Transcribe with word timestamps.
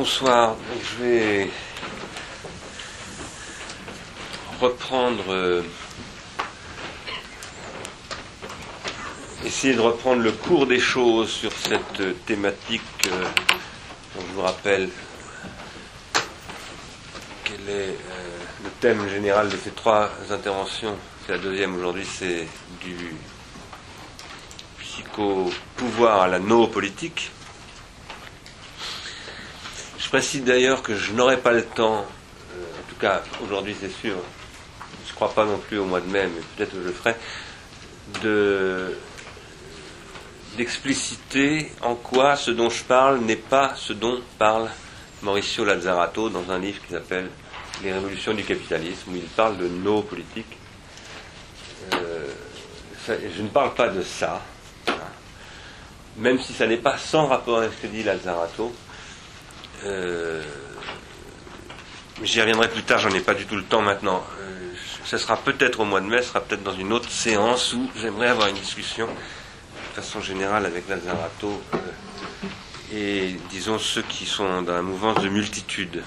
bonsoir. 0.00 0.56
Je 0.82 1.04
vais 1.04 1.50
reprendre, 4.58 5.24
euh, 5.28 5.62
essayer 9.44 9.74
de 9.74 9.80
reprendre 9.80 10.22
le 10.22 10.32
cours 10.32 10.66
des 10.66 10.78
choses 10.80 11.28
sur 11.28 11.52
cette 11.52 12.24
thématique 12.24 12.80
euh, 13.08 13.24
je 14.16 14.34
vous 14.34 14.40
rappelle 14.40 14.88
quel 17.44 17.60
est 17.68 17.90
euh, 17.90 18.38
le 18.64 18.70
thème 18.80 19.06
général 19.06 19.50
de 19.50 19.56
ces 19.58 19.70
trois 19.70 20.08
interventions. 20.30 20.96
C'est 21.26 21.32
la 21.32 21.38
deuxième 21.38 21.76
aujourd'hui, 21.76 22.06
c'est 22.06 22.48
du 22.80 23.14
psycho-pouvoir 24.78 26.22
à 26.22 26.28
la 26.28 26.38
no-politique. 26.38 27.32
Je 30.10 30.16
précise 30.16 30.42
d'ailleurs 30.42 30.82
que 30.82 30.96
je 30.96 31.12
n'aurai 31.12 31.36
pas 31.36 31.52
le 31.52 31.64
temps, 31.64 31.98
en 31.98 32.88
tout 32.88 32.96
cas 33.00 33.22
aujourd'hui 33.44 33.76
c'est 33.80 33.92
sûr, 33.92 34.16
je 35.06 35.10
ne 35.12 35.14
crois 35.14 35.32
pas 35.32 35.44
non 35.44 35.58
plus 35.58 35.78
au 35.78 35.84
mois 35.84 36.00
de 36.00 36.10
mai, 36.10 36.26
mais 36.26 36.40
peut-être 36.56 36.72
que 36.72 36.82
je 36.82 36.86
le 36.88 36.92
ferai, 36.92 37.14
de, 38.20 38.98
d'expliciter 40.56 41.70
en 41.80 41.94
quoi 41.94 42.34
ce 42.34 42.50
dont 42.50 42.70
je 42.70 42.82
parle 42.82 43.20
n'est 43.20 43.36
pas 43.36 43.74
ce 43.76 43.92
dont 43.92 44.20
parle 44.36 44.68
Mauricio 45.22 45.64
Lazzarato 45.64 46.28
dans 46.28 46.50
un 46.50 46.58
livre 46.58 46.84
qui 46.84 46.92
s'appelle 46.92 47.30
Les 47.84 47.92
révolutions 47.92 48.34
du 48.34 48.42
capitalisme, 48.42 49.12
où 49.12 49.14
il 49.14 49.22
parle 49.22 49.58
de 49.58 49.68
nos 49.68 50.02
politiques. 50.02 50.58
Euh, 51.94 52.26
je 53.06 53.42
ne 53.42 53.48
parle 53.48 53.74
pas 53.74 53.86
de 53.86 54.02
ça, 54.02 54.42
hein. 54.88 54.92
même 56.16 56.40
si 56.40 56.52
ça 56.52 56.66
n'est 56.66 56.78
pas 56.78 56.98
sans 56.98 57.28
rapport 57.28 57.58
avec 57.58 57.70
ce 57.74 57.82
que 57.82 57.86
dit 57.86 58.02
Lazzarato. 58.02 58.74
Euh, 59.84 60.42
j'y 62.22 62.40
reviendrai 62.40 62.68
plus 62.68 62.82
tard, 62.82 62.98
j'en 62.98 63.10
ai 63.10 63.20
pas 63.20 63.34
du 63.34 63.46
tout 63.46 63.56
le 63.56 63.64
temps 63.64 63.82
maintenant. 63.82 64.24
Euh, 64.40 64.72
ce 65.04 65.16
sera 65.16 65.36
peut-être 65.36 65.80
au 65.80 65.84
mois 65.84 66.00
de 66.00 66.06
mai, 66.06 66.22
ce 66.22 66.28
sera 66.28 66.40
peut-être 66.40 66.62
dans 66.62 66.74
une 66.74 66.92
autre 66.92 67.10
séance 67.10 67.72
où 67.72 67.90
j'aimerais 67.96 68.28
avoir 68.28 68.48
une 68.48 68.56
discussion 68.56 69.06
de 69.06 70.00
façon 70.00 70.20
générale 70.20 70.66
avec 70.66 70.88
Lazzarato 70.88 71.62
euh, 71.74 71.78
et 72.92 73.36
disons 73.50 73.78
ceux 73.78 74.02
qui 74.02 74.26
sont 74.26 74.62
dans 74.62 74.74
la 74.74 74.82
mouvance 74.82 75.22
de 75.22 75.28
multitude. 75.28 76.02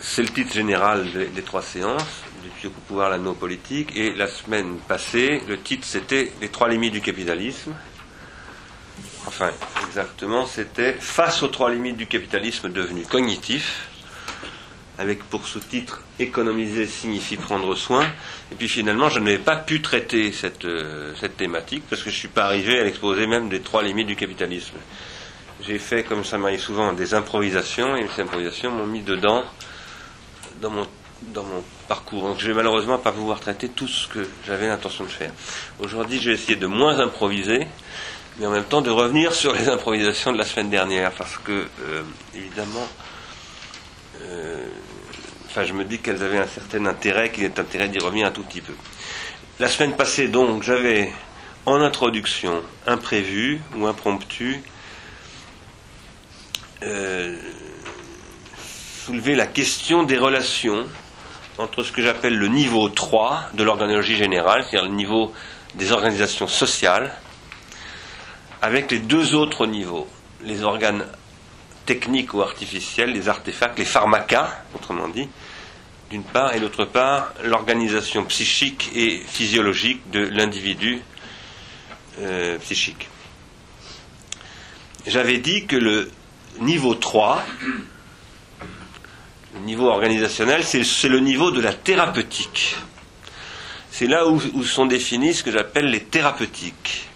C'est 0.00 0.22
le 0.22 0.30
titre 0.30 0.54
général 0.54 1.08
des, 1.12 1.42
trois 1.42 1.62
séances, 1.62 2.24
du 2.42 2.68
pouvoir, 2.88 3.10
la 3.10 3.18
non 3.18 3.34
politique, 3.34 3.94
et 3.94 4.12
la 4.14 4.26
semaine 4.26 4.78
passée, 4.88 5.42
le 5.46 5.60
titre 5.60 5.86
c'était 5.86 6.32
Les 6.40 6.48
trois 6.48 6.68
limites 6.68 6.92
du 6.92 7.00
capitalisme 7.00 7.74
enfin 9.26 9.50
exactement, 9.86 10.46
c'était 10.46 10.92
Face 10.92 11.42
aux 11.42 11.48
trois 11.48 11.70
limites 11.70 11.96
du 11.96 12.06
capitalisme 12.06 12.70
devenu 12.70 13.02
cognitif, 13.02 13.88
avec 14.98 15.24
pour 15.24 15.46
sous-titre 15.46 16.02
Économiser 16.18 16.86
signifie 16.86 17.36
prendre 17.36 17.74
soin. 17.74 18.06
Et 18.52 18.54
puis 18.54 18.68
finalement, 18.68 19.08
je 19.08 19.18
n'avais 19.18 19.38
pas 19.38 19.56
pu 19.56 19.80
traiter 19.80 20.30
cette, 20.32 20.66
euh, 20.66 21.14
cette 21.18 21.38
thématique 21.38 21.84
parce 21.88 22.02
que 22.02 22.10
je 22.10 22.16
ne 22.16 22.18
suis 22.18 22.28
pas 22.28 22.44
arrivé 22.44 22.78
à 22.78 22.84
l'exposer 22.84 23.26
même 23.26 23.48
des 23.48 23.60
trois 23.60 23.82
limites 23.82 24.06
du 24.06 24.16
capitalisme. 24.16 24.76
J'ai 25.66 25.78
fait, 25.78 26.04
comme 26.04 26.24
ça 26.24 26.36
m'arrive 26.36 26.60
souvent, 26.60 26.92
des 26.92 27.14
improvisations 27.14 27.96
et 27.96 28.06
ces 28.14 28.22
improvisations 28.22 28.70
m'ont 28.70 28.86
mis 28.86 29.00
dedans 29.00 29.44
dans 30.60 30.70
mon, 30.70 30.86
dans 31.22 31.44
mon 31.44 31.64
parcours. 31.88 32.22
Donc 32.22 32.38
je 32.38 32.46
vais 32.46 32.54
malheureusement 32.54 32.98
pas 32.98 33.12
pouvoir 33.12 33.40
traiter 33.40 33.70
tout 33.70 33.88
ce 33.88 34.06
que 34.08 34.26
j'avais 34.46 34.68
l'intention 34.68 35.04
de 35.04 35.10
faire. 35.10 35.32
Aujourd'hui, 35.78 36.20
je 36.20 36.28
vais 36.28 36.34
essayer 36.34 36.56
de 36.56 36.66
moins 36.66 36.98
improviser 36.98 37.66
mais 38.40 38.46
en 38.46 38.50
même 38.50 38.64
temps 38.64 38.80
de 38.80 38.90
revenir 38.90 39.34
sur 39.34 39.52
les 39.52 39.68
improvisations 39.76 40.32
de 40.32 40.38
la 40.38 40.44
semaine 40.44 40.70
dernière, 40.70 41.12
parce 41.12 41.36
que, 41.36 41.66
euh, 41.82 42.02
évidemment, 42.34 42.88
euh, 44.22 44.66
je 45.54 45.72
me 45.74 45.84
dis 45.84 45.98
qu'elles 45.98 46.22
avaient 46.22 46.38
un 46.38 46.46
certain 46.46 46.86
intérêt, 46.86 47.30
qu'il 47.30 47.44
est 47.44 47.58
intérêt 47.58 47.88
d'y 47.88 47.98
revenir 47.98 48.26
un 48.26 48.30
tout 48.30 48.42
petit 48.42 48.62
peu. 48.62 48.72
La 49.58 49.68
semaine 49.68 49.94
passée, 49.94 50.28
donc, 50.28 50.62
j'avais 50.62 51.12
en 51.66 51.82
introduction 51.82 52.62
imprévu 52.86 53.60
ou 53.76 53.86
impromptu 53.86 54.62
euh, 56.82 57.36
soulevé 59.04 59.34
la 59.34 59.46
question 59.46 60.02
des 60.04 60.16
relations 60.16 60.86
entre 61.58 61.82
ce 61.82 61.92
que 61.92 62.00
j'appelle 62.00 62.38
le 62.38 62.48
niveau 62.48 62.88
3 62.88 63.50
de 63.52 63.62
l'organologie 63.62 64.16
générale, 64.16 64.62
c'est-à-dire 64.62 64.88
le 64.88 64.96
niveau 64.96 65.34
des 65.74 65.92
organisations 65.92 66.48
sociales, 66.48 67.12
avec 68.62 68.90
les 68.90 68.98
deux 68.98 69.34
autres 69.34 69.66
niveaux, 69.66 70.06
les 70.42 70.62
organes 70.62 71.04
techniques 71.86 72.34
ou 72.34 72.42
artificiels, 72.42 73.12
les 73.12 73.28
artefacts, 73.28 73.78
les 73.78 73.84
pharmacas, 73.84 74.64
autrement 74.74 75.08
dit, 75.08 75.28
d'une 76.10 76.24
part, 76.24 76.54
et 76.54 76.60
d'autre 76.60 76.84
part, 76.84 77.32
l'organisation 77.44 78.24
psychique 78.24 78.90
et 78.94 79.18
physiologique 79.26 80.10
de 80.10 80.20
l'individu 80.20 81.00
euh, 82.20 82.58
psychique. 82.58 83.08
J'avais 85.06 85.38
dit 85.38 85.66
que 85.66 85.76
le 85.76 86.10
niveau 86.60 86.94
3, 86.94 87.42
le 89.54 89.60
niveau 89.60 89.88
organisationnel, 89.88 90.62
c'est 90.64 91.08
le 91.08 91.20
niveau 91.20 91.50
de 91.50 91.60
la 91.60 91.72
thérapeutique. 91.72 92.76
C'est 93.90 94.06
là 94.06 94.28
où, 94.28 94.40
où 94.54 94.64
sont 94.64 94.86
définis 94.86 95.34
ce 95.34 95.42
que 95.42 95.50
j'appelle 95.50 95.86
les 95.90 96.04
thérapeutiques. 96.04 97.09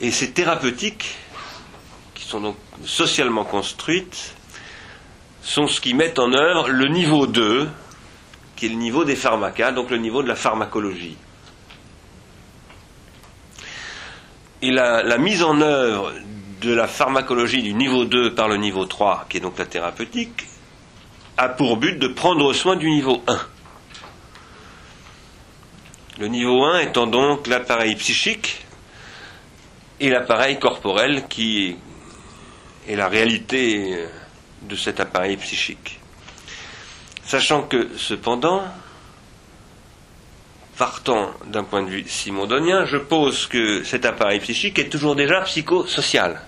Et 0.00 0.10
ces 0.10 0.32
thérapeutiques, 0.32 1.16
qui 2.14 2.24
sont 2.24 2.40
donc 2.40 2.56
socialement 2.84 3.44
construites, 3.44 4.34
sont 5.42 5.66
ce 5.66 5.80
qui 5.80 5.94
met 5.94 6.18
en 6.18 6.32
œuvre 6.32 6.68
le 6.68 6.88
niveau 6.88 7.26
2, 7.26 7.68
qui 8.56 8.66
est 8.66 8.70
le 8.70 8.74
niveau 8.76 9.04
des 9.04 9.16
pharmacas, 9.16 9.72
donc 9.72 9.90
le 9.90 9.98
niveau 9.98 10.22
de 10.22 10.28
la 10.28 10.36
pharmacologie. 10.36 11.16
Et 14.62 14.70
la, 14.70 15.18
mise 15.18 15.42
en 15.42 15.60
œuvre 15.60 16.12
de 16.62 16.72
la 16.72 16.88
pharmacologie 16.88 17.62
du 17.62 17.74
niveau 17.74 18.06
2 18.06 18.34
par 18.34 18.48
le 18.48 18.56
niveau 18.56 18.86
3, 18.86 19.26
qui 19.28 19.36
est 19.36 19.40
donc 19.40 19.58
la 19.58 19.66
thérapeutique, 19.66 20.46
a 21.36 21.48
pour 21.50 21.76
but 21.76 21.98
de 21.98 22.08
prendre 22.08 22.52
soin 22.54 22.76
du 22.76 22.88
niveau 22.90 23.22
1. 23.26 23.38
Le 26.20 26.28
niveau 26.28 26.64
1 26.64 26.78
étant 26.80 27.06
donc 27.06 27.46
l'appareil 27.46 27.94
psychique 27.96 28.64
et 30.00 30.10
l'appareil 30.10 30.58
corporel 30.58 31.24
qui 31.28 31.76
est 32.88 32.96
la 32.96 33.08
réalité 33.08 34.06
de 34.62 34.76
cet 34.76 35.00
appareil 35.00 35.36
psychique. 35.36 36.00
Sachant 37.24 37.62
que, 37.62 37.88
cependant, 37.96 38.62
partant 40.76 41.30
d'un 41.46 41.64
point 41.64 41.82
de 41.82 41.88
vue 41.88 42.04
simondonien, 42.06 42.84
je 42.84 42.96
pose 42.96 43.46
que 43.46 43.84
cet 43.84 44.04
appareil 44.04 44.40
psychique 44.40 44.78
est 44.78 44.88
toujours 44.88 45.16
déjà 45.16 45.40
psychosocial. 45.42 46.42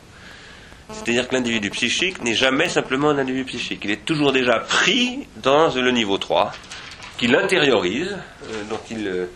C'est-à-dire 0.90 1.28
que 1.28 1.34
l'individu 1.34 1.70
psychique 1.70 2.22
n'est 2.22 2.34
jamais 2.34 2.68
simplement 2.68 3.10
un 3.10 3.18
individu 3.18 3.44
psychique. 3.44 3.80
Il 3.84 3.90
est 3.90 4.04
toujours 4.04 4.32
déjà 4.32 4.60
pris 4.60 5.26
dans 5.36 5.74
le 5.74 5.90
niveau 5.90 6.18
3, 6.18 6.52
qu'il 7.18 7.34
intériorise, 7.34 8.16
euh, 8.44 8.62
dont 8.70 8.80
il 8.90 9.08
euh, 9.08 9.26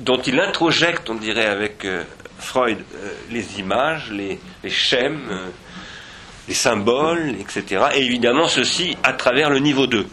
dont 0.00 0.20
il 0.22 0.40
introjecte, 0.40 1.08
on 1.08 1.14
dirait 1.14 1.46
avec 1.46 1.84
euh, 1.84 2.04
Freud, 2.38 2.78
euh, 2.78 3.12
les 3.30 3.58
images, 3.58 4.10
les, 4.10 4.38
schèmes, 4.68 5.28
euh, 5.30 5.46
les 6.48 6.54
symboles, 6.54 7.34
etc. 7.40 7.86
Et 7.94 8.04
évidemment, 8.04 8.48
ceci 8.48 8.96
à 9.02 9.12
travers 9.14 9.50
le 9.50 9.58
niveau 9.58 9.86
2. 9.86 10.06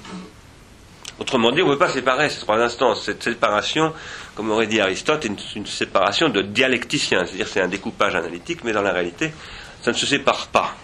Autrement 1.19 1.51
dit, 1.51 1.61
on 1.61 1.67
ne 1.67 1.73
peut 1.73 1.79
pas 1.79 1.89
séparer 1.89 2.29
ces 2.29 2.39
trois 2.39 2.57
instances. 2.59 3.03
Cette 3.05 3.23
séparation, 3.23 3.93
comme 4.35 4.51
aurait 4.51 4.67
dit 4.67 4.79
Aristote, 4.79 5.25
est 5.25 5.27
une, 5.27 5.37
une 5.55 5.65
séparation 5.65 6.29
de 6.29 6.41
dialecticien, 6.41 7.25
c'est-à-dire 7.25 7.47
c'est 7.47 7.61
un 7.61 7.67
découpage 7.67 8.15
analytique, 8.15 8.63
mais 8.63 8.71
dans 8.71 8.81
la 8.81 8.91
réalité, 8.91 9.33
ça 9.81 9.91
ne 9.91 9.97
se 9.97 10.05
sépare 10.05 10.47
pas. 10.47 10.75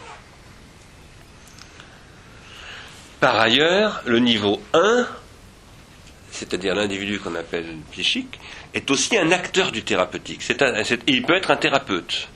Par 3.19 3.38
ailleurs, 3.39 4.01
le 4.06 4.19
niveau 4.19 4.62
1, 4.74 5.07
c'est-à-dire 6.39 6.74
l'individu 6.74 7.19
qu'on 7.19 7.36
appelle 7.36 7.65
psychique, 7.91 8.39
est 8.74 8.89
aussi 8.89 9.18
un 9.18 9.31
acteur 9.31 9.74
du 9.74 9.83
thérapeutique. 9.83 10.41
il 11.07 11.24
peut 11.24 11.36
être 11.36 11.51
un 11.51 11.57
thérapeute. 11.57 12.30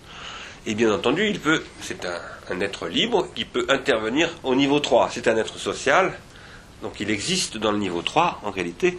Et 0.66 0.76
bien 0.76 0.94
entendu, 0.94 1.28
il 1.30 1.40
peut, 1.40 1.64
c'est 1.80 2.06
un, 2.06 2.60
être 2.60 2.88
libre 2.88 3.30
qui 3.34 3.46
peut 3.46 3.66
intervenir 3.70 4.30
au 4.44 4.56
niveau 4.56 4.80
3. 4.82 5.10
C'est 5.12 5.28
un 5.30 5.38
être 5.38 5.58
social, 5.58 6.14
donc 6.82 7.00
il 7.00 7.10
existe 7.10 7.58
dans 7.58 7.72
le 7.72 7.78
niveau 7.78 8.02
3 8.02 8.42
en 8.44 8.52
réalité, 8.52 8.98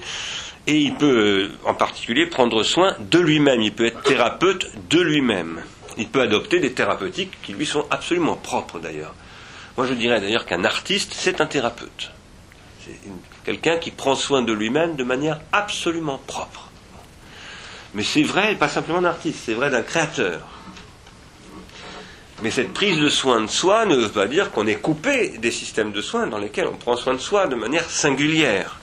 et 0.67 0.79
il 0.79 0.95
peut 0.95 1.51
euh, 1.53 1.69
en 1.69 1.75
particulier 1.75 2.27
prendre 2.27 2.63
soin 2.63 2.97
de 2.99 3.19
lui-même. 3.19 3.61
Il 3.61 3.75
peut 3.75 3.87
être 3.87 4.03
thérapeute 4.03 4.67
de 4.89 5.01
lui-même. 5.01 5.63
Il 5.99 6.09
peut 6.09 6.23
adopter 6.23 6.61
des 6.61 6.73
thérapeutiques 6.73 7.39
qui 7.43 7.53
lui 7.53 7.67
sont 7.67 7.85
absolument 7.91 8.37
propres 8.37 8.79
d'ailleurs. 8.79 9.15
Moi 9.77 9.87
je 9.87 9.93
dirais 9.93 10.21
d'ailleurs 10.21 10.47
qu'un 10.47 10.65
artiste, 10.65 11.13
c'est 11.15 11.43
un 11.43 11.47
thérapeute. 11.47 12.14
C'est 12.85 12.99
quelqu'un 13.45 13.79
qui 13.79 13.91
prend 13.91 14.15
soin 14.15 14.43
de 14.43 14.53
lui-même 14.53 14.97
de 14.97 15.05
manière 15.05 15.41
absolument 15.53 16.19
propre. 16.27 16.69
Mais 17.95 18.03
c'est 18.03 18.23
vrai, 18.23 18.55
pas 18.57 18.69
simplement 18.69 19.01
d'un 19.01 19.11
artiste, 19.11 19.41
c'est 19.47 19.55
vrai 19.55 19.71
d'un 19.71 19.83
créateur. 19.83 20.41
Mais 22.43 22.51
cette 22.51 22.75
prise 22.75 22.99
de 22.99 23.09
soin 23.09 23.41
de 23.41 23.47
soi 23.47 23.87
ne 23.87 23.95
veut 23.95 24.11
pas 24.11 24.27
dire 24.27 24.51
qu'on 24.51 24.67
est 24.67 24.75
coupé 24.75 25.39
des 25.39 25.51
systèmes 25.51 25.93
de 25.93 26.03
soins 26.03 26.27
dans 26.27 26.39
lesquels 26.39 26.67
on 26.67 26.77
prend 26.77 26.97
soin 26.97 27.15
de 27.15 27.19
soi 27.19 27.47
de 27.47 27.55
manière 27.55 27.89
singulière. 27.89 28.81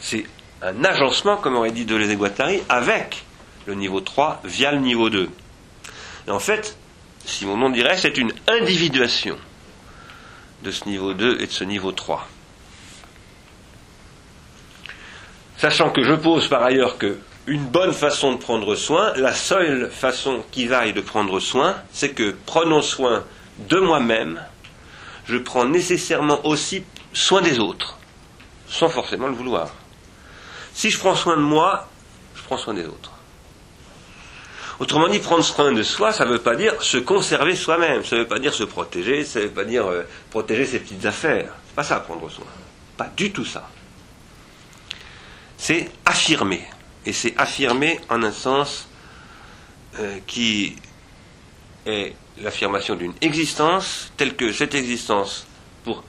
C'est 0.00 0.24
un 0.62 0.84
agencement, 0.84 1.36
comme 1.36 1.56
aurait 1.56 1.72
dit 1.72 1.84
Deleuze 1.84 2.10
et 2.10 2.16
Guattari, 2.16 2.60
avec 2.68 3.24
le 3.66 3.74
niveau 3.74 4.00
3 4.00 4.42
via 4.44 4.70
le 4.70 4.78
niveau 4.78 5.10
2. 5.10 5.28
Et 6.28 6.30
en 6.30 6.38
fait, 6.38 6.76
si 7.24 7.46
mon 7.46 7.56
nom 7.56 7.70
dirait, 7.70 7.96
c'est 7.96 8.18
une 8.18 8.32
individuation 8.46 9.36
de 10.62 10.70
ce 10.70 10.88
niveau 10.88 11.14
2 11.14 11.40
et 11.40 11.46
de 11.46 11.52
ce 11.52 11.64
niveau 11.64 11.92
3. 11.92 12.28
Sachant 15.58 15.90
que 15.90 16.02
je 16.02 16.12
pose 16.12 16.48
par 16.48 16.62
ailleurs 16.62 16.98
que 16.98 17.18
une 17.46 17.64
bonne 17.64 17.92
façon 17.92 18.32
de 18.32 18.38
prendre 18.38 18.74
soin, 18.74 19.12
la 19.16 19.32
seule 19.32 19.90
façon 19.90 20.42
qui 20.50 20.66
vaille 20.66 20.92
de 20.92 21.00
prendre 21.00 21.38
soin, 21.40 21.76
c'est 21.92 22.10
que 22.10 22.34
prenons 22.44 22.82
soin 22.82 23.24
de 23.58 23.78
moi-même, 23.78 24.42
je 25.26 25.38
prends 25.38 25.64
nécessairement 25.64 26.44
aussi 26.44 26.84
soin 27.12 27.40
des 27.40 27.58
autres, 27.58 27.96
sans 28.68 28.88
forcément 28.88 29.28
le 29.28 29.34
vouloir. 29.34 29.70
Si 30.74 30.90
je 30.90 30.98
prends 30.98 31.14
soin 31.14 31.36
de 31.36 31.42
moi, 31.42 31.88
je 32.34 32.42
prends 32.42 32.58
soin 32.58 32.74
des 32.74 32.84
autres. 32.84 33.12
Autrement 34.78 35.08
dit, 35.08 35.20
prendre 35.20 35.42
soin 35.42 35.72
de 35.72 35.82
soi, 35.82 36.12
ça 36.12 36.26
ne 36.26 36.32
veut 36.32 36.38
pas 36.38 36.54
dire 36.54 36.82
se 36.82 36.98
conserver 36.98 37.56
soi-même, 37.56 38.04
ça 38.04 38.16
ne 38.16 38.20
veut 38.22 38.26
pas 38.26 38.38
dire 38.38 38.52
se 38.52 38.64
protéger, 38.64 39.24
ça 39.24 39.38
ne 39.38 39.44
veut 39.44 39.50
pas 39.50 39.64
dire 39.64 39.86
euh, 39.86 40.02
protéger 40.30 40.66
ses 40.66 40.80
petites 40.80 41.06
affaires. 41.06 41.52
C'est 41.66 41.74
pas 41.74 41.82
ça 41.82 42.00
prendre 42.00 42.28
soin. 42.30 42.44
Pas 42.98 43.08
du 43.16 43.32
tout 43.32 43.46
ça. 43.46 43.70
C'est 45.66 45.90
affirmer. 46.04 46.62
Et 47.04 47.12
c'est 47.12 47.36
affirmer 47.36 47.98
en 48.08 48.22
un 48.22 48.30
sens 48.30 48.86
euh, 49.98 50.18
qui 50.24 50.76
est 51.84 52.14
l'affirmation 52.40 52.94
d'une 52.94 53.14
existence, 53.20 54.12
telle 54.16 54.36
que 54.36 54.52
cette 54.52 54.76
existence, 54.76 55.44
pour 55.82 56.04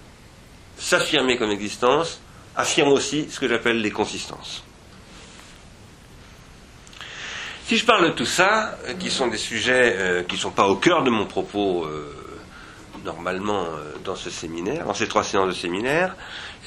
s'affirmer 0.78 1.38
comme 1.38 1.50
existence, 1.50 2.22
affirme 2.56 2.90
aussi 2.90 3.32
ce 3.32 3.40
que 3.40 3.48
j'appelle 3.48 3.82
les 3.82 3.90
consistances. 3.90 4.64
Si 7.66 7.78
je 7.78 7.86
parle 7.86 8.12
de 8.12 8.12
tout 8.12 8.28
ça, 8.28 8.78
euh, 8.86 8.94
qui 8.94 9.10
sont 9.10 9.26
des 9.26 9.40
sujets 9.40 9.96
euh, 9.98 10.22
qui 10.22 10.36
ne 10.36 10.40
sont 10.42 10.52
pas 10.52 10.68
au 10.68 10.76
cœur 10.76 11.02
de 11.02 11.10
mon 11.10 11.26
propos 11.26 11.88
normalement 13.04 13.66
dans 14.04 14.16
ce 14.16 14.30
séminaire, 14.30 14.86
dans 14.86 14.94
ces 14.94 15.08
trois 15.08 15.24
séances 15.24 15.48
de 15.48 15.54
séminaire, 15.54 16.16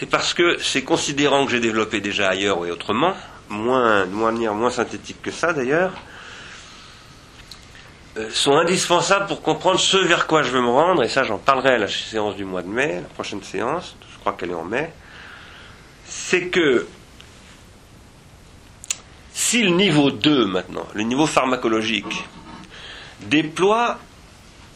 c'est 0.01 0.07
parce 0.07 0.33
que 0.33 0.59
ces 0.63 0.83
considérants 0.83 1.45
que 1.45 1.51
j'ai 1.51 1.61
développés 1.61 2.01
déjà 2.01 2.31
ailleurs 2.31 2.65
et 2.65 2.71
autrement, 2.71 3.15
moins, 3.51 4.07
manière 4.07 4.55
moins 4.55 4.71
synthétique 4.71 5.21
que 5.21 5.31
ça 5.31 5.53
d'ailleurs, 5.53 5.93
sont 8.33 8.57
indispensables 8.57 9.27
pour 9.27 9.43
comprendre 9.43 9.79
ce 9.79 9.99
vers 9.99 10.27
quoi 10.27 10.43
je 10.43 10.53
veux 10.53 10.63
me 10.63 10.71
rendre, 10.71 11.03
et 11.05 11.09
ça 11.11 11.25
j'en 11.25 11.37
parlerai 11.37 11.75
à 11.75 11.79
la 11.79 11.87
séance 11.87 12.35
du 12.35 12.47
mois 12.47 12.63
de 12.63 12.69
mai, 12.69 13.03
la 13.03 13.09
prochaine 13.15 13.43
séance, 13.43 13.95
je 14.11 14.19
crois 14.21 14.33
qu'elle 14.33 14.53
est 14.53 14.55
en 14.55 14.65
mai, 14.65 14.91
c'est 16.07 16.47
que 16.47 16.87
si 19.35 19.63
le 19.63 19.71
niveau 19.73 20.11
2 20.11 20.47
maintenant, 20.47 20.87
le 20.95 21.03
niveau 21.03 21.27
pharmacologique, 21.27 22.25
déploie 23.21 23.99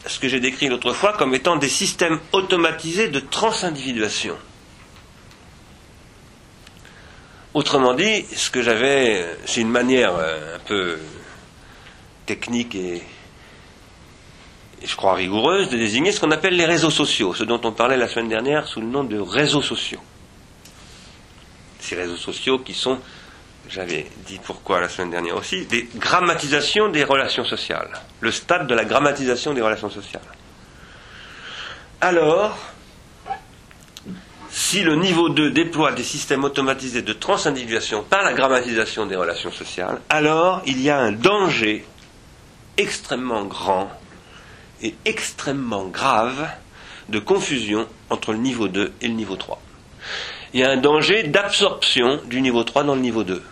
ce 0.05 0.19
que 0.19 0.27
j'ai 0.27 0.39
décrit 0.39 0.67
l'autre 0.67 0.93
fois 0.93 1.13
comme 1.13 1.33
étant 1.33 1.55
des 1.55 1.67
systèmes 1.67 2.19
automatisés 2.31 3.07
de 3.07 3.19
transindividuation. 3.19 4.37
Autrement 7.55 7.93
dit, 7.93 8.25
ce 8.35 8.49
que 8.49 8.61
j'avais, 8.61 9.25
c'est 9.45 9.61
une 9.61 9.71
manière 9.71 10.13
euh, 10.13 10.57
un 10.57 10.59
peu 10.59 10.99
technique 12.25 12.75
et, 12.75 12.97
et, 14.81 14.85
je 14.85 14.93
crois 14.97 15.13
rigoureuse 15.13 15.69
de 15.69 15.77
désigner 15.77 16.11
ce 16.11 16.19
qu'on 16.19 16.31
appelle 16.31 16.57
les 16.57 16.65
réseaux 16.65 16.89
sociaux, 16.89 17.33
ce 17.33 17.45
dont 17.45 17.61
on 17.63 17.71
parlait 17.71 17.95
la 17.95 18.09
semaine 18.09 18.27
dernière 18.27 18.67
sous 18.67 18.81
le 18.81 18.87
nom 18.87 19.05
de 19.05 19.17
réseaux 19.17 19.61
sociaux. 19.61 20.01
Ces 21.79 21.95
réseaux 21.95 22.17
sociaux 22.17 22.59
qui 22.59 22.73
sont 22.73 22.99
j'avais 23.69 24.05
dit 24.27 24.39
pourquoi 24.43 24.81
la 24.81 24.89
semaine 24.89 25.11
dernière 25.11 25.37
aussi, 25.37 25.65
des 25.65 25.87
grammatisations 25.95 26.89
des 26.89 27.05
relations 27.05 27.45
sociales. 27.45 27.89
Le 28.19 28.31
stade 28.31 28.67
de 28.67 28.75
la 28.75 28.83
grammatisation 28.83 29.53
des 29.53 29.61
relations 29.61 29.89
sociales. 29.89 30.21
Alors, 32.01 32.57
si 34.57 34.83
le 34.83 34.95
niveau 34.95 35.27
2 35.27 35.51
déploie 35.51 35.91
des 35.91 36.01
systèmes 36.03 36.45
automatisés 36.45 37.01
de 37.01 37.11
transindividuation 37.11 38.03
par 38.03 38.23
la 38.23 38.31
grammatisation 38.31 39.05
des 39.05 39.17
relations 39.17 39.51
sociales, 39.51 39.99
alors 40.07 40.61
il 40.65 40.81
y 40.81 40.89
a 40.89 40.97
un 40.97 41.11
danger 41.11 41.85
extrêmement 42.77 43.43
grand 43.43 43.91
et 44.81 44.95
extrêmement 45.03 45.83
grave 45.87 46.47
de 47.09 47.19
confusion 47.19 47.85
entre 48.09 48.31
le 48.31 48.37
niveau 48.37 48.69
2 48.69 48.93
et 49.01 49.07
le 49.09 49.13
niveau 49.13 49.35
3. 49.35 49.61
Il 50.53 50.61
y 50.61 50.63
a 50.63 50.69
un 50.69 50.77
danger 50.77 51.23
d'absorption 51.23 52.21
du 52.25 52.39
niveau 52.39 52.63
3 52.63 52.85
dans 52.85 52.95
le 52.95 53.01
niveau 53.01 53.25
2 53.25 53.43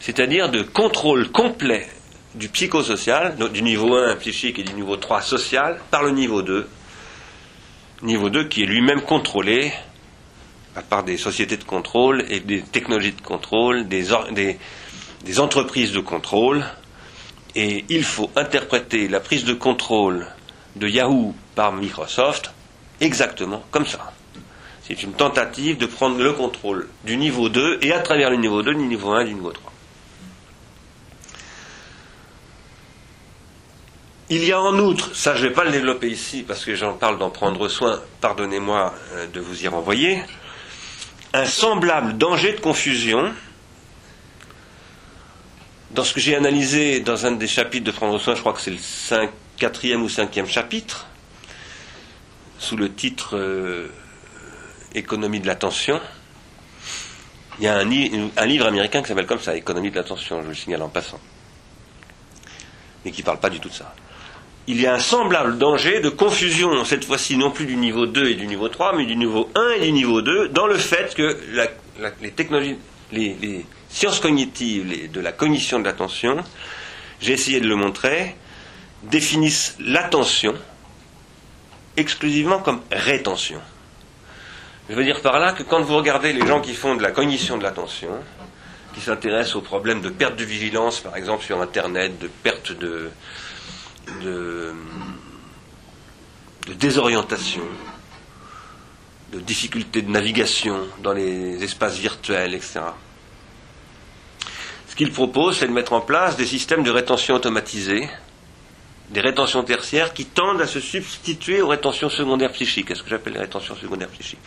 c'est-à-dire 0.00 0.50
de 0.50 0.62
contrôle 0.62 1.30
complet 1.30 1.86
du 2.34 2.48
psychosocial, 2.48 3.36
du 3.52 3.62
niveau 3.62 3.94
1 3.94 4.16
psychique 4.16 4.58
et 4.58 4.64
du 4.64 4.74
niveau 4.74 4.96
3 4.96 5.22
social, 5.22 5.80
par 5.92 6.02
le 6.02 6.10
niveau 6.10 6.42
2. 6.42 6.68
Niveau 8.02 8.30
2 8.30 8.48
qui 8.48 8.64
est 8.64 8.66
lui-même 8.66 9.02
contrôlé 9.02 9.72
par 10.82 11.04
des 11.04 11.16
sociétés 11.16 11.56
de 11.56 11.64
contrôle 11.64 12.24
et 12.28 12.40
des 12.40 12.62
technologies 12.62 13.12
de 13.12 13.20
contrôle, 13.20 13.88
des, 13.88 14.08
des, 14.32 15.40
entreprises 15.40 15.92
de 15.92 16.00
contrôle. 16.00 16.64
Et 17.54 17.84
il 17.88 18.02
faut 18.02 18.30
interpréter 18.34 19.08
la 19.08 19.20
prise 19.20 19.44
de 19.44 19.54
contrôle 19.54 20.26
de 20.76 20.88
Yahoo 20.88 21.34
par 21.54 21.72
Microsoft 21.72 22.50
exactement 23.00 23.62
comme 23.70 23.86
ça. 23.86 24.12
C'est 24.86 25.02
une 25.02 25.12
tentative 25.12 25.78
de 25.78 25.86
prendre 25.86 26.18
le 26.18 26.32
contrôle 26.32 26.88
du 27.04 27.16
niveau 27.16 27.48
2 27.48 27.78
et 27.82 27.92
à 27.92 28.00
travers 28.00 28.30
le 28.30 28.36
niveau 28.36 28.62
2 28.62 28.74
du 28.74 28.82
niveau 28.82 29.12
1 29.12 29.20
et 29.20 29.24
du 29.26 29.34
niveau 29.34 29.52
3. 29.52 29.72
Il 34.30 34.44
y 34.44 34.52
a 34.52 34.60
en 34.60 34.78
outre, 34.78 35.14
ça 35.14 35.36
je 35.36 35.44
ne 35.44 35.48
vais 35.48 35.54
pas 35.54 35.64
le 35.64 35.70
développer 35.70 36.08
ici 36.08 36.44
parce 36.46 36.64
que 36.64 36.74
j'en 36.74 36.94
parle 36.94 37.18
d'en 37.18 37.30
prendre 37.30 37.68
soin, 37.68 38.00
pardonnez-moi 38.20 38.94
euh, 39.12 39.26
de 39.26 39.40
vous 39.40 39.64
y 39.64 39.68
renvoyer, 39.68 40.22
un 41.34 41.46
semblable 41.46 42.16
danger 42.16 42.52
de 42.52 42.60
confusion 42.60 43.34
dans 45.90 46.04
ce 46.04 46.14
que 46.14 46.20
j'ai 46.20 46.36
analysé 46.36 47.00
dans 47.00 47.26
un 47.26 47.32
des 47.32 47.48
chapitres 47.48 47.84
de 47.84 47.90
prendre 47.90 48.18
soin, 48.18 48.36
je 48.36 48.40
crois 48.40 48.52
que 48.52 48.60
c'est 48.60 48.70
le 48.70 49.28
quatrième 49.56 50.02
ou 50.02 50.08
cinquième 50.08 50.46
chapitre, 50.46 51.06
sous 52.58 52.76
le 52.76 52.92
titre 52.92 53.36
euh, 53.36 53.88
Économie 54.94 55.40
de 55.40 55.46
l'attention. 55.48 56.00
Il 57.58 57.64
y 57.64 57.68
a 57.68 57.78
un, 57.78 57.90
un 58.36 58.46
livre 58.46 58.66
américain 58.66 59.02
qui 59.02 59.08
s'appelle 59.08 59.26
comme 59.26 59.40
ça, 59.40 59.56
Économie 59.56 59.90
de 59.90 59.96
l'attention, 59.96 60.40
je 60.42 60.48
le 60.48 60.54
signale 60.54 60.82
en 60.82 60.88
passant, 60.88 61.20
mais 63.04 63.10
qui 63.10 63.22
ne 63.22 63.26
parle 63.26 63.40
pas 63.40 63.50
du 63.50 63.58
tout 63.58 63.68
de 63.68 63.74
ça 63.74 63.92
il 64.66 64.80
y 64.80 64.86
a 64.86 64.94
un 64.94 64.98
semblable 64.98 65.58
danger 65.58 66.00
de 66.00 66.08
confusion, 66.08 66.84
cette 66.84 67.04
fois-ci 67.04 67.36
non 67.36 67.50
plus 67.50 67.66
du 67.66 67.76
niveau 67.76 68.06
2 68.06 68.30
et 68.30 68.34
du 68.34 68.46
niveau 68.46 68.68
3, 68.68 68.96
mais 68.96 69.04
du 69.04 69.16
niveau 69.16 69.50
1 69.54 69.70
et 69.76 69.80
du 69.86 69.92
niveau 69.92 70.22
2, 70.22 70.48
dans 70.48 70.66
le 70.66 70.76
fait 70.76 71.14
que 71.14 71.38
les 72.22 72.30
technologies, 72.30 72.78
les, 73.12 73.66
sciences 73.90 74.18
cognitives 74.18 75.12
de 75.12 75.20
la 75.20 75.30
cognition 75.30 75.78
de 75.78 75.84
l'attention, 75.84 76.42
j'ai 77.20 77.32
essayé 77.32 77.60
de 77.60 77.68
le 77.68 77.76
montrer, 77.76 78.34
définissent 79.04 79.76
l'attention 79.78 80.54
exclusivement 81.96 82.58
comme 82.58 82.80
rétention. 82.90 83.60
Je 84.88 84.94
veux 84.94 85.04
dire 85.04 85.20
par 85.20 85.38
là 85.38 85.52
que 85.52 85.62
quand 85.62 85.80
vous 85.80 85.96
regardez 85.96 86.32
les 86.32 86.44
gens 86.44 86.60
qui 86.60 86.74
font 86.74 86.96
de 86.96 87.02
la 87.02 87.12
cognition 87.12 87.56
de 87.56 87.62
l'attention, 87.62 88.10
qui 88.94 89.00
s'intéressent 89.00 89.56
aux 89.56 89.60
problèmes 89.60 90.00
de 90.00 90.08
perte 90.08 90.36
de 90.36 90.44
vigilance, 90.44 91.00
par 91.00 91.16
exemple 91.16 91.44
sur 91.44 91.60
Internet, 91.60 92.18
de 92.18 92.28
perte 92.28 92.72
de, 92.72 93.10
de, 94.22 94.72
désorientation, 96.74 97.62
de 99.32 99.40
difficultés 99.40 100.02
de 100.02 100.10
navigation 100.10 100.86
dans 101.02 101.12
les 101.12 101.62
espaces 101.62 101.98
virtuels, 101.98 102.54
etc. 102.54 102.80
Ce 104.88 104.96
qu'il 104.96 105.12
propose, 105.12 105.58
c'est 105.58 105.66
de 105.66 105.72
mettre 105.72 105.92
en 105.92 106.00
place 106.00 106.36
des 106.36 106.46
systèmes 106.46 106.82
de 106.82 106.90
rétention 106.90 107.34
automatisés, 107.34 108.08
des 109.10 109.20
rétentions 109.20 109.62
tertiaires 109.62 110.14
qui 110.14 110.24
tendent 110.24 110.60
à 110.60 110.66
se 110.66 110.80
substituer 110.80 111.60
aux 111.60 111.68
rétentions 111.68 112.08
secondaires 112.08 112.52
psychiques. 112.52 112.88
Qu'est-ce 112.88 113.02
que 113.02 113.10
j'appelle 113.10 113.34
les 113.34 113.40
rétentions 113.40 113.76
secondaires 113.76 114.08
psychiques 114.08 114.38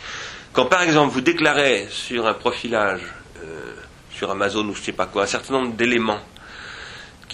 Quand 0.54 0.66
par 0.66 0.82
exemple 0.82 1.14
vous 1.14 1.22
déclarez 1.22 1.88
sur 1.90 2.26
un 2.28 2.34
profilage, 2.34 3.02
euh, 3.44 3.76
sur 4.12 4.32
Amazon 4.32 4.68
ou 4.68 4.74
je 4.74 4.80
ne 4.80 4.86
sais 4.86 4.92
pas 4.94 5.06
quoi, 5.06 5.24
un 5.24 5.28
certain 5.28 5.54
nombre 5.54 5.74
d'éléments 5.76 6.22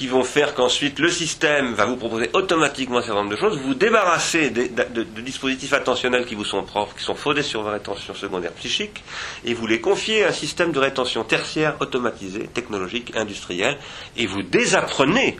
qui 0.03 0.09
vont 0.09 0.25
faire 0.25 0.53
qu'ensuite 0.53 0.99
le 0.99 1.07
système 1.07 1.75
va 1.75 1.85
vous 1.85 1.95
proposer 1.95 2.29
automatiquement 2.33 2.97
un 2.97 3.01
certain 3.03 3.21
nombre 3.21 3.31
de 3.31 3.37
choses, 3.37 3.57
vous 3.61 3.73
débarrassez 3.73 4.49
de, 4.49 5.03
dispositifs 5.21 5.71
attentionnels 5.71 6.25
qui 6.25 6.35
vous 6.35 6.43
sont 6.43 6.61
propres, 6.63 6.93
qui 6.97 7.05
sont 7.05 7.15
fondés 7.15 7.41
sur 7.41 7.61
vos 7.61 7.69
rétentions 7.69 8.13
secondaires 8.13 8.51
psychiques, 8.51 9.01
et 9.45 9.53
vous 9.53 9.65
les 9.65 9.79
confiez 9.79 10.25
à 10.25 10.27
un 10.27 10.31
système 10.33 10.73
de 10.73 10.79
rétention 10.79 11.23
tertiaire 11.23 11.77
automatisé, 11.79 12.47
technologique, 12.47 13.15
industriel, 13.15 13.77
et 14.17 14.25
vous 14.25 14.41
désapprenez 14.43 15.37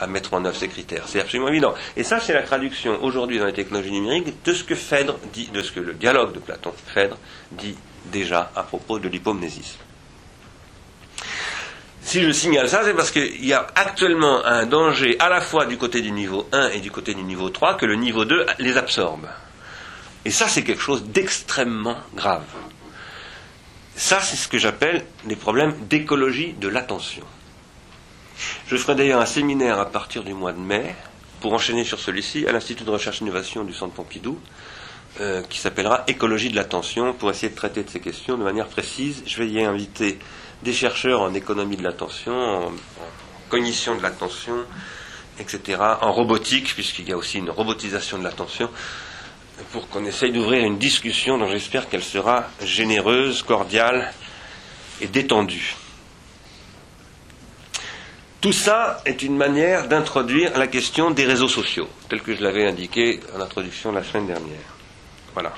à 0.00 0.08
mettre 0.08 0.34
en 0.34 0.44
œuvre 0.44 0.56
ces 0.56 0.66
critères. 0.66 1.04
C'est 1.06 1.20
absolument 1.20 1.50
évident. 1.50 1.72
Et 1.96 2.02
ça, 2.02 2.18
c'est 2.18 2.32
la 2.32 2.42
traduction 2.42 2.98
aujourd'hui 3.04 3.38
dans 3.38 3.46
les 3.46 3.52
technologies 3.52 3.92
numériques 3.92 4.42
de 4.44 4.54
ce 4.54 4.64
que 4.64 4.74
Phèdre 4.74 5.20
dit, 5.32 5.48
le 5.52 5.92
dialogue 5.92 6.32
de 6.32 6.40
Platon, 6.40 6.72
Phèdre, 6.92 7.16
dit 7.52 7.76
déjà 8.06 8.50
à 8.56 8.64
propos 8.64 8.98
de 8.98 9.08
l'hypomnésisme. 9.08 9.78
Si 12.04 12.20
je 12.20 12.30
signale 12.32 12.68
ça, 12.68 12.82
c'est 12.84 12.94
parce 12.94 13.10
qu'il 13.10 13.44
y 13.44 13.52
a 13.52 13.66
actuellement 13.74 14.44
un 14.44 14.66
danger 14.66 15.16
à 15.20 15.28
la 15.28 15.40
fois 15.40 15.66
du 15.66 15.78
côté 15.78 16.00
du 16.00 16.10
niveau 16.10 16.48
1 16.52 16.70
et 16.70 16.80
du 16.80 16.90
côté 16.90 17.14
du 17.14 17.22
niveau 17.22 17.48
3 17.48 17.76
que 17.76 17.86
le 17.86 17.94
niveau 17.94 18.24
2 18.24 18.46
les 18.58 18.76
absorbe. 18.76 19.28
Et 20.24 20.30
ça, 20.30 20.48
c'est 20.48 20.62
quelque 20.62 20.82
chose 20.82 21.04
d'extrêmement 21.04 21.98
grave. 22.14 22.44
Ça, 23.96 24.20
c'est 24.20 24.36
ce 24.36 24.48
que 24.48 24.58
j'appelle 24.58 25.04
les 25.26 25.36
problèmes 25.36 25.74
d'écologie 25.88 26.54
de 26.54 26.68
l'attention. 26.68 27.24
Je 28.66 28.76
ferai 28.76 28.94
d'ailleurs 28.94 29.20
un 29.20 29.26
séminaire 29.26 29.78
à 29.78 29.86
partir 29.90 30.24
du 30.24 30.34
mois 30.34 30.52
de 30.52 30.60
mai, 30.60 30.94
pour 31.40 31.52
enchaîner 31.52 31.84
sur 31.84 31.98
celui-ci, 31.98 32.46
à 32.46 32.52
l'Institut 32.52 32.84
de 32.84 32.90
recherche 32.90 33.20
et 33.20 33.24
innovation 33.24 33.64
du 33.64 33.72
Centre 33.72 33.94
Pompidou, 33.94 34.38
euh, 35.20 35.42
qui 35.48 35.58
s'appellera 35.58 36.04
Écologie 36.06 36.50
de 36.50 36.56
l'attention, 36.56 37.12
pour 37.12 37.30
essayer 37.30 37.50
de 37.50 37.56
traiter 37.56 37.82
de 37.82 37.90
ces 37.90 38.00
questions 38.00 38.38
de 38.38 38.44
manière 38.44 38.68
précise. 38.68 39.22
Je 39.26 39.42
vais 39.42 39.48
y 39.48 39.62
inviter 39.62 40.18
des 40.62 40.72
chercheurs 40.72 41.20
en 41.20 41.34
économie 41.34 41.76
de 41.76 41.82
l'attention, 41.82 42.32
en, 42.32 42.72
cognition 43.48 43.96
de 43.96 44.02
l'attention, 44.02 44.64
etc., 45.38 45.78
en 46.00 46.10
robotique, 46.10 46.74
puisqu'il 46.74 47.08
y 47.08 47.12
a 47.12 47.16
aussi 47.16 47.38
une 47.38 47.50
robotisation 47.50 48.18
de 48.18 48.24
l'attention, 48.24 48.70
pour 49.72 49.88
qu'on 49.88 50.04
essaye 50.06 50.32
d'ouvrir 50.32 50.64
une 50.64 50.78
discussion 50.78 51.36
dont 51.36 51.48
j'espère 51.48 51.88
qu'elle 51.88 52.02
sera 52.02 52.48
généreuse, 52.62 53.42
cordiale 53.42 54.12
et 55.02 55.06
détendue. 55.06 55.76
Tout 58.40 58.52
ça 58.52 59.02
est 59.04 59.22
une 59.22 59.36
manière 59.36 59.86
d'introduire 59.86 60.58
la 60.58 60.66
question 60.66 61.10
des 61.10 61.24
réseaux 61.24 61.48
sociaux, 61.48 61.88
tel 62.08 62.22
que 62.22 62.34
je 62.34 62.42
l'avais 62.42 62.66
indiqué 62.66 63.20
en 63.36 63.40
introduction 63.40 63.92
la 63.92 64.02
semaine 64.02 64.26
dernière. 64.26 64.58
Voilà. 65.34 65.52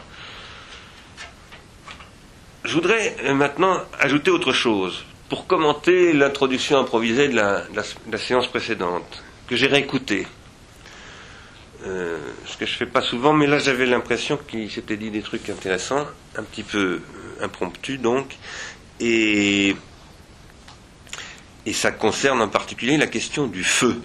Je 2.65 2.73
voudrais 2.73 3.15
euh, 3.25 3.35
maintenant 3.35 3.83
ajouter 3.99 4.31
autre 4.31 4.53
chose 4.53 5.05
pour 5.29 5.47
commenter 5.47 6.15
l'introduction 6.15 6.79
improvisée 6.79 7.29
de 7.29 7.37
la, 7.37 8.19
séance 8.19 8.47
précédente, 8.47 9.23
que 9.47 9.55
j'ai 9.55 9.67
réécoutée. 9.67 10.27
Euh, 11.85 12.19
ce 12.47 12.57
que 12.57 12.65
je 12.65 12.73
ne 12.73 12.77
fais 12.79 12.87
pas 12.87 13.03
souvent, 13.03 13.35
mais 13.35 13.47
là 13.47 13.59
j'avais 13.59 13.85
l'impression 13.85 14.39
qu'il 14.39 14.71
s'était 14.71 14.97
dit 14.97 15.11
des 15.11 15.21
trucs 15.21 15.51
intéressants, 15.51 16.07
un 16.37 16.43
petit 16.43 16.63
peu 16.63 17.03
euh, 17.03 17.45
impromptus 17.45 18.01
donc, 18.01 18.35
et, 18.99 19.77
et 21.67 21.73
ça 21.75 21.91
concerne 21.91 22.41
en 22.41 22.49
particulier 22.49 22.97
la 22.97 23.09
question 23.09 23.47
du 23.47 23.63
feu. 23.63 24.01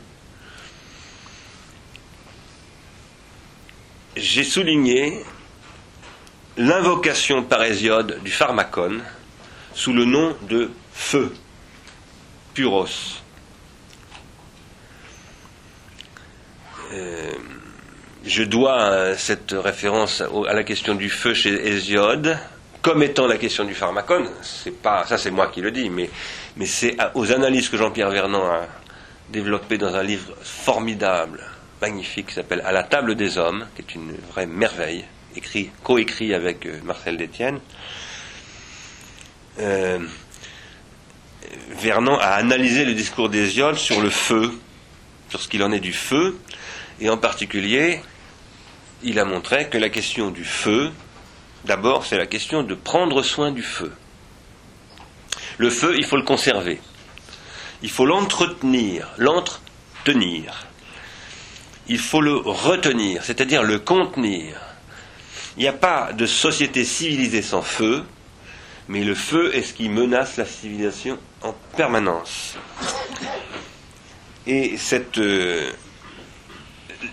J'ai 4.18 4.44
souligné 4.44 5.24
l'invocation 6.60 7.42
par 7.42 7.64
Hésiode 7.64 8.20
du 8.22 8.32
pharmacone 8.32 9.02
sous 9.74 9.94
le 9.94 10.04
nom 10.04 10.36
de 10.42 10.70
feu, 10.92 11.34
puros. 12.54 12.86
Euh, 16.92 17.32
je 18.26 18.44
dois 18.44 19.16
cette 19.16 19.54
référence 19.54 20.22
à 20.22 20.54
la 20.54 20.64
question 20.64 20.96
du 20.96 21.10
feu 21.10 21.34
chez 21.34 21.70
Hésiode 21.70 22.38
comme 22.82 23.04
étant 23.04 23.26
la 23.26 23.38
question 23.38 23.64
du 23.64 23.74
pharmacone. 23.74 24.30
C'est 24.42 24.82
pas 24.82 25.06
ça, 25.08 25.18
c'est 25.18 25.32
moi 25.32 25.48
qui 25.48 25.62
le 25.62 25.72
dis, 25.72 25.90
mais, 25.90 26.10
mais 26.58 26.66
c'est 26.66 26.98
aux 27.14 27.32
analyses 27.32 27.70
que 27.70 27.78
Jean-Pierre 27.78 28.10
Vernant 28.10 28.46
a 28.46 28.68
développées 29.30 29.78
dans 29.78 29.96
un 29.96 30.04
livre 30.04 30.34
formidable, 30.42 31.42
magnifique, 31.82 32.28
qui 32.28 32.34
s'appelle 32.34 32.62
À 32.66 32.74
la 32.74 32.84
table 32.84 33.16
des 33.16 33.38
hommes, 33.38 33.66
qui 33.76 33.82
est 33.82 33.96
une 33.96 34.14
vraie 34.30 34.46
merveille 34.46 35.06
écrit, 35.36 35.70
coécrit 35.84 36.34
avec 36.34 36.66
euh, 36.66 36.80
Marcel 36.84 37.18
Détienne. 37.18 37.60
Euh, 39.60 40.00
Vernon 41.70 42.18
a 42.18 42.30
analysé 42.32 42.86
le 42.86 42.94
discours 42.94 43.30
d'Hésiode 43.30 43.76
sur 43.76 44.02
le 44.02 44.10
feu, 44.10 44.52
sur 45.30 45.42
ce 45.42 45.48
qu'il 45.48 45.64
en 45.64 45.72
est 45.72 45.80
du 45.80 45.94
feu, 45.94 46.38
et 47.00 47.10
en 47.10 47.18
particulier, 47.18 48.02
il 49.04 49.20
a 49.20 49.26
montré 49.26 49.70
que 49.70 49.78
la 49.78 49.90
question 49.90 50.32
du 50.32 50.44
feu, 50.44 50.92
d'abord, 51.66 52.06
c'est 52.06 52.18
la 52.18 52.28
question 52.28 52.64
de 52.64 52.76
prendre 52.76 53.22
soin 53.24 53.52
du 53.52 53.64
feu. 53.64 53.92
Le 55.58 55.70
feu, 55.70 55.96
il 55.98 56.06
faut 56.06 56.18
le 56.18 56.24
conserver. 56.24 56.82
Il 57.82 57.90
faut 57.90 58.06
l'entretenir, 58.06 59.08
l'entretenir. 59.18 60.68
Il 61.88 62.00
faut 62.00 62.22
le 62.22 62.36
retenir, 62.36 63.24
c'est-à-dire 63.24 63.64
le 63.64 63.80
contenir. 63.80 64.69
Il 65.60 65.64
n'y 65.64 65.68
a 65.68 65.74
pas 65.74 66.14
de 66.14 66.26
société 66.26 66.86
civilisée 66.86 67.42
sans 67.42 67.62
feu, 67.62 68.04
mais 68.88 69.04
le 69.04 69.14
feu 69.14 69.54
est 69.54 69.62
ce 69.62 69.74
qui 69.74 69.90
menace 69.90 70.38
la 70.38 70.46
civilisation 70.46 71.20
en 71.42 71.54
permanence. 71.76 72.56
Et 74.48 74.78
cette. 74.78 75.18
Euh, 75.18 75.70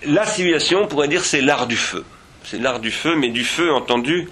la 0.04 0.24
civilisation, 0.26 0.84
on 0.84 0.86
pourrait 0.86 1.08
dire, 1.08 1.24
c'est 1.24 1.40
l'art 1.40 1.66
du 1.66 1.76
feu. 1.76 2.04
C'est 2.44 2.60
l'art 2.60 2.78
du 2.78 2.92
feu, 2.92 3.16
mais 3.16 3.30
du 3.30 3.44
feu 3.44 3.72
entendu 3.72 4.28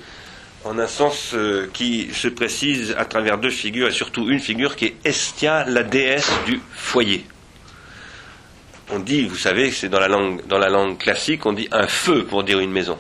en 0.63 0.79
un 0.79 0.87
sens 0.87 1.33
euh, 1.35 1.69
qui 1.73 2.15
se 2.15 2.29
précise 2.29 2.95
à 2.97 3.07
travers 3.07 3.39
deux 3.39 3.51
figures, 3.51 3.89
et 3.89 3.93
surtout 3.93 4.31
une 4.31 4.39
figure 4.39 4.77
qui 4.77 4.85
est 4.85 4.97
Estia, 5.05 5.65
la 5.65 5.83
déesse 5.83 6.31
du 6.47 6.61
foyer. 6.73 7.27
On 8.93 9.01
dit, 9.01 9.27
vous 9.27 9.35
savez, 9.35 9.73
c'est 9.73 9.89
dans 9.89 9.99
la 9.99 10.09
langue, 10.09 10.47
dans 10.47 10.59
la 10.59 10.69
langue 10.69 10.99
classique, 10.99 11.45
on 11.47 11.53
dit 11.53 11.69
un 11.73 11.89
feu 11.89 12.25
pour 12.25 12.45
dire 12.45 12.61
une 12.61 12.71
maison. 12.71 12.97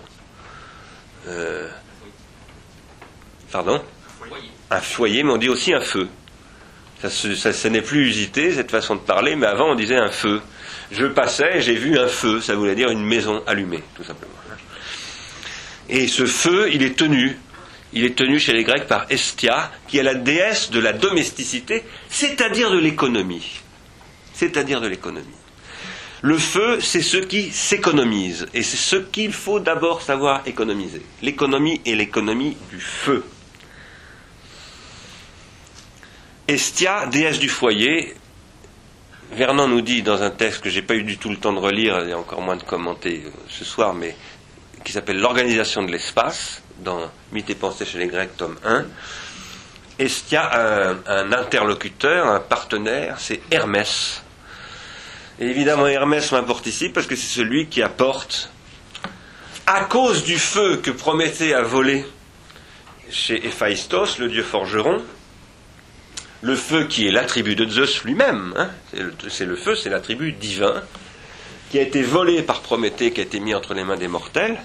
Euh, 1.28 1.68
pardon 3.50 3.82
Un 4.70 4.80
foyer, 4.80 5.22
mais 5.22 5.32
on 5.32 5.36
dit 5.36 5.48
aussi 5.48 5.72
un 5.72 5.80
feu. 5.80 6.08
Ça, 7.02 7.52
ça, 7.52 7.68
n'est 7.68 7.82
plus 7.82 8.08
usité, 8.08 8.52
cette 8.52 8.70
façon 8.70 8.94
de 8.94 9.00
parler, 9.00 9.36
mais 9.36 9.46
avant 9.46 9.72
on 9.72 9.74
disait 9.74 9.96
un 9.96 10.10
feu. 10.10 10.40
Je 10.90 11.06
passais, 11.06 11.60
j'ai 11.60 11.74
vu 11.74 11.98
un 11.98 12.08
feu, 12.08 12.40
ça 12.40 12.54
voulait 12.54 12.74
dire 12.74 12.88
une 12.88 13.04
maison 13.04 13.42
allumée, 13.46 13.82
tout 13.94 14.04
simplement. 14.04 14.32
Et 15.88 16.06
ce 16.06 16.24
feu, 16.24 16.70
il 16.72 16.82
est 16.82 16.96
tenu. 16.96 17.38
Il 17.92 18.04
est 18.04 18.16
tenu 18.16 18.40
chez 18.40 18.52
les 18.52 18.64
Grecs 18.64 18.86
par 18.86 19.06
Estia, 19.10 19.70
qui 19.86 19.98
est 19.98 20.02
la 20.02 20.14
déesse 20.14 20.70
de 20.70 20.80
la 20.80 20.92
domesticité, 20.92 21.84
c'est-à-dire 22.08 22.70
de 22.70 22.78
l'économie. 22.78 23.60
C'est-à-dire 24.32 24.80
de 24.80 24.88
l'économie. 24.88 25.26
Le 26.24 26.38
feu, 26.38 26.80
c'est 26.80 27.02
ce 27.02 27.18
qui 27.18 27.52
s'économise. 27.52 28.46
Et 28.54 28.62
c'est 28.62 28.78
ce 28.78 28.96
qu'il 28.96 29.30
faut 29.30 29.60
d'abord 29.60 30.00
savoir 30.00 30.40
économiser. 30.46 31.02
L'économie 31.20 31.82
est 31.84 31.94
l'économie 31.94 32.56
du 32.70 32.80
feu. 32.80 33.26
Estia, 36.48 37.04
déesse 37.08 37.38
du 37.38 37.50
foyer, 37.50 38.14
Vernon 39.32 39.68
nous 39.68 39.82
dit 39.82 40.00
dans 40.00 40.22
un 40.22 40.30
texte 40.30 40.62
que 40.62 40.70
j'ai 40.70 40.80
pas 40.80 40.94
eu 40.94 41.02
du 41.02 41.18
tout 41.18 41.28
le 41.28 41.36
temps 41.36 41.52
de 41.52 41.58
relire 41.58 41.98
et 41.98 42.14
encore 42.14 42.40
moins 42.40 42.56
de 42.56 42.62
commenter 42.62 43.24
euh, 43.26 43.30
ce 43.50 43.66
soir, 43.66 43.92
mais 43.92 44.16
qui 44.82 44.92
s'appelle 44.92 45.18
L'organisation 45.18 45.82
de 45.82 45.92
l'espace, 45.92 46.62
dans 46.78 47.10
Mythes 47.32 47.50
et 47.50 47.54
pensées 47.54 47.84
chez 47.84 47.98
les 47.98 48.06
Grecs, 48.06 48.34
tome 48.38 48.56
1. 48.64 48.86
Estia 49.98 50.40
a 50.40 50.94
un 51.06 51.32
interlocuteur, 51.32 52.28
un 52.28 52.40
partenaire, 52.40 53.16
c'est 53.18 53.42
Hermès, 53.50 54.23
évidemment, 55.40 55.86
Hermès 55.86 56.30
m'importe 56.32 56.66
ici 56.66 56.88
parce 56.88 57.06
que 57.06 57.16
c'est 57.16 57.38
celui 57.38 57.66
qui 57.66 57.82
apporte, 57.82 58.50
à 59.66 59.84
cause 59.84 60.24
du 60.24 60.38
feu 60.38 60.76
que 60.76 60.90
Prométhée 60.90 61.54
a 61.54 61.62
volé 61.62 62.04
chez 63.10 63.46
Héphaïstos, 63.46 64.18
le 64.18 64.28
dieu 64.28 64.42
forgeron, 64.42 65.02
le 66.42 66.56
feu 66.56 66.84
qui 66.84 67.08
est 67.08 67.10
l'attribut 67.10 67.56
de 67.56 67.66
Zeus 67.66 68.04
lui-même, 68.04 68.52
hein, 68.56 68.70
c'est 69.28 69.46
le, 69.46 69.56
feu, 69.56 69.74
c'est 69.74 69.88
l'attribut 69.88 70.32
divin, 70.32 70.82
qui 71.70 71.78
a 71.78 71.82
été 71.82 72.02
volé 72.02 72.42
par 72.42 72.60
Prométhée, 72.60 73.12
qui 73.12 73.20
a 73.20 73.24
été 73.24 73.40
mis 73.40 73.54
entre 73.54 73.72
les 73.72 73.82
mains 73.82 73.96
des 73.96 74.08
mortels. 74.08 74.58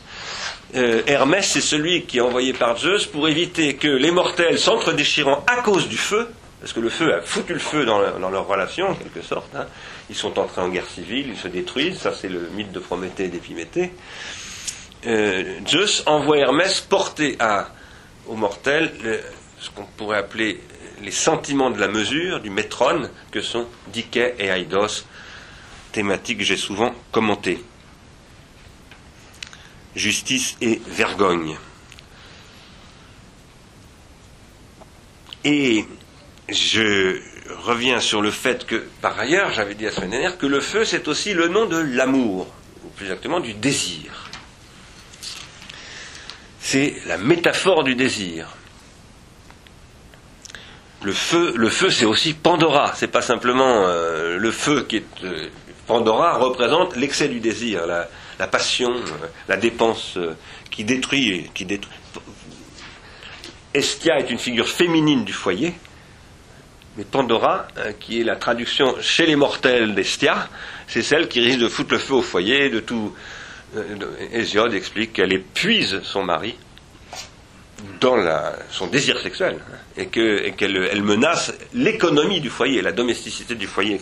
Euh, 0.75 1.01
Hermès, 1.07 1.47
c'est 1.47 1.61
celui 1.61 2.03
qui 2.03 2.17
est 2.17 2.21
envoyé 2.21 2.53
par 2.53 2.77
Zeus 2.77 3.05
pour 3.05 3.29
éviter 3.29 3.75
que 3.75 3.87
les 3.87 4.11
mortels 4.11 4.59
s'entre-déchirant 4.59 5.43
à 5.47 5.61
cause 5.61 5.87
du 5.87 5.97
feu, 5.97 6.29
parce 6.59 6.73
que 6.73 6.79
le 6.79 6.89
feu 6.89 7.13
a 7.13 7.21
foutu 7.21 7.53
le 7.53 7.59
feu 7.59 7.85
dans, 7.85 7.99
leur 7.99 8.47
relation, 8.47 8.89
en 8.89 8.95
quelque 8.95 9.21
sorte. 9.21 9.55
Hein. 9.55 9.65
Ils 10.09 10.15
sont 10.15 10.37
entrés 10.37 10.61
en 10.61 10.69
guerre 10.69 10.87
civile, 10.87 11.29
ils 11.29 11.37
se 11.37 11.47
détruisent, 11.47 11.99
ça 11.99 12.13
c'est 12.13 12.29
le 12.29 12.49
mythe 12.49 12.71
de 12.71 12.79
Prométhée 12.79 13.25
et 13.25 13.29
d'Épiméthée. 13.29 13.93
Euh, 15.05 15.59
Zeus 15.65 16.03
envoie 16.05 16.37
Hermès 16.37 16.81
porter 16.81 17.37
à, 17.39 17.69
aux 18.27 18.35
mortels 18.35 18.91
ce 19.59 19.69
qu'on 19.69 19.85
pourrait 19.85 20.17
appeler 20.17 20.61
les 21.01 21.11
sentiments 21.11 21.69
de 21.69 21.79
la 21.79 21.87
mesure, 21.87 22.41
du 22.41 22.49
métron, 22.49 23.09
que 23.31 23.41
sont 23.41 23.67
Dike 23.87 24.17
et 24.17 24.47
Aidos, 24.47 25.05
thématiques 25.91 26.39
que 26.39 26.43
j'ai 26.43 26.57
souvent 26.57 26.93
commentées. 27.11 27.63
Justice 29.95 30.57
et 30.61 30.81
vergogne. 30.87 31.57
Et 35.43 35.85
je 36.51 37.21
revient 37.63 37.97
sur 37.99 38.21
le 38.21 38.31
fait 38.31 38.65
que, 38.65 38.83
par 39.01 39.19
ailleurs, 39.19 39.51
j'avais 39.51 39.75
dit 39.75 39.85
la 39.85 39.91
semaine 39.91 40.11
dernière, 40.11 40.37
que 40.37 40.45
le 40.45 40.59
feu, 40.59 40.85
c'est 40.85 41.07
aussi 41.07 41.33
le 41.33 41.47
nom 41.47 41.65
de 41.65 41.77
l'amour, 41.77 42.47
ou 42.85 42.89
plus 42.89 43.05
exactement 43.05 43.39
du 43.39 43.53
désir. 43.53 44.29
C'est 46.59 46.95
la 47.07 47.17
métaphore 47.17 47.83
du 47.83 47.95
désir. 47.95 48.47
Le 51.01 51.13
feu, 51.13 51.53
le 51.55 51.69
feu, 51.69 51.89
c'est 51.89 52.05
aussi 52.05 52.33
Pandora. 52.33 52.93
C'est 52.95 53.07
pas 53.07 53.21
simplement 53.21 53.87
euh, 53.87 54.37
le 54.37 54.51
feu 54.51 54.85
qui 54.87 54.97
est. 54.97 55.05
Euh, 55.23 55.47
Pandora 55.87 56.37
représente 56.37 56.95
l'excès 56.97 57.27
du 57.27 57.39
désir, 57.39 57.87
la, 57.87 58.47
passion, 58.47 58.91
euh, 58.91 59.27
la 59.47 59.57
dépense 59.57 60.19
qui 60.69 60.83
détruit, 60.83 61.49
qui 61.55 61.65
détruit. 61.65 61.95
Estia 63.73 64.19
est 64.19 64.29
une 64.29 64.37
figure 64.37 64.67
féminine 64.67 65.25
du 65.25 65.33
foyer, 65.33 65.73
mais 66.99 67.05
Pandora, 67.05 67.65
qui 68.01 68.19
est 68.19 68.25
la 68.25 68.35
traduction 68.35 68.93
chez 68.99 69.25
les 69.25 69.37
mortels 69.37 69.95
d'Estia, 69.95 70.49
c'est 70.85 71.01
celle 71.01 71.29
qui 71.29 71.39
risque 71.39 71.59
de 71.59 71.69
foutre 71.69 71.93
le 71.93 71.97
feu 71.97 72.15
au 72.15 72.21
foyer, 72.21 72.69
de 72.69 72.81
tout. 72.81 73.15
Hésiode 74.33 74.73
explique 74.73 75.13
qu'elle 75.13 75.31
épuise 75.31 76.01
son 76.03 76.23
mari 76.23 76.57
dans 78.01 78.17
son 78.69 78.87
désir 78.87 79.17
sexuel 79.21 79.59
et 79.95 80.07
qu'elle 80.07 81.01
menace 81.01 81.53
l'économie 81.73 82.41
du 82.41 82.49
foyer, 82.49 82.81
la 82.81 82.91
domesticité 82.91 83.55
du 83.55 83.67
foyer. 83.67 84.01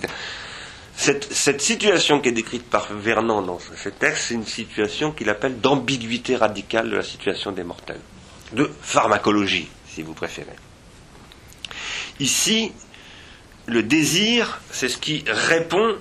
Cette, 0.96 1.62
situation 1.62 2.20
qui 2.20 2.30
est 2.30 2.32
décrite 2.32 2.68
par 2.68 2.92
Vernon 2.92 3.44
dans 3.44 3.60
ce 3.60 3.89
texte, 3.89 4.30
c'est 4.30 4.34
une 4.34 4.48
situation 4.48 5.12
qu'il 5.12 5.30
appelle 5.30 5.60
d'ambiguïté 5.60 6.36
radicale 6.36 6.89
de 6.89 6.96
la 6.96 7.04
situation 7.04 7.51
des 7.51 7.63
mortels, 7.63 8.01
de 8.54 8.72
pharmacologie, 8.82 9.68
si 9.88 10.01
vous 10.01 10.16
préférez. 10.16 10.56
Ici, 12.20 12.72
le 13.67 13.83
désir, 13.83 14.59
c'est 14.71 14.89
ce 14.89 14.97
qui 14.97 15.24
répond 15.27 15.97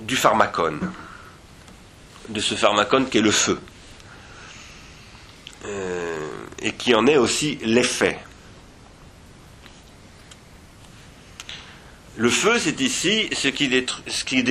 du 0.00 0.16
pharmacone, 0.16 0.92
de 2.30 2.40
ce 2.40 2.54
pharmacone 2.54 3.08
qui 3.08 3.18
est 3.18 3.22
le 3.22 3.30
feu. 3.30 3.60
Euh, 5.66 6.18
et 6.60 6.72
qui 6.72 6.94
en 6.94 7.06
est 7.06 7.16
aussi 7.16 7.58
l'effet. 7.62 8.18
Le 12.16 12.30
feu, 12.30 12.58
c'est 12.58 12.80
ici 12.80 13.28
ce 13.34 13.48
qui, 13.48 13.70
ce, 14.06 14.24
qui 14.24 14.44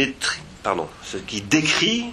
pardon, 0.62 0.88
ce 1.04 1.18
qui 1.18 1.42
décrit, 1.42 2.06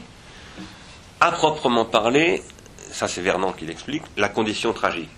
à 1.21 1.33
proprement 1.33 1.85
parler, 1.85 2.43
ça 2.91 3.09
c'est 3.09 3.21
Vernon 3.21 3.53
qui 3.53 3.67
l'explique, 3.67 4.03
la 4.17 4.31
condition 4.31 4.73
tragique. 4.73 5.11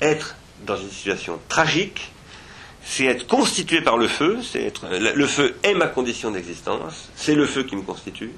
Être 0.00 0.36
dans 0.64 0.76
une 0.76 0.90
situation 0.90 1.40
tragique, 1.48 2.11
c'est 2.84 3.04
être 3.04 3.26
constitué 3.26 3.80
par 3.80 3.96
le 3.96 4.08
feu, 4.08 4.38
c'est 4.42 4.62
être 4.62 4.86
le 4.90 5.26
feu 5.26 5.54
est 5.62 5.74
ma 5.74 5.86
condition 5.86 6.30
d'existence, 6.30 7.10
c'est 7.14 7.34
le 7.34 7.46
feu 7.46 7.62
qui 7.62 7.76
me 7.76 7.82
constitue, 7.82 8.32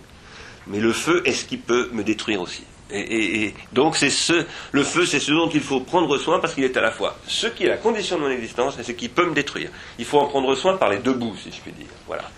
mais 0.67 0.81
le 0.81 0.93
feu 0.93 1.23
est 1.25 1.33
ce 1.33 1.45
qui 1.45 1.57
peut 1.57 1.91
me 1.93 2.03
détruire 2.03 2.41
aussi. 2.41 2.65
Et, 2.91 3.55
donc 3.73 3.97
c'est 3.97 4.11
ce, 4.11 4.45
le 4.73 4.85
feu, 4.85 5.07
c'est 5.07 5.19
ce 5.19 5.33
dont 5.33 5.49
il 5.49 5.63
faut 5.63 5.81
prendre 5.81 6.17
soin 6.19 6.39
parce 6.39 6.55
qu'il 6.55 6.65
est 6.65 6.77
à 6.77 6.83
la 6.83 6.91
fois 6.91 7.17
ce 7.27 7.47
qui 7.47 7.65
est 7.65 7.69
la 7.69 7.79
condition 7.79 8.17
de 8.17 8.23
mon 8.23 8.31
existence 8.31 8.79
et 8.79 8.83
ce 8.83 8.93
qui 8.93 9.09
peut 9.09 9.27
me 9.27 9.35
détruire. 9.35 9.71
Il 9.99 10.05
faut 10.05 10.19
en 10.19 10.27
prendre 10.27 10.55
soin 10.55 10.77
par 10.77 10.91
les 10.91 10.99
deux 10.99 11.15
bouts, 11.15 11.35
si 11.43 11.51
je 11.51 11.61
puis 11.61 11.73
dire. 11.73 11.87
Voilà. 12.07 12.31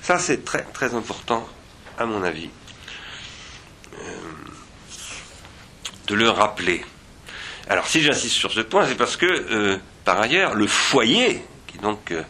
Ça, 0.00 0.18
c'est 0.18 0.44
très 0.44 0.62
très 0.62 0.94
important, 0.94 1.46
à 1.98 2.06
mon 2.06 2.22
avis, 2.24 2.48
euh, 3.94 4.16
de 6.08 6.14
le 6.14 6.28
rappeler. 6.28 6.84
Alors, 7.68 7.86
si 7.86 8.02
j'insiste 8.02 8.34
sur 8.34 8.50
ce 8.50 8.60
point, 8.60 8.86
c'est 8.86 8.96
parce 8.96 9.16
que, 9.16 9.26
euh, 9.26 9.78
par 10.04 10.20
ailleurs, 10.20 10.54
le 10.54 10.66
foyer, 10.66 11.42
qui 11.66 11.78
donc 11.78 12.10
euh, 12.10 12.22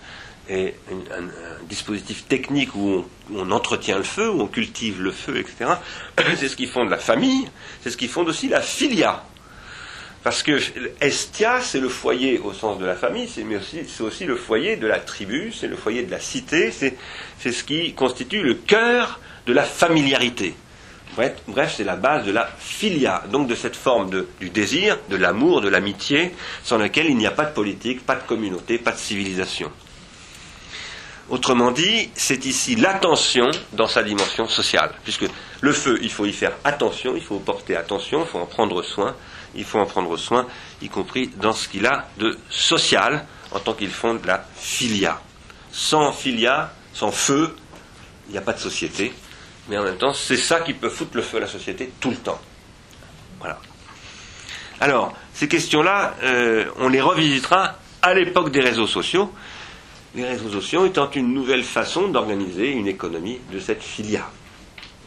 est 0.48 0.74
un, 0.90 1.66
dispositif 1.68 2.26
technique 2.26 2.74
où 2.74 3.04
on, 3.34 3.50
entretient 3.50 3.96
le 3.96 4.02
feu, 4.02 4.28
où 4.30 4.42
on 4.42 4.46
cultive 4.46 5.00
le 5.00 5.10
feu, 5.10 5.38
etc. 5.38 5.70
C'est 6.36 6.48
ce 6.48 6.56
qui 6.56 6.66
fonde 6.66 6.90
la 6.90 6.98
famille, 6.98 7.48
c'est 7.82 7.90
ce 7.90 7.96
qui 7.96 8.08
fonde 8.08 8.28
aussi 8.28 8.48
la 8.48 8.60
filia. 8.60 9.24
Parce 10.22 10.42
que 10.44 10.58
Estia, 11.00 11.60
c'est 11.60 11.80
le 11.80 11.88
foyer 11.88 12.38
au 12.38 12.52
sens 12.52 12.78
de 12.78 12.84
la 12.84 12.94
famille, 12.94 13.28
c'est 13.28 14.02
aussi 14.04 14.24
le 14.24 14.36
foyer 14.36 14.76
de 14.76 14.86
la 14.86 15.00
tribu, 15.00 15.52
c'est 15.52 15.66
le 15.66 15.74
foyer 15.74 16.04
de 16.04 16.10
la 16.12 16.20
cité, 16.20 16.70
c'est, 16.70 16.94
ce 17.40 17.64
qui 17.64 17.92
constitue 17.94 18.42
le 18.42 18.54
cœur 18.54 19.18
de 19.46 19.52
la 19.52 19.64
familiarité. 19.64 20.54
Bref, 21.16 21.74
c'est 21.76 21.84
la 21.84 21.96
base 21.96 22.24
de 22.24 22.32
la 22.32 22.48
filia, 22.58 23.22
donc 23.30 23.46
de 23.46 23.54
cette 23.54 23.76
forme 23.76 24.10
du 24.40 24.48
désir, 24.48 24.98
de 25.10 25.16
l'amour, 25.16 25.60
de 25.60 25.68
l'amitié, 25.68 26.34
sans 26.64 26.78
laquelle 26.78 27.06
il 27.06 27.16
n'y 27.16 27.26
a 27.26 27.30
pas 27.30 27.44
de 27.44 27.52
politique, 27.52 28.06
pas 28.06 28.14
de 28.14 28.22
communauté, 28.22 28.78
pas 28.78 28.92
de 28.92 28.98
civilisation. 28.98 29.70
Autrement 31.28 31.70
dit, 31.70 32.10
c'est 32.14 32.46
ici 32.46 32.76
l'attention 32.76 33.50
dans 33.72 33.86
sa 33.86 34.02
dimension 34.02 34.48
sociale, 34.48 34.92
puisque 35.04 35.26
le 35.60 35.72
feu, 35.72 35.98
il 36.02 36.10
faut 36.10 36.26
y 36.26 36.32
faire 36.32 36.52
attention, 36.64 37.14
il 37.14 37.22
faut 37.22 37.38
porter 37.38 37.76
attention, 37.76 38.22
il 38.22 38.26
faut 38.26 38.38
en 38.38 38.46
prendre 38.46 38.82
soin, 38.82 39.14
il 39.54 39.64
faut 39.64 39.78
en 39.78 39.86
prendre 39.86 40.16
soin, 40.16 40.46
y 40.80 40.88
compris 40.88 41.30
dans 41.36 41.52
ce 41.52 41.68
qu'il 41.68 41.86
a 41.86 42.08
de 42.18 42.38
social, 42.48 43.26
en 43.50 43.60
tant 43.60 43.74
qu'il 43.74 43.90
fonde 43.90 44.24
la 44.24 44.44
filia. 44.56 45.20
Sans 45.70 46.12
filia, 46.12 46.72
sans 46.94 47.12
feu, 47.12 47.54
il 48.28 48.32
n'y 48.32 48.38
a 48.38 48.42
pas 48.42 48.52
de 48.54 48.60
société, 48.60 49.12
mais 49.68 49.78
en 49.78 49.84
même 49.84 49.96
temps, 49.96 50.12
c'est 50.12 50.36
ça 50.36 50.60
qui 50.60 50.74
peut 50.74 50.88
foutre 50.88 51.16
le 51.16 51.22
feu 51.22 51.38
à 51.38 51.40
la 51.40 51.46
société 51.46 51.92
tout 52.00 52.10
le 52.10 52.16
temps. 52.16 52.40
Voilà. 53.38 53.58
Alors, 54.80 55.14
ces 55.34 55.48
questions-là, 55.48 56.16
euh, 56.22 56.66
on 56.78 56.88
les 56.88 57.00
revisitera 57.00 57.78
à 58.02 58.14
l'époque 58.14 58.50
des 58.50 58.60
réseaux 58.60 58.86
sociaux, 58.88 59.32
les 60.14 60.24
réseaux 60.24 60.50
sociaux 60.50 60.84
étant 60.86 61.10
une 61.12 61.32
nouvelle 61.32 61.62
façon 61.62 62.08
d'organiser 62.08 62.70
une 62.70 62.88
économie 62.88 63.38
de 63.52 63.58
cette 63.60 63.82
filia. 63.82 64.28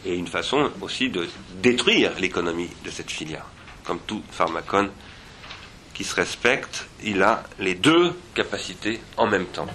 Et 0.04 0.14
une 0.14 0.26
façon 0.26 0.70
aussi 0.80 1.10
de 1.10 1.28
détruire 1.62 2.12
l'économie 2.18 2.70
de 2.84 2.90
cette 2.90 3.10
filia. 3.10 3.44
Comme 3.84 3.98
tout 4.06 4.22
pharmacone 4.30 4.90
qui 5.94 6.04
se 6.04 6.14
respecte, 6.14 6.86
il 7.02 7.22
a 7.22 7.42
les 7.58 7.74
deux 7.74 8.14
capacités 8.34 9.00
en 9.16 9.26
même 9.26 9.46
temps. 9.46 9.66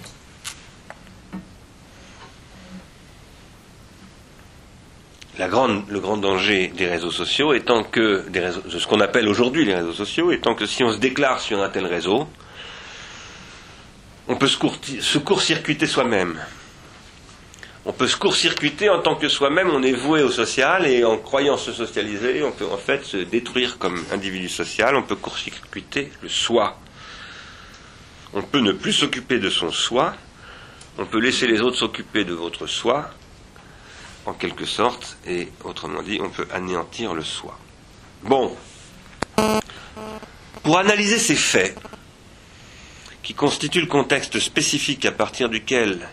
Le 5.38 5.48
grand 5.48 6.16
danger 6.18 6.68
des 6.76 6.86
réseaux 6.86 7.10
sociaux 7.10 7.54
étant 7.54 7.84
que, 7.84 8.24
ce 8.68 8.86
qu'on 8.86 9.00
appelle 9.00 9.26
aujourd'hui 9.28 9.64
les 9.64 9.74
réseaux 9.74 9.94
sociaux, 9.94 10.30
étant 10.30 10.54
que 10.54 10.66
si 10.66 10.84
on 10.84 10.92
se 10.92 10.98
déclare 10.98 11.40
sur 11.40 11.62
un 11.62 11.70
tel 11.70 11.86
réseau, 11.86 12.28
on 14.28 14.36
peut 14.36 14.46
se 14.46 15.18
court-circuiter 15.18 15.86
soi-même. 15.86 16.38
On 17.84 17.92
peut 17.92 18.06
se 18.06 18.16
court-circuiter 18.16 18.90
en 18.90 19.00
tant 19.00 19.16
que 19.16 19.28
soi-même, 19.28 19.70
on 19.70 19.82
est 19.82 19.92
voué 19.92 20.22
au 20.22 20.30
social 20.30 20.86
et 20.86 21.02
en 21.02 21.16
croyant 21.16 21.56
se 21.56 21.72
socialiser, 21.72 22.42
on 22.42 22.52
peut 22.52 22.66
en 22.70 22.76
fait 22.76 23.04
se 23.04 23.16
détruire 23.16 23.78
comme 23.78 24.04
individu 24.12 24.48
social, 24.48 24.94
on 24.94 25.02
peut 25.02 25.16
court-circuiter 25.16 26.12
le 26.22 26.28
soi. 26.28 26.78
On 28.34 28.42
peut 28.42 28.60
ne 28.60 28.72
plus 28.72 28.92
s'occuper 28.92 29.38
de 29.38 29.50
son 29.50 29.70
soi, 29.72 30.14
on 30.98 31.06
peut 31.06 31.18
laisser 31.18 31.46
les 31.46 31.60
autres 31.60 31.78
s'occuper 31.78 32.24
de 32.24 32.34
votre 32.34 32.66
soi, 32.66 33.10
en 34.26 34.32
quelque 34.34 34.64
sorte, 34.64 35.16
et 35.26 35.48
autrement 35.64 36.02
dit, 36.02 36.20
on 36.22 36.30
peut 36.30 36.46
anéantir 36.52 37.14
le 37.14 37.24
soi. 37.24 37.58
Bon, 38.22 38.56
pour 40.62 40.78
analyser 40.78 41.18
ces 41.18 41.34
faits, 41.34 41.76
qui 43.22 43.34
constitue 43.34 43.80
le 43.80 43.86
contexte 43.86 44.38
spécifique 44.40 45.04
à 45.06 45.12
partir 45.12 45.48
duquel 45.48 46.08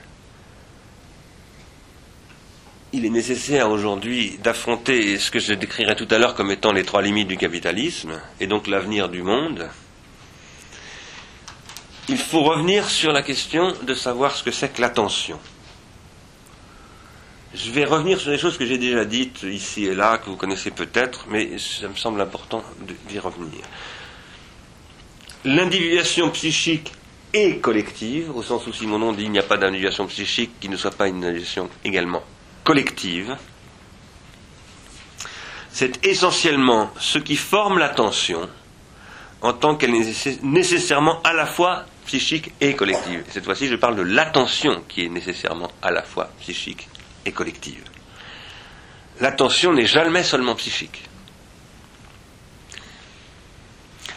il 2.92 3.06
est 3.06 3.10
nécessaire 3.10 3.70
aujourd'hui 3.70 4.40
d'affronter 4.44 5.20
ce 5.20 5.30
que 5.30 5.40
je 5.40 5.54
décrirai 5.54 5.96
tout 5.96 6.08
à 6.10 6.18
l'heure 6.18 6.34
comme 6.36 6.52
étant 6.52 6.72
les 6.72 6.84
trois 6.84 7.02
limites 7.02 7.28
du 7.28 7.38
capitalisme, 7.38 8.20
et 8.40 8.48
donc 8.48 8.68
l'avenir 8.68 9.10
du 9.10 9.22
monde, 9.22 9.70
il 12.08 12.18
faut 12.18 12.42
revenir 12.42 12.90
sur 12.90 13.12
la 13.12 13.22
question 13.22 13.74
de 13.84 13.94
savoir 13.94 14.36
ce 14.36 14.42
que 14.44 14.52
c'est 14.52 14.74
que 14.74 14.82
l'attention. 14.82 15.40
Je 17.54 17.72
vais 17.72 17.84
revenir 17.84 18.20
sur 18.20 18.30
les 18.30 18.38
choses 18.38 18.58
que 18.58 18.66
j'ai 18.66 18.78
déjà 18.78 19.06
dites 19.06 19.42
ici 19.42 19.86
et 19.86 19.96
là, 19.96 20.20
que 20.20 20.30
vous 20.30 20.36
connaissez 20.36 20.70
peut-être, 20.70 21.26
mais 21.30 21.58
ça 21.58 21.88
me 21.88 21.96
semble 21.96 22.22
important 22.22 22.64
d'y 23.08 23.18
revenir. 23.18 23.62
L'individuation 25.46 26.30
psychique 26.30 26.92
et 27.34 27.58
collective, 27.58 28.36
au 28.36 28.44
sens 28.44 28.68
où 28.68 28.74
Simonon 28.74 29.14
dit 29.14 29.24
il 29.24 29.32
n'y 29.32 29.40
a 29.40 29.44
pas 29.44 29.58
d'individuation 29.58 30.06
psychique 30.08 30.52
qui 30.60 30.70
ne 30.70 30.78
soit 30.78 30.92
pas 30.92 31.08
une 31.08 31.24
individuation 31.24 31.70
également 31.84 32.22
collective, 32.64 33.36
c'est 35.72 36.06
essentiellement 36.06 36.92
ce 37.00 37.18
qui 37.18 37.36
forme 37.36 37.80
l'attention 37.80 38.48
en 39.42 39.54
tant 39.54 39.76
qu'elle 39.76 39.96
est 39.96 40.44
nécessairement 40.44 41.22
à 41.24 41.34
la 41.34 41.46
fois 41.48 41.86
psychique 42.06 42.52
et 42.60 42.76
collective. 42.76 43.24
cette 43.30 43.46
fois-ci, 43.46 43.68
je 43.68 43.76
parle 43.76 43.96
de 43.96 44.02
l'attention 44.02 44.84
qui 44.88 45.06
est 45.06 45.10
nécessairement 45.10 45.72
à 45.82 45.92
la 45.92 46.04
fois 46.04 46.30
psychique 46.42 46.89
et 47.26 47.32
collective. 47.32 47.84
L'attention 49.20 49.74
n'est 49.74 49.86
jamais 49.88 50.24
seulement 50.24 50.56
psychique. 50.56 51.04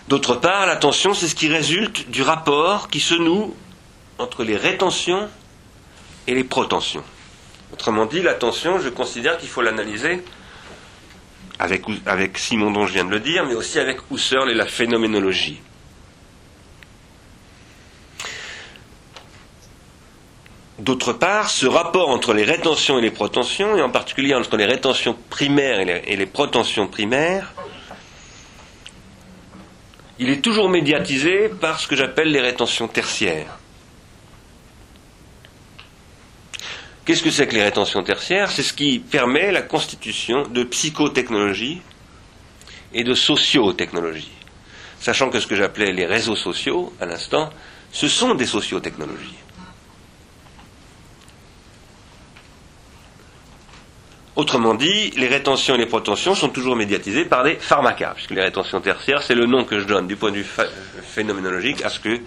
D'autre 0.08 0.34
part, 0.36 0.66
l'attention, 0.66 1.14
c'est 1.14 1.28
ce 1.28 1.34
qui 1.34 1.48
résulte 1.48 2.10
du 2.10 2.22
rapport 2.22 2.88
qui 2.88 3.00
se 3.00 3.14
noue 3.14 3.56
entre 4.18 4.44
les 4.44 4.56
rétentions 4.56 5.28
et 6.26 6.34
les 6.34 6.44
protensions. 6.44 7.04
Autrement 7.72 8.06
dit, 8.06 8.22
l'attention, 8.22 8.78
je 8.78 8.88
considère 8.90 9.38
qu'il 9.38 9.48
faut 9.48 9.62
l'analyser 9.62 10.22
avec, 11.58 11.84
avec 12.06 12.38
Simon 12.38 12.70
dont 12.70 12.86
je 12.86 12.92
viens 12.92 13.04
de 13.04 13.10
le 13.10 13.20
dire, 13.20 13.46
mais 13.46 13.54
aussi 13.54 13.78
avec 13.78 13.98
Husserl 14.10 14.50
et 14.50 14.54
la 14.54 14.66
phénoménologie. 14.66 15.60
D'autre 20.78 21.12
part, 21.12 21.50
ce 21.50 21.66
rapport 21.66 22.08
entre 22.08 22.32
les 22.32 22.44
rétentions 22.44 22.98
et 22.98 23.02
les 23.02 23.10
protensions, 23.10 23.76
et 23.76 23.82
en 23.82 23.90
particulier 23.90 24.34
entre 24.34 24.56
les 24.56 24.64
rétentions 24.64 25.16
primaires 25.28 25.80
et 25.80 26.16
les, 26.16 26.26
protensions 26.26 26.88
primaires, 26.88 27.52
il 30.18 30.30
est 30.30 30.40
toujours 30.40 30.70
médiatisé 30.70 31.48
par 31.48 31.78
ce 31.78 31.86
que 31.86 31.94
j'appelle 31.94 32.30
les 32.32 32.40
rétentions 32.40 32.88
tertiaires. 32.88 33.58
Qu'est-ce 37.04 37.22
que 37.22 37.30
c'est 37.30 37.48
que 37.48 37.54
les 37.54 37.64
rétentions 37.64 38.02
tertiaires? 38.02 38.50
C'est 38.50 38.62
ce 38.62 38.72
qui 38.72 38.98
permet 39.00 39.50
la 39.50 39.62
constitution 39.62 40.44
de 40.44 40.62
psychotechnologie 40.62 41.82
et 42.94 43.04
de 43.04 43.12
sociotechnologie. 43.14 44.30
Sachant 45.00 45.28
que 45.28 45.40
ce 45.40 45.46
que 45.48 45.56
j'appelais 45.56 45.92
les 45.92 46.06
réseaux 46.06 46.36
sociaux, 46.36 46.92
à 47.00 47.06
l'instant, 47.06 47.50
ce 47.90 48.08
sont 48.08 48.34
des 48.34 48.46
sociotechnologies. 48.46 49.41
Autrement 54.34 54.74
dit, 54.74 55.10
les 55.10 55.28
rétentions 55.28 55.74
et 55.74 55.78
les 55.78 55.86
protensions 55.86 56.34
sont 56.34 56.48
toujours 56.48 56.74
médiatisées 56.74 57.26
par 57.26 57.44
des 57.44 57.56
pharmacas, 57.56 58.14
puisque 58.14 58.30
les 58.30 58.40
rétentions 58.40 58.80
tertiaires, 58.80 59.22
c'est 59.22 59.34
le 59.34 59.44
nom 59.44 59.64
que 59.64 59.78
je 59.78 59.84
donne 59.84 60.06
du 60.06 60.16
point 60.16 60.30
de 60.30 60.36
vue 60.36 60.46
phénoménologique 61.02 61.84
à 61.84 61.90
ce 61.90 62.00
que 62.00 62.18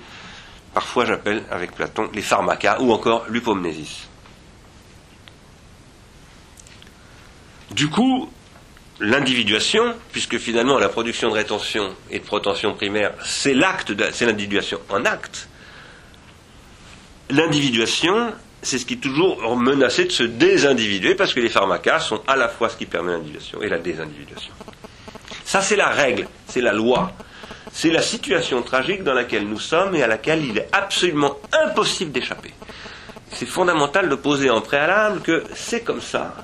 parfois 0.74 1.06
j'appelle 1.06 1.44
avec 1.50 1.72
Platon 1.72 2.10
les 2.14 2.22
pharmacas 2.22 2.80
ou 2.80 2.92
encore 2.92 3.26
l'upomnésis. 3.28 4.08
Du 7.72 7.90
coup, 7.90 8.30
l'individuation, 9.00 9.96
puisque 10.12 10.38
finalement 10.38 10.78
la 10.78 10.90
production 10.90 11.30
de 11.30 11.34
rétention 11.34 11.96
et 12.12 12.20
de 12.20 12.24
protention 12.24 12.76
primaire, 12.76 13.14
c'est 13.24 13.56
l'individuation 13.56 14.80
en 14.90 15.06
acte. 15.06 15.50
L'individuation, 17.32 18.32
c'est 18.66 18.80
ce 18.80 18.86
qui 18.86 18.96
est 18.96 18.98
toujours 18.98 19.56
menacé 19.56 20.06
de 20.06 20.12
se 20.12 20.24
désindividuer, 20.24 21.14
parce 21.14 21.34
que 21.34 21.40
les 21.40 21.50
pharmacas 21.50 22.00
sont 22.00 22.22
à 22.28 22.36
la 22.36 22.50
fois 22.50 22.68
ce 22.68 22.76
qui 22.78 22.88
permet 22.88 23.12
l'individuation 23.12 23.62
et 23.62 23.70
la 23.70 23.78
désindividuation. 23.78 24.52
Ça, 25.46 25.62
c'est 25.62 25.76
la 25.76 25.90
règle, 25.90 26.28
c'est 26.48 26.62
la 26.62 26.74
loi. 26.74 27.12
C'est 27.72 27.92
la 27.92 28.02
situation 28.02 28.64
tragique 28.64 29.04
dans 29.04 29.14
laquelle 29.14 29.48
nous 29.48 29.60
sommes 29.60 29.96
et 29.96 30.02
à 30.02 30.08
laquelle 30.08 30.44
il 30.44 30.58
est 30.58 30.68
absolument 30.72 31.38
impossible 31.54 32.12
d'échapper. 32.12 32.54
C'est 33.32 33.46
fondamental 33.46 34.10
de 34.10 34.16
poser 34.16 34.50
en 34.50 34.62
préalable 34.62 35.22
que 35.22 35.44
c'est 35.54 35.84
comme 35.84 36.02
ça, 36.02 36.36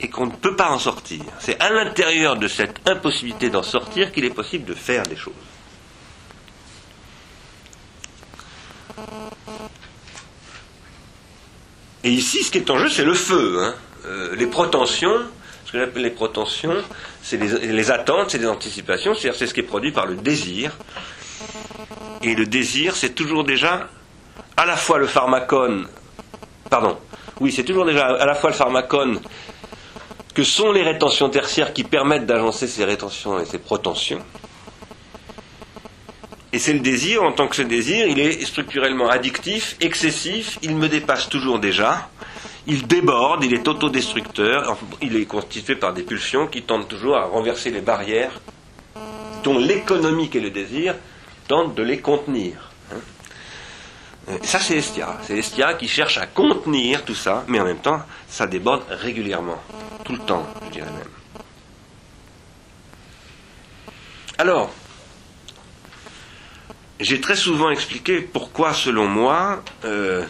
et 0.00 0.08
qu'on 0.08 0.26
ne 0.26 0.32
peut 0.32 0.54
pas 0.54 0.70
en 0.70 0.78
sortir. 0.78 1.22
C'est 1.40 1.60
à 1.60 1.70
l'intérieur 1.70 2.36
de 2.36 2.46
cette 2.46 2.88
impossibilité 2.88 3.50
d'en 3.50 3.64
sortir 3.64 4.12
qu'il 4.12 4.24
est 4.24 4.30
possible 4.30 4.64
de 4.64 4.74
faire 4.74 5.02
des 5.02 5.16
choses. 5.16 5.34
Et 12.04 12.10
ici, 12.10 12.42
ce 12.44 12.50
qui 12.50 12.58
est 12.58 12.70
en 12.70 12.78
jeu, 12.78 12.88
c'est 12.88 13.04
le 13.04 13.14
feu. 13.14 13.58
Hein. 13.60 13.74
Euh, 14.06 14.36
les 14.36 14.46
protensions, 14.46 15.18
ce 15.64 15.72
que 15.72 15.78
j'appelle 15.78 16.02
les 16.02 16.10
protensions, 16.10 16.74
c'est 17.22 17.36
les, 17.36 17.90
attentes, 17.90 18.30
c'est 18.30 18.38
des 18.38 18.46
anticipations, 18.46 19.14
c'est-à-dire 19.14 19.38
c'est 19.38 19.46
ce 19.46 19.54
qui 19.54 19.60
est 19.60 19.64
produit 19.64 19.92
par 19.92 20.06
le 20.06 20.14
désir. 20.14 20.72
Et 22.22 22.34
le 22.34 22.46
désir, 22.46 22.96
c'est 22.96 23.14
toujours 23.14 23.44
déjà 23.44 23.88
à 24.56 24.64
la 24.64 24.76
fois 24.76 24.98
le 24.98 25.06
pharmacone, 25.06 25.86
pardon, 26.70 26.96
oui, 27.40 27.52
c'est 27.52 27.64
toujours 27.64 27.84
déjà 27.84 28.06
à 28.06 28.26
la 28.26 28.34
fois 28.34 28.50
le 28.50 28.56
pharmacone 28.56 29.20
que 30.34 30.42
sont 30.42 30.72
les 30.72 30.82
rétentions 30.82 31.28
tertiaires 31.28 31.72
qui 31.72 31.84
permettent 31.84 32.26
d'agencer 32.26 32.66
ces 32.66 32.84
rétentions 32.84 33.40
et 33.40 33.44
ces 33.44 33.58
protensions. 33.58 34.20
Et 36.52 36.58
c'est 36.58 36.72
le 36.72 36.80
désir, 36.80 37.22
en 37.22 37.32
tant 37.32 37.46
que 37.46 37.56
ce 37.56 37.62
désir, 37.62 38.06
il 38.06 38.18
est 38.18 38.44
structurellement 38.44 39.08
addictif, 39.10 39.76
excessif, 39.80 40.58
il 40.62 40.76
me 40.76 40.88
dépasse 40.88 41.28
toujours 41.28 41.58
déjà, 41.58 42.08
il 42.66 42.86
déborde, 42.86 43.44
il 43.44 43.52
est 43.52 43.68
autodestructeur, 43.68 44.78
il 45.02 45.16
est 45.16 45.26
constitué 45.26 45.76
par 45.76 45.92
des 45.92 46.02
pulsions 46.02 46.46
qui 46.46 46.62
tentent 46.62 46.88
toujours 46.88 47.16
à 47.16 47.24
renverser 47.24 47.70
les 47.70 47.82
barrières 47.82 48.40
dont 49.44 49.58
l'économique 49.58 50.36
et 50.36 50.40
le 50.40 50.50
désir 50.50 50.94
tentent 51.48 51.74
de 51.74 51.82
les 51.82 52.00
contenir. 52.00 52.70
Ça, 54.42 54.58
c'est 54.58 54.76
Estia. 54.76 55.18
C'est 55.22 55.38
Estia 55.38 55.74
qui 55.74 55.88
cherche 55.88 56.18
à 56.18 56.26
contenir 56.26 57.04
tout 57.04 57.14
ça, 57.14 57.44
mais 57.48 57.60
en 57.60 57.64
même 57.64 57.78
temps, 57.78 58.02
ça 58.28 58.46
déborde 58.46 58.82
régulièrement. 58.90 59.62
Tout 60.04 60.12
le 60.12 60.18
temps, 60.18 60.46
je 60.66 60.70
dirais 60.70 60.90
même. 60.90 61.08
Alors, 64.36 64.70
j'ai 67.00 67.20
très 67.20 67.36
souvent 67.36 67.70
expliqué 67.70 68.20
pourquoi, 68.20 68.72
selon 68.72 69.06
moi, 69.06 69.62
euh, 69.84 70.24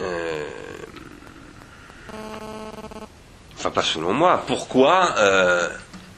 euh, 0.00 0.44
enfin 3.54 3.70
pas 3.70 3.82
selon 3.82 4.12
moi, 4.14 4.42
pourquoi, 4.46 5.14
euh, 5.18 5.68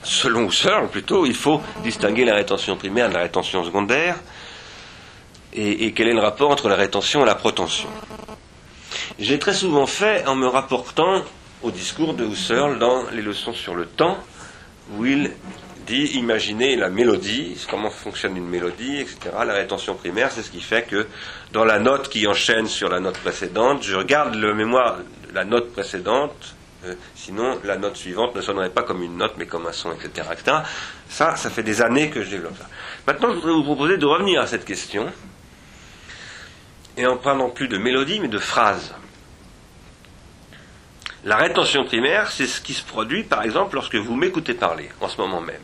selon 0.03 0.47
Husserl 0.47 0.89
plutôt, 0.89 1.27
il 1.27 1.35
faut 1.35 1.61
distinguer 1.83 2.25
la 2.25 2.35
rétention 2.35 2.77
primaire 2.77 3.09
de 3.09 3.15
la 3.15 3.21
rétention 3.21 3.65
secondaire, 3.65 4.17
et, 5.53 5.93
quel 5.93 6.09
est 6.09 6.13
le 6.13 6.21
rapport 6.21 6.51
entre 6.51 6.69
la 6.69 6.77
rétention 6.77 7.23
et 7.23 7.27
la 7.27 7.35
protension. 7.35 7.89
J'ai 9.19 9.39
très 9.39 9.55
souvent 9.55 9.87
fait 9.87 10.27
en 10.27 10.35
me 10.35 10.47
rapportant 10.47 11.23
au 11.63 11.71
discours 11.71 12.13
de 12.13 12.27
Husserl 12.27 12.79
dans 12.79 13.05
les 13.11 13.23
leçons 13.23 13.55
sur 13.55 13.75
le 13.75 13.87
temps, 13.87 14.19
où 14.93 15.07
il 15.07 15.33
dit 15.87 16.17
imaginez 16.17 16.77
la 16.77 16.91
mélodie, 16.91 17.57
comment 17.71 17.91
fonctionne 17.91 18.37
une 18.37 18.49
mélodie, 18.49 18.99
etc. 19.01 19.19
La 19.47 19.55
rétention 19.55 19.95
primaire, 19.95 20.31
c'est 20.31 20.43
ce 20.43 20.51
qui 20.51 20.61
fait 20.61 20.83
que 20.83 21.07
dans 21.53 21.65
la 21.65 21.79
note 21.79 22.09
qui 22.09 22.27
enchaîne 22.27 22.67
sur 22.67 22.89
la 22.89 23.01
note 23.01 23.19
précédente, 23.19 23.83
je 23.83 23.95
regarde 23.97 24.35
le 24.35 24.55
mémoire 24.55 24.99
la 25.33 25.45
note 25.45 25.73
précédente, 25.73 26.55
euh, 26.85 26.95
sinon 27.15 27.59
la 27.65 27.77
note 27.77 27.97
suivante 27.97 28.35
ne 28.35 28.41
sonnerait 28.41 28.71
pas 28.71 28.83
comme 28.83 29.03
une 29.03 29.17
note 29.17 29.35
mais 29.39 29.47
comme 29.47 29.67
un 29.67 29.73
son, 29.73 29.93
etc., 29.93 30.29
etc. 30.33 30.59
Ça, 31.09 31.37
ça 31.37 31.51
fait 31.51 31.63
des 31.63 31.81
années 31.83 32.11
que 32.11 32.23
je 32.23 32.31
développe 32.31 32.59
ça. 32.59 32.67
Maintenant, 33.07 33.31
je 33.31 33.37
voudrais 33.37 33.53
vous 33.53 33.65
proposer 33.65 33.97
de 33.97 34.07
revenir 34.07 34.41
à 34.41 34.47
cette 34.47 34.65
question 34.65 35.11
et 36.97 37.07
en 37.07 37.17
parlant 37.17 37.51
plus 37.51 37.69
de 37.69 37.79
mélodie, 37.79 38.21
mais 38.21 38.29
de 38.29 38.39
phrases. 38.39 38.95
La 41.25 41.37
rétention 41.37 41.85
primaire, 41.85 42.31
c'est 42.31 42.47
ce 42.47 42.61
qui 42.61 42.73
se 42.73 42.85
produit, 42.85 43.25
par 43.25 43.43
exemple, 43.43 43.75
lorsque 43.75 43.97
vous 43.97 44.15
m'écoutez 44.15 44.55
parler, 44.55 44.89
en 45.01 45.09
ce 45.09 45.21
moment 45.21 45.41
même. 45.41 45.57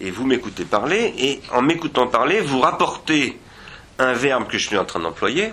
Et 0.00 0.10
vous 0.10 0.26
m'écoutez 0.26 0.64
parler, 0.64 1.14
et 1.18 1.40
en 1.52 1.62
m'écoutant 1.62 2.08
parler, 2.08 2.40
vous 2.40 2.60
rapportez 2.60 3.38
un 3.98 4.12
verbe 4.12 4.48
que 4.48 4.58
je 4.58 4.66
suis 4.66 4.76
en 4.76 4.84
train 4.84 5.00
d'employer, 5.00 5.52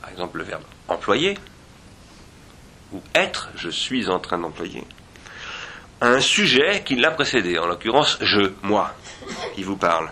par 0.00 0.10
exemple 0.10 0.38
le 0.38 0.44
verbe 0.44 0.62
employer, 0.88 1.36
ou 2.92 3.02
être, 3.14 3.50
je 3.56 3.68
suis 3.68 4.08
en 4.08 4.18
train 4.18 4.38
d'employer, 4.38 4.84
à 6.00 6.08
un 6.08 6.20
sujet 6.20 6.82
qui 6.84 6.96
l'a 6.96 7.10
précédé, 7.10 7.58
en 7.58 7.66
l'occurrence 7.66 8.18
je, 8.22 8.52
moi, 8.62 8.94
qui 9.54 9.62
vous 9.62 9.76
parle. 9.76 10.10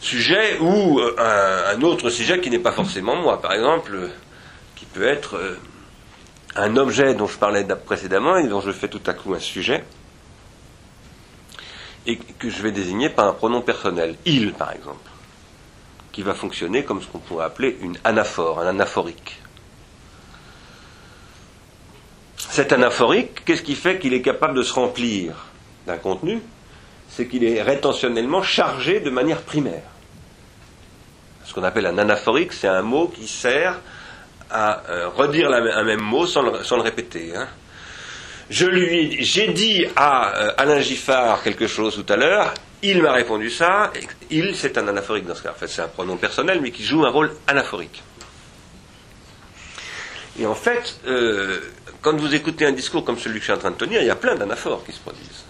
Sujet 0.00 0.58
ou 0.58 1.00
euh, 1.00 1.74
un, 1.74 1.80
autre 1.82 2.10
sujet 2.10 2.40
qui 2.40 2.50
n'est 2.50 2.58
pas 2.58 2.72
forcément 2.72 3.14
moi. 3.14 3.40
Par 3.40 3.52
exemple, 3.52 4.10
qui 4.74 4.84
peut 4.84 5.06
être 5.06 5.36
euh, 5.36 5.60
un 6.56 6.76
objet 6.76 7.14
dont 7.14 7.28
je 7.28 7.38
parlais 7.38 7.64
précédemment 7.64 8.36
et 8.36 8.48
dont 8.48 8.60
je 8.60 8.72
fais 8.72 8.88
tout 8.88 9.02
à 9.06 9.12
coup 9.12 9.34
un 9.34 9.38
sujet 9.38 9.84
et 12.06 12.16
que 12.16 12.50
je 12.50 12.62
vais 12.62 12.72
désigner 12.72 13.08
par 13.08 13.26
un 13.26 13.32
pronom 13.32 13.60
personnel. 13.60 14.16
Il, 14.24 14.52
par 14.52 14.72
exemple, 14.72 15.10
qui 16.10 16.22
va 16.22 16.34
fonctionner 16.34 16.84
comme 16.84 17.00
ce 17.02 17.06
qu'on 17.06 17.18
pourrait 17.18 17.46
appeler 17.46 17.78
une 17.80 17.96
anaphore, 18.04 18.60
un 18.60 18.66
anaphorique. 18.66 19.40
Cet 22.36 22.72
anaphorique, 22.72 23.44
qu'est-ce 23.44 23.62
qui 23.62 23.74
fait 23.74 23.98
qu'il 23.98 24.12
est 24.14 24.22
capable 24.22 24.54
de 24.54 24.62
se 24.62 24.72
remplir 24.72 25.46
d'un 25.86 25.96
contenu? 25.96 26.42
C'est 27.08 27.28
qu'il 27.28 27.44
est 27.44 27.62
rétentionnellement 27.62 28.42
chargé 28.42 29.00
de 29.00 29.10
manière 29.10 29.42
primaire 29.42 29.82
ce 31.52 31.60
qu'on 31.60 31.64
appelle 31.64 31.84
un 31.84 31.98
anaphorique, 31.98 32.54
c'est 32.54 32.68
un 32.68 32.80
mot 32.80 33.08
qui 33.08 33.28
sert 33.28 33.78
à 34.50 34.82
euh, 34.88 35.08
redire 35.08 35.50
un 35.50 35.84
même 35.84 36.00
mot 36.00 36.26
sans 36.26 36.42
le, 36.42 36.82
répéter. 36.82 37.36
Hein. 37.36 37.46
Je 38.50 38.66
lui, 38.66 39.24
j'ai 39.24 39.48
dit 39.48 39.86
à 39.96 40.36
euh, 40.36 40.52
Alain 40.56 40.80
Giffard 40.80 41.42
quelque 41.42 41.66
chose 41.66 41.94
tout 41.94 42.12
à 42.12 42.16
l'heure. 42.16 42.54
Il 42.82 43.02
m'a 43.02 43.12
répondu 43.12 43.50
ça. 43.50 43.92
il, 44.30 44.56
c'est 44.56 44.76
un 44.76 44.88
anaphorique 44.88 45.26
dans 45.26 45.34
ce 45.34 45.42
cas. 45.42 45.50
En 45.50 45.54
fait, 45.54 45.68
c'est 45.68 45.82
un 45.82 45.88
pronom 45.88 46.16
personnel, 46.16 46.60
mais 46.60 46.70
qui 46.70 46.82
joue 46.82 47.04
un 47.04 47.10
rôle 47.10 47.32
anaphorique. 47.46 48.02
Et 50.38 50.46
en 50.46 50.54
fait, 50.54 51.00
euh, 51.06 51.60
quand 52.00 52.16
vous 52.16 52.34
écoutez 52.34 52.66
un 52.66 52.72
discours 52.72 53.04
comme 53.04 53.18
celui 53.18 53.34
que 53.34 53.40
je 53.40 53.44
suis 53.44 53.52
en 53.52 53.58
train 53.58 53.70
de 53.70 53.76
tenir, 53.76 54.00
il 54.00 54.06
y 54.06 54.10
a 54.10 54.16
plein 54.16 54.34
d'anaphores 54.34 54.84
qui 54.84 54.92
se 54.92 55.00
produisent. 55.00 55.44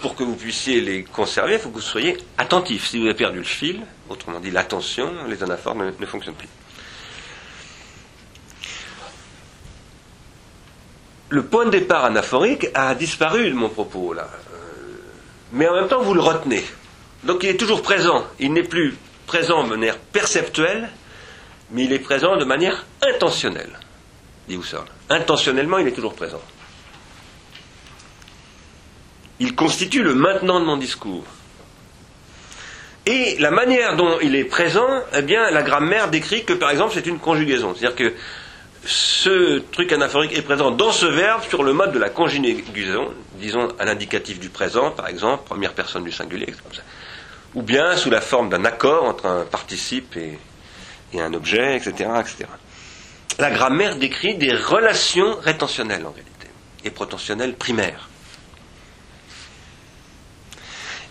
pour 0.00 0.14
que 0.14 0.22
vous 0.22 0.36
puissiez 0.36 0.80
les 0.80 1.02
conserver, 1.04 1.54
il 1.54 1.58
faut 1.58 1.70
que 1.70 1.74
vous 1.74 1.80
soyez 1.80 2.16
attentif. 2.38 2.88
Si 2.88 2.98
vous 2.98 3.04
avez 3.04 3.14
perdu 3.14 3.38
le 3.38 3.44
fil, 3.44 3.80
autrement 4.08 4.40
dit 4.40 4.50
l'attention, 4.50 5.10
les 5.28 5.42
anaphores 5.42 5.76
ne 5.76 6.06
fonctionnent 6.06 6.34
plus. 6.34 6.48
Le 11.32 11.42
point 11.42 11.64
de 11.64 11.70
départ 11.70 12.04
anaphorique 12.04 12.66
a 12.74 12.94
disparu 12.94 13.48
de 13.48 13.54
mon 13.54 13.70
propos 13.70 14.12
là, 14.12 14.28
Euh, 14.52 14.58
mais 15.52 15.66
en 15.66 15.74
même 15.74 15.88
temps 15.88 16.02
vous 16.02 16.12
le 16.12 16.20
retenez. 16.20 16.62
Donc 17.24 17.42
il 17.42 17.48
est 17.48 17.56
toujours 17.56 17.80
présent. 17.80 18.26
Il 18.38 18.52
n'est 18.52 18.68
plus 18.68 18.94
présent 19.26 19.64
de 19.64 19.70
manière 19.70 19.96
perceptuelle, 19.96 20.90
mais 21.70 21.84
il 21.84 21.92
est 21.94 22.00
présent 22.00 22.36
de 22.36 22.44
manière 22.44 22.84
intentionnelle. 23.00 23.80
Dit 24.46 24.56
Husserl. 24.56 24.84
Intentionnellement, 25.08 25.78
il 25.78 25.88
est 25.88 25.92
toujours 25.92 26.12
présent. 26.14 26.42
Il 29.40 29.54
constitue 29.54 30.02
le 30.02 30.14
maintenant 30.14 30.60
de 30.60 30.66
mon 30.66 30.76
discours. 30.76 31.24
Et 33.06 33.38
la 33.38 33.50
manière 33.50 33.96
dont 33.96 34.18
il 34.20 34.36
est 34.36 34.44
présent, 34.44 34.90
eh 35.16 35.22
bien, 35.22 35.50
la 35.50 35.62
grammaire 35.62 36.10
décrit 36.10 36.44
que, 36.44 36.52
par 36.52 36.70
exemple, 36.70 36.92
c'est 36.92 37.06
une 37.06 37.18
conjugaison. 37.18 37.74
C'est-à-dire 37.74 37.96
que 37.96 38.12
ce 38.84 39.60
truc 39.70 39.92
anaphorique 39.92 40.36
est 40.36 40.42
présent 40.42 40.70
dans 40.70 40.92
ce 40.92 41.06
verbe 41.06 41.42
sur 41.48 41.62
le 41.62 41.72
mode 41.72 41.92
de 41.92 41.98
la 41.98 42.10
conjugaison, 42.10 43.12
disons 43.34 43.68
à 43.78 43.84
l'indicatif 43.84 44.40
du 44.40 44.48
présent, 44.48 44.90
par 44.90 45.08
exemple, 45.08 45.44
première 45.44 45.72
personne 45.72 46.04
du 46.04 46.12
singulier, 46.12 46.46
comme 46.46 46.72
ou 47.54 47.62
bien 47.62 47.96
sous 47.96 48.10
la 48.10 48.20
forme 48.20 48.48
d'un 48.48 48.64
accord 48.64 49.04
entre 49.04 49.26
un 49.26 49.44
participe 49.44 50.16
et, 50.16 50.38
et 51.12 51.20
un 51.20 51.32
objet, 51.34 51.76
etc., 51.76 52.10
etc. 52.18 52.48
La 53.38 53.50
grammaire 53.50 53.96
décrit 53.96 54.34
des 54.34 54.54
relations 54.54 55.36
rétentionnelles 55.40 56.06
en 56.06 56.10
réalité, 56.10 56.48
et 56.84 56.90
protentionnelles 56.90 57.54
primaires. 57.54 58.08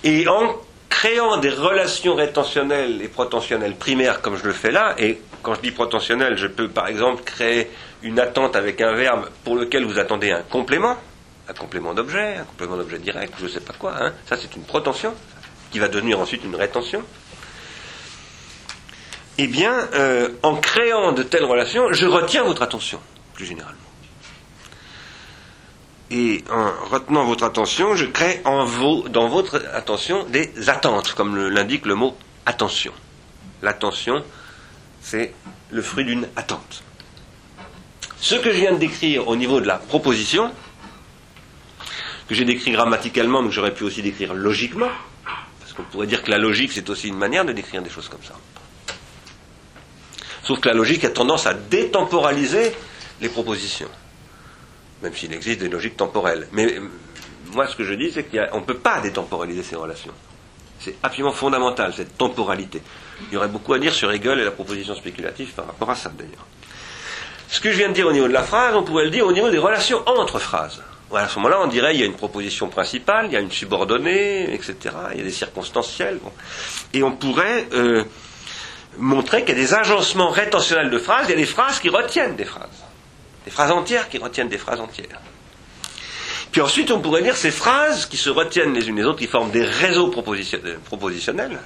Et 0.03 0.27
en 0.27 0.55
créant 0.89 1.37
des 1.37 1.49
relations 1.49 2.15
rétentionnelles 2.15 3.01
et 3.01 3.07
protentionnelles 3.07 3.75
primaires 3.75 4.21
comme 4.21 4.35
je 4.35 4.45
le 4.45 4.53
fais 4.53 4.71
là, 4.71 4.95
et 4.97 5.21
quand 5.41 5.55
je 5.55 5.61
dis 5.61 5.71
protentionnel, 5.71 6.37
je 6.37 6.47
peux 6.47 6.69
par 6.69 6.87
exemple 6.87 7.23
créer 7.23 7.69
une 8.03 8.19
attente 8.19 8.55
avec 8.55 8.81
un 8.81 8.93
verbe 8.93 9.29
pour 9.43 9.55
lequel 9.55 9.85
vous 9.85 9.99
attendez 9.99 10.31
un 10.31 10.41
complément, 10.41 10.97
un 11.47 11.53
complément 11.53 11.93
d'objet, 11.93 12.37
un 12.37 12.43
complément 12.43 12.77
d'objet 12.77 12.99
direct, 12.99 13.33
je 13.39 13.45
ne 13.45 13.49
sais 13.49 13.59
pas 13.59 13.73
quoi, 13.73 13.95
hein. 13.99 14.13
ça 14.27 14.37
c'est 14.37 14.55
une 14.55 14.63
protension, 14.63 15.13
qui 15.71 15.79
va 15.79 15.87
devenir 15.87 16.19
ensuite 16.19 16.43
une 16.43 16.55
rétention. 16.55 17.03
Eh 19.37 19.47
bien, 19.47 19.73
euh, 19.93 20.29
en 20.43 20.55
créant 20.57 21.13
de 21.13 21.23
telles 21.23 21.45
relations, 21.45 21.91
je 21.93 22.05
retiens 22.05 22.43
votre 22.43 22.61
attention, 22.61 22.99
plus 23.33 23.45
généralement. 23.45 23.79
Et 26.11 26.43
en 26.51 26.71
retenant 26.89 27.23
votre 27.23 27.45
attention, 27.45 27.95
je 27.95 28.05
crée 28.05 28.41
dans 28.43 29.29
votre 29.29 29.63
attention 29.73 30.25
des 30.25 30.69
attentes, 30.69 31.13
comme 31.13 31.47
l'indique 31.47 31.85
le 31.85 31.95
mot 31.95 32.17
attention. 32.45 32.91
L'attention, 33.61 34.21
c'est 35.01 35.33
le 35.71 35.81
fruit 35.81 36.05
d'une 36.05 36.27
attente. 36.35 36.83
Ce 38.19 38.35
que 38.35 38.51
je 38.51 38.57
viens 38.57 38.73
de 38.73 38.77
décrire 38.77 39.27
au 39.27 39.35
niveau 39.35 39.61
de 39.61 39.67
la 39.67 39.77
proposition, 39.77 40.51
que 42.27 42.35
j'ai 42.35 42.45
décrit 42.45 42.71
grammaticalement, 42.71 43.41
mais 43.41 43.49
que 43.49 43.53
j'aurais 43.55 43.73
pu 43.73 43.83
aussi 43.83 44.01
décrire 44.01 44.33
logiquement, 44.33 44.89
parce 45.59 45.73
qu'on 45.73 45.83
pourrait 45.83 46.07
dire 46.07 46.23
que 46.23 46.29
la 46.31 46.37
logique, 46.37 46.71
c'est 46.71 46.89
aussi 46.89 47.07
une 47.07 47.17
manière 47.17 47.45
de 47.45 47.51
décrire 47.51 47.81
des 47.81 47.89
choses 47.89 48.07
comme 48.09 48.23
ça. 48.23 48.35
Sauf 50.43 50.59
que 50.59 50.69
la 50.69 50.75
logique 50.75 51.03
a 51.03 51.09
tendance 51.09 51.45
à 51.45 51.53
détemporaliser 51.53 52.71
les 53.21 53.29
propositions, 53.29 53.89
même 55.01 55.13
s'il 55.15 55.33
existe 55.33 55.59
des 55.59 55.69
logiques 55.69 55.97
temporelles. 55.97 56.47
Mais 56.51 56.79
moi, 57.53 57.67
ce 57.67 57.75
que 57.75 57.83
je 57.83 57.93
dis, 57.93 58.11
c'est 58.11 58.23
qu'on 58.23 58.59
ne 58.59 58.65
peut 58.65 58.77
pas 58.77 59.01
détemporaliser 59.01 59.63
ces 59.63 59.75
relations. 59.75 60.13
C'est 60.79 60.95
absolument 61.03 61.33
fondamental, 61.33 61.93
cette 61.95 62.17
temporalité. 62.17 62.81
Il 63.29 63.33
y 63.33 63.37
aurait 63.37 63.47
beaucoup 63.47 63.73
à 63.73 63.79
dire 63.79 63.93
sur 63.93 64.11
Hegel 64.11 64.39
et 64.39 64.43
la 64.43 64.51
proposition 64.51 64.95
spéculative 64.95 65.51
par 65.53 65.67
rapport 65.67 65.89
à 65.89 65.95
ça, 65.95 66.11
d'ailleurs. 66.17 66.45
Ce 67.49 67.59
que 67.59 67.71
je 67.71 67.77
viens 67.77 67.89
de 67.89 67.93
dire 67.93 68.07
au 68.07 68.13
niveau 68.13 68.27
de 68.27 68.33
la 68.33 68.43
phrase, 68.43 68.75
on 68.75 68.83
pourrait 68.83 69.03
le 69.03 69.09
dire 69.09 69.25
au 69.27 69.33
niveau 69.33 69.49
des 69.49 69.57
relations 69.57 70.01
entre 70.07 70.39
phrases. 70.39 70.81
à 71.13 71.27
ce 71.27 71.35
moment-là, 71.35 71.59
on 71.61 71.67
dirait 71.67 71.93
il 71.93 71.99
y 71.99 72.03
a 72.03 72.05
une 72.05 72.15
proposition 72.15 72.69
principale, 72.69 73.25
il 73.25 73.33
y 73.33 73.35
a 73.35 73.41
une 73.41 73.51
subordonnée, 73.51 74.53
etc. 74.53 74.75
Il 75.11 75.17
y 75.17 75.21
a 75.21 75.25
des 75.25 75.31
circonstanciels. 75.31 76.19
Et 76.93 77.03
on 77.03 77.11
pourrait 77.11 77.67
euh, 77.73 78.05
montrer 78.97 79.43
qu'il 79.43 79.49
y 79.49 79.59
a 79.59 79.61
des 79.61 79.73
agencements 79.73 80.29
rétentionnels 80.29 80.89
de 80.89 80.97
phrases, 80.97 81.25
il 81.27 81.31
y 81.31 81.33
a 81.33 81.37
des 81.37 81.45
phrases 81.45 81.79
qui 81.79 81.89
retiennent 81.89 82.37
des 82.37 82.45
phrases. 82.45 82.69
Des 83.43 83.51
phrases 83.51 83.71
entières 83.71 84.07
qui 84.07 84.17
retiennent 84.17 84.49
des 84.49 84.57
phrases 84.57 84.79
entières. 84.79 85.19
Puis 86.51 86.61
ensuite, 86.61 86.91
on 86.91 86.99
pourrait 86.99 87.21
dire 87.21 87.35
ces 87.35 87.51
phrases 87.51 88.05
qui 88.05 88.17
se 88.17 88.29
retiennent 88.29 88.73
les 88.73 88.87
unes 88.87 88.97
les 88.97 89.03
autres, 89.05 89.19
qui 89.19 89.27
forment 89.27 89.51
des 89.51 89.63
réseaux 89.63 90.07
propositionnels. 90.07 91.59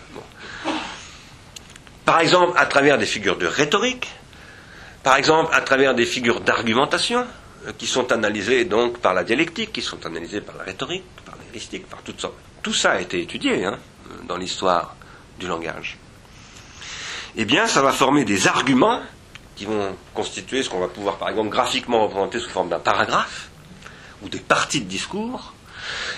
Par 2.05 2.19
exemple, 2.19 2.53
à 2.57 2.65
travers 2.67 2.97
des 2.97 3.05
figures 3.05 3.37
de 3.37 3.47
rhétorique, 3.47 4.07
par 5.03 5.17
exemple, 5.17 5.53
à 5.53 5.61
travers 5.61 5.95
des 5.95 6.05
figures 6.05 6.39
d'argumentation, 6.41 7.25
euh, 7.67 7.71
qui 7.77 7.87
sont 7.87 8.11
analysées 8.11 8.65
donc 8.65 8.99
par 8.99 9.13
la 9.13 9.23
dialectique, 9.23 9.73
qui 9.73 9.81
sont 9.81 10.05
analysées 10.05 10.41
par 10.41 10.55
la 10.57 10.63
rhétorique, 10.63 11.03
par 11.25 11.35
l'heuristique, 11.35 11.87
par 11.87 12.01
toutes 12.03 12.21
sortes. 12.21 12.35
Tout 12.61 12.73
ça 12.73 12.91
a 12.91 12.99
été 12.99 13.21
étudié 13.21 13.65
hein, 13.65 13.77
dans 14.27 14.37
l'histoire 14.37 14.95
du 15.39 15.47
langage. 15.47 15.97
Eh 17.35 17.45
bien, 17.45 17.67
ça 17.67 17.81
va 17.81 17.91
former 17.91 18.23
des 18.23 18.47
arguments 18.47 19.01
qui 19.55 19.65
vont 19.65 19.95
constituer 20.13 20.63
ce 20.63 20.69
qu'on 20.69 20.79
va 20.79 20.87
pouvoir, 20.87 21.17
par 21.17 21.29
exemple, 21.29 21.49
graphiquement 21.49 22.03
représenter 22.03 22.39
sous 22.39 22.49
forme 22.49 22.69
d'un 22.69 22.79
paragraphe 22.79 23.49
ou 24.21 24.29
des 24.29 24.39
parties 24.39 24.81
de 24.81 24.87
discours. 24.87 25.53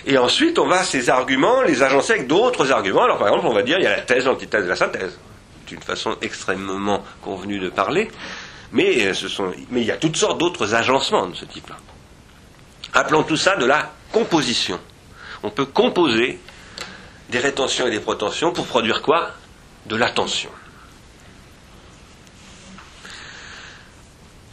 Et 0.05 0.17
ensuite, 0.17 0.59
on 0.59 0.67
va 0.67 0.83
ces 0.83 1.09
arguments 1.09 1.61
les 1.61 1.81
agencer 1.83 2.13
avec 2.13 2.27
d'autres 2.27 2.71
arguments. 2.71 3.03
Alors, 3.03 3.17
par 3.17 3.27
exemple, 3.29 3.47
on 3.47 3.53
va 3.53 3.63
dire 3.63 3.77
il 3.79 3.83
y 3.83 3.87
a 3.87 3.95
la 3.95 4.01
thèse, 4.01 4.25
l'antithèse 4.25 4.65
et 4.65 4.69
la 4.69 4.75
synthèse. 4.75 5.17
C'est 5.67 5.75
une 5.75 5.81
façon 5.81 6.15
extrêmement 6.21 7.03
convenue 7.21 7.59
de 7.59 7.69
parler. 7.69 8.09
Sont, 9.13 9.51
mais 9.71 9.81
il 9.81 9.87
y 9.87 9.91
a 9.91 9.97
toutes 9.97 10.15
sortes 10.15 10.39
d'autres 10.39 10.73
agencements 10.75 11.27
de 11.27 11.35
ce 11.35 11.45
type-là. 11.45 11.75
Appelons 12.93 13.23
tout 13.23 13.37
ça 13.37 13.55
de 13.55 13.65
la 13.65 13.91
composition. 14.11 14.79
On 15.43 15.49
peut 15.49 15.65
composer 15.65 16.39
des 17.29 17.39
rétentions 17.39 17.87
et 17.87 17.91
des 17.91 17.99
protensions 17.99 18.51
pour 18.51 18.65
produire 18.65 19.01
quoi? 19.01 19.31
De 19.85 19.95
l'attention. 19.95 20.49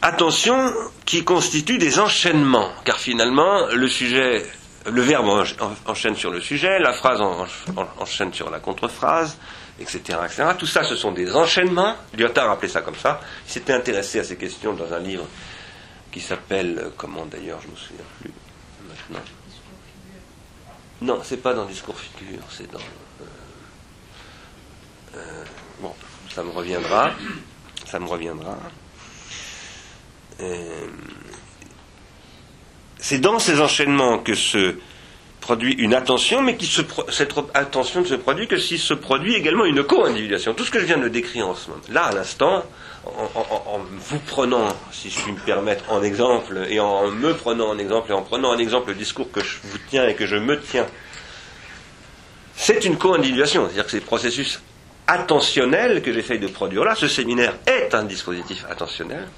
Attention 0.02 0.72
qui 1.06 1.24
constitue 1.24 1.78
des 1.78 1.98
enchaînements, 1.98 2.70
car 2.84 2.98
finalement 2.98 3.66
le 3.72 3.88
sujet, 3.88 4.44
le 4.86 5.00
verbe 5.00 5.44
enchaîne 5.86 6.14
sur 6.14 6.30
le 6.30 6.40
sujet, 6.40 6.78
la 6.78 6.92
phrase 6.92 7.20
enchaîne 7.98 8.32
sur 8.32 8.50
la 8.50 8.60
contre-phrase, 8.60 9.38
etc., 9.80 10.18
etc. 10.24 10.44
Tout 10.58 10.66
ça, 10.66 10.84
ce 10.84 10.96
sont 10.96 11.12
des 11.12 11.34
enchaînements. 11.34 11.96
Lyotard 12.16 12.50
appelait 12.50 12.68
ça 12.68 12.82
comme 12.82 12.96
ça. 12.96 13.20
Il 13.46 13.52
s'était 13.52 13.72
intéressé 13.72 14.20
à 14.20 14.24
ces 14.24 14.36
questions 14.36 14.72
dans 14.72 14.92
un 14.92 15.00
livre 15.00 15.26
qui 16.12 16.20
s'appelle, 16.20 16.78
euh, 16.78 16.90
comment 16.96 17.26
d'ailleurs, 17.26 17.60
je 17.60 17.66
ne 17.66 17.72
me 17.72 17.76
souviens 17.76 18.04
plus 18.20 18.30
maintenant. 18.88 19.24
Non, 21.02 21.20
c'est 21.24 21.42
pas 21.42 21.54
dans 21.54 21.64
Discours 21.64 21.98
Figure, 21.98 22.42
c'est 22.50 22.70
dans. 22.70 22.78
Euh, 22.78 23.24
euh, 25.16 25.44
bon, 25.80 25.92
ça 26.32 26.44
me 26.44 26.50
reviendra. 26.50 27.10
Ça 27.86 27.98
me 27.98 28.06
reviendra. 28.06 28.56
C'est 32.98 33.18
dans 33.18 33.38
ces 33.38 33.60
enchaînements 33.60 34.18
que 34.18 34.34
se 34.34 34.76
produit 35.44 35.74
une 35.74 35.92
attention, 35.92 36.40
mais 36.40 36.56
qui 36.56 36.66
cette 37.10 37.34
attention 37.52 38.00
ne 38.00 38.06
se 38.06 38.14
produit 38.14 38.48
que 38.48 38.58
s'il 38.58 38.78
se 38.78 38.94
produit 38.94 39.34
également 39.34 39.66
une 39.66 39.82
co-individuation. 39.84 40.54
Tout 40.54 40.64
ce 40.64 40.70
que 40.70 40.80
je 40.80 40.86
viens 40.86 40.96
de 40.96 41.08
décrire 41.08 41.46
en 41.48 41.54
ce 41.54 41.68
moment, 41.68 41.82
là 41.90 42.04
à 42.04 42.12
l'instant, 42.14 42.64
en, 43.04 43.40
en, 43.40 43.80
vous 43.90 44.18
prenant, 44.20 44.68
si 44.90 45.10
je 45.10 45.20
puis 45.20 45.32
me 45.32 45.38
permettre, 45.38 45.84
en 45.92 46.02
exemple, 46.02 46.58
et 46.70 46.80
en 46.80 47.08
me 47.08 47.34
prenant 47.34 47.68
en 47.68 47.78
exemple, 47.78 48.10
et 48.10 48.14
en 48.14 48.22
prenant 48.22 48.54
en 48.54 48.58
exemple 48.58 48.88
le 48.88 48.94
discours 48.94 49.30
que 49.30 49.44
je 49.44 49.58
vous 49.64 49.76
tiens 49.90 50.08
et 50.08 50.14
que 50.14 50.26
je 50.26 50.36
me 50.36 50.58
tiens, 50.58 50.86
c'est 52.56 52.86
une 52.86 52.96
co-individuation, 52.96 53.66
c'est-à-dire 53.66 53.84
que 53.84 53.90
ces 53.90 54.00
processus 54.00 54.62
attentionnels 55.06 56.00
que 56.00 56.10
j'essaye 56.10 56.38
de 56.38 56.46
produire 56.46 56.84
là, 56.84 56.94
ce 56.94 57.06
séminaire 57.06 57.54
est 57.66 57.94
un 57.94 58.04
dispositif 58.04 58.64
attentionnel, 58.70 59.28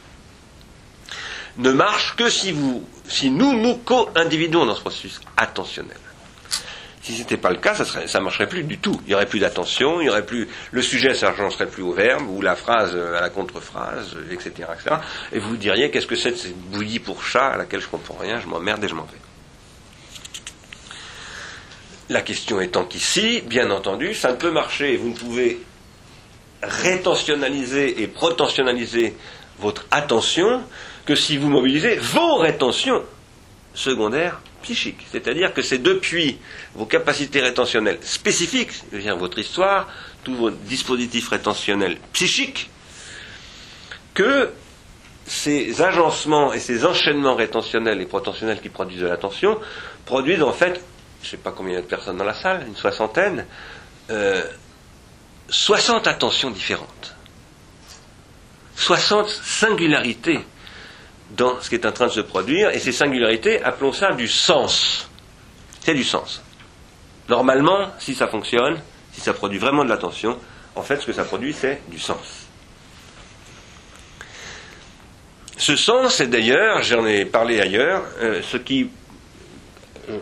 ne 1.59 1.71
marche 1.73 2.17
que 2.17 2.29
si, 2.29 2.53
vous, 2.53 2.87
si 3.09 3.31
nous 3.31 3.53
nous 3.55 3.77
co-individuons 3.77 4.67
dans 4.67 4.75
ce 4.75 4.81
processus 4.81 5.21
attentionnel. 5.37 5.97
Si 7.03 7.15
ce 7.15 7.21
n'était 7.21 7.37
pas 7.37 7.51
le 7.51 7.59
cas, 7.59 7.73
ça 7.75 8.19
ne 8.19 8.25
marcherait 8.25 8.49
plus 8.49 8.65
du 8.65 8.79
tout. 8.79 9.01
Il 9.05 9.11
n'y 9.11 9.15
aurait 9.15 9.27
plus 9.27 9.39
d'attention, 9.39 10.01
il 10.01 10.07
y 10.07 10.11
aurait 10.11 10.27
plus 10.27 10.49
le 10.73 10.83
sujet 10.83 11.15
s'agencerait 11.15 11.69
plus 11.69 11.85
au 11.85 11.93
verbe 11.93 12.29
ou 12.29 12.43
la 12.43 12.57
phrase 12.57 12.97
à 12.97 13.21
la 13.21 13.31
contre-phrase, 13.31 14.17
etc., 14.29 14.51
etc. 14.75 14.97
Et 15.33 15.39
vous 15.39 15.57
diriez 15.57 15.91
qu'est-ce 15.93 16.09
que 16.09 16.17
c'est 16.17 16.33
de 16.33 16.37
cette 16.37 16.57
bouillie 16.57 16.99
pour 16.99 17.23
chat 17.23 17.47
à 17.47 17.57
laquelle 17.59 17.81
je 17.81 17.87
comprends 17.87 18.17
rien, 18.21 18.41
je 18.41 18.49
m'emmerde 18.49 18.83
et 18.83 18.89
je 18.89 18.95
m'en 18.95 19.05
vais. 19.05 19.19
La 22.09 22.23
question 22.23 22.61
étant 22.61 22.85
qu'ici, 22.85 23.41
bien 23.43 23.71
entendu, 23.71 24.13
ça 24.13 24.33
ne 24.33 24.37
peut 24.37 24.51
marcher. 24.51 24.97
Vous 24.97 25.11
ne 25.11 25.15
pouvez 25.17 25.61
rétentionnaliser 26.63 28.03
et 28.03 28.09
protentionnaliser 28.09 29.17
votre 29.61 29.87
attention 29.93 30.61
que 31.07 31.15
si 31.15 31.37
vous 31.39 31.49
mobilisez 31.49 31.97
vos 31.97 32.37
rétentions 32.37 33.03
secondaires 33.75 34.41
psychique. 34.63 35.07
C'est-à-dire 35.13 35.55
que 35.55 35.63
c'est 35.63 35.79
depuis 35.79 36.39
vos 36.75 36.87
capacités 36.87 37.41
rétentionnelles 37.41 37.99
spécifiques, 38.03 38.71
dire 38.93 39.17
votre 39.17 39.39
histoire, 39.39 39.89
tous 40.25 40.35
vos 40.35 40.51
dispositifs 40.51 41.29
rétentionnels 41.29 41.99
psychiques, 42.13 42.69
que 44.15 44.51
ces 45.27 45.81
agencements 45.83 46.53
et 46.53 46.59
ces 46.59 46.85
enchaînements 46.85 47.37
rétentionnels 47.37 48.01
et 48.01 48.07
protentionnels 48.07 48.61
qui 48.61 48.69
produisent 48.69 49.01
de 49.03 49.07
l'attention 49.07 49.59
produisent 50.05 50.43
en 50.43 50.53
fait, 50.53 50.81
je 51.23 51.27
ne 51.27 51.31
sais 51.33 51.37
pas 51.37 51.53
combien 51.53 51.75
il 51.75 51.77
y 51.77 51.79
a 51.79 51.83
de 51.83 51.87
personnes 51.87 52.17
dans 52.17 52.25
la 52.25 52.35
salle, 52.35 52.65
une 52.67 52.77
soixantaine, 52.77 53.47
60 55.49 56.07
euh, 56.07 56.11
attentions 56.11 56.51
différentes. 56.51 57.15
60 58.77 59.29
singularités 59.29 60.41
dans 61.31 61.61
ce 61.61 61.69
qui 61.69 61.75
est 61.75 61.87
en 61.87 61.93
train 61.93 62.07
de 62.07 62.13
se 62.13 62.21
produire, 62.21 62.71
et 62.71 62.79
ces 62.79 62.93
singularités, 62.93 63.63
appelons 63.63 63.93
ça 63.93 64.13
du 64.13 64.29
sens. 64.29 65.09
C'est 65.81 65.95
du 65.95 66.05
sens. 66.05 66.43
Normalement, 67.29 67.91
si 67.99 68.15
ça 68.15 68.29
fonctionne, 68.29 68.81
si 69.13 69.21
ça 69.21 69.33
produit 69.33 69.59
vraiment 69.59 69.85
de 69.85 69.89
l'attention, 69.89 70.39
en 70.75 70.83
fait, 70.83 71.01
ce 71.01 71.07
que 71.07 71.13
ça 71.13 71.25
produit, 71.25 71.53
c'est 71.53 71.81
du 71.89 71.99
sens. 71.99 72.47
Ce 75.57 75.75
sens 75.75 76.21
est 76.21 76.27
d'ailleurs, 76.27 76.83
j'en 76.83 77.07
ai 77.07 77.25
parlé 77.25 77.61
ailleurs, 77.61 78.05
euh, 78.21 78.43
ce 78.43 78.59
qui, 78.59 78.91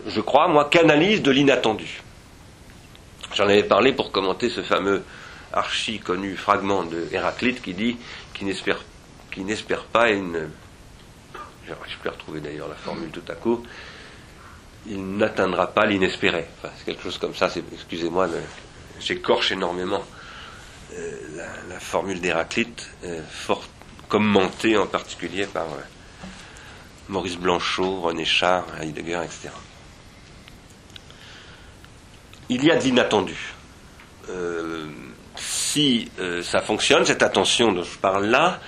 je 0.07 0.21
crois, 0.21 0.47
moi, 0.49 0.69
canalise 0.71 1.23
de 1.23 1.31
l'inattendu. 1.33 2.03
J'en 3.35 3.45
avais 3.45 3.65
parlé 3.65 3.93
pour 3.93 4.13
commenter 4.13 4.49
ce 4.49 4.63
fameux 4.63 5.03
archi 5.53 5.99
connu 5.99 6.37
fragment 6.37 6.85
de 6.85 7.09
Héraclite 7.11 7.63
qui 7.63 7.75
dit 7.75 7.97
qu'il 8.33 8.47
n'espère, 8.47 8.79
n'espère 9.37 9.85
pas 9.85 10.11
une. 10.11 10.51
Je 11.67 11.97
peux 12.03 12.11
retrouver 12.11 12.41
d'ailleurs 12.41 12.69
la 12.69 12.75
formule 12.75 13.11
tout 13.11 13.23
à 13.29 13.35
coup. 13.35 13.65
Il 14.87 15.17
n'atteindra 15.17 15.69
pas 15.69 15.87
l'inespéré. 15.87 16.47
C'est 16.63 16.85
quelque 16.85 17.03
chose 17.03 17.19
comme 17.19 17.35
ça. 17.35 17.51
excusez-moi, 17.73 18.29
j'écorche 19.01 19.53
énormément 19.53 20.05
euh, 20.97 21.47
la, 21.69 21.81
formule 21.81 22.21
d'Héraclite, 22.21 22.89
euh, 23.05 23.21
fort 23.29 23.65
commenté 24.09 24.77
en 24.77 24.87
particulier 24.87 25.47
par 25.47 25.65
euh, 25.65 25.81
Maurice 27.09 27.37
Blanchot, 27.37 28.03
René 28.03 28.25
Char, 28.25 28.65
Heidegger, 28.81 29.21
etc. 29.25 29.49
Il 32.49 32.65
y 32.65 32.71
a 32.71 32.77
de 32.77 32.83
l'inattendu. 32.83 33.37
Si 35.37 36.11
ça 36.43 36.61
fonctionne, 36.61 37.05
cette 37.05 37.23
attention 37.23 37.73
dont 37.73 37.83
je 37.83 37.99
parle 37.99 38.27
là, 38.27 38.61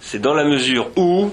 c'est 0.00 0.18
dans 0.18 0.34
la 0.34 0.44
mesure 0.44 0.90
où 0.96 1.32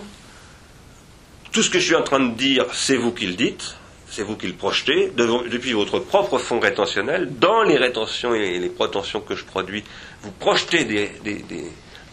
tout 1.51 1.63
ce 1.63 1.69
que 1.69 1.79
je 1.79 1.86
suis 1.86 1.95
en 1.95 2.03
train 2.03 2.19
de 2.19 2.33
dire, 2.36 2.65
c'est 2.73 2.97
vous 2.97 3.12
qui 3.12 3.25
le 3.27 3.33
dites, 3.33 3.75
c'est 4.10 4.23
vous 4.23 4.36
qui 4.36 4.47
le 4.47 4.53
projetez, 4.53 5.12
depuis 5.15 5.73
votre 5.73 5.99
propre 5.99 6.38
fond 6.38 6.60
rétentionnel, 6.60 7.29
dans 7.38 7.63
les 7.63 7.77
rétentions 7.77 8.33
et 8.33 8.60
les 8.60 8.69
protensions 8.69 9.21
que 9.21 9.36
je 9.36 9.43
produis, 9.43 9.83
vous 10.21 10.31
projetez 10.31 11.12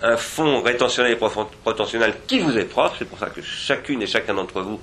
un 0.03 0.17
fond 0.17 0.61
rétentionnel 0.63 1.13
et 1.13 1.17
potentionnel 1.65 2.15
qui 2.27 2.41
vous 2.41 2.57
est 2.59 2.65
propre. 2.65 2.97
C'est 2.99 3.05
pour 3.09 3.19
ça 3.19 3.31
que 3.31 3.41
chacune 3.43 4.03
et 4.03 4.07
chacun 4.07 4.35
d'entre 4.35 4.61
vous 4.61 4.81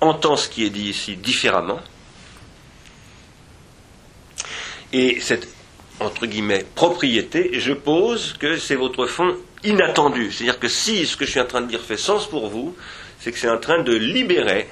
entend 0.00 0.36
ce 0.36 0.48
qui 0.48 0.64
est 0.64 0.70
dit 0.70 0.88
ici 0.90 1.16
différemment. 1.16 1.80
Et 4.92 5.20
cette, 5.20 5.48
entre 6.00 6.26
guillemets, 6.26 6.66
propriété, 6.74 7.50
je 7.54 7.72
pose 7.72 8.34
que 8.38 8.58
c'est 8.58 8.74
votre 8.74 9.06
fond 9.06 9.36
inattendu. 9.64 10.30
C'est-à-dire 10.30 10.58
que 10.58 10.68
si 10.68 11.06
ce 11.06 11.16
que 11.16 11.24
je 11.24 11.30
suis 11.30 11.40
en 11.40 11.46
train 11.46 11.62
de 11.62 11.68
dire 11.68 11.80
fait 11.80 11.96
sens 11.96 12.26
pour 12.26 12.48
vous, 12.48 12.76
c'est 13.22 13.32
que 13.32 13.38
c'est 13.38 13.48
en 13.48 13.58
train 13.58 13.82
de 13.82 13.94
libérer 13.94 14.68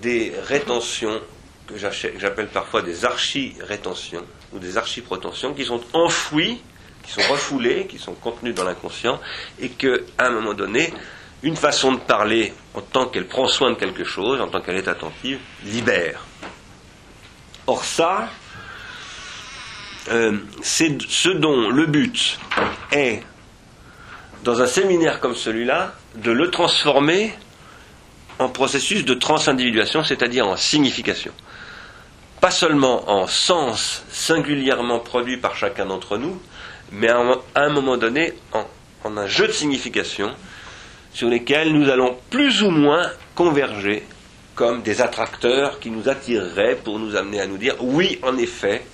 des 0.00 0.32
rétentions 0.46 1.20
que 1.66 1.74
j'appelle 1.76 2.48
parfois 2.48 2.82
des 2.82 3.04
archi-rétentions 3.04 4.24
ou 4.52 4.58
des 4.58 4.76
archi-protensions 4.76 5.54
qui 5.54 5.64
sont 5.64 5.80
enfouies 5.92 6.60
qui 7.02 7.12
sont 7.12 7.32
refoulés, 7.32 7.86
qui 7.86 7.98
sont 7.98 8.14
contenus 8.14 8.54
dans 8.54 8.64
l'inconscient, 8.64 9.20
et 9.58 9.70
qu'à 9.70 9.88
un 10.18 10.30
moment 10.30 10.54
donné, 10.54 10.92
une 11.42 11.56
façon 11.56 11.92
de 11.92 11.98
parler, 11.98 12.52
en 12.74 12.82
tant 12.82 13.06
qu'elle 13.06 13.26
prend 13.26 13.48
soin 13.48 13.70
de 13.70 13.76
quelque 13.76 14.04
chose, 14.04 14.40
en 14.40 14.48
tant 14.48 14.60
qu'elle 14.60 14.76
est 14.76 14.88
attentive, 14.88 15.38
libère. 15.64 16.24
Or 17.66 17.84
ça, 17.84 18.28
euh, 20.10 20.38
c'est 20.62 21.00
ce 21.08 21.30
dont 21.30 21.70
le 21.70 21.86
but 21.86 22.38
est, 22.92 23.22
dans 24.44 24.60
un 24.60 24.66
séminaire 24.66 25.20
comme 25.20 25.34
celui-là, 25.34 25.94
de 26.16 26.30
le 26.30 26.50
transformer 26.50 27.32
en 28.38 28.48
processus 28.48 29.04
de 29.04 29.14
transindividuation, 29.14 30.02
c'est-à-dire 30.02 30.48
en 30.48 30.56
signification. 30.56 31.32
Pas 32.40 32.50
seulement 32.50 33.10
en 33.10 33.26
sens 33.26 34.02
singulièrement 34.10 34.98
produit 34.98 35.36
par 35.36 35.56
chacun 35.56 35.86
d'entre 35.86 36.16
nous, 36.16 36.40
mais 36.90 37.08
à 37.08 37.20
un, 37.54 37.68
moment 37.68 37.98
donné 37.98 38.32
en, 38.52 38.66
un 39.16 39.26
jeu 39.26 39.46
de 39.46 39.52
signification 39.52 40.34
sur 41.12 41.28
lesquels 41.28 41.72
nous 41.72 41.90
allons 41.90 42.16
plus 42.30 42.62
ou 42.62 42.70
moins 42.70 43.10
converger 43.34 44.04
comme 44.54 44.82
des 44.82 45.00
attracteurs 45.00 45.78
qui 45.78 45.90
nous 45.90 46.08
attireraient 46.08 46.76
pour 46.76 46.98
nous 46.98 47.16
amener 47.16 47.40
à 47.40 47.46
nous 47.46 47.58
dire 47.58 47.76
oui, 47.80 48.18
en 48.22 48.36
effet, 48.38 48.84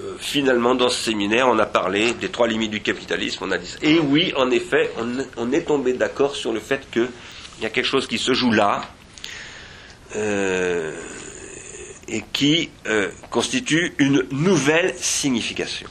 euh, 0.00 0.14
finalement, 0.18 0.76
dans 0.76 0.88
ce 0.88 1.02
séminaire, 1.02 1.48
on 1.48 1.58
a 1.58 1.66
parlé 1.66 2.12
des 2.12 2.28
trois 2.28 2.46
limites 2.46 2.70
du 2.70 2.80
capitalisme. 2.80 3.44
On 3.44 3.50
a 3.50 3.58
dit, 3.58 3.74
et 3.82 3.98
oui, 3.98 4.32
en 4.36 4.50
effet, 4.50 4.90
on, 5.36 5.52
est 5.52 5.62
tombé 5.62 5.92
d'accord 5.92 6.36
sur 6.36 6.52
le 6.52 6.60
fait 6.60 6.88
qu'il 6.90 7.08
y 7.60 7.66
a 7.66 7.70
quelque 7.70 7.86
chose 7.86 8.06
qui 8.06 8.18
se 8.18 8.32
joue 8.32 8.52
là 8.52 8.82
euh, 10.14 10.94
et 12.06 12.22
qui 12.32 12.70
euh, 12.86 13.10
constitue 13.30 13.92
une 13.98 14.24
nouvelle 14.30 14.94
signification. 14.96 15.88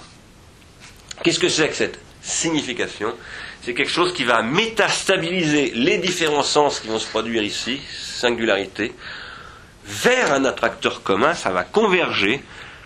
Qu'est-ce 1.24 1.40
que 1.40 1.50
c'est 1.50 1.68
que 1.68 1.76
cette 1.76 2.00
signification? 2.22 3.14
C'est 3.62 3.74
quelque 3.74 3.92
chose 3.92 4.14
qui 4.14 4.24
va 4.24 4.42
métastabiliser 4.42 5.72
les 5.76 5.98
différents 5.98 6.44
sens 6.44 6.80
qui 6.80 6.88
vont 6.88 7.00
se 7.00 7.08
produire 7.08 7.44
ici, 7.44 7.82
singularité, 7.92 8.94
vers 9.84 10.32
un 10.32 10.46
attracteur 10.46 11.04
commun, 11.04 11.34
ça 11.34 11.50
va 11.50 11.64
converger 11.64 12.42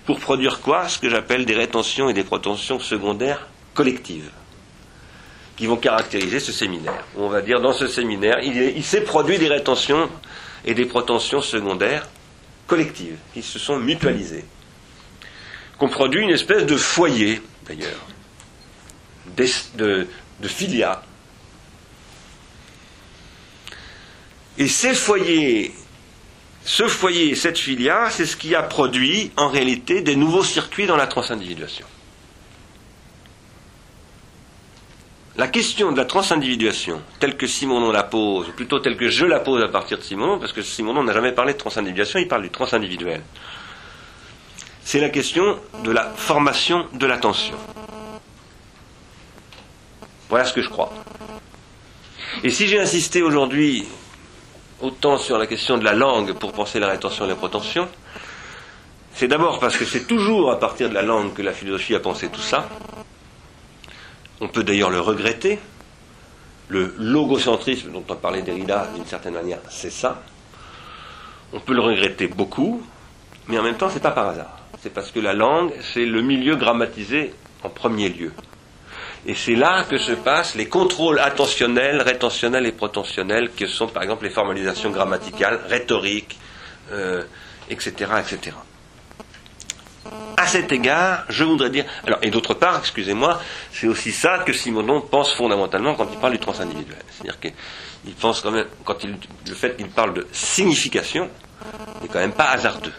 pour 0.06 0.20
produire 0.20 0.62
quoi? 0.62 0.88
Ce 0.88 1.00
que 1.00 1.10
j'appelle 1.10 1.46
des 1.46 1.54
rétentions 1.54 2.10
et 2.10 2.14
des 2.14 2.24
protensions 2.24 2.80
secondaires 2.80 3.48
collectives, 3.74 4.30
qui 5.56 5.68
vont 5.68 5.78
caractériser 5.78 6.40
ce 6.40 6.52
séminaire. 6.52 7.06
On 7.16 7.30
va 7.30 7.42
dire 7.42 7.62
dans 7.62 7.74
ce 7.74 7.88
séminaire, 7.88 8.40
il, 8.42 8.84
s'est 8.84 9.02
produit 9.02 9.38
des 9.38 9.48
rétentions 9.48 10.10
et 10.66 10.74
des 10.74 10.86
protensions 10.86 11.42
secondaires 11.42 12.08
collectives, 12.68 13.18
qui 13.34 13.42
se 13.42 13.60
sont 13.60 13.78
mutualisées, 13.78 14.46
qu'on 15.78 15.90
produit 15.90 16.22
une 16.22 16.32
espèce 16.32 16.66
de 16.66 16.78
foyer, 16.78 17.42
d'ailleurs 17.68 18.08
de, 19.38 20.08
de 20.40 20.48
filia. 20.48 21.04
Et 24.58 24.68
ces 24.68 24.94
foyers, 24.94 25.74
ce 26.64 26.88
foyer, 26.88 27.36
cette 27.36 27.58
filia, 27.58 28.10
c'est 28.10 28.26
ce 28.26 28.38
qui 28.38 28.54
a 28.56 28.62
produit 28.64 29.32
en 29.38 29.48
réalité 29.50 30.02
des 30.02 30.16
nouveaux 30.16 30.44
circuits 30.44 30.86
dans 30.86 30.96
la 30.98 31.08
transindividuation. 31.08 31.86
La 35.38 35.48
question 35.48 35.92
de 35.92 35.98
la 35.98 36.06
transindividuation, 36.06 37.02
telle 37.20 37.36
que 37.38 37.48
Simonon 37.48 37.92
la 37.92 38.04
pose, 38.04 38.50
ou 38.50 38.52
plutôt 38.52 38.80
telle 38.80 38.98
que 38.98 39.10
je 39.10 39.26
la 39.26 39.40
pose 39.40 39.64
à 39.64 39.70
partir 39.70 39.98
de 39.98 40.04
Simonon, 40.04 40.38
parce 40.40 40.52
que 40.54 40.62
Simonon 40.62 41.04
n'a 41.04 41.14
jamais 41.14 41.32
parlé 41.32 41.54
de 41.54 41.58
transindividuation, 41.58 42.20
il 42.20 42.28
parle 42.28 42.44
du 42.44 42.50
transindividuel. 42.52 43.22
C'est 44.84 45.00
la 45.00 45.10
question 45.10 45.58
de 45.84 45.92
la 45.92 46.12
formation 46.16 46.86
de 46.94 47.06
l'attention. 47.06 47.56
Voilà 50.30 50.46
ce 50.46 50.54
que 50.54 50.62
je 50.62 50.70
crois. 50.70 50.92
Et 52.44 52.50
si 52.52 52.68
j'ai 52.68 52.80
insisté 52.80 53.22
aujourd'hui 53.22 53.86
autant 54.82 55.18
sur 55.18 55.38
la 55.38 55.48
question 55.48 55.78
de 55.78 55.84
la 55.84 55.94
langue 55.94 56.34
pour 56.34 56.52
penser 56.54 56.80
la 56.80 56.88
rétention 56.88 57.26
et 57.26 57.30
la 57.30 57.36
protention, 57.36 57.88
c'est 59.14 59.28
d'abord 59.28 59.60
parce 59.60 59.78
que 59.78 59.86
c'est 59.86 60.08
toujours 60.08 60.52
à 60.52 60.60
partir 60.60 60.90
de 60.90 60.94
la 60.94 61.02
langue 61.02 61.34
que 61.34 61.42
la 61.42 61.54
philosophie 61.54 61.96
a 61.96 62.00
pensé 62.00 62.30
tout 62.30 62.42
ça. 62.42 62.68
On 64.40 64.48
peut 64.48 64.64
d'ailleurs 64.64 64.90
le 64.90 65.00
regretter. 65.00 65.60
Le 66.70 66.96
logocentrisme 66.98 67.92
dont 67.92 68.04
on 68.08 68.16
parlait 68.16 68.42
Derrida, 68.42 68.88
d'une 68.96 69.06
certaine 69.06 69.34
manière, 69.34 69.60
c'est 69.70 69.90
ça. 69.90 70.24
On 71.52 71.60
peut 71.60 71.74
le 71.74 71.82
regretter 71.82 72.28
beaucoup, 72.28 72.82
mais 73.48 73.60
en 73.60 73.64
même 73.64 73.76
temps, 73.76 73.90
c'est 73.90 74.00
pas 74.02 74.12
par 74.12 74.30
hasard. 74.30 74.58
C'est 74.82 74.94
parce 74.94 75.12
que 75.12 75.20
la 75.20 75.34
langue, 75.34 75.74
c'est 75.94 76.06
le 76.06 76.22
milieu 76.22 76.56
grammatisé 76.56 77.34
en 77.64 77.70
premier 77.70 78.08
lieu. 78.08 78.32
Et 79.26 79.36
c'est 79.36 79.56
là 79.56 79.84
que 79.84 79.98
se 79.98 80.14
passent 80.14 80.56
les 80.56 80.68
contrôles 80.68 81.20
attentionnels, 81.20 82.02
rétentionnels 82.02 82.66
et 82.66 82.72
protentionnels, 82.72 83.52
que 83.52 83.68
sont 83.68 83.88
par 83.88 84.02
exemple 84.04 84.24
les 84.24 84.32
formalisations 84.32 84.90
grammaticales, 84.90 85.60
rhétoriques, 85.68 86.40
etc., 87.70 87.94
euh, 88.12 88.20
etc. 88.20 88.56
À 90.38 90.48
cet 90.48 90.72
égard, 90.72 91.26
je 91.30 91.44
voudrais 91.44 91.70
dire. 91.70 91.86
Alors, 92.08 92.18
et 92.24 92.32
d'autre 92.32 92.56
part, 92.56 92.80
excusez-moi, 92.80 93.40
c'est 93.72 93.88
aussi 93.88 94.12
ça 94.12 94.40
que 94.40 94.54
Simonon 94.54 95.02
pense 95.02 95.34
fondamentalement 95.34 95.94
quand 95.94 96.08
il 96.12 96.18
parle 96.18 96.34
du 96.34 96.40
transindividuel. 96.40 96.98
C'est-à-dire 97.12 97.40
qu'il 97.40 98.16
pense 98.16 98.42
quand 98.42 98.50
même, 98.50 98.66
quand 98.84 99.04
il, 99.04 99.18
le 99.48 99.54
fait 99.54 99.78
qu'il 99.78 99.90
parle 99.90 100.16
de 100.16 100.28
signification, 100.32 101.30
n'est 102.02 102.08
quand 102.08 102.20
même 102.20 102.34
pas 102.34 102.46
hasardeux. 102.50 102.94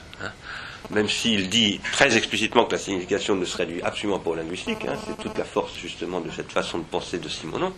Même 0.90 1.08
s'il 1.08 1.48
dit 1.48 1.80
très 1.92 2.16
explicitement 2.16 2.64
que 2.64 2.72
la 2.72 2.78
signification 2.78 3.34
ne 3.34 3.44
se 3.44 3.56
réduit 3.56 3.80
absolument 3.82 4.18
pas 4.18 4.30
au 4.30 4.34
linguistique, 4.34 4.84
hein, 4.86 4.94
c'est 5.06 5.16
toute 5.16 5.38
la 5.38 5.44
force 5.44 5.76
justement 5.76 6.20
de 6.20 6.30
cette 6.30 6.50
façon 6.52 6.78
de 6.78 6.84
penser 6.84 7.18
de 7.18 7.28
Simonon, 7.28 7.72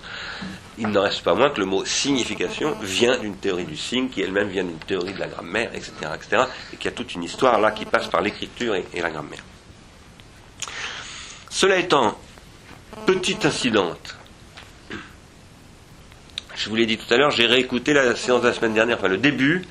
il 0.79 0.89
n'en 0.89 1.03
reste 1.03 1.23
pas 1.23 1.35
moins 1.35 1.51
que 1.51 1.61
le 1.61 1.67
mot 1.67 1.85
signification 1.85 2.75
vient 2.83 3.19
d'une 3.19 3.37
théorie 3.37 3.67
du 3.67 3.77
signe 3.77 4.09
qui 4.09 4.23
elle-même 4.23 4.49
vient 4.49 4.65
d'une 4.65 4.79
théorie 4.79 5.13
de 5.13 5.21
la 5.21 5.29
grammaire, 5.29 5.71
etc., 5.75 5.93
etc., 6.15 6.43
et 6.73 6.77
qu'il 6.77 6.87
y 6.87 6.89
a 6.89 6.97
toute 6.97 7.15
une 7.15 7.23
histoire 7.23 7.61
là 7.61 7.71
qui 7.71 7.85
passe 7.85 8.09
par 8.09 8.23
l'écriture 8.23 8.75
et 8.75 9.01
la 9.01 9.11
grammaire. 9.11 9.45
Cela 11.51 11.77
étant, 11.77 12.19
petite 13.07 13.45
incidente, 13.45 14.17
je 16.57 16.69
vous 16.69 16.77
l'ai 16.77 16.87
dit 16.87 16.97
tout 16.97 17.13
à 17.13 17.17
l'heure, 17.17 17.31
j'ai 17.31 17.47
réécouté 17.47 17.93
la 17.93 18.17
séance 18.17 18.43
de 18.43 18.49
la 18.49 18.55
semaine 18.55 18.75
dernière, 18.75 18.99
enfin 18.99 19.09
le 19.09 19.19
début, 19.19 19.65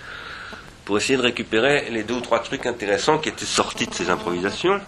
pour 0.85 0.97
essayer 0.97 1.17
de 1.17 1.23
récupérer 1.23 1.89
les 1.91 2.03
deux 2.03 2.15
ou 2.15 2.21
trois 2.21 2.39
trucs 2.39 2.65
intéressants 2.65 3.17
qui 3.17 3.29
étaient 3.29 3.45
sortis 3.45 3.87
de 3.87 3.93
ces 3.93 4.09
improvisations. 4.09 4.79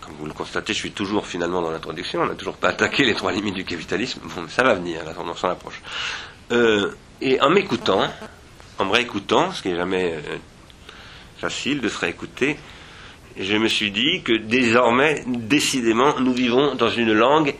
Comme 0.00 0.14
vous 0.18 0.26
le 0.26 0.32
constatez, 0.32 0.72
je 0.72 0.78
suis 0.78 0.92
toujours 0.92 1.26
finalement 1.26 1.60
dans 1.60 1.70
l'introduction, 1.70 2.20
on 2.22 2.26
n'a 2.26 2.34
toujours 2.34 2.56
pas 2.56 2.68
attaqué 2.68 3.04
les 3.04 3.14
trois 3.14 3.30
limites 3.30 3.54
du 3.54 3.64
capitalisme. 3.64 4.20
Bon, 4.24 4.42
mais 4.42 4.48
ça 4.48 4.62
va 4.62 4.74
venir, 4.74 5.04
la 5.04 5.12
tendance 5.12 5.44
en 5.44 5.50
approche. 5.50 5.82
Euh, 6.52 6.92
et 7.20 7.40
en 7.40 7.50
m'écoutant, 7.50 8.08
en 8.78 8.84
me 8.86 8.92
réécoutant, 8.92 9.52
ce 9.52 9.62
qui 9.62 9.68
n'est 9.68 9.76
jamais 9.76 10.14
euh, 10.14 10.36
facile 11.38 11.80
de 11.80 11.88
se 11.88 11.98
réécouter, 11.98 12.58
je 13.38 13.56
me 13.56 13.68
suis 13.68 13.90
dit 13.90 14.22
que 14.22 14.32
désormais, 14.32 15.24
décidément, 15.26 16.18
nous 16.20 16.32
vivons 16.32 16.74
dans 16.74 16.90
une 16.90 17.12
langue 17.12 17.54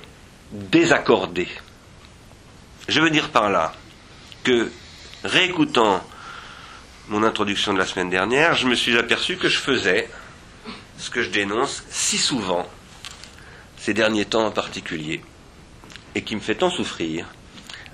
désaccordée. 0.51 1.49
Je 2.89 3.01
veux 3.01 3.11
dire 3.11 3.28
par 3.28 3.51
là 3.51 3.74
que, 4.43 4.70
réécoutant 5.22 6.03
mon 7.09 7.23
introduction 7.23 7.73
de 7.73 7.79
la 7.79 7.87
semaine 7.87 8.11
dernière, 8.11 8.55
je 8.55 8.67
me 8.67 8.75
suis 8.75 8.97
aperçu 8.99 9.37
que 9.37 9.49
je 9.49 9.59
faisais 9.59 10.09
ce 10.99 11.11
que 11.11 11.23
je 11.23 11.31
dénonce 11.31 11.83
si 11.91 12.19
souvent, 12.19 12.69
ces 13.79 13.95
derniers 13.95 14.27
temps 14.27 14.47
en 14.47 14.51
particulier, 14.51 15.23
et 16.15 16.23
qui 16.23 16.35
me 16.37 16.41
fait 16.41 16.57
tant 16.57 16.71
souffrir, 16.71 17.27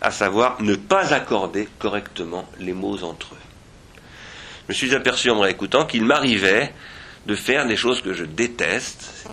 à 0.00 0.10
savoir 0.10 0.60
ne 0.62 0.74
pas 0.74 1.12
accorder 1.14 1.68
correctement 1.78 2.48
les 2.58 2.72
mots 2.72 3.04
entre 3.04 3.34
eux. 3.34 4.02
Je 4.66 4.72
me 4.72 4.74
suis 4.74 4.94
aperçu 4.94 5.30
en 5.30 5.40
réécoutant 5.40 5.86
qu'il 5.86 6.04
m'arrivait 6.04 6.74
de 7.26 7.34
faire 7.34 7.66
des 7.66 7.76
choses 7.76 8.02
que 8.02 8.12
je 8.12 8.24
déteste, 8.24 9.28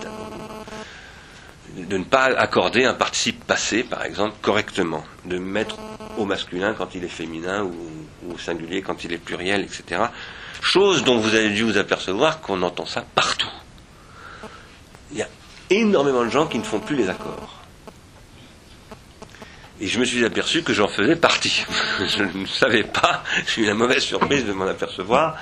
de 1.76 1.96
ne 1.96 2.04
pas 2.04 2.24
accorder 2.24 2.84
un 2.84 2.94
participe 2.94 3.44
passé, 3.44 3.82
par 3.82 4.04
exemple, 4.04 4.36
correctement, 4.42 5.04
de 5.24 5.38
mettre 5.38 5.76
au 6.18 6.24
masculin 6.24 6.74
quand 6.74 6.94
il 6.94 7.04
est 7.04 7.08
féminin 7.08 7.64
ou, 7.64 8.32
au 8.32 8.38
singulier 8.38 8.82
quand 8.82 9.04
il 9.04 9.12
est 9.12 9.18
pluriel, 9.18 9.62
etc. 9.62 10.02
Chose 10.60 11.04
dont 11.04 11.18
vous 11.18 11.34
avez 11.34 11.50
dû 11.50 11.62
vous 11.62 11.76
apercevoir 11.76 12.40
qu'on 12.40 12.62
entend 12.62 12.86
ça 12.86 13.04
partout. 13.14 13.50
Il 15.10 15.18
y 15.18 15.22
a 15.22 15.28
énormément 15.70 16.24
de 16.24 16.30
gens 16.30 16.46
qui 16.46 16.58
ne 16.58 16.64
font 16.64 16.80
plus 16.80 16.96
les 16.96 17.08
accords. 17.08 17.62
Et 19.80 19.88
je 19.88 19.98
me 19.98 20.04
suis 20.04 20.24
aperçu 20.24 20.62
que 20.62 20.72
j'en 20.72 20.86
faisais 20.86 21.16
partie. 21.16 21.64
je 21.98 22.22
ne 22.22 22.46
savais 22.46 22.84
pas, 22.84 23.24
j'ai 23.48 23.62
eu 23.62 23.66
la 23.66 23.74
mauvaise 23.74 24.02
surprise 24.02 24.44
de 24.44 24.52
m'en 24.52 24.66
apercevoir. 24.66 25.36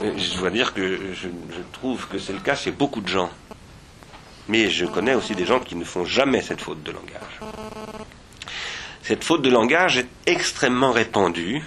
Je 0.00 0.38
dois 0.38 0.50
dire 0.50 0.74
que 0.74 1.14
je, 1.14 1.28
trouve 1.72 2.06
que 2.08 2.18
c'est 2.18 2.34
le 2.34 2.40
cas 2.40 2.56
chez 2.56 2.72
beaucoup 2.72 3.00
de 3.00 3.08
gens. 3.08 3.30
Mais 4.48 4.68
je 4.68 4.84
connais 4.84 5.14
aussi 5.14 5.34
des 5.34 5.46
gens 5.46 5.60
qui 5.60 5.76
ne 5.76 5.84
font 5.84 6.04
jamais 6.04 6.42
cette 6.42 6.60
faute 6.60 6.82
de 6.82 6.92
langage. 6.92 7.40
Cette 9.04 9.22
faute 9.22 9.42
de 9.42 9.50
langage 9.50 9.98
est 9.98 10.08
extrêmement 10.24 10.90
répandue 10.90 11.62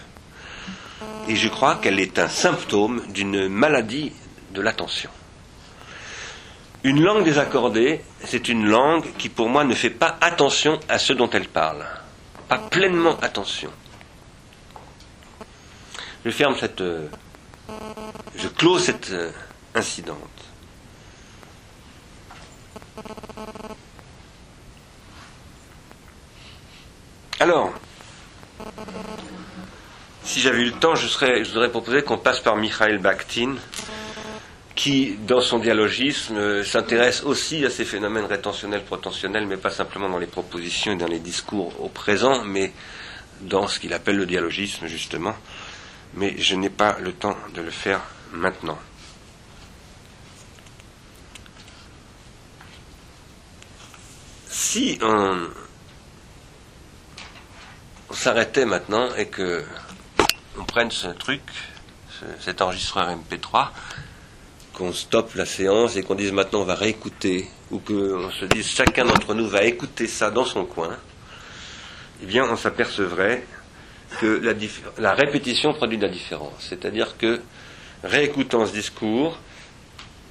et 1.28 1.36
je 1.36 1.48
crois 1.50 1.76
qu'elle 1.76 2.00
est 2.00 2.18
un 2.18 2.28
symptôme 2.30 3.04
d'une 3.10 3.48
maladie 3.48 4.12
de 4.56 4.62
l'attention. 4.62 5.12
Une 6.84 7.04
langue 7.04 7.24
désaccordée, 7.24 8.02
c'est 8.26 8.50
une 8.50 8.66
langue 8.66 9.06
qui 9.20 9.30
pour 9.30 9.50
moi 9.50 9.64
ne 9.66 9.76
fait 9.76 9.92
pas 9.92 10.18
attention 10.20 10.80
à 10.90 10.98
ce 10.98 11.14
dont 11.14 11.30
elle 11.30 11.48
parle, 11.48 11.86
pas 12.48 12.58
pleinement 12.58 13.20
attention. 13.22 13.70
Je 16.26 16.32
ferme 16.32 16.56
cette... 16.60 16.82
Euh, 16.82 17.08
je 18.36 18.48
close 18.48 18.84
cette 18.84 19.12
euh, 19.12 19.32
incidente. 19.76 20.18
Alors, 27.40 27.72
si 30.24 30.42
j'avais 30.42 30.62
eu 30.62 30.66
le 30.66 30.72
temps, 30.72 30.96
je, 30.96 31.08
voudrais 31.52 31.70
proposer 31.70 32.02
qu'on 32.02 32.18
passe 32.18 32.40
par 32.40 32.56
Mikhail 32.56 32.98
Bakhtin, 32.98 33.56
qui, 34.74 35.18
dans 35.28 35.42
son 35.42 35.60
dialogisme, 35.60 36.36
euh, 36.36 36.64
s'intéresse 36.64 37.24
aussi 37.24 37.64
à 37.64 37.70
ces 37.70 37.86
phénomènes 37.86 38.26
rétentionnels, 38.26 38.84
potentionnels, 38.84 39.46
mais 39.46 39.58
pas 39.58 39.70
simplement 39.70 40.10
dans 40.10 40.18
les 40.18 40.28
propositions 40.28 40.94
et 40.94 40.96
dans 40.96 41.08
les 41.08 41.20
discours 41.20 41.80
au 41.80 41.90
présent, 41.90 42.44
mais 42.44 42.74
dans 43.42 43.68
ce 43.68 43.80
qu'il 43.80 43.94
appelle 43.94 44.18
le 44.18 44.26
dialogisme, 44.26 44.88
justement. 44.88 45.36
Mais 46.16 46.36
je 46.40 46.56
n'ai 46.56 46.72
pas 46.72 46.98
le 47.00 47.14
temps 47.14 47.38
de 47.54 47.62
le 47.62 47.72
faire 47.72 48.02
maintenant. 48.32 48.80
Si 54.48 54.98
on, 55.02 55.48
s'arrêtait 58.16 58.66
maintenant 58.66 59.14
et 59.16 59.28
que 59.28 59.64
on 60.60 60.64
prenne 60.64 60.91
ce 60.91 61.08
truc, 61.08 61.41
cet 62.39 62.62
enregistreur 62.62 63.10
MP3, 63.10 63.70
qu'on 64.74 64.93
stoppe 64.93 65.36
la 65.36 65.45
séance 65.45 65.95
et 65.95 66.03
qu'on 66.03 66.16
dise 66.16 66.32
maintenant 66.32 66.62
on 66.62 66.66
va 66.66 66.76
réécouter, 66.76 67.47
ou 67.72 67.80
qu'on 67.80 68.32
se 68.32 68.45
dise 68.45 68.68
chacun 68.68 69.05
d'entre 69.05 69.34
nous 69.34 69.47
va 69.47 69.64
écouter 69.64 70.08
ça 70.08 70.32
dans 70.32 70.45
son 70.45 70.66
coin, 70.66 70.97
eh 72.24 72.26
bien 72.26 72.45
on 72.49 72.55
s'apercevrait 72.55 73.45
que 74.20 74.26
la, 74.26 74.53
la, 74.97 75.14
répétition 75.14 75.74
produit 75.74 75.97
de 75.97 76.05
la 76.05 76.12
différence. 76.12 76.68
C'est-à-dire 76.70 77.18
que 77.18 77.41
réécoutant 78.03 78.66
ce 78.66 78.72
discours, 78.72 79.38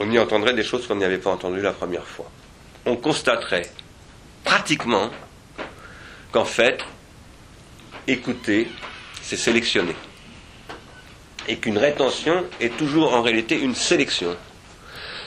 on 0.00 0.10
y 0.10 0.18
entendrait 0.18 0.54
des 0.54 0.62
choses 0.62 0.86
qu'on 0.86 0.96
n'y 0.96 1.04
avait 1.04 1.18
pas 1.18 1.30
entendues 1.30 1.60
la 1.60 1.72
première 1.72 2.06
fois. 2.06 2.30
On 2.86 2.96
constaterait 2.96 3.70
pratiquement 4.44 5.10
qu'en 6.32 6.44
fait, 6.44 6.78
écouter, 8.06 8.68
c'est 9.22 9.36
sélectionner. 9.36 9.94
Et 11.48 11.56
qu'une 11.56 11.78
rétention 11.78 12.44
est 12.60 12.76
toujours 12.76 13.14
en 13.14 13.22
réalité 13.22 13.58
une 13.60 13.74
sélection. 13.74 14.36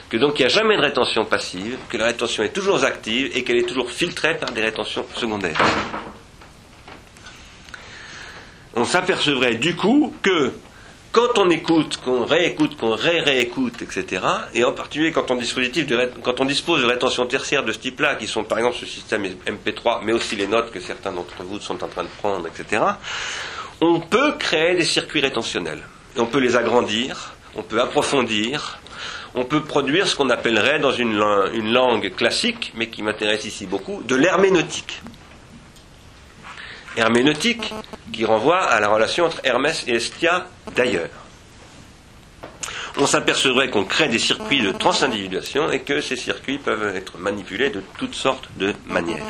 Que 0.09 0.17
donc 0.17 0.39
il 0.39 0.41
n'y 0.41 0.45
a 0.47 0.49
jamais 0.49 0.75
de 0.75 0.81
rétention 0.81 1.25
passive, 1.25 1.77
que 1.87 1.97
la 1.97 2.05
rétention 2.05 2.43
est 2.43 2.53
toujours 2.53 2.83
active 2.83 3.31
et 3.35 3.43
qu'elle 3.43 3.57
est 3.57 3.67
toujours 3.67 3.91
filtrée 3.91 4.37
par 4.37 4.51
des 4.51 4.61
rétentions 4.61 5.05
secondaires. 5.15 5.61
On 8.75 8.85
s'apercevrait 8.85 9.55
du 9.55 9.75
coup 9.75 10.13
que 10.21 10.53
quand 11.19 11.37
on 11.37 11.49
écoute, 11.49 11.97
qu'on 11.97 12.23
réécoute, 12.23 12.77
qu'on 12.77 12.95
ré-réécoute, 12.95 13.81
etc., 13.81 14.23
et 14.53 14.63
en 14.63 14.71
particulier 14.71 15.11
quand 15.11 15.29
on, 15.31 16.45
dispose 16.45 16.81
de 16.81 16.85
rétention 16.85 17.25
tertiaire 17.25 17.65
de 17.65 17.73
ce 17.73 17.79
type-là, 17.79 18.15
qui 18.15 18.25
sont 18.25 18.45
par 18.45 18.57
exemple 18.57 18.77
ce 18.79 18.85
système 18.85 19.25
MP3, 19.25 19.99
mais 20.03 20.13
aussi 20.13 20.37
les 20.37 20.47
notes 20.47 20.71
que 20.71 20.79
certains 20.79 21.11
d'entre 21.11 21.43
vous 21.43 21.59
sont 21.59 21.83
en 21.83 21.87
train 21.87 22.03
de 22.03 22.09
prendre, 22.19 22.47
etc., 22.47 22.83
on 23.81 23.99
peut 23.99 24.33
créer 24.39 24.75
des 24.75 24.85
circuits 24.85 25.19
rétentionnels. 25.19 25.81
on 26.15 26.25
peut 26.25 26.39
les 26.39 26.55
agrandir, 26.55 27.33
on 27.55 27.63
peut 27.63 27.81
approfondir, 27.81 28.79
on 29.35 29.43
peut 29.43 29.61
produire 29.61 30.07
ce 30.07 30.15
qu'on 30.15 30.29
appellerait 30.29 30.79
dans 30.79 30.93
une, 30.93 31.21
une 31.53 31.73
langue 31.73 32.13
classique, 32.15 32.71
mais 32.75 32.87
qui 32.87 33.03
m'intéresse 33.03 33.43
ici 33.43 33.65
beaucoup, 33.65 34.03
de 34.03 34.15
l'herméneutique 34.15 35.01
herméneutique 36.97 37.73
qui 38.11 38.25
renvoie 38.25 38.61
à 38.61 38.79
la 38.79 38.87
relation 38.89 39.25
entre 39.25 39.41
Hermès 39.43 39.83
et 39.87 39.95
Estia 39.95 40.47
d'ailleurs. 40.75 41.09
On 42.97 43.05
s'apercevrait 43.05 43.69
qu'on 43.69 43.85
crée 43.85 44.09
des 44.09 44.19
circuits 44.19 44.61
de 44.61 44.71
transindividuation 44.71 45.71
et 45.71 45.81
que 45.81 46.01
ces 46.01 46.15
circuits 46.15 46.57
peuvent 46.57 46.95
être 46.95 47.17
manipulés 47.17 47.69
de 47.69 47.81
toutes 47.97 48.15
sortes 48.15 48.49
de 48.57 48.73
manières. 48.87 49.23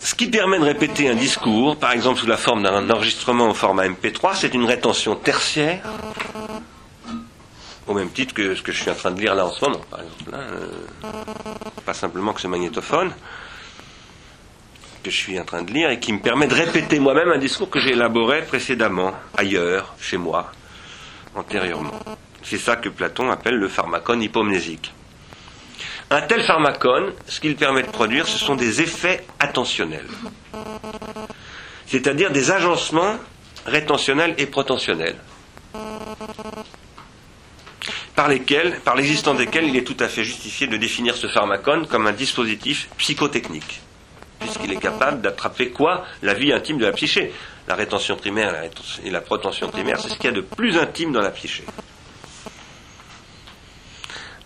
Ce 0.00 0.14
qui 0.14 0.28
permet 0.28 0.58
de 0.58 0.64
répéter 0.64 1.10
un 1.10 1.14
discours, 1.14 1.76
par 1.76 1.92
exemple 1.92 2.20
sous 2.20 2.26
la 2.26 2.38
forme 2.38 2.62
d'un 2.62 2.88
enregistrement 2.88 3.50
au 3.50 3.54
format 3.54 3.86
MP3, 3.86 4.34
c'est 4.34 4.54
une 4.54 4.64
rétention 4.64 5.14
tertiaire 5.14 5.82
au 7.90 7.94
même 7.94 8.10
titre 8.10 8.32
que 8.32 8.54
ce 8.54 8.62
que 8.62 8.70
je 8.70 8.80
suis 8.80 8.90
en 8.90 8.94
train 8.94 9.10
de 9.10 9.20
lire 9.20 9.34
là 9.34 9.44
en 9.44 9.50
ce 9.50 9.64
moment, 9.64 9.80
par 9.90 10.00
exemple. 10.00 10.30
Hein, 10.32 10.46
euh, 10.52 11.10
pas 11.84 11.92
simplement 11.92 12.32
que 12.32 12.40
ce 12.40 12.46
magnétophone 12.46 13.12
que 15.02 15.10
je 15.10 15.16
suis 15.16 15.40
en 15.40 15.44
train 15.44 15.62
de 15.62 15.72
lire 15.72 15.90
et 15.90 15.98
qui 15.98 16.12
me 16.12 16.20
permet 16.20 16.46
de 16.46 16.54
répéter 16.54 17.00
moi-même 17.00 17.30
un 17.30 17.38
discours 17.38 17.68
que 17.68 17.80
j'ai 17.80 17.92
élaboré 17.92 18.42
précédemment, 18.42 19.14
ailleurs, 19.36 19.94
chez 19.98 20.18
moi, 20.18 20.52
antérieurement. 21.34 21.98
C'est 22.42 22.58
ça 22.58 22.76
que 22.76 22.90
Platon 22.90 23.30
appelle 23.30 23.56
le 23.56 23.68
pharmacone 23.68 24.22
hypomnésique. 24.22 24.92
Un 26.10 26.20
tel 26.22 26.42
pharmacone, 26.42 27.12
ce 27.26 27.40
qu'il 27.40 27.56
permet 27.56 27.82
de 27.82 27.88
produire, 27.88 28.26
ce 28.28 28.38
sont 28.38 28.56
des 28.56 28.82
effets 28.82 29.24
attentionnels. 29.40 30.08
c'est-à-dire 31.86 32.30
des 32.30 32.50
agencements 32.52 33.16
rétentionnels 33.66 34.34
et 34.38 34.46
protentionnels, 34.46 35.16
par 38.84 38.96
l'existence 38.96 39.36
desquels 39.36 39.66
il 39.68 39.76
est 39.76 39.84
tout 39.84 39.96
à 40.00 40.08
fait 40.08 40.24
justifié 40.24 40.66
de 40.66 40.76
définir 40.76 41.16
ce 41.16 41.26
pharmacone 41.26 41.86
comme 41.86 42.06
un 42.06 42.12
dispositif 42.12 42.88
psychotechnique, 42.98 43.80
puisqu'il 44.38 44.72
est 44.72 44.80
capable 44.80 45.20
d'attraper 45.20 45.70
quoi? 45.70 46.04
La 46.22 46.34
vie 46.34 46.52
intime 46.52 46.78
de 46.78 46.86
la 46.86 46.92
psyché. 46.92 47.32
La 47.68 47.76
rétention 47.76 48.16
primaire 48.16 48.54
et 49.04 49.10
la 49.10 49.20
protention 49.20 49.68
primaire, 49.68 50.00
c'est 50.00 50.08
ce 50.08 50.14
qu'il 50.14 50.24
y 50.24 50.32
a 50.32 50.36
de 50.36 50.40
plus 50.40 50.76
intime 50.76 51.12
dans 51.12 51.20
la 51.20 51.30
psyché. 51.30 51.64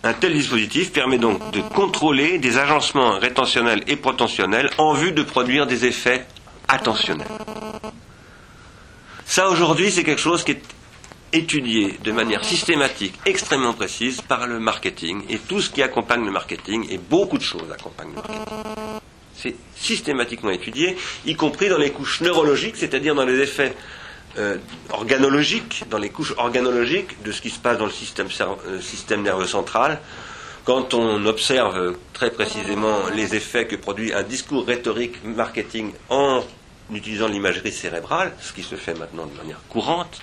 Un 0.03 0.13
tel 0.13 0.35
dispositif 0.35 0.93
permet 0.93 1.17
donc 1.17 1.51
de 1.53 1.63
contrôler 1.63 2.39
des 2.39 2.59
agencements 2.59 3.19
rétentionnels 3.19 3.83
et 3.87 3.97
protentionnels 3.97 4.69
en 4.77 4.93
vue 4.93 5.13
de 5.13 5.23
produire 5.23 5.67
des 5.67 5.87
effets 5.87 6.27
attentionnels. 6.69 7.27
Ça 9.25 9.49
aujourd'hui, 9.49 9.91
c'est 9.91 10.05
quelque 10.05 10.21
chose 10.21 10.45
qui 10.45 10.53
est 10.53 10.63
étudié 11.33 11.99
de 12.03 12.13
manière 12.13 12.45
systématique, 12.45 13.15
extrêmement 13.27 13.73
précise 13.73 14.21
par 14.21 14.47
le 14.47 14.61
marketing 14.61 15.23
et 15.29 15.39
tout 15.39 15.61
ce 15.61 15.71
qui 15.71 15.83
accompagne 15.83 16.25
le 16.25 16.31
marketing 16.31 16.87
et 16.91 16.99
beaucoup 16.99 17.39
de 17.39 17.43
choses 17.43 17.71
accompagnent 17.73 18.11
le 18.11 18.15
marketing. 18.15 19.01
C'est 19.37 19.55
systématiquement 19.77 20.51
étudié, 20.51 20.97
y 21.27 21.35
compris 21.35 21.69
dans 21.69 21.79
les 21.79 21.91
couches 21.91 22.21
neurologiques, 22.21 22.77
c'est-à-dire 22.77 23.15
dans 23.15 23.25
les 23.25 23.41
effets 23.41 23.75
euh, 24.39 24.57
organologiques, 24.91 25.85
dans 25.91 25.99
les 25.99 26.11
couches 26.11 26.35
organologiques 26.37 27.23
de 27.23 27.33
ce 27.33 27.41
qui 27.41 27.51
se 27.51 27.59
passe 27.59 27.79
dans 27.79 27.87
le 27.87 27.93
système, 27.93 28.29
euh, 28.41 28.81
système 28.81 29.23
nerveux 29.23 29.47
central. 29.47 30.01
Quand 30.65 30.95
on 30.95 31.27
observe 31.27 31.97
très 32.15 32.31
précisément 32.31 32.97
les 33.15 33.35
effets 33.35 33.67
que 33.67 33.77
produit 33.77 34.15
un 34.15 34.23
discours 34.23 34.67
rhétorique 34.67 35.23
marketing 35.25 35.93
en 36.09 36.43
utilisant 36.93 37.29
l'imagerie 37.29 37.73
cérébrale, 37.73 38.33
ce 38.41 38.53
qui 38.53 38.63
se 38.63 38.75
fait 38.75 38.95
maintenant 38.95 39.27
de 39.27 39.37
manière 39.37 39.61
courante, 39.69 40.21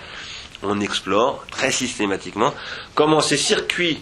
on 0.63 0.79
explore 0.79 1.45
très 1.49 1.71
systématiquement 1.71 2.53
comment 2.95 3.21
ces 3.21 3.37
circuits 3.37 4.01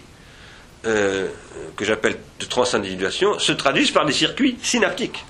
euh, 0.86 1.28
que 1.76 1.84
j'appelle 1.84 2.18
de 2.38 2.44
transindividuation 2.46 3.38
se 3.38 3.52
traduisent 3.52 3.90
par 3.90 4.06
des 4.06 4.12
circuits 4.12 4.56
synaptiques. 4.62 5.24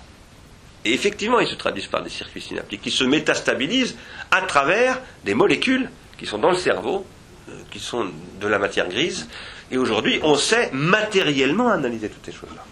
Et 0.84 0.94
effectivement, 0.94 1.40
ils 1.40 1.48
se 1.48 1.54
traduisent 1.54 1.88
par 1.88 2.02
des 2.02 2.10
circuits 2.10 2.40
synaptiques 2.40 2.82
qui 2.82 2.90
se 2.90 3.04
métastabilisent 3.04 3.96
à 4.30 4.42
travers 4.42 5.00
des 5.24 5.34
molécules 5.34 5.90
qui 6.18 6.26
sont 6.26 6.38
dans 6.38 6.50
le 6.50 6.56
cerveau, 6.56 7.04
euh, 7.48 7.52
qui 7.70 7.80
sont 7.80 8.10
de 8.40 8.46
la 8.46 8.58
matière 8.58 8.88
grise. 8.88 9.28
Et 9.70 9.76
aujourd'hui, 9.76 10.20
on 10.22 10.36
sait 10.36 10.70
matériellement 10.72 11.70
analyser 11.70 12.08
toutes 12.08 12.24
ces 12.24 12.32
choses-là. 12.32 12.64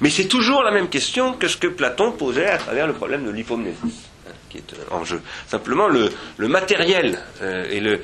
Mais 0.00 0.10
c'est 0.10 0.26
toujours 0.26 0.62
la 0.62 0.70
même 0.72 0.88
question 0.88 1.34
que 1.34 1.46
ce 1.48 1.56
que 1.56 1.68
Platon 1.68 2.12
posait 2.12 2.48
à 2.48 2.58
travers 2.58 2.86
le 2.86 2.92
problème 2.92 3.24
de 3.24 3.30
l'hypomnésis 3.30 4.11
qui 4.52 4.58
est 4.58 4.74
euh, 4.74 4.84
en 4.94 5.04
jeu. 5.04 5.22
Simplement, 5.48 5.88
le, 5.88 6.10
matériel 6.48 7.18
euh, 7.40 7.70
et 7.70 7.80
le, 7.80 8.02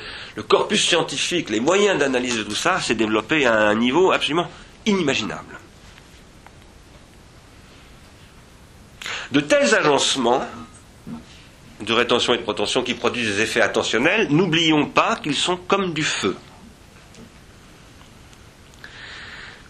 corpus 0.49 0.83
scientifique, 0.83 1.51
les 1.51 1.61
moyens 1.61 1.99
d'analyse 1.99 2.39
de 2.39 2.43
tout 2.43 2.55
ça, 2.55 2.81
s'est 2.81 2.95
développé 2.95 3.45
à 3.47 3.55
un 3.55 3.75
niveau 3.75 4.13
absolument 4.13 4.51
inimaginable. 4.87 5.59
De 9.31 9.41
tels 9.41 9.75
agencements 9.75 10.43
de 11.81 11.93
rétention 11.93 12.35
et 12.35 12.39
de 12.39 12.43
protention 12.43 12.83
qui 12.83 12.95
produisent 12.95 13.37
des 13.37 13.43
effets 13.43 13.61
attentionnels, 13.61 14.29
n'oublions 14.31 14.87
pas 14.87 15.17
qu'ils 15.23 15.37
sont 15.37 15.57
comme 15.57 15.93
du 15.93 16.03
feu. 16.03 16.35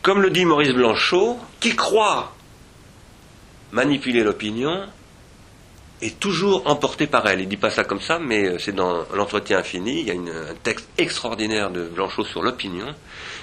Comme 0.01 0.23
le 0.23 0.31
dit 0.31 0.47
Maurice 0.47 0.73
Blanchot, 0.73 1.39
qui 1.61 1.77
croit 1.77 2.35
manipuler 3.73 4.23
l'opinion 4.23 4.89
est 6.01 6.19
toujours 6.19 6.67
emporté 6.67 7.07
par 7.07 7.27
elle. 7.27 7.41
Il 7.41 7.45
ne 7.45 7.51
dit 7.51 7.57
pas 7.57 7.71
ça 7.71 7.85
comme 7.85 8.01
ça, 8.01 8.19
mais 8.19 8.45
euh, 8.45 8.59
c'est 8.59 8.75
dans 8.75 9.05
l'entretien 9.15 9.59
infini. 9.59 10.01
Il 10.01 10.07
y 10.07 10.11
a 10.11 10.15
un 10.15 10.55
texte 10.63 10.89
extraordinaire 10.99 11.71
de 11.71 11.85
Blanchot 11.85 12.25
sur 12.25 12.43
l'opinion 12.43 12.95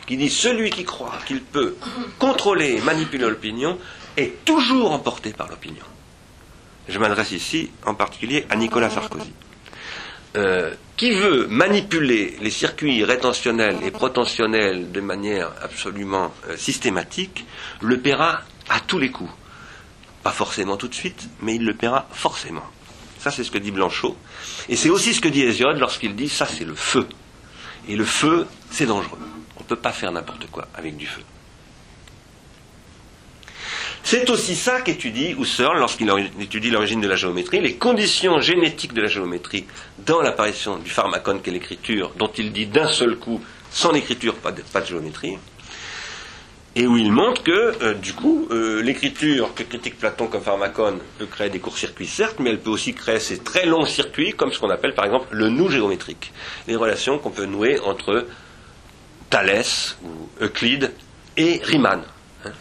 qui 0.07 0.17
dit 0.17 0.29
celui 0.29 0.69
qui 0.69 0.83
croit 0.83 1.17
qu'il 1.25 1.41
peut 1.41 1.75
contrôler 2.19 2.75
et 2.77 2.81
manipuler 2.81 3.27
l'opinion 3.27 3.77
est 4.17 4.45
toujours 4.45 4.91
emporté 4.91 5.33
par 5.33 5.49
l'opinion. 5.49 5.83
Je 6.87 6.99
m'adresse 6.99 7.31
ici 7.31 7.71
en 7.85 7.95
particulier 7.95 8.45
à 8.49 8.55
Nicolas 8.55 8.89
Sarkozy. 8.89 9.33
Euh, 10.37 10.73
qui 10.97 11.11
veut 11.11 11.47
manipuler 11.47 12.35
les 12.41 12.49
circuits 12.49 13.03
rétentionnels 13.03 13.77
et 13.83 13.91
protentionnels 13.91 14.91
de 14.91 15.01
manière 15.01 15.51
absolument 15.61 16.33
euh, 16.49 16.57
systématique, 16.57 17.45
le 17.81 17.99
paiera 17.99 18.41
à 18.69 18.79
tous 18.81 18.99
les 18.99 19.11
coups. 19.11 19.31
Pas 20.25 20.31
forcément 20.31 20.75
tout 20.75 20.87
de 20.87 20.95
suite, 20.95 21.29
mais 21.43 21.53
il 21.53 21.63
le 21.63 21.75
paiera 21.75 22.07
forcément. 22.11 22.63
Ça, 23.19 23.29
c'est 23.29 23.43
ce 23.43 23.51
que 23.51 23.59
dit 23.59 23.69
Blanchot. 23.69 24.17
Et 24.69 24.75
c'est 24.75 24.89
aussi 24.89 25.13
ce 25.13 25.21
que 25.21 25.27
dit 25.27 25.43
Hésiode 25.43 25.77
lorsqu'il 25.77 26.15
dit 26.15 26.29
ça, 26.29 26.47
c'est 26.47 26.63
le 26.65 26.73
feu. 26.73 27.07
Et 27.87 27.95
le 27.95 28.05
feu, 28.05 28.47
c'est 28.71 28.87
dangereux. 28.87 29.19
On 29.55 29.59
ne 29.59 29.67
peut 29.67 29.75
pas 29.75 29.91
faire 29.91 30.11
n'importe 30.11 30.47
quoi 30.47 30.67
avec 30.73 30.97
du 30.97 31.05
feu. 31.05 31.21
C'est 34.01 34.27
aussi 34.31 34.55
ça 34.55 34.81
qu'étudie 34.81 35.35
Husserl 35.39 35.77
lorsqu'il 35.77 36.11
étudie 36.39 36.71
l'origine 36.71 37.01
de 37.01 37.07
la 37.07 37.15
géométrie, 37.15 37.61
les 37.61 37.75
conditions 37.75 38.39
génétiques 38.39 38.93
de 38.93 39.01
la 39.01 39.07
géométrie 39.07 39.67
dans 40.07 40.23
l'apparition 40.23 40.79
du 40.79 40.89
pharmacone 40.89 41.43
qu'est 41.43 41.51
l'écriture, 41.51 42.13
dont 42.17 42.31
il 42.35 42.51
dit 42.51 42.65
d'un 42.65 42.89
seul 42.89 43.17
coup, 43.17 43.39
sans 43.69 43.91
l'écriture, 43.91 44.33
pas 44.37 44.51
de 44.51 44.85
géométrie 44.87 45.37
et 46.75 46.87
où 46.87 46.97
il 46.97 47.11
montre 47.11 47.41
que, 47.41 47.83
euh, 47.83 47.93
du 47.93 48.13
coup, 48.13 48.47
euh, 48.51 48.81
l'écriture 48.81 49.53
que 49.55 49.63
critique 49.63 49.97
Platon 49.97 50.27
comme 50.27 50.41
pharmacone 50.41 50.99
peut 51.17 51.25
créer 51.25 51.49
des 51.49 51.59
courts-circuits, 51.59 52.07
certes, 52.07 52.35
mais 52.39 52.49
elle 52.49 52.59
peut 52.59 52.69
aussi 52.69 52.93
créer 52.93 53.19
ces 53.19 53.39
très 53.39 53.65
longs 53.65 53.85
circuits, 53.85 54.33
comme 54.33 54.51
ce 54.51 54.59
qu'on 54.59 54.69
appelle 54.69 54.93
par 54.93 55.05
exemple 55.05 55.27
le 55.31 55.47
nous 55.47 55.69
géométrique. 55.69 56.33
Les 56.67 56.75
relations 56.75 57.17
qu'on 57.17 57.31
peut 57.31 57.45
nouer 57.45 57.79
entre 57.79 58.27
Thalès 59.29 59.97
ou 60.03 60.43
Euclide 60.43 60.91
et 61.37 61.61
Riemann. 61.63 62.03
Hein. 62.43 62.51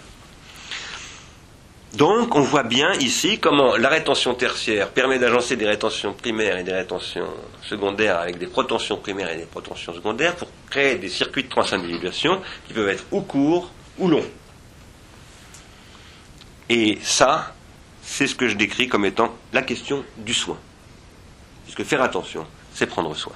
Donc, 1.95 2.37
on 2.37 2.41
voit 2.41 2.63
bien 2.63 2.93
ici 2.95 3.41
comment 3.41 3.77
la 3.77 3.89
rétention 3.89 4.35
tertiaire 4.35 4.91
permet 4.91 5.19
d'agencer 5.19 5.57
des 5.57 5.67
rétentions 5.67 6.13
primaires 6.13 6.59
et 6.59 6.63
des 6.63 6.73
rétentions 6.73 7.27
secondaires 7.65 8.21
avec 8.21 8.39
des 8.39 8.47
protensions 8.47 8.97
primaires 8.97 9.33
et 9.33 9.39
des 9.39 9.47
protensions 9.47 9.93
secondaires 9.93 10.37
pour 10.37 10.49
créer 10.71 10.95
des 10.97 11.09
circuits 11.09 11.43
de 11.43 11.49
transindividuation 11.49 12.41
qui 12.69 12.75
peuvent 12.75 12.89
être 12.89 13.05
ou 13.11 13.21
courts 13.21 13.73
ou 13.99 14.09
long. 14.09 14.25
Et 16.69 16.99
ça, 17.03 17.55
c'est 18.03 18.27
ce 18.27 18.35
que 18.35 18.49
je 18.49 18.57
décris 18.57 18.89
comme 18.89 19.05
étant 19.05 19.35
la 19.53 19.63
question 19.63 20.05
du 20.19 20.35
soin. 20.35 20.59
Puisque 21.65 21.85
faire 21.85 22.03
attention, 22.03 22.47
c'est 22.73 22.87
prendre 22.87 23.15
soin. 23.15 23.35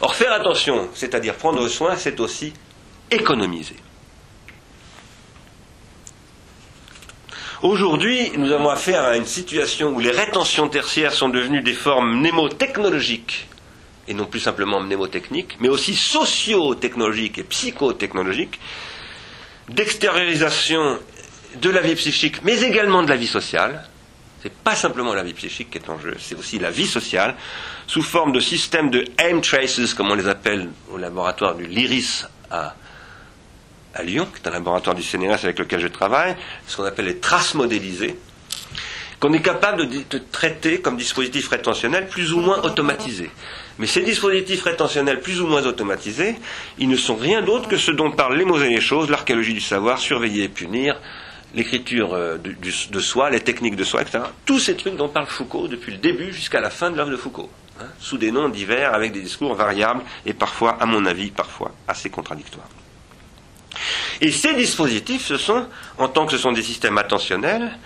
Or, 0.00 0.14
faire 0.14 0.32
attention, 0.32 0.88
c'est-à-dire 0.94 1.34
prendre 1.34 1.66
soin, 1.68 1.96
c'est 1.96 2.20
aussi 2.20 2.52
économiser. 3.10 3.76
Aujourd'hui, 7.62 8.32
nous 8.36 8.52
avons 8.52 8.68
affaire 8.68 9.04
à 9.04 9.16
une 9.16 9.24
situation 9.24 9.94
où 9.94 9.98
les 9.98 10.10
rétentions 10.10 10.68
tertiaires 10.68 11.12
sont 11.12 11.30
devenues 11.30 11.62
des 11.62 11.72
formes 11.72 12.18
mnémotechnologiques, 12.18 13.48
et 14.06 14.12
non 14.12 14.26
plus 14.26 14.40
simplement 14.40 14.80
mnémotechniques, 14.80 15.56
mais 15.60 15.68
aussi 15.68 15.94
socio-technologiques 15.94 17.38
et 17.38 17.44
psychotechnologiques, 17.44 18.60
d'extériorisation 19.68 20.98
de 21.56 21.70
la 21.70 21.80
vie 21.80 21.94
psychique, 21.94 22.42
mais 22.42 22.60
également 22.62 23.02
de 23.02 23.08
la 23.08 23.16
vie 23.16 23.26
sociale. 23.26 23.84
Ce 24.42 24.48
n'est 24.48 24.54
pas 24.62 24.74
simplement 24.74 25.14
la 25.14 25.22
vie 25.22 25.32
psychique 25.32 25.70
qui 25.70 25.78
est 25.78 25.88
en 25.88 25.98
jeu, 25.98 26.14
c'est 26.18 26.34
aussi 26.34 26.58
la 26.58 26.70
vie 26.70 26.86
sociale, 26.86 27.34
sous 27.86 28.02
forme 28.02 28.32
de 28.32 28.40
systèmes 28.40 28.90
de 28.90 29.04
aim 29.18 29.40
traces, 29.40 29.94
comme 29.94 30.10
on 30.10 30.14
les 30.14 30.28
appelle 30.28 30.68
au 30.90 30.98
laboratoire 30.98 31.54
du 31.54 31.64
LIRIS 31.64 32.26
à, 32.50 32.74
Lyon, 34.02 34.26
qui 34.26 34.42
est 34.42 34.48
un 34.48 34.52
laboratoire 34.52 34.96
du 34.96 35.02
CNRS 35.02 35.44
avec 35.44 35.58
lequel 35.58 35.80
je 35.80 35.86
travaille, 35.86 36.36
ce 36.66 36.76
qu'on 36.76 36.84
appelle 36.84 37.06
les 37.06 37.18
traces 37.18 37.54
modélisées, 37.54 38.18
qu'on 39.20 39.32
est 39.32 39.40
capable 39.40 39.88
de, 39.88 40.02
de, 40.10 40.18
traiter 40.18 40.80
comme 40.80 40.96
dispositifs 40.96 41.48
rétentionnels 41.48 42.08
plus 42.08 42.32
ou 42.32 42.40
moins 42.40 42.60
automatisés. 42.62 43.30
Mais 43.78 43.86
ces 43.86 44.02
dispositifs 44.02 44.62
rétentionnels 44.62 45.20
plus 45.20 45.40
ou 45.40 45.46
moins 45.46 45.66
automatisés, 45.66 46.36
ils 46.78 46.88
ne 46.88 46.96
sont 46.96 47.16
rien 47.16 47.42
d'autre 47.42 47.68
que 47.68 47.76
ce 47.76 47.90
dont 47.90 48.10
parlent 48.10 48.36
les 48.36 48.44
mots 48.44 48.60
et 48.60 48.68
les 48.68 48.80
choses, 48.80 49.10
l'archéologie 49.10 49.54
du 49.54 49.60
savoir, 49.60 49.98
surveiller 49.98 50.44
et 50.44 50.48
punir, 50.48 51.00
l'écriture 51.54 52.14
euh, 52.14 52.38
de, 52.38 53.00
soi, 53.00 53.30
les 53.30 53.40
techniques 53.40 53.76
de 53.76 53.84
soi, 53.84 54.02
etc. 54.02 54.20
Tous 54.44 54.58
ces 54.58 54.76
trucs 54.76 54.96
dont 54.96 55.08
parle 55.08 55.26
Foucault 55.26 55.68
depuis 55.68 55.92
le 55.92 55.98
début 55.98 56.32
jusqu'à 56.32 56.60
la 56.60 56.70
fin 56.70 56.90
de 56.90 56.96
l'œuvre 56.96 57.10
de 57.10 57.16
Foucault, 57.16 57.50
hein, 57.80 57.86
sous 57.98 58.18
des 58.18 58.30
noms 58.30 58.48
divers, 58.48 58.94
avec 58.94 59.12
des 59.12 59.20
discours 59.20 59.54
variables 59.54 60.02
et 60.26 60.34
parfois, 60.34 60.76
à 60.80 60.86
mon 60.86 61.04
avis, 61.06 61.30
parfois 61.30 61.72
assez 61.88 62.10
contradictoires. 62.10 62.68
Et 64.20 64.30
ces 64.30 64.54
dispositifs, 64.54 65.26
ce 65.26 65.36
sont, 65.36 65.66
en 65.98 66.08
tant 66.08 66.26
que 66.26 66.32
ce 66.32 66.38
sont 66.38 66.52
des 66.52 66.62
systèmes 66.62 66.98
attentionnels, 66.98 67.76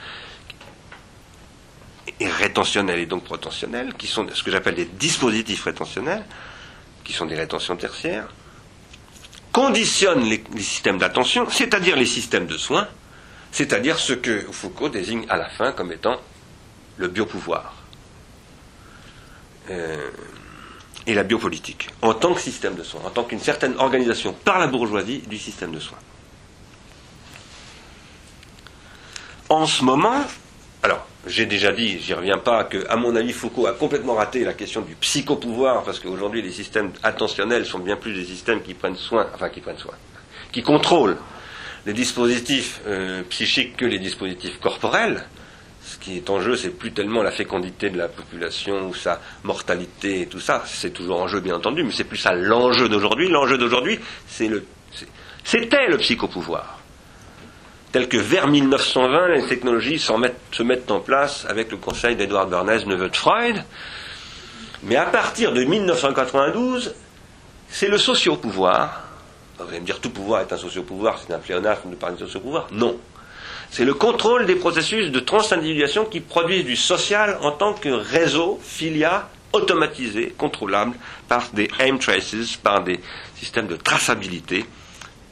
et 2.20 2.28
rétentionnels 2.28 2.98
et 2.98 3.06
donc 3.06 3.24
protentionnels, 3.24 3.94
qui 3.94 4.06
sont 4.06 4.26
ce 4.32 4.42
que 4.42 4.50
j'appelle 4.50 4.74
des 4.74 4.86
dispositifs 4.86 5.64
rétentionnels, 5.64 6.24
qui 7.04 7.12
sont 7.12 7.26
des 7.26 7.36
rétentions 7.36 7.76
tertiaires, 7.76 8.28
conditionnent 9.52 10.24
les, 10.24 10.42
systèmes 10.58 10.98
d'attention, 10.98 11.48
c'est-à-dire 11.50 11.96
les 11.96 12.06
systèmes 12.06 12.46
de 12.46 12.56
soins, 12.56 12.88
c'est-à-dire 13.50 13.98
ce 13.98 14.12
que 14.12 14.40
Foucault 14.52 14.88
désigne 14.88 15.24
à 15.28 15.36
la 15.36 15.48
fin 15.48 15.72
comme 15.72 15.92
étant 15.92 16.20
le 16.96 17.08
biopouvoir 17.08 17.74
euh, 19.70 20.10
et 21.06 21.14
la 21.14 21.22
biopolitique, 21.22 21.88
en 22.02 22.12
tant 22.14 22.34
que 22.34 22.40
système 22.40 22.74
de 22.74 22.82
soins, 22.82 23.00
en 23.04 23.10
tant 23.10 23.24
qu'une 23.24 23.40
certaine 23.40 23.74
organisation 23.78 24.32
par 24.32 24.58
la 24.58 24.66
bourgeoisie 24.66 25.20
du 25.26 25.38
système 25.38 25.72
de 25.72 25.80
soins. 25.80 25.98
En 29.48 29.66
ce 29.66 29.82
moment, 29.82 30.24
alors, 30.82 31.06
j'ai 31.28 31.46
déjà 31.46 31.72
dit, 31.72 31.98
j'y 32.00 32.14
reviens 32.14 32.38
pas, 32.38 32.64
que, 32.64 32.86
à 32.88 32.96
mon 32.96 33.14
avis, 33.14 33.32
Foucault 33.32 33.66
a 33.66 33.72
complètement 33.72 34.14
raté 34.14 34.44
la 34.44 34.54
question 34.54 34.80
du 34.80 34.94
psychopouvoir, 34.94 35.84
parce 35.84 36.00
qu'aujourd'hui, 36.00 36.42
les 36.42 36.50
systèmes 36.50 36.90
attentionnels 37.02 37.66
sont 37.66 37.78
bien 37.78 37.96
plus 37.96 38.14
des 38.14 38.24
systèmes 38.24 38.62
qui 38.62 38.74
prennent 38.74 38.96
soin, 38.96 39.26
enfin, 39.34 39.48
qui 39.48 39.60
prennent 39.60 39.78
soin, 39.78 39.94
qui 40.52 40.62
contrôlent 40.62 41.16
les 41.86 41.92
dispositifs 41.92 42.80
euh, 42.86 43.22
psychiques 43.30 43.76
que 43.76 43.84
les 43.84 43.98
dispositifs 43.98 44.58
corporels. 44.60 45.24
Ce 45.82 45.96
qui 45.96 46.16
est 46.16 46.28
en 46.28 46.40
jeu, 46.40 46.56
c'est 46.56 46.70
plus 46.70 46.92
tellement 46.92 47.22
la 47.22 47.30
fécondité 47.30 47.88
de 47.88 47.96
la 47.96 48.08
population 48.08 48.88
ou 48.88 48.94
sa 48.94 49.20
mortalité 49.44 50.22
et 50.22 50.26
tout 50.26 50.40
ça. 50.40 50.62
C'est 50.66 50.90
toujours 50.90 51.20
en 51.20 51.28
jeu, 51.28 51.40
bien 51.40 51.56
entendu, 51.56 51.82
mais 51.82 51.92
c'est 51.92 52.04
plus 52.04 52.18
ça 52.18 52.34
l'enjeu 52.34 52.88
d'aujourd'hui. 52.88 53.28
L'enjeu 53.28 53.56
d'aujourd'hui, 53.56 53.98
c'est 54.26 54.48
le, 54.48 54.66
c'était 55.44 55.88
le 55.88 55.96
psychopouvoir. 55.96 56.77
Tel 57.92 58.08
que 58.08 58.18
vers 58.18 58.48
1920, 58.48 59.28
les 59.28 59.46
technologies 59.46 59.98
se 59.98 60.62
mettent 60.62 60.90
en 60.90 61.00
place 61.00 61.46
avec 61.48 61.70
le 61.70 61.78
conseil 61.78 62.16
d'Edward 62.16 62.50
Bernays, 62.50 62.84
neveu 62.84 63.08
de 63.08 63.16
Freud. 63.16 63.64
Mais 64.82 64.96
à 64.96 65.06
partir 65.06 65.52
de 65.52 65.64
1992, 65.64 66.94
c'est 67.68 67.88
le 67.88 67.98
sociopouvoir 67.98 69.08
vous 69.64 69.70
allez 69.70 69.80
me 69.80 69.86
dire 69.86 70.00
tout 70.00 70.10
pouvoir 70.10 70.42
est 70.42 70.52
un 70.52 70.56
sociopouvoir, 70.56 71.18
c'est 71.18 71.32
un 71.32 71.38
pléonasme 71.38 71.90
de 71.90 71.96
parler 71.96 72.16
de 72.16 72.24
sociopouvoir. 72.24 72.68
Non. 72.72 72.96
C'est 73.70 73.84
le 73.84 73.94
contrôle 73.94 74.46
des 74.46 74.54
processus 74.54 75.10
de 75.10 75.20
transindividuation 75.20 76.04
qui 76.04 76.20
produisent 76.20 76.64
du 76.64 76.76
social 76.76 77.38
en 77.42 77.52
tant 77.52 77.74
que 77.74 77.88
réseau, 77.88 78.58
filia, 78.62 79.28
automatisé, 79.52 80.34
contrôlable 80.38 80.94
par 81.28 81.48
des 81.52 81.68
aim 81.80 81.98
traces, 81.98 82.56
par 82.62 82.82
des 82.82 83.00
systèmes 83.36 83.66
de 83.66 83.76
traçabilité 83.76 84.64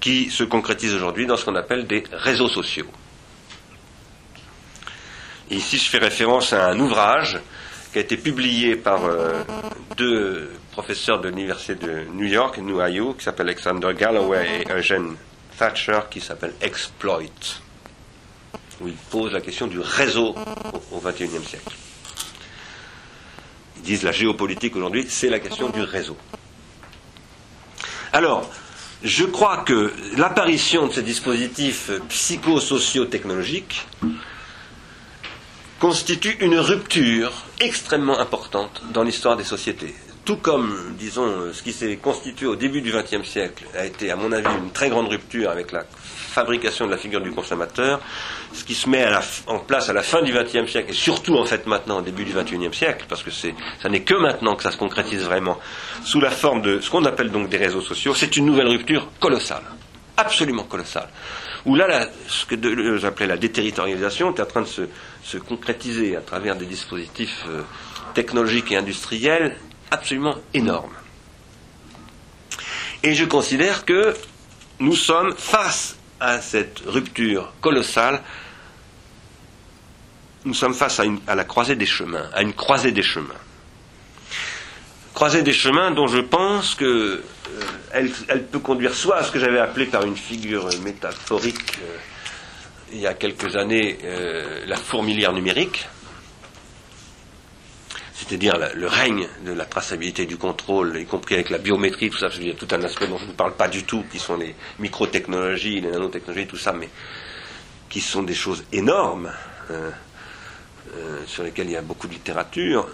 qui 0.01 0.31
se 0.31 0.45
concrétisent 0.45 0.95
aujourd'hui 0.95 1.27
dans 1.27 1.37
ce 1.37 1.45
qu'on 1.45 1.57
appelle 1.57 1.87
des 1.87 2.05
réseaux 2.13 2.49
sociaux. 2.49 2.87
ici, 5.51 5.79
je 5.79 5.89
fais 5.89 5.99
référence 5.99 6.53
à 6.53 6.69
un 6.69 6.79
ouvrage 6.79 7.41
qui 7.93 7.99
a 7.99 8.03
été 8.03 8.17
publié 8.17 8.77
par 8.77 9.05
euh, 9.05 9.43
deux 9.97 10.51
professeur 10.77 11.23
de 11.23 11.31
l'université 11.31 11.75
de 11.75 12.05
New 12.13 12.27
York, 12.27 12.59
New 12.59 12.79
Ohio, 12.79 13.15
qui 13.15 13.25
s'appelle 13.25 13.47
Alexander 13.47 13.95
Galloway 13.99 14.61
et 14.61 14.71
Eugene 14.71 15.17
Thatcher, 15.57 16.01
qui 16.11 16.21
s'appelle 16.21 16.53
Exploit, 16.61 17.23
où 18.83 18.87
il 18.87 18.95
pose 19.11 19.33
la 19.33 19.41
question 19.41 19.67
du 19.67 19.81
réseau 19.81 20.35
au 20.93 21.01
XXIe 21.01 21.43
siècle. 21.43 21.75
Ils 23.79 23.83
disent 23.85 24.03
la 24.03 24.13
géopolitique 24.13 24.77
aujourd'hui, 24.77 25.07
c'est 25.09 25.31
la 25.31 25.41
question 25.41 25.71
du 25.71 25.81
réseau. 25.81 26.19
Alors, 28.13 28.51
je 29.07 29.25
crois 29.25 29.59
que 29.59 29.93
l'apparition 30.17 30.89
de 30.89 30.93
ces 30.93 31.03
dispositifs 31.03 31.93
psychosociotechnologiques 32.09 33.87
constitue 35.79 36.37
une 36.41 36.59
rupture 36.59 37.33
extrêmement 37.61 38.19
importante 38.19 38.83
dans 38.93 39.05
l'histoire 39.05 39.37
des 39.37 39.45
sociétés. 39.45 39.95
Tout 40.25 40.39
comme, 40.39 40.75
disons, 40.99 41.53
ce 41.53 41.63
qui 41.63 41.73
s'est 41.73 41.97
constitué 41.99 42.47
au 42.47 42.57
début 42.57 42.81
du 42.81 42.91
XXe 42.91 43.23
siècle 43.29 43.65
a 43.79 43.87
été, 43.87 44.11
à 44.11 44.17
mon 44.17 44.33
avis, 44.33 44.49
une 44.59 44.73
très 44.73 44.89
grande 44.89 45.07
rupture 45.07 45.51
avec 45.51 45.71
la 45.71 45.85
fabrication 46.37 46.85
de 46.85 46.91
la 46.91 46.99
figure 46.99 47.23
du 47.23 47.31
consommateur, 47.31 47.99
ce 48.53 48.63
qui 48.63 48.75
se 48.75 48.91
met 48.91 49.07
en 49.47 49.59
place 49.59 49.89
à 49.89 49.95
la 49.95 50.03
fin 50.03 50.21
du 50.21 50.33
XXe 50.33 50.71
siècle, 50.71 50.91
et 50.91 50.93
surtout 50.93 51.35
en 51.37 51.47
fait 51.47 51.67
maintenant 51.67 52.01
au 52.01 52.03
début 52.03 52.25
du 52.25 52.35
XXIe 52.35 52.75
siècle, 52.75 53.07
parce 53.09 53.23
que 53.23 53.31
ça 53.31 53.89
n'est 53.89 54.03
que 54.03 54.15
maintenant 54.15 54.55
que 54.55 54.63
ça 54.63 54.71
se 54.71 54.77
concrétise 54.77 55.25
vraiment, 55.25 55.59
sous 56.05 56.21
la 56.21 56.31
forme 56.31 56.61
de 56.61 56.81
ce 56.81 56.91
qu'on 56.91 57.07
appelle 57.07 57.31
donc 57.31 57.49
des 57.49 57.57
réseaux 57.57 57.81
sociaux, 57.81 58.15
c'est 58.15 58.37
une 58.37 58.45
nouvelle 58.45 58.69
rupture 58.69 59.09
colossale, 59.19 59.63
absolument 60.19 60.65
colossale. 60.65 61.09
Où 61.65 61.75
là, 61.75 62.07
ce 62.29 62.45
que 62.45 62.99
j'appelais 62.99 63.27
la 63.27 63.39
déterritorialisation 63.39 64.35
est 64.35 64.41
en 64.41 64.47
train 64.47 64.61
de 64.61 64.67
se, 64.67 65.39
concrétiser 65.39 66.17
à 66.17 66.21
travers 66.21 66.55
des 66.55 66.67
dispositifs 66.67 67.45
euh, 67.49 67.63
technologiques 68.15 68.71
et 68.73 68.77
industriels 68.77 69.57
absolument 69.91 70.37
énorme. 70.53 70.93
Et 73.03 73.15
je 73.15 73.25
considère 73.25 73.85
que 73.85 74.15
nous 74.81 74.95
sommes 74.95 75.35
face 75.37 75.96
à 76.21 76.41
cette 76.41 76.81
rupture 76.87 77.53
colossale, 77.61 78.23
nous 80.45 80.55
sommes 80.55 80.75
face 80.75 81.01
à, 81.01 81.35
la 81.35 81.45
croisée 81.45 81.77
des 81.77 81.87
chemins, 81.87 82.31
à 82.33 82.43
une 82.43 82.53
croisée 82.53 82.93
des 82.93 83.03
chemins. 83.03 83.35
Croisée 85.13 85.43
des 85.43 85.53
chemins 85.53 85.91
dont 85.91 86.07
je 86.07 86.19
pense 86.19 86.75
que 86.75 87.23
euh, 87.95 88.39
peut 88.53 88.59
conduire 88.59 88.95
soit 88.95 89.17
à 89.17 89.25
ce 89.25 89.33
que 89.33 89.39
j'avais 89.39 89.59
appelé 89.59 89.87
par 89.87 90.05
une 90.05 90.17
figure 90.17 90.69
métaphorique 90.83 91.79
euh, 91.83 91.97
il 92.93 93.01
y 93.01 93.07
a 93.07 93.15
quelques 93.15 93.57
années 93.57 93.99
euh, 94.05 94.65
la 94.67 94.77
fourmilière 94.77 95.33
numérique, 95.33 95.89
c'est-à-dire 98.27 98.59
le 98.75 98.87
règne 98.89 99.29
de 99.45 99.53
la 99.53 99.65
traçabilité 99.65 100.27
du 100.27 100.37
contrôle, 100.37 100.99
y 100.99 101.07
compris 101.07 101.37
avec 101.37 101.51
la 101.51 101.59
biométrie, 101.59 102.11
tout 102.11 102.19
ça, 102.19 102.29
il 102.39 102.49
y 102.49 102.51
a 102.51 102.55
tout 102.55 102.67
un 102.73 102.83
aspect 102.83 103.07
dont 103.07 103.19
je 103.19 103.27
ne 103.27 103.33
parle 103.33 103.55
pas 103.55 103.69
du 103.69 103.85
tout, 103.85 104.05
qui 104.11 104.19
sont 104.19 104.37
les 104.37 104.55
microtechnologies, 104.81 105.81
les 105.81 105.91
nanotechnologies, 105.91 106.47
tout 106.47 106.57
ça, 106.57 106.73
mais 106.73 106.89
qui 107.89 108.01
sont 108.01 108.25
des 108.25 108.35
choses 108.35 108.65
énormes, 108.73 109.31
euh, 109.71 109.91
euh, 110.97 111.23
sur 111.27 111.45
lesquelles 111.45 111.67
il 111.67 111.73
y 111.73 111.77
a 111.77 111.83
beaucoup 111.83 112.09
de 112.09 112.15
littérature, 112.15 112.89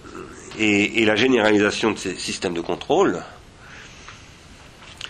et, 0.58 1.04
la 1.06 1.16
généralisation 1.16 1.92
de 1.92 1.98
ces 1.98 2.14
systèmes 2.14 2.54
de 2.54 2.60
contrôle, 2.60 3.22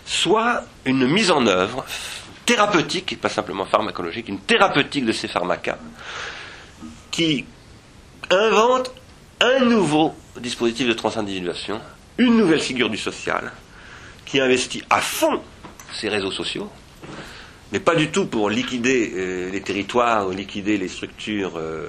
soit 0.07 0.63
une 0.85 1.09
mise 1.09 1.33
en 1.33 1.45
œuvre 1.49 1.85
thérapeutique, 2.47 3.13
et 3.13 3.17
pas 3.17 3.29
simplement 3.29 3.65
pharmacologique, 3.65 4.29
une 4.29 4.41
thérapeutique 4.41 5.05
de 5.05 5.13
ces 5.13 5.27
pharmacas, 5.27 5.79
qui 7.11 7.45
invente 8.31 8.93
un 9.43 9.65
nouveau 9.65 10.15
dispositif 10.41 10.87
de 10.87 10.93
transindividuation, 10.93 11.81
une 12.19 12.37
nouvelle 12.37 12.61
figure 12.61 12.89
du 12.89 12.97
social, 12.97 13.53
qui 14.25 14.41
investit 14.41 14.83
à 14.89 15.01
fond 15.01 15.41
ces 15.93 16.09
réseaux 16.09 16.31
sociaux, 16.31 16.71
mais 17.73 17.81
pas 17.81 17.97
du 17.97 18.11
tout 18.11 18.27
pour 18.27 18.49
liquider 18.51 19.13
euh, 19.15 19.51
les 19.51 19.61
territoires, 19.61 20.29
liquider 20.29 20.79
les 20.79 20.89
structures, 20.89 21.57
euh, 21.57 21.89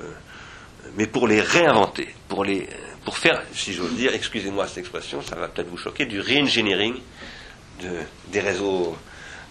mais 0.98 1.08
pour 1.08 1.28
les 1.28 1.42
réinventer, 1.42 2.08
pour, 2.28 2.44
les, 2.44 2.68
pour 3.06 3.18
faire, 3.18 3.44
si 3.54 3.74
j'ose 3.74 3.94
dire, 3.94 4.14
excusez-moi 4.14 4.68
cette 4.68 4.80
expression, 4.80 5.22
ça 5.22 5.36
va 5.36 5.48
peut-être 5.48 5.70
vous 5.70 5.78
choquer, 5.78 6.06
du 6.06 6.20
re-engineering 6.20 6.96
de, 7.82 7.90
des 8.32 8.40
réseaux 8.40 8.98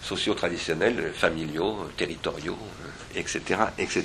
sociaux 0.03 0.35
traditionnels, 0.35 1.13
familiaux, 1.15 1.87
territoriaux, 1.97 2.59
etc. 3.17 3.61
etc. 3.79 4.05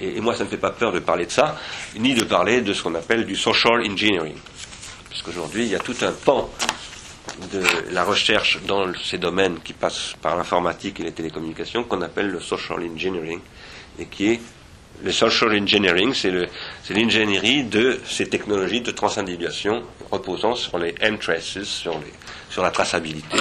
Et, 0.00 0.20
moi, 0.20 0.34
ça 0.34 0.40
ne 0.40 0.44
me 0.44 0.50
fait 0.50 0.56
pas 0.56 0.70
peur 0.70 0.92
de 0.92 0.98
parler 0.98 1.26
de 1.26 1.30
ça, 1.30 1.58
ni 1.96 2.14
de 2.14 2.24
parler 2.24 2.60
de 2.60 2.72
ce 2.72 2.82
qu'on 2.82 2.94
appelle 2.94 3.24
du 3.24 3.36
social 3.36 3.80
engineering. 3.80 4.36
Parce 5.08 5.22
qu'aujourd'hui, 5.22 5.64
il 5.64 5.70
y 5.70 5.76
a 5.76 5.80
tout 5.80 5.96
un 6.02 6.12
pan 6.12 6.50
de 7.52 7.62
la 7.92 8.04
recherche 8.04 8.60
dans 8.66 8.92
ces 9.02 9.18
domaines 9.18 9.58
qui 9.60 9.72
passent 9.72 10.14
par 10.22 10.36
l'informatique 10.36 11.00
et 11.00 11.02
les 11.02 11.12
télécommunications 11.12 11.84
qu'on 11.84 12.02
appelle 12.02 12.30
le 12.30 12.40
social 12.40 12.78
engineering, 12.82 13.40
et 13.98 14.06
qui 14.06 14.28
est 14.32 14.40
le 15.02 15.12
social 15.12 15.50
engineering, 15.50 16.14
c'est 16.14 16.32
l'ingénierie 16.94 17.64
de 17.64 18.00
ces 18.08 18.26
technologies 18.28 18.80
de 18.80 18.90
transindividuation 18.90 19.82
reposant 20.10 20.54
sur 20.54 20.78
les 20.78 20.94
M-traces, 21.00 21.58
sur 21.58 22.62
la 22.62 22.70
traçabilité, 22.70 23.36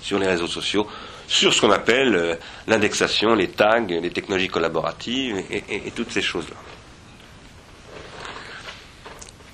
sur 0.00 0.18
les 0.18 0.28
réseaux 0.28 0.46
sociaux, 0.46 0.86
sur 1.26 1.52
ce 1.52 1.60
qu'on 1.60 1.70
appelle 1.70 2.14
euh, 2.14 2.34
l'indexation, 2.66 3.34
les 3.34 3.48
tags, 3.48 3.86
les 3.86 4.10
technologies 4.10 4.48
collaboratives 4.48 5.42
et, 5.50 5.90
toutes 5.94 6.10
ces 6.10 6.22
choses-là. 6.22 6.56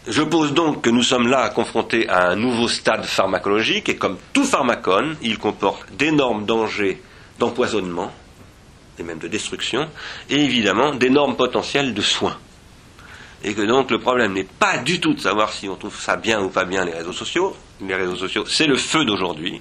Je 0.08 0.22
pose 0.22 0.52
donc 0.52 0.82
que 0.82 0.90
nous 0.90 1.02
sommes 1.02 1.28
là 1.28 1.48
confrontés 1.50 2.08
à 2.08 2.28
un 2.30 2.36
nouveau 2.36 2.66
stade 2.66 3.04
pharmacologique 3.04 3.88
et 3.88 3.96
comme 3.96 4.18
tout 4.32 4.44
pharmacone, 4.44 5.16
il 5.22 5.38
comporte 5.38 5.92
d'énormes 5.92 6.44
dangers 6.44 7.00
d'empoisonnement 7.38 8.12
et 8.98 9.02
même 9.04 9.18
de 9.18 9.28
destruction 9.28 9.88
et 10.28 10.42
évidemment 10.42 10.94
d'énormes 10.94 11.36
potentiels 11.36 11.94
de 11.94 12.02
soins. 12.02 12.36
Et 13.44 13.54
que 13.54 13.62
donc 13.62 13.90
le 13.90 13.98
problème 13.98 14.34
n'est 14.34 14.44
pas 14.44 14.78
du 14.78 15.00
tout 15.00 15.14
de 15.14 15.20
savoir 15.20 15.52
si 15.52 15.68
on 15.68 15.76
trouve 15.76 15.98
ça 15.98 16.16
bien 16.16 16.40
ou 16.42 16.48
pas 16.48 16.64
bien 16.64 16.84
les 16.84 16.92
réseaux 16.92 17.12
sociaux. 17.12 17.56
Les 17.80 17.94
réseaux 17.94 18.16
sociaux, 18.16 18.44
c'est 18.46 18.66
le 18.66 18.76
feu 18.76 19.04
d'aujourd'hui 19.04 19.60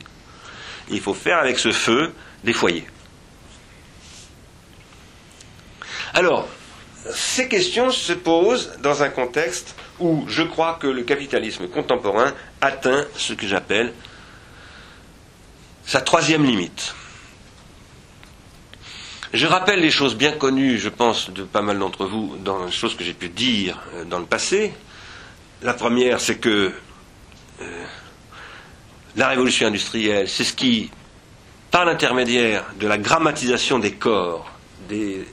il 0.92 1.02
faut 1.02 1.14
faire 1.14 1.40
avec 1.40 1.58
ce 1.58 1.72
feu 1.72 2.14
des 2.44 2.54
foyers. 2.54 2.86
Alors, 6.14 6.48
ces 7.14 7.48
questions 7.48 7.90
se 7.90 8.14
posent 8.14 8.74
dans 8.82 9.02
un 9.02 9.10
contexte 9.10 9.76
où 10.00 10.26
je 10.28 10.44
crois 10.44 10.78
que 10.80 10.88
le 10.88 11.04
capitalisme 11.04 11.68
contemporain 11.68 12.34
atteint 12.60 13.06
ce 13.16 13.34
que 13.34 13.48
j'appelle 13.48 13.94
sa 15.86 16.02
troisième 16.02 16.46
limite. 16.46 16.94
Je 19.34 19.48
rappelle 19.48 19.80
les 19.80 19.92
choses 19.92 20.16
bien 20.16 20.34
connues, 20.34 20.78
je 20.78 20.90
pense, 20.90 21.30
de 21.30 21.44
pas 21.44 21.62
mal 21.62 21.80
d'entre 21.80 22.06
vous, 22.06 22.36
dans 22.38 22.66
les 22.66 22.72
choses 22.72 22.98
que 22.98 23.04
j'ai 23.04 23.14
pu 23.14 23.30
dire 23.30 23.80
euh, 23.94 24.04
dans 24.04 24.20
le 24.20 24.26
passé. 24.26 24.74
La 25.62 25.74
première, 25.74 26.20
c'est 26.20 26.38
que 26.38 26.74
euh, 27.62 27.86
la 29.16 29.28
révolution 29.30 29.68
industrielle, 29.68 30.28
c'est 30.30 30.44
ce 30.44 30.54
qui, 30.54 30.90
par 31.70 31.86
l'intermédiaire 31.86 32.66
de 32.80 32.88
la 32.88 32.98
grammatisation 32.98 33.80
des 33.80 33.94
corps 33.94 34.50
des, 34.88 35.26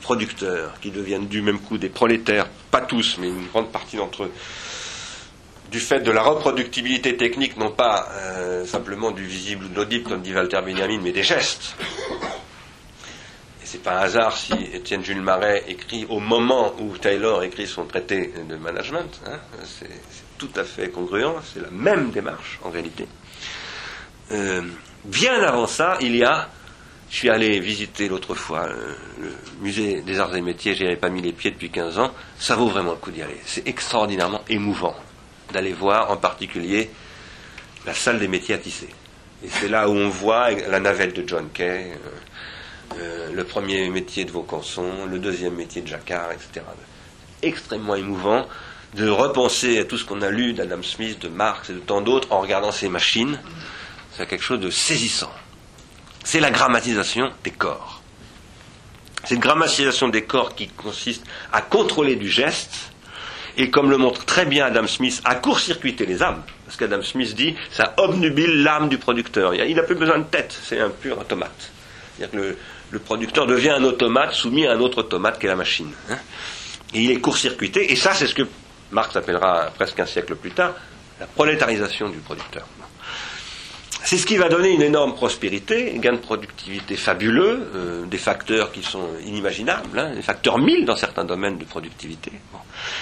producteurs, 0.00 0.80
qui 0.80 0.90
deviennent 0.90 1.28
du 1.28 1.42
même 1.42 1.60
coup 1.60 1.78
des 1.78 1.88
prolétaires, 1.88 2.48
pas 2.70 2.80
tous, 2.80 3.18
mais 3.20 3.28
une 3.28 3.46
grande 3.46 3.70
partie 3.70 3.96
d'entre 3.96 4.24
eux, 4.24 4.32
du 5.70 5.78
fait 5.78 6.00
de 6.00 6.10
la 6.10 6.22
reproductibilité 6.22 7.16
technique, 7.16 7.56
non 7.56 7.70
pas 7.70 8.08
euh, 8.12 8.66
simplement 8.66 9.12
du 9.12 9.24
visible 9.24 9.66
ou 9.66 9.68
de 9.68 9.76
l'audible, 9.76 10.08
comme 10.08 10.20
dit 10.20 10.34
Walter 10.34 10.60
Benjamin, 10.64 10.98
mais 11.00 11.12
des 11.12 11.22
gestes. 11.22 11.76
Et 13.62 13.66
c'est 13.66 13.82
pas 13.82 13.98
un 13.98 14.02
hasard 14.02 14.36
si 14.36 14.54
Étienne 14.72 15.04
Jules 15.04 15.22
Marais 15.22 15.62
écrit 15.68 16.04
au 16.08 16.18
moment 16.18 16.74
où 16.80 16.96
Taylor 16.98 17.44
écrit 17.44 17.66
son 17.66 17.84
traité 17.84 18.32
de 18.48 18.56
management. 18.56 19.20
Hein, 19.26 19.38
tout 20.42 20.60
à 20.60 20.64
fait 20.64 20.90
congruent, 20.90 21.40
c'est 21.54 21.62
la 21.62 21.70
même 21.70 22.10
démarche 22.10 22.58
en 22.64 22.70
réalité. 22.70 23.06
Euh, 24.32 24.62
bien 25.04 25.40
avant 25.42 25.68
ça, 25.68 25.98
il 26.00 26.16
y 26.16 26.24
a 26.24 26.48
je 27.10 27.18
suis 27.18 27.28
allé 27.30 27.60
visiter 27.60 28.08
l'autre 28.08 28.34
fois 28.34 28.66
euh, 28.66 28.94
le 29.20 29.28
musée 29.60 30.00
des 30.00 30.18
arts 30.18 30.34
et 30.34 30.40
métiers, 30.40 30.74
j'y 30.74 30.84
avais 30.86 30.96
pas 30.96 31.10
mis 31.10 31.20
les 31.20 31.32
pieds 31.32 31.50
depuis 31.50 31.70
15 31.70 31.98
ans. 31.98 32.10
Ça 32.38 32.56
vaut 32.56 32.68
vraiment 32.68 32.92
le 32.92 32.96
coup 32.96 33.10
d'y 33.10 33.20
aller. 33.20 33.38
C'est 33.44 33.68
extraordinairement 33.68 34.40
émouvant 34.48 34.96
d'aller 35.52 35.74
voir 35.74 36.10
en 36.10 36.16
particulier 36.16 36.90
la 37.84 37.92
salle 37.92 38.18
des 38.18 38.28
métiers 38.28 38.54
à 38.54 38.58
tisser. 38.58 38.88
Et 39.44 39.48
c'est 39.48 39.68
là 39.68 39.90
où 39.90 39.92
on 39.92 40.08
voit 40.08 40.50
la 40.52 40.80
navette 40.80 41.14
de 41.14 41.28
John 41.28 41.50
Kay, 41.52 41.92
euh, 42.96 43.30
le 43.30 43.44
premier 43.44 43.90
métier 43.90 44.24
de 44.24 44.30
Vaucanson, 44.30 45.04
le 45.06 45.18
deuxième 45.18 45.54
métier 45.54 45.82
de 45.82 45.88
Jacquard, 45.88 46.32
etc. 46.32 46.64
Extrêmement 47.42 47.94
émouvant 47.94 48.46
de 48.94 49.08
repenser 49.08 49.78
à 49.78 49.84
tout 49.84 49.96
ce 49.96 50.04
qu'on 50.04 50.22
a 50.22 50.30
lu 50.30 50.52
d'Adam 50.52 50.82
Smith, 50.82 51.18
de 51.18 51.28
Marx 51.28 51.70
et 51.70 51.74
de 51.74 51.78
tant 51.78 52.00
d'autres 52.00 52.28
en 52.30 52.40
regardant 52.40 52.72
ces 52.72 52.88
machines. 52.88 53.38
C'est 54.16 54.26
quelque 54.26 54.44
chose 54.44 54.60
de 54.60 54.70
saisissant 54.70 55.32
c'est 56.24 56.40
la 56.40 56.50
grammatisation 56.50 57.30
des 57.44 57.50
corps. 57.50 58.00
C'est 59.24 59.34
une 59.34 59.40
grammatisation 59.40 60.08
des 60.08 60.22
corps 60.24 60.54
qui 60.54 60.68
consiste 60.68 61.24
à 61.52 61.62
contrôler 61.62 62.16
du 62.16 62.28
geste, 62.28 62.92
et 63.56 63.70
comme 63.70 63.90
le 63.90 63.98
montre 63.98 64.24
très 64.24 64.46
bien 64.46 64.66
Adam 64.66 64.86
Smith, 64.86 65.20
à 65.24 65.34
court-circuiter 65.34 66.06
les 66.06 66.22
âmes. 66.22 66.42
Parce 66.64 66.76
qu'Adam 66.76 67.02
Smith 67.02 67.34
dit, 67.34 67.54
ça 67.70 67.94
obnubile 67.98 68.62
l'âme 68.62 68.88
du 68.88 68.98
producteur. 68.98 69.54
Il 69.54 69.76
n'a 69.76 69.82
plus 69.82 69.94
besoin 69.94 70.18
de 70.18 70.24
tête, 70.24 70.58
c'est 70.64 70.80
un 70.80 70.88
pur 70.88 71.18
automate. 71.18 71.70
C'est-à-dire 72.16 72.40
que 72.40 72.56
le, 72.90 72.98
producteur 72.98 73.46
devient 73.46 73.70
un 73.70 73.84
automate 73.84 74.32
soumis 74.32 74.66
à 74.66 74.72
un 74.72 74.80
autre 74.80 74.98
automate 74.98 75.38
qui 75.38 75.46
est 75.46 75.50
la 75.50 75.56
machine. 75.56 75.90
Hein. 76.10 76.18
et 76.94 77.02
il 77.02 77.10
est 77.10 77.20
court-circuité, 77.20 77.92
et 77.92 77.96
ça 77.96 78.14
c'est 78.14 78.26
ce 78.26 78.34
que 78.34 78.46
Marx 78.92 79.16
appellera 79.16 79.70
presque 79.74 79.98
un 80.00 80.06
siècle 80.06 80.36
plus 80.36 80.52
tard, 80.52 80.74
la 81.18 81.26
prolétarisation 81.26 82.08
du 82.08 82.18
producteur. 82.18 82.66
C'est 84.04 84.18
ce 84.18 84.26
qui 84.26 84.36
va 84.36 84.48
donner 84.48 84.70
une 84.70 84.82
énorme 84.82 85.14
prospérité, 85.14 85.92
un 85.94 85.98
gain 85.98 86.12
de 86.12 86.18
productivité 86.18 86.96
fabuleux, 86.96 87.70
euh, 87.74 88.04
des 88.04 88.18
facteurs 88.18 88.72
qui 88.72 88.82
sont 88.82 89.08
inimaginables, 89.24 89.96
hein, 89.96 90.14
des 90.14 90.22
facteurs 90.22 90.58
1000 90.58 90.84
dans 90.84 90.96
certains 90.96 91.24
domaines 91.24 91.56
de 91.56 91.64
productivité. 91.64 92.32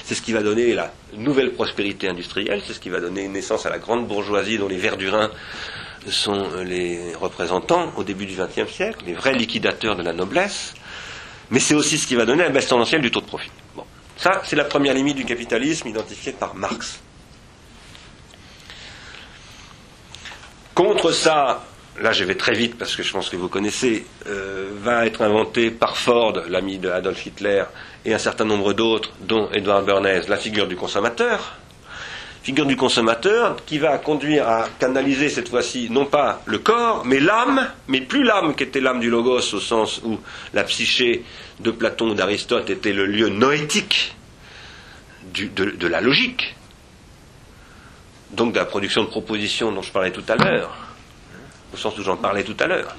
C'est 0.04 0.14
ce 0.14 0.20
qui 0.20 0.32
va 0.32 0.42
donner 0.42 0.74
la 0.74 0.92
nouvelle 1.14 1.52
prospérité 1.52 2.08
industrielle, 2.08 2.62
c'est 2.66 2.74
ce 2.74 2.80
qui 2.80 2.90
va 2.90 3.00
donner 3.00 3.28
naissance 3.28 3.64
à 3.64 3.70
la 3.70 3.78
grande 3.78 4.06
bourgeoisie 4.06 4.58
dont 4.58 4.68
les 4.68 4.76
Verdurins 4.76 5.30
sont 6.08 6.46
les 6.64 7.14
représentants 7.14 7.92
au 7.96 8.04
début 8.04 8.26
du 8.26 8.36
XXe 8.36 8.70
siècle, 8.70 9.04
les 9.06 9.14
vrais 9.14 9.32
liquidateurs 9.32 9.96
de 9.96 10.02
la 10.02 10.12
noblesse, 10.12 10.74
mais 11.50 11.60
c'est 11.60 11.74
aussi 11.74 11.98
ce 11.98 12.06
qui 12.06 12.14
va 12.14 12.26
donner 12.26 12.42
la 12.42 12.50
baisse 12.50 12.68
tendancielle 12.68 13.02
du 13.02 13.10
taux 13.10 13.20
de 13.20 13.26
profit. 13.26 13.50
Ça, 14.20 14.42
c'est 14.44 14.54
la 14.56 14.64
première 14.64 14.92
limite 14.92 15.16
du 15.16 15.24
capitalisme 15.24 15.88
identifiée 15.88 16.32
par 16.32 16.54
Marx. 16.54 17.00
Contre 20.74 21.10
ça, 21.10 21.64
là 21.98 22.12
je 22.12 22.24
vais 22.24 22.34
très 22.34 22.52
vite 22.52 22.76
parce 22.76 22.94
que 22.96 23.02
je 23.02 23.10
pense 23.14 23.30
que 23.30 23.36
vous 23.36 23.48
connaissez, 23.48 24.04
euh, 24.26 24.72
va 24.82 25.06
être 25.06 25.22
inventé 25.22 25.70
par 25.70 25.96
Ford, 25.96 26.34
l'ami 26.48 26.78
de 26.78 26.90
Adolf 26.90 27.24
Hitler, 27.24 27.64
et 28.04 28.12
un 28.12 28.18
certain 28.18 28.44
nombre 28.44 28.74
d'autres, 28.74 29.10
dont 29.22 29.48
Edward 29.52 29.86
Bernays, 29.86 30.28
la 30.28 30.36
figure 30.36 30.68
du 30.68 30.76
consommateur. 30.76 31.56
Figure 32.42 32.66
du 32.66 32.76
consommateur 32.76 33.56
qui 33.64 33.78
va 33.78 33.96
conduire 33.98 34.48
à 34.48 34.68
canaliser 34.78 35.30
cette 35.30 35.48
fois-ci 35.48 35.88
non 35.90 36.04
pas 36.06 36.42
le 36.44 36.58
corps, 36.58 37.04
mais 37.06 37.20
l'âme, 37.20 37.70
mais 37.88 38.00
plus 38.02 38.22
l'âme 38.22 38.54
qui 38.54 38.64
était 38.64 38.80
l'âme 38.80 39.00
du 39.00 39.08
logos 39.08 39.54
au 39.54 39.60
sens 39.60 40.00
où 40.04 40.18
la 40.52 40.64
psyché 40.64 41.22
de 41.60 41.70
Platon 41.70 42.10
ou 42.10 42.14
d'Aristote 42.14 42.70
était 42.70 42.92
le 42.92 43.06
lieu 43.06 43.28
noétique 43.28 44.14
de 45.32 45.86
la 45.86 46.00
logique, 46.00 46.56
donc 48.32 48.52
de 48.52 48.58
la 48.58 48.64
production 48.64 49.04
de 49.04 49.08
propositions 49.08 49.72
dont 49.72 49.82
je 49.82 49.92
parlais 49.92 50.12
tout 50.12 50.24
à 50.28 50.36
l'heure, 50.36 50.76
au 51.72 51.76
sens 51.76 51.98
où 51.98 52.02
j'en 52.02 52.16
parlais 52.16 52.44
tout 52.44 52.56
à 52.58 52.66
l'heure. 52.66 52.96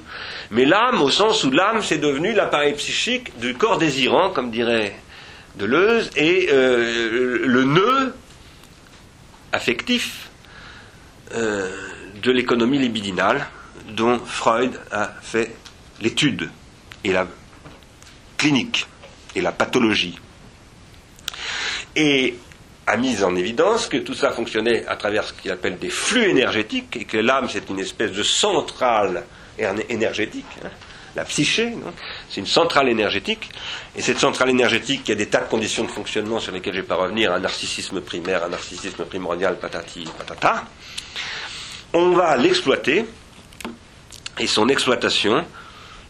Mais 0.50 0.64
l'âme, 0.64 1.00
au 1.02 1.10
sens 1.10 1.44
où 1.44 1.50
l'âme, 1.50 1.82
c'est 1.82 1.98
devenu 1.98 2.32
l'appareil 2.32 2.74
psychique 2.74 3.38
du 3.38 3.54
corps 3.54 3.78
désirant, 3.78 4.30
comme 4.30 4.50
dirait 4.50 4.96
Deleuze, 5.56 6.10
et 6.16 6.48
euh, 6.50 7.40
le 7.44 7.64
nœud 7.64 8.14
affectif 9.52 10.30
euh, 11.34 11.70
de 12.22 12.30
l'économie 12.30 12.78
libidinale 12.78 13.46
dont 13.90 14.18
Freud 14.18 14.78
a 14.90 15.10
fait 15.20 15.54
l'étude 16.00 16.50
et 17.04 17.12
la 17.12 17.26
clinique 18.42 18.86
et 19.36 19.40
la 19.40 19.52
pathologie. 19.52 20.18
Et 21.94 22.34
a 22.88 22.96
mis 22.96 23.22
en 23.22 23.36
évidence 23.36 23.86
que 23.86 23.98
tout 23.98 24.14
ça 24.14 24.30
fonctionnait 24.32 24.84
à 24.86 24.96
travers 24.96 25.22
ce 25.22 25.32
qu'il 25.32 25.52
appelle 25.52 25.78
des 25.78 25.90
flux 25.90 26.28
énergétiques 26.28 26.96
et 26.96 27.04
que 27.04 27.18
l'âme 27.18 27.48
c'est 27.48 27.70
une 27.70 27.78
espèce 27.78 28.10
de 28.10 28.24
centrale 28.24 29.22
énergétique. 29.88 30.52
Hein. 30.64 30.70
la 31.14 31.24
psyché, 31.24 31.72
c'est 32.28 32.40
une 32.40 32.46
centrale 32.46 32.88
énergétique, 32.88 33.48
et 33.94 34.02
cette 34.02 34.18
centrale 34.18 34.50
énergétique, 34.50 35.02
il 35.04 35.10
y 35.10 35.12
a 35.12 35.16
des 35.16 35.28
tas 35.28 35.42
de 35.42 35.48
conditions 35.48 35.84
de 35.84 35.90
fonctionnement 35.90 36.40
sur 36.40 36.52
lesquelles 36.52 36.72
je 36.72 36.78
ne 36.78 36.82
vais 36.82 36.88
pas 36.88 36.96
revenir, 36.96 37.32
un 37.32 37.38
narcissisme 37.38 38.00
primaire, 38.00 38.42
un 38.44 38.48
narcissisme 38.48 39.04
primordial, 39.04 39.58
patati, 39.58 40.04
patata. 40.18 40.64
On 41.92 42.10
va 42.12 42.36
l'exploiter, 42.38 43.04
et 44.40 44.46
son 44.46 44.68
exploitation 44.68 45.44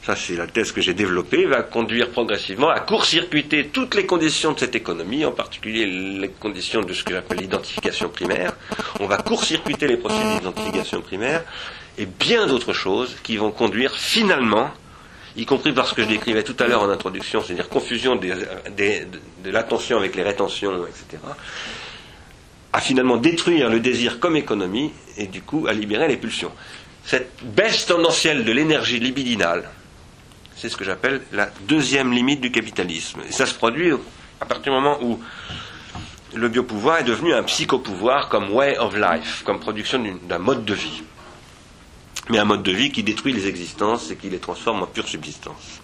ça 0.05 0.17
c'est 0.17 0.35
la 0.35 0.47
thèse 0.47 0.73
que 0.73 0.81
j'ai 0.81 0.95
développée, 0.95 1.47
va 1.47 1.63
conduire 1.63 2.11
progressivement 2.11 2.69
à 2.69 2.81
court-circuiter 2.81 3.69
toutes 3.69 3.95
les 3.95 4.05
conditions 4.05 4.53
de 4.53 4.59
cette 4.59 4.75
économie, 4.75 5.25
en 5.25 5.31
particulier 5.31 5.87
les 5.87 6.29
conditions 6.29 6.81
de 6.81 6.93
ce 6.93 7.05
que 7.05 7.13
j'appelle 7.13 7.39
l'identification 7.39 8.09
primaire. 8.09 8.53
On 8.99 9.07
va 9.07 9.19
court-circuiter 9.19 9.87
les 9.87 9.97
procédures 9.97 10.39
d'identification 10.39 11.01
primaire 11.03 11.45
et 11.99 12.07
bien 12.07 12.47
d'autres 12.47 12.73
choses 12.73 13.17
qui 13.23 13.37
vont 13.37 13.53
conduire 13.53 13.95
finalement, 13.95 14.71
y 15.37 15.47
compris 15.47 15.73
parce 15.73 15.93
que 15.93 16.03
je 16.03 16.09
décrivais 16.09 16.43
tout 16.43 16.57
à 16.59 16.67
l'heure 16.67 16.83
en 16.83 16.91
introduction, 16.91 17.41
c'est-à-dire 17.41 17.69
confusion 17.69 18.17
de 18.17 19.51
l'attention 19.51 19.99
avec 19.99 20.17
les 20.17 20.23
rétentions, 20.25 20.85
etc., 20.85 21.23
à 22.73 22.81
finalement 22.81 23.19
détruire 23.19 23.69
le 23.69 23.81
désir 23.81 24.19
comme 24.19 24.35
économie 24.35 24.93
et 25.19 25.27
du 25.27 25.43
coup 25.43 25.67
à 25.69 25.75
libérer 25.75 26.09
les 26.09 26.17
pulsions. 26.17 26.51
Cette 27.05 27.31
baisse 27.45 27.87
tendancielle 27.87 28.45
de 28.45 28.53
l'énergie 28.53 28.99
libidinale, 28.99 29.69
c'est 30.57 30.69
ce 30.69 30.77
que 30.77 30.85
j'appelle 30.85 31.23
la 31.33 31.51
deuxième 31.63 32.13
limite 32.13 32.41
du 32.41 32.51
capitalisme. 32.51 33.21
Et 33.29 33.33
ça 33.33 33.47
se 33.47 33.55
produit 33.55 33.93
à 34.41 34.45
partir 34.45 34.73
du 34.73 34.81
moment 34.81 34.99
où 35.03 35.21
le 36.35 36.49
biopouvoir 36.49 36.99
est 36.99 37.05
devenu 37.05 37.35
un 37.35 37.43
psychopouvoir 37.43 38.29
comme 38.29 38.53
way 38.53 38.79
of 38.79 38.97
life, 38.97 39.43
comme 39.45 39.61
production 39.61 40.03
d'un 40.29 40.39
mode 40.39 40.65
de 40.65 40.75
vie. 40.75 41.03
Mais 42.31 42.39
un 42.39 42.45
mode 42.45 42.63
de 42.63 42.73
vie 42.73 42.91
qui 42.91 43.03
détruit 43.03 43.33
les 43.33 43.47
existences 43.47 44.11
et 44.11 44.17
qui 44.17 44.31
les 44.31 44.39
transforme 44.39 44.83
en 44.83 44.87
pure 44.87 45.09
subsistance. 45.09 45.81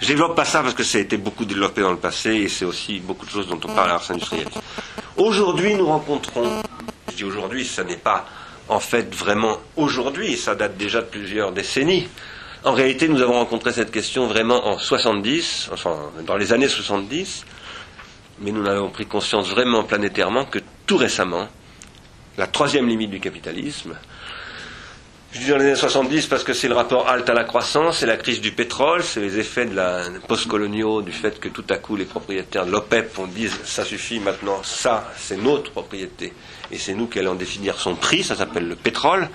Je 0.00 0.06
développe 0.06 0.34
pas 0.34 0.44
ça 0.44 0.62
parce 0.62 0.74
que 0.74 0.82
ça 0.82 0.98
a 0.98 1.00
été 1.00 1.18
beaucoup 1.18 1.44
développé 1.44 1.82
dans 1.82 1.90
le 1.90 1.98
passé 1.98 2.30
et 2.30 2.48
c'est 2.48 2.64
aussi 2.64 3.00
beaucoup 3.00 3.26
de 3.26 3.30
choses 3.30 3.46
dont 3.48 3.60
on 3.62 3.74
parle 3.74 3.90
à 3.90 3.94
l'ars 3.94 4.10
industrielle. 4.10 4.48
Aujourd'hui, 5.16 5.74
nous 5.74 5.86
rencontrons, 5.86 6.62
je 7.10 7.16
dis 7.16 7.24
aujourd'hui, 7.24 7.66
ça 7.66 7.84
n'est 7.84 7.96
pas 7.96 8.26
en 8.68 8.80
fait 8.80 9.14
vraiment 9.14 9.58
aujourd'hui, 9.76 10.36
ça 10.38 10.54
date 10.54 10.76
déjà 10.78 11.02
de 11.02 11.06
plusieurs 11.06 11.52
décennies, 11.52 12.08
en 12.64 12.72
réalité, 12.72 13.08
nous 13.08 13.22
avons 13.22 13.34
rencontré 13.34 13.72
cette 13.72 13.90
question 13.90 14.26
vraiment 14.26 14.66
en 14.66 14.78
70, 14.78 15.70
enfin 15.72 15.96
dans 16.26 16.36
les 16.36 16.52
années 16.52 16.68
70, 16.68 17.44
mais 18.40 18.52
nous 18.52 18.62
n'avons 18.62 18.90
pris 18.90 19.06
conscience 19.06 19.48
vraiment 19.48 19.84
planétairement 19.84 20.44
que 20.44 20.58
tout 20.86 20.96
récemment, 20.96 21.48
la 22.36 22.46
troisième 22.46 22.86
limite 22.86 23.10
du 23.10 23.20
capitalisme, 23.20 23.96
je 25.32 25.38
dis 25.38 25.46
dans 25.46 25.58
les 25.58 25.66
années 25.66 25.76
70 25.76 26.26
parce 26.26 26.42
que 26.42 26.52
c'est 26.52 26.66
le 26.66 26.74
rapport 26.74 27.08
halte 27.08 27.30
à 27.30 27.34
la 27.34 27.44
croissance, 27.44 27.98
c'est 27.98 28.06
la 28.06 28.16
crise 28.16 28.40
du 28.40 28.50
pétrole, 28.50 29.04
c'est 29.04 29.20
les 29.20 29.38
effets 29.38 29.64
de 29.64 29.76
la 29.76 30.02
post-coloniaux, 30.26 31.02
du 31.02 31.12
fait 31.12 31.38
que 31.38 31.48
tout 31.48 31.64
à 31.70 31.76
coup 31.76 31.94
les 31.94 32.04
propriétaires 32.04 32.66
de 32.66 32.72
l'OPEP 32.72 33.16
on 33.16 33.26
dise 33.26 33.56
ça 33.64 33.84
suffit 33.84 34.18
maintenant, 34.18 34.60
ça 34.64 35.12
c'est 35.16 35.36
notre 35.36 35.70
propriété 35.70 36.32
et 36.72 36.78
c'est 36.78 36.94
nous 36.94 37.06
qui 37.06 37.20
allons 37.20 37.36
définir 37.36 37.78
son 37.78 37.94
prix, 37.94 38.24
ça 38.24 38.34
s'appelle 38.34 38.66
le 38.66 38.74
pétrole. 38.74 39.28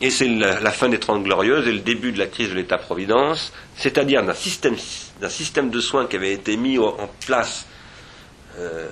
Et 0.00 0.10
c'est 0.10 0.28
la, 0.28 0.70
fin 0.70 0.88
des 0.88 0.98
Trente 0.98 1.22
Glorieuses 1.22 1.68
et 1.68 1.72
le 1.72 1.80
début 1.80 2.12
de 2.12 2.18
la 2.18 2.26
crise 2.26 2.50
de 2.50 2.54
l'État-providence, 2.54 3.52
c'est-à-dire 3.76 4.24
d'un 4.24 4.34
système, 4.34 4.76
d'un 5.20 5.28
système 5.28 5.70
de 5.70 5.80
soins 5.80 6.06
qui 6.06 6.16
avait 6.16 6.32
été 6.32 6.56
mis 6.56 6.78
en 6.78 7.08
place 7.24 7.66
euh, 8.58 8.88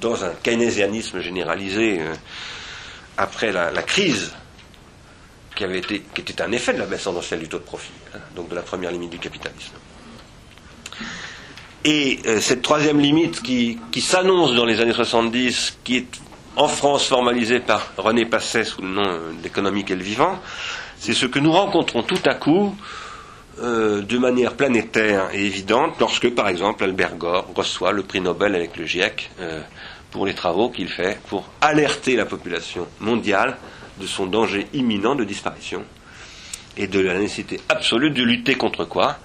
dans 0.00 0.24
un 0.24 0.32
keynésianisme 0.42 1.20
généralisé 1.20 2.00
euh, 2.00 2.14
après 3.16 3.50
la, 3.50 3.70
crise 3.82 4.32
qui, 5.54 5.64
était 5.64 6.42
un 6.42 6.52
effet 6.52 6.74
de 6.74 6.78
la 6.78 6.86
baisse 6.86 7.04
tendancielle 7.04 7.40
du 7.40 7.48
taux 7.48 7.58
de 7.58 7.64
profit, 7.64 7.92
hein, 8.14 8.18
donc 8.34 8.50
de 8.50 8.54
la 8.54 8.62
première 8.62 8.90
limite 8.90 9.10
du 9.10 9.18
capitalisme. 9.18 9.72
Et 11.84 12.20
euh, 12.26 12.40
cette 12.40 12.62
troisième 12.62 13.00
limite 13.00 13.42
qui, 13.42 13.78
qui 13.90 14.02
s'annonce 14.02 14.54
dans 14.54 14.66
les 14.66 14.80
années 14.80 14.92
70, 14.92 15.78
qui 15.82 15.96
est 15.98 16.06
en 16.56 16.68
France 16.68 17.06
formalisée 17.06 17.60
par 17.60 17.92
René 17.96 18.24
Passet 18.24 18.64
sous 18.64 18.82
le 18.82 18.88
nom 18.88 19.18
d'économique 19.42 19.90
et 19.90 19.96
le 19.96 20.02
vivant, 20.02 20.40
c'est 20.98 21.12
ce 21.12 21.26
que 21.26 21.38
nous 21.38 21.52
rencontrons 21.52 22.02
tout 22.02 22.18
à 22.24 22.34
coup 22.34 22.74
euh, 23.60 24.02
de 24.02 24.18
manière 24.18 24.54
planétaire 24.54 25.28
et 25.32 25.44
évidente 25.44 25.94
lorsque, 26.00 26.30
par 26.34 26.48
exemple, 26.48 26.84
Albert 26.84 27.16
Gore 27.16 27.46
reçoit 27.54 27.92
le 27.92 28.02
prix 28.02 28.20
Nobel 28.20 28.54
avec 28.54 28.76
le 28.76 28.86
GIEC 28.86 29.30
euh, 29.40 29.60
pour 30.10 30.26
les 30.26 30.34
travaux 30.34 30.70
qu'il 30.70 30.88
fait 30.88 31.18
pour 31.28 31.48
alerter 31.60 32.16
la 32.16 32.24
population 32.24 32.86
mondiale 33.00 33.58
de 34.00 34.06
son 34.06 34.26
danger 34.26 34.66
imminent 34.72 35.14
de 35.14 35.24
disparition 35.24 35.84
et 36.76 36.86
de 36.86 37.00
la 37.00 37.18
nécessité 37.18 37.60
absolue 37.68 38.10
de 38.10 38.22
lutter 38.22 38.54
contre 38.54 38.84
quoi? 38.84 39.18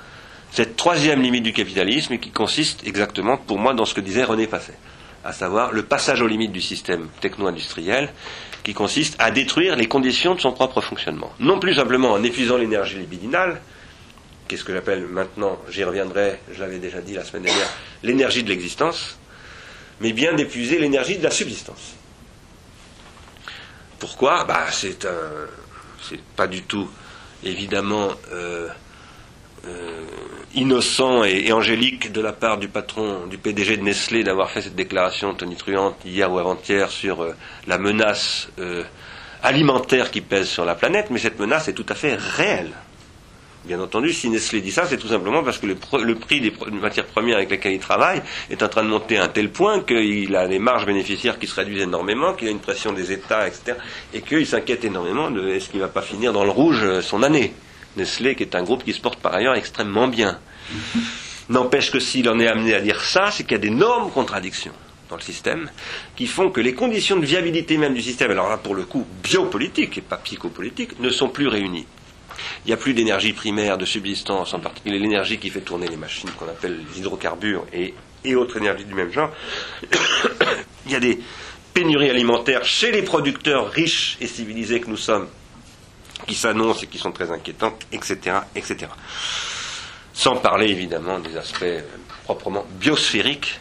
Cette 0.51 0.75
troisième 0.75 1.21
limite 1.21 1.43
du 1.43 1.53
capitalisme 1.53 2.17
qui 2.17 2.29
consiste 2.29 2.85
exactement, 2.85 3.37
pour 3.37 3.57
moi, 3.57 3.73
dans 3.73 3.85
ce 3.85 3.93
que 3.93 4.01
disait 4.01 4.25
René 4.25 4.47
Passet, 4.47 4.77
à 5.23 5.33
savoir 5.33 5.71
le 5.71 5.83
passage 5.83 6.21
aux 6.21 6.27
limites 6.27 6.51
du 6.51 6.61
système 6.61 7.07
techno-industriel 7.19 8.11
qui 8.63 8.73
consiste 8.73 9.15
à 9.19 9.31
détruire 9.31 9.75
les 9.75 9.87
conditions 9.87 10.35
de 10.35 10.39
son 10.39 10.51
propre 10.51 10.81
fonctionnement. 10.81 11.31
Non 11.39 11.59
plus 11.59 11.75
simplement 11.75 12.11
en 12.11 12.23
épuisant 12.23 12.57
l'énergie 12.57 12.97
libidinale, 12.97 13.61
qu'est-ce 14.47 14.63
que 14.63 14.73
j'appelle 14.73 15.07
maintenant, 15.07 15.57
j'y 15.69 15.83
reviendrai, 15.83 16.39
je 16.53 16.59
l'avais 16.59 16.79
déjà 16.79 17.01
dit 17.01 17.13
la 17.13 17.23
semaine 17.23 17.43
dernière, 17.43 17.69
l'énergie 18.03 18.43
de 18.43 18.49
l'existence, 18.49 19.17
mais 19.99 20.13
bien 20.13 20.33
d'épuiser 20.33 20.79
l'énergie 20.79 21.17
de 21.17 21.23
la 21.23 21.31
subsistance. 21.31 21.95
Pourquoi? 23.99 24.43
Bah, 24.45 24.65
C'est 24.71 25.05
pas 26.35 26.47
du 26.47 26.63
tout 26.63 26.89
évidemment 27.43 28.09
euh, 28.31 28.67
euh, 29.65 30.05
innocent 30.55 31.23
et, 31.23 31.51
angélique 31.51 32.11
de 32.11 32.21
la 32.21 32.33
part 32.33 32.57
du 32.57 32.67
patron, 32.67 33.27
du 33.27 33.37
PDG 33.37 33.77
de 33.77 33.83
Nestlé 33.83 34.23
d'avoir 34.23 34.49
fait 34.49 34.61
cette 34.61 34.75
déclaration 34.75 35.33
tonitruante 35.33 35.97
hier 36.05 36.31
ou 36.31 36.39
avant-hier 36.39 36.89
sur 36.89 37.21
euh, 37.21 37.35
la 37.67 37.77
menace 37.77 38.49
alimentaire 39.43 40.11
qui 40.11 40.21
pèse 40.21 40.47
sur 40.47 40.65
la 40.65 40.75
planète, 40.75 41.07
mais 41.09 41.19
cette 41.19 41.39
menace 41.39 41.67
est 41.67 41.73
tout 41.73 41.85
à 41.89 41.95
fait 41.95 42.15
réelle. 42.15 42.71
Bien 43.63 43.79
entendu, 43.79 44.11
si 44.11 44.27
Nestlé 44.27 44.59
dit 44.59 44.71
ça, 44.71 44.87
c'est 44.87 44.97
tout 44.97 45.07
simplement 45.07 45.43
parce 45.43 45.59
que 45.59 45.67
le, 45.67 46.15
prix 46.15 46.41
des 46.41 46.51
matières 46.71 47.05
premières 47.05 47.37
avec 47.37 47.51
lesquelles 47.51 47.73
il 47.73 47.79
travaille 47.79 48.23
est 48.49 48.63
en 48.63 48.67
train 48.67 48.81
de 48.81 48.87
monter 48.87 49.17
à 49.17 49.25
un 49.25 49.27
tel 49.27 49.51
point 49.51 49.81
qu'il 49.81 50.35
a 50.35 50.47
des 50.47 50.57
marges 50.57 50.87
bénéficiaires 50.87 51.37
qui 51.37 51.45
se 51.45 51.53
réduisent 51.53 51.83
énormément, 51.83 52.33
qu'il 52.33 52.47
a 52.47 52.51
une 52.51 52.59
pression 52.59 52.91
des 52.91 53.11
États, 53.11 53.47
etc. 53.47 53.77
Et 54.15 54.21
qu'il 54.21 54.47
s'inquiète 54.47 54.83
énormément 54.83 55.29
de 55.29 55.47
est-ce 55.49 55.69
qu'il 55.69 55.79
ne 55.79 55.85
va 55.85 55.91
pas 55.91 56.01
finir 56.01 56.33
dans 56.33 56.43
le 56.43 56.49
rouge 56.49 56.83
euh, 56.83 57.01
son 57.01 57.21
année. 57.21 57.53
Nestlé, 57.97 58.35
qui 58.35 58.43
est 58.43 58.55
un 58.55 58.63
groupe 58.63 58.83
qui 58.83 58.93
se 58.93 59.01
porte 59.01 59.19
par 59.19 59.33
ailleurs 59.33 59.55
extrêmement 59.55 60.07
bien. 60.07 60.39
N'empêche 61.49 61.91
que 61.91 61.99
s'il 61.99 62.29
en 62.29 62.39
est 62.39 62.47
amené 62.47 62.73
à 62.73 62.81
dire 62.81 63.01
ça, 63.01 63.29
c'est 63.31 63.43
qu'il 63.43 63.53
y 63.53 63.55
a 63.55 63.57
d'énormes 63.59 64.11
contradictions 64.11 64.73
dans 65.09 65.17
le 65.17 65.21
système 65.21 65.69
qui 66.15 66.25
font 66.25 66.49
que 66.49 66.61
les 66.61 66.73
conditions 66.73 67.17
de 67.17 67.25
viabilité 67.25 67.77
même 67.77 67.93
du 67.93 68.01
système, 68.01 68.31
alors 68.31 68.49
là 68.49 68.57
pour 68.57 68.73
le 68.73 68.85
coup 68.85 69.05
biopolitique 69.21 69.97
et 69.97 70.01
pas 70.01 70.17
psychopolitique, 70.17 70.99
ne 70.99 71.09
sont 71.09 71.27
plus 71.27 71.47
réunies. 71.47 71.85
Il 72.65 72.69
n'y 72.69 72.73
a 72.73 72.77
plus 72.77 72.93
d'énergie 72.93 73.33
primaire 73.33 73.77
de 73.77 73.85
subsistance, 73.85 74.53
en 74.53 74.59
particulier 74.59 74.97
l'énergie 74.97 75.37
qui 75.37 75.49
fait 75.49 75.61
tourner 75.61 75.87
les 75.87 75.97
machines 75.97 76.29
qu'on 76.31 76.47
appelle 76.47 76.79
les 76.93 76.99
hydrocarbures 76.99 77.65
et, 77.73 77.93
autres 78.35 78.57
énergies 78.57 78.85
du 78.85 78.93
même 78.93 79.11
genre. 79.11 79.31
Il 80.85 80.91
y 80.91 80.95
a 80.95 80.99
des 80.99 81.19
pénuries 81.73 82.09
alimentaires 82.09 82.63
chez 82.63 82.91
les 82.91 83.01
producteurs 83.01 83.69
riches 83.69 84.17
et 84.21 84.27
civilisés 84.27 84.79
que 84.79 84.89
nous 84.89 84.97
sommes, 84.97 85.27
qui 86.31 86.37
s'annoncent 86.37 86.83
et 86.83 86.87
qui 86.87 86.97
sont 86.97 87.11
très 87.11 87.29
inquiétantes, 87.29 87.85
etc., 87.91 88.37
etc. 88.55 88.87
Sans 90.13 90.37
parler 90.37 90.69
évidemment 90.69 91.19
des 91.19 91.35
aspects 91.35 91.63
euh, 91.63 91.81
proprement 92.23 92.65
biosphériques 92.79 93.59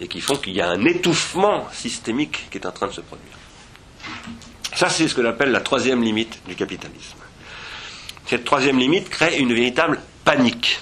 et 0.00 0.08
qui 0.08 0.20
font 0.20 0.34
qu'il 0.34 0.54
y 0.54 0.60
a 0.60 0.68
un 0.68 0.84
étouffement 0.84 1.68
systémique 1.72 2.50
qui 2.50 2.58
est 2.58 2.66
en 2.66 2.72
train 2.72 2.88
de 2.88 2.92
se 2.92 3.02
produire. 3.02 3.34
Ça, 4.74 4.88
c'est 4.88 5.06
ce 5.06 5.14
que 5.14 5.22
j'appelle 5.22 5.52
la 5.52 5.60
troisième 5.60 6.02
limite 6.02 6.40
du 6.48 6.56
capitalisme. 6.56 7.18
Cette 8.26 8.44
troisième 8.44 8.80
limite 8.80 9.08
crée 9.10 9.38
une 9.38 9.54
véritable 9.54 10.00
panique. 10.24 10.80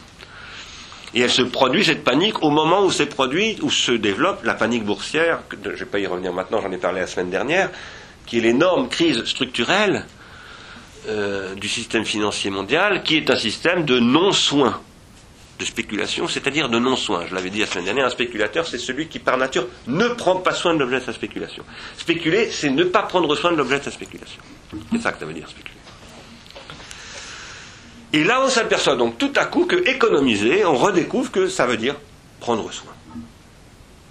Et 1.12 1.20
elle 1.20 1.30
se 1.30 1.42
produit, 1.42 1.84
cette 1.84 2.02
panique, 2.02 2.42
au 2.42 2.48
moment 2.48 2.82
où 2.82 2.90
s'est 2.90 3.04
produit, 3.04 3.58
où 3.60 3.70
se 3.70 3.92
développe 3.92 4.42
la 4.42 4.54
panique 4.54 4.84
boursière, 4.84 5.40
je 5.50 5.68
ne 5.68 5.74
vais 5.74 5.84
pas 5.84 5.98
y 5.98 6.06
revenir 6.06 6.32
maintenant, 6.32 6.62
j'en 6.62 6.72
ai 6.72 6.78
parlé 6.78 7.00
la 7.00 7.06
semaine 7.06 7.30
dernière, 7.30 7.70
qui 8.24 8.38
est 8.38 8.40
l'énorme 8.40 8.88
crise 8.88 9.22
structurelle 9.24 10.06
euh, 11.08 11.54
du 11.54 11.68
système 11.68 12.04
financier 12.04 12.50
mondial, 12.50 13.02
qui 13.02 13.16
est 13.16 13.30
un 13.30 13.36
système 13.36 13.84
de 13.84 13.98
non-soin, 13.98 14.80
de 15.58 15.64
spéculation, 15.64 16.28
c'est-à-dire 16.28 16.68
de 16.68 16.78
non-soin. 16.78 17.24
Je 17.28 17.34
l'avais 17.34 17.50
dit 17.50 17.60
la 17.60 17.66
semaine 17.66 17.84
dernière, 17.84 18.06
un 18.06 18.10
spéculateur, 18.10 18.66
c'est 18.66 18.78
celui 18.78 19.08
qui, 19.08 19.18
par 19.18 19.38
nature, 19.38 19.66
ne 19.86 20.08
prend 20.08 20.36
pas 20.36 20.52
soin 20.52 20.74
de 20.74 20.80
l'objet 20.80 21.00
de 21.00 21.04
sa 21.04 21.12
spéculation. 21.12 21.64
Spéculer, 21.96 22.50
c'est 22.50 22.70
ne 22.70 22.84
pas 22.84 23.02
prendre 23.02 23.34
soin 23.36 23.52
de 23.52 23.56
l'objet 23.56 23.78
de 23.78 23.84
sa 23.84 23.90
spéculation. 23.90 24.42
C'est 24.92 25.00
ça 25.00 25.12
que 25.12 25.18
ça 25.18 25.26
veut 25.26 25.32
dire, 25.34 25.48
spéculer. 25.48 25.76
Et 28.12 28.24
là, 28.24 28.42
on 28.42 28.48
s'aperçoit 28.48 28.96
donc 28.96 29.18
tout 29.18 29.32
à 29.36 29.46
coup 29.46 29.66
que 29.66 29.88
économiser, 29.88 30.64
on 30.64 30.74
redécouvre 30.74 31.30
que 31.30 31.48
ça 31.48 31.66
veut 31.66 31.76
dire 31.76 31.96
prendre 32.40 32.70
soin. 32.72 32.92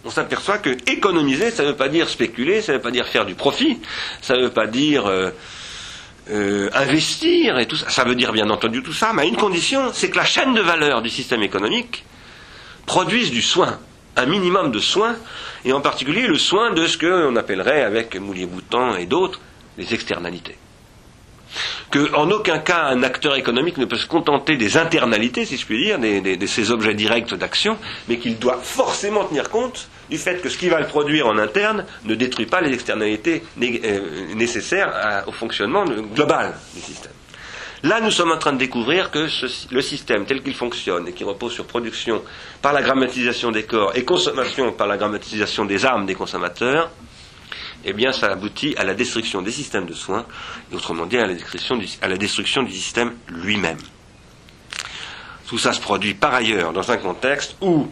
On 0.03 0.11
s'aperçoit 0.11 0.59
que 0.59 0.69
économiser, 0.91 1.49
ça 1.49 1.63
ne 1.63 1.69
veut 1.69 1.75
pas 1.75 1.89
dire 1.89 2.07
spéculer, 2.07 2.61
ça 2.61 2.71
ne 2.71 2.77
veut 2.77 2.83
pas 2.83 2.91
dire 2.91 3.07
faire 3.07 3.25
du 3.25 3.33
profit, 3.33 3.79
ça 4.21 4.35
ne 4.35 4.43
veut 4.43 4.51
pas 4.51 4.67
dire 4.67 5.07
euh, 5.07 5.31
euh, 6.30 6.69
investir 6.73 7.59
et 7.59 7.65
tout 7.65 7.76
ça. 7.76 7.89
Ça 7.89 8.03
veut 8.03 8.15
dire 8.15 8.32
bien 8.32 8.49
entendu 8.49 8.82
tout 8.82 8.93
ça, 8.93 9.11
mais 9.13 9.23
à 9.23 9.26
une 9.26 9.38
condition, 9.38 9.91
c'est 9.93 10.09
que 10.09 10.17
la 10.17 10.26
chaîne 10.26 10.53
de 10.53 10.61
valeur 10.61 11.01
du 11.01 11.09
système 11.09 11.43
économique 11.43 12.03
produise 12.86 13.32
du 13.32 13.41
soin, 13.41 13.80
un 14.15 14.26
minimum 14.26 14.71
de 14.71 14.80
soin, 14.80 15.15
et 15.63 15.73
en 15.73 15.82
particulier 15.82 16.28
le 16.28 16.38
soin 16.38 16.71
de 16.73 16.86
ce 16.88 16.97
qu'on 16.97 17.36
appellerait, 17.36 17.84
avec 17.84 18.15
Moulier-Boutan 18.15 18.95
et 18.95 19.05
d'autres, 19.05 19.39
les 19.78 19.93
externalités 19.93 20.57
qu'en 21.91 22.29
aucun 22.31 22.59
cas 22.59 22.86
un 22.86 23.03
acteur 23.03 23.36
économique 23.36 23.77
ne 23.77 23.86
peut 23.86 23.97
se 23.97 24.07
contenter 24.07 24.57
des 24.57 24.77
internalités, 24.77 25.45
si 25.45 25.57
je 25.57 25.65
puis 25.65 25.83
dire, 25.83 25.99
de 25.99 26.45
ces 26.45 26.71
objets 26.71 26.93
directs 26.93 27.33
d'action, 27.33 27.77
mais 28.07 28.17
qu'il 28.17 28.38
doit 28.38 28.59
forcément 28.61 29.23
tenir 29.25 29.49
compte 29.49 29.88
du 30.09 30.17
fait 30.17 30.41
que 30.41 30.49
ce 30.49 30.57
qui 30.57 30.69
va 30.69 30.79
le 30.79 30.88
produire 30.88 31.27
en 31.27 31.38
interne 31.38 31.86
ne 32.05 32.15
détruit 32.15 32.45
pas 32.45 32.61
les 32.61 32.73
externalités 32.73 33.43
euh, 33.61 34.33
nécessaires 34.36 35.23
au 35.27 35.31
fonctionnement 35.31 35.86
global 36.13 36.53
du 36.73 36.81
système. 36.81 37.11
Là, 37.83 38.01
nous 38.01 38.09
sommes 38.09 38.31
en 38.31 38.38
train 38.38 38.53
de 38.53 38.57
découvrir 38.57 39.11
que 39.11 39.27
le 39.71 39.81
système 39.81 40.25
tel 40.25 40.41
qu'il 40.41 40.55
fonctionne 40.55 41.07
et 41.07 41.13
qui 41.13 41.23
repose 41.23 41.53
sur 41.53 41.65
production 41.65 42.23
par 42.61 42.73
la 42.73 42.81
grammatisation 42.81 43.51
des 43.51 43.63
corps 43.63 43.95
et 43.95 44.03
consommation 44.03 44.71
par 44.71 44.88
la 44.88 44.97
grammatisation 44.97 45.65
des 45.65 45.86
armes 45.86 46.07
des 46.07 46.15
consommateurs, 46.15 46.89
eh 47.86 47.93
bien, 47.93 48.11
ça 48.11 48.27
aboutit 48.27 48.75
à 48.77 48.83
la 48.83 48.93
destruction 48.93 49.41
des 49.41 49.51
systèmes 49.51 49.86
de 49.86 49.93
soins, 49.93 50.25
et 50.71 50.75
autrement 50.75 51.05
dit, 51.05 51.17
à 51.17 51.27
la 51.27 51.33
destruction 52.17 52.63
du, 52.63 52.73
système 52.73 53.13
lui-même. 53.27 53.77
Tout 55.47 55.57
ça 55.57 55.73
se 55.73 55.79
produit 55.79 56.15
par 56.15 56.33
ailleurs 56.33 56.73
dans 56.73 56.91
un 56.91 56.97
contexte 56.97 57.55
où, 57.61 57.88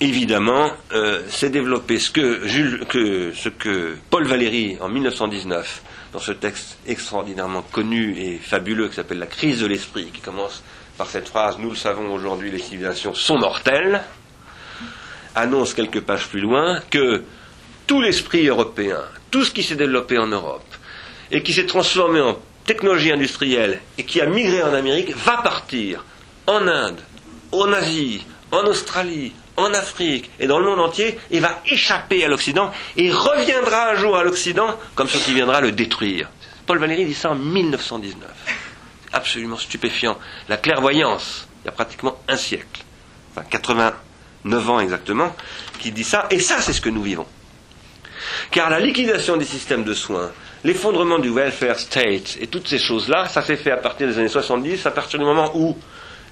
évidemment, 0.00 0.70
euh, 0.92 1.22
s'est 1.28 1.50
développé 1.50 1.98
ce 1.98 2.10
que 2.10 3.96
Paul 4.10 4.26
Valéry, 4.26 4.78
en 4.80 4.88
1919, 4.88 5.82
dans 6.12 6.18
ce 6.18 6.32
texte 6.32 6.78
extraordinairement 6.86 7.62
connu 7.62 8.18
et 8.18 8.38
fabuleux 8.38 8.88
qui 8.88 8.94
s'appelle 8.94 9.18
La 9.18 9.26
crise 9.26 9.60
de 9.60 9.66
l'esprit, 9.66 10.06
qui 10.06 10.20
commence 10.20 10.62
par 10.96 11.08
cette 11.08 11.28
phrase 11.28 11.58
Nous 11.58 11.70
le 11.70 11.76
savons 11.76 12.12
aujourd'hui, 12.12 12.50
les 12.50 12.58
civilisations 12.58 13.14
sont 13.14 13.38
mortelles, 13.38 14.02
annonce 15.34 15.74
quelques 15.74 16.00
pages 16.00 16.28
plus 16.28 16.40
loin 16.40 16.80
que 16.90 17.24
tout 17.88 18.00
l'esprit 18.02 18.46
européen, 18.46 19.00
tout 19.32 19.42
ce 19.44 19.50
qui 19.50 19.62
s'est 19.64 19.74
développé 19.74 20.18
en 20.18 20.26
Europe 20.28 20.62
et 21.32 21.42
qui 21.42 21.52
s'est 21.52 21.66
transformé 21.66 22.20
en 22.20 22.38
technologie 22.66 23.10
industrielle 23.10 23.80
et 23.96 24.04
qui 24.04 24.20
a 24.20 24.26
migré 24.26 24.62
en 24.62 24.74
Amérique 24.74 25.16
va 25.16 25.38
partir 25.38 26.04
en 26.46 26.68
Inde, 26.68 27.00
en 27.50 27.72
Asie, 27.72 28.24
en 28.52 28.62
Australie, 28.64 29.32
en 29.56 29.72
Afrique 29.72 30.30
et 30.38 30.46
dans 30.46 30.58
le 30.58 30.66
monde 30.66 30.80
entier 30.80 31.18
et 31.30 31.40
va 31.40 31.60
échapper 31.66 32.22
à 32.24 32.28
l'Occident 32.28 32.70
et 32.96 33.10
reviendra 33.10 33.90
un 33.90 33.94
jour 33.96 34.16
à 34.16 34.22
l'Occident 34.22 34.76
comme 34.94 35.08
ce 35.08 35.16
qui 35.18 35.32
viendra 35.32 35.62
le 35.62 35.72
détruire. 35.72 36.28
Paul 36.66 36.78
Valéry 36.78 37.06
dit 37.06 37.14
ça 37.14 37.30
en 37.30 37.36
1919. 37.36 38.28
Absolument 39.14 39.56
stupéfiant. 39.56 40.18
La 40.50 40.58
clairvoyance, 40.58 41.48
il 41.62 41.66
y 41.66 41.68
a 41.70 41.72
pratiquement 41.72 42.20
un 42.28 42.36
siècle, 42.36 42.82
enfin 43.32 43.46
89 43.48 44.68
ans 44.70 44.80
exactement, 44.80 45.34
qui 45.78 45.90
dit 45.90 46.04
ça, 46.04 46.26
et 46.30 46.38
ça 46.38 46.60
c'est 46.60 46.74
ce 46.74 46.82
que 46.82 46.90
nous 46.90 47.02
vivons. 47.02 47.26
Car 48.50 48.70
la 48.70 48.80
liquidation 48.80 49.36
des 49.36 49.44
systèmes 49.44 49.84
de 49.84 49.94
soins, 49.94 50.30
l'effondrement 50.64 51.18
du 51.18 51.30
welfare 51.30 51.78
state 51.78 52.38
et 52.40 52.46
toutes 52.46 52.68
ces 52.68 52.78
choses-là, 52.78 53.28
ça 53.28 53.42
s'est 53.42 53.56
fait 53.56 53.70
à 53.70 53.76
partir 53.76 54.08
des 54.08 54.18
années 54.18 54.28
70, 54.28 54.86
à 54.86 54.90
partir 54.90 55.18
du 55.18 55.24
moment 55.24 55.50
où 55.54 55.76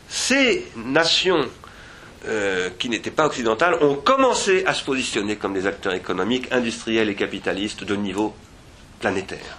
ces 0.09 0.67
nations 0.77 1.47
euh, 2.29 2.71
qui 2.79 2.89
n'étaient 2.89 3.11
pas 3.11 3.27
occidentales 3.27 3.75
ont 3.83 3.95
commencé 3.95 4.65
à 4.67 4.75
se 4.75 4.83
positionner 4.83 5.37
comme 5.37 5.55
des 5.55 5.67
acteurs 5.67 5.95
économiques, 5.95 6.49
industriels 6.51 7.09
et 7.09 7.15
capitalistes 7.15 7.85
de 7.85 7.95
niveau 7.95 8.35
planétaire. 9.01 9.59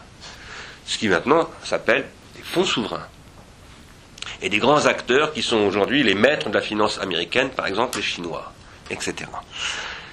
Ce 0.86 0.98
qui 0.98 1.08
maintenant 1.08 1.50
s'appelle 1.64 2.06
des 2.36 2.44
fonds 2.44 2.66
souverains. 2.66 3.08
Et 4.42 4.50
des 4.50 4.60
grands 4.60 4.86
acteurs 4.86 5.34
qui 5.34 5.42
sont 5.42 5.58
aujourd'hui 5.58 6.04
les 6.04 6.14
maîtres 6.14 6.50
de 6.50 6.54
la 6.54 6.62
finance 6.62 7.00
américaine, 7.00 7.50
par 7.50 7.68
exemple 7.68 7.98
les 7.98 8.04
Chinois, 8.04 8.52
etc. 8.90 9.16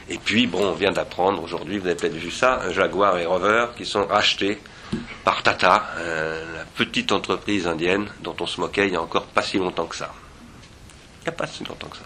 Et 0.09 0.19
puis, 0.19 0.47
bon, 0.47 0.67
on 0.67 0.73
vient 0.73 0.93
d'apprendre 0.93 1.43
aujourd'hui, 1.43 1.79
vous 1.79 1.87
avez 1.87 1.97
peut-être 1.97 2.15
vu 2.15 2.31
ça, 2.31 2.71
Jaguar 2.71 3.19
et 3.19 3.27
Rover 3.27 3.69
qui 3.77 3.87
sont 3.87 4.07
rachetés 4.07 4.59
par 5.25 5.43
Tata, 5.43 5.91
euh, 5.99 6.59
la 6.59 6.65
petite 6.65 7.11
entreprise 7.11 7.67
indienne 7.67 8.07
dont 8.23 8.37
on 8.41 8.47
se 8.47 8.61
moquait 8.61 8.87
il 8.87 8.91
n'y 8.91 8.97
a 8.97 9.03
encore 9.03 9.25
pas 9.27 9.43
si 9.43 9.59
longtemps 9.59 9.87
que 9.87 9.97
ça. 9.97 10.13
Il 11.21 11.25
n'y 11.25 11.29
a 11.31 11.33
pas 11.33 11.47
si 11.47 11.65
longtemps 11.65 11.89
que 11.89 11.97
ça. 11.97 12.05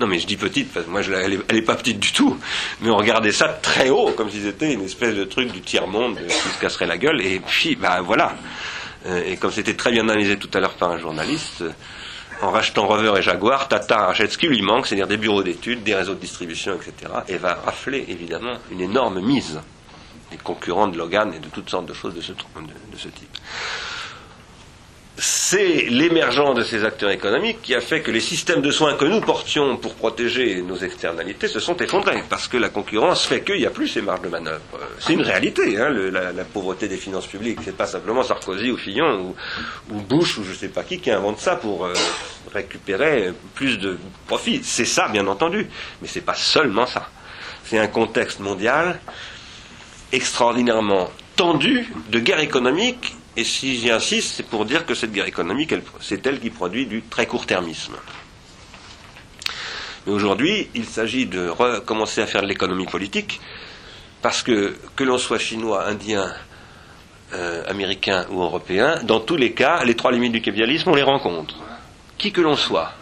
Non, 0.00 0.08
mais 0.08 0.18
je 0.18 0.26
dis 0.26 0.36
petite, 0.36 0.72
parce 0.72 0.86
que 0.86 0.90
moi, 0.90 1.02
elle, 1.02 1.40
n'est 1.52 1.62
pas 1.62 1.76
petite 1.76 2.00
du 2.00 2.12
tout. 2.12 2.36
Mais 2.80 2.90
on 2.90 2.96
regardait 2.96 3.30
ça 3.30 3.46
très 3.46 3.90
haut, 3.90 4.10
comme 4.10 4.28
si 4.28 4.42
c'était 4.42 4.72
une 4.72 4.82
espèce 4.82 5.14
de 5.14 5.24
truc 5.24 5.52
du 5.52 5.60
tiers-monde 5.60 6.18
qui 6.26 6.34
se 6.34 6.60
casserait 6.60 6.86
la 6.86 6.98
gueule. 6.98 7.20
Et 7.20 7.38
puis, 7.38 7.76
bah 7.76 8.00
voilà. 8.00 8.34
Euh, 9.06 9.22
et 9.24 9.36
comme 9.36 9.52
c'était 9.52 9.74
très 9.74 9.92
bien 9.92 10.02
analysé 10.08 10.36
tout 10.36 10.50
à 10.54 10.58
l'heure 10.58 10.74
par 10.74 10.90
un 10.90 10.98
journaliste, 10.98 11.62
en 12.44 12.50
rachetant 12.50 12.86
Rover 12.86 13.14
et 13.18 13.22
Jaguar, 13.22 13.68
Tata 13.68 14.06
rachète 14.06 14.32
ce 14.32 14.38
qui 14.38 14.46
lui 14.46 14.62
manque, 14.62 14.86
c'est-à-dire 14.86 15.06
des 15.06 15.16
bureaux 15.16 15.42
d'études, 15.42 15.82
des 15.82 15.94
réseaux 15.94 16.14
de 16.14 16.20
distribution, 16.20 16.74
etc. 16.74 17.12
Et 17.28 17.36
va 17.36 17.54
rafler, 17.54 18.04
évidemment, 18.08 18.54
une 18.70 18.80
énorme 18.80 19.20
mise. 19.20 19.60
des 20.30 20.36
concurrents 20.38 20.88
de 20.88 20.96
Logan 20.98 21.32
et 21.34 21.38
de 21.38 21.48
toutes 21.48 21.70
sortes 21.70 21.86
de 21.86 21.94
choses 21.94 22.14
de 22.14 22.20
ce, 22.20 22.32
de 22.32 22.96
ce 22.96 23.08
type 23.08 23.36
c'est 25.16 25.86
l'émergence 25.90 26.56
de 26.56 26.64
ces 26.64 26.84
acteurs 26.84 27.10
économiques 27.10 27.62
qui 27.62 27.74
a 27.74 27.80
fait 27.80 28.00
que 28.00 28.10
les 28.10 28.20
systèmes 28.20 28.62
de 28.62 28.72
soins 28.72 28.94
que 28.94 29.04
nous 29.04 29.20
portions 29.20 29.76
pour 29.76 29.94
protéger 29.94 30.60
nos 30.62 30.76
externalités 30.76 31.46
se 31.46 31.60
sont 31.60 31.76
effondrés, 31.76 32.22
parce 32.28 32.48
que 32.48 32.56
la 32.56 32.68
concurrence 32.68 33.24
fait 33.24 33.42
qu'il 33.42 33.56
n'y 33.58 33.66
a 33.66 33.70
plus 33.70 33.86
ces 33.86 34.02
marges 34.02 34.22
de 34.22 34.28
manœuvre. 34.28 34.60
C'est 34.98 35.12
une 35.12 35.22
réalité, 35.22 35.78
hein, 35.78 35.90
la, 35.90 36.44
pauvreté 36.44 36.88
des 36.88 36.96
finances 36.96 37.28
publiques. 37.28 37.60
C'est 37.64 37.76
pas 37.76 37.86
simplement 37.86 38.24
Sarkozy 38.24 38.72
ou 38.72 38.76
Fillon 38.76 39.34
ou, 39.90 40.00
Bush 40.00 40.38
ou 40.38 40.44
je 40.44 40.52
sais 40.52 40.68
pas 40.68 40.82
qui 40.82 40.98
qui 40.98 41.10
invente 41.12 41.38
ça 41.38 41.56
pour 41.56 41.84
euh, 41.86 41.92
récupérer 42.52 43.32
plus 43.54 43.78
de 43.78 43.96
profit. 44.26 44.62
C'est 44.64 44.84
ça, 44.84 45.08
bien 45.08 45.26
entendu, 45.28 45.68
mais 46.02 46.08
c'est 46.08 46.22
pas 46.22 46.34
seulement 46.34 46.86
ça. 46.86 47.08
C'est 47.64 47.78
un 47.78 47.86
contexte 47.86 48.40
mondial 48.40 48.98
extraordinairement 50.12 51.08
tendu 51.36 51.88
de 52.10 52.18
guerre 52.18 52.40
économique 52.40 53.14
et 53.36 53.44
si 53.44 53.78
j'y 53.78 53.90
insiste, 53.90 54.34
c'est 54.36 54.46
pour 54.46 54.64
dire 54.64 54.86
que 54.86 54.94
cette 54.94 55.12
guerre 55.12 55.26
économique, 55.26 55.74
c'est 56.00 56.26
elle 56.26 56.40
qui 56.40 56.50
produit 56.50 56.86
du 56.86 57.02
très 57.02 57.26
court-termisme. 57.26 57.96
Mais 60.06 60.12
aujourd'hui, 60.12 60.68
il 60.74 60.84
s'agit 60.84 61.26
de 61.26 61.48
recommencer 61.48 62.20
à 62.20 62.26
faire 62.26 62.42
de 62.42 62.46
l'économie 62.46 62.86
politique, 62.86 63.40
parce 64.22 64.42
que 64.42 64.76
que 64.94 65.04
l'on 65.04 65.18
soit 65.18 65.38
chinois, 65.38 65.86
indien, 65.86 66.32
euh, 67.32 67.64
américain 67.68 68.26
ou 68.30 68.42
européen, 68.42 69.00
dans 69.02 69.20
tous 69.20 69.36
les 69.36 69.52
cas, 69.52 69.82
les 69.84 69.96
trois 69.96 70.12
limites 70.12 70.32
du 70.32 70.42
capitalisme, 70.42 70.90
on 70.90 70.94
les 70.94 71.02
rencontre. 71.02 71.56
Qui 72.16 72.30
que 72.30 72.40
l'on 72.40 72.56
soit, 72.56 72.92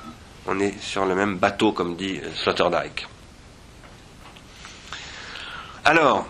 on 0.47 0.59
est 0.61 0.80
sur 0.80 1.05
le 1.05 1.14
même 1.14 1.37
bateau, 1.37 1.72
comme 1.72 1.97
dit 1.97 2.20
Sloterdijk. 2.43 3.07
Alors, 5.85 6.26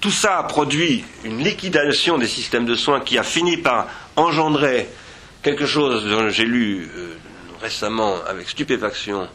tout 0.00 0.10
ça 0.10 0.38
a 0.38 0.42
produit 0.44 1.04
une 1.24 1.42
liquidation 1.44 2.16
des 2.16 2.26
systèmes 2.26 2.64
de 2.64 2.74
soins 2.74 3.00
qui 3.00 3.18
a 3.18 3.22
fini 3.22 3.58
par 3.58 3.86
engendrer 4.16 4.88
quelque 5.42 5.66
chose 5.66 6.04
dont 6.06 6.28
j'ai 6.30 6.44
lu 6.44 6.88
euh, 6.96 7.14
récemment 7.60 8.16
avec 8.26 8.48
stupéfaction 8.48 9.28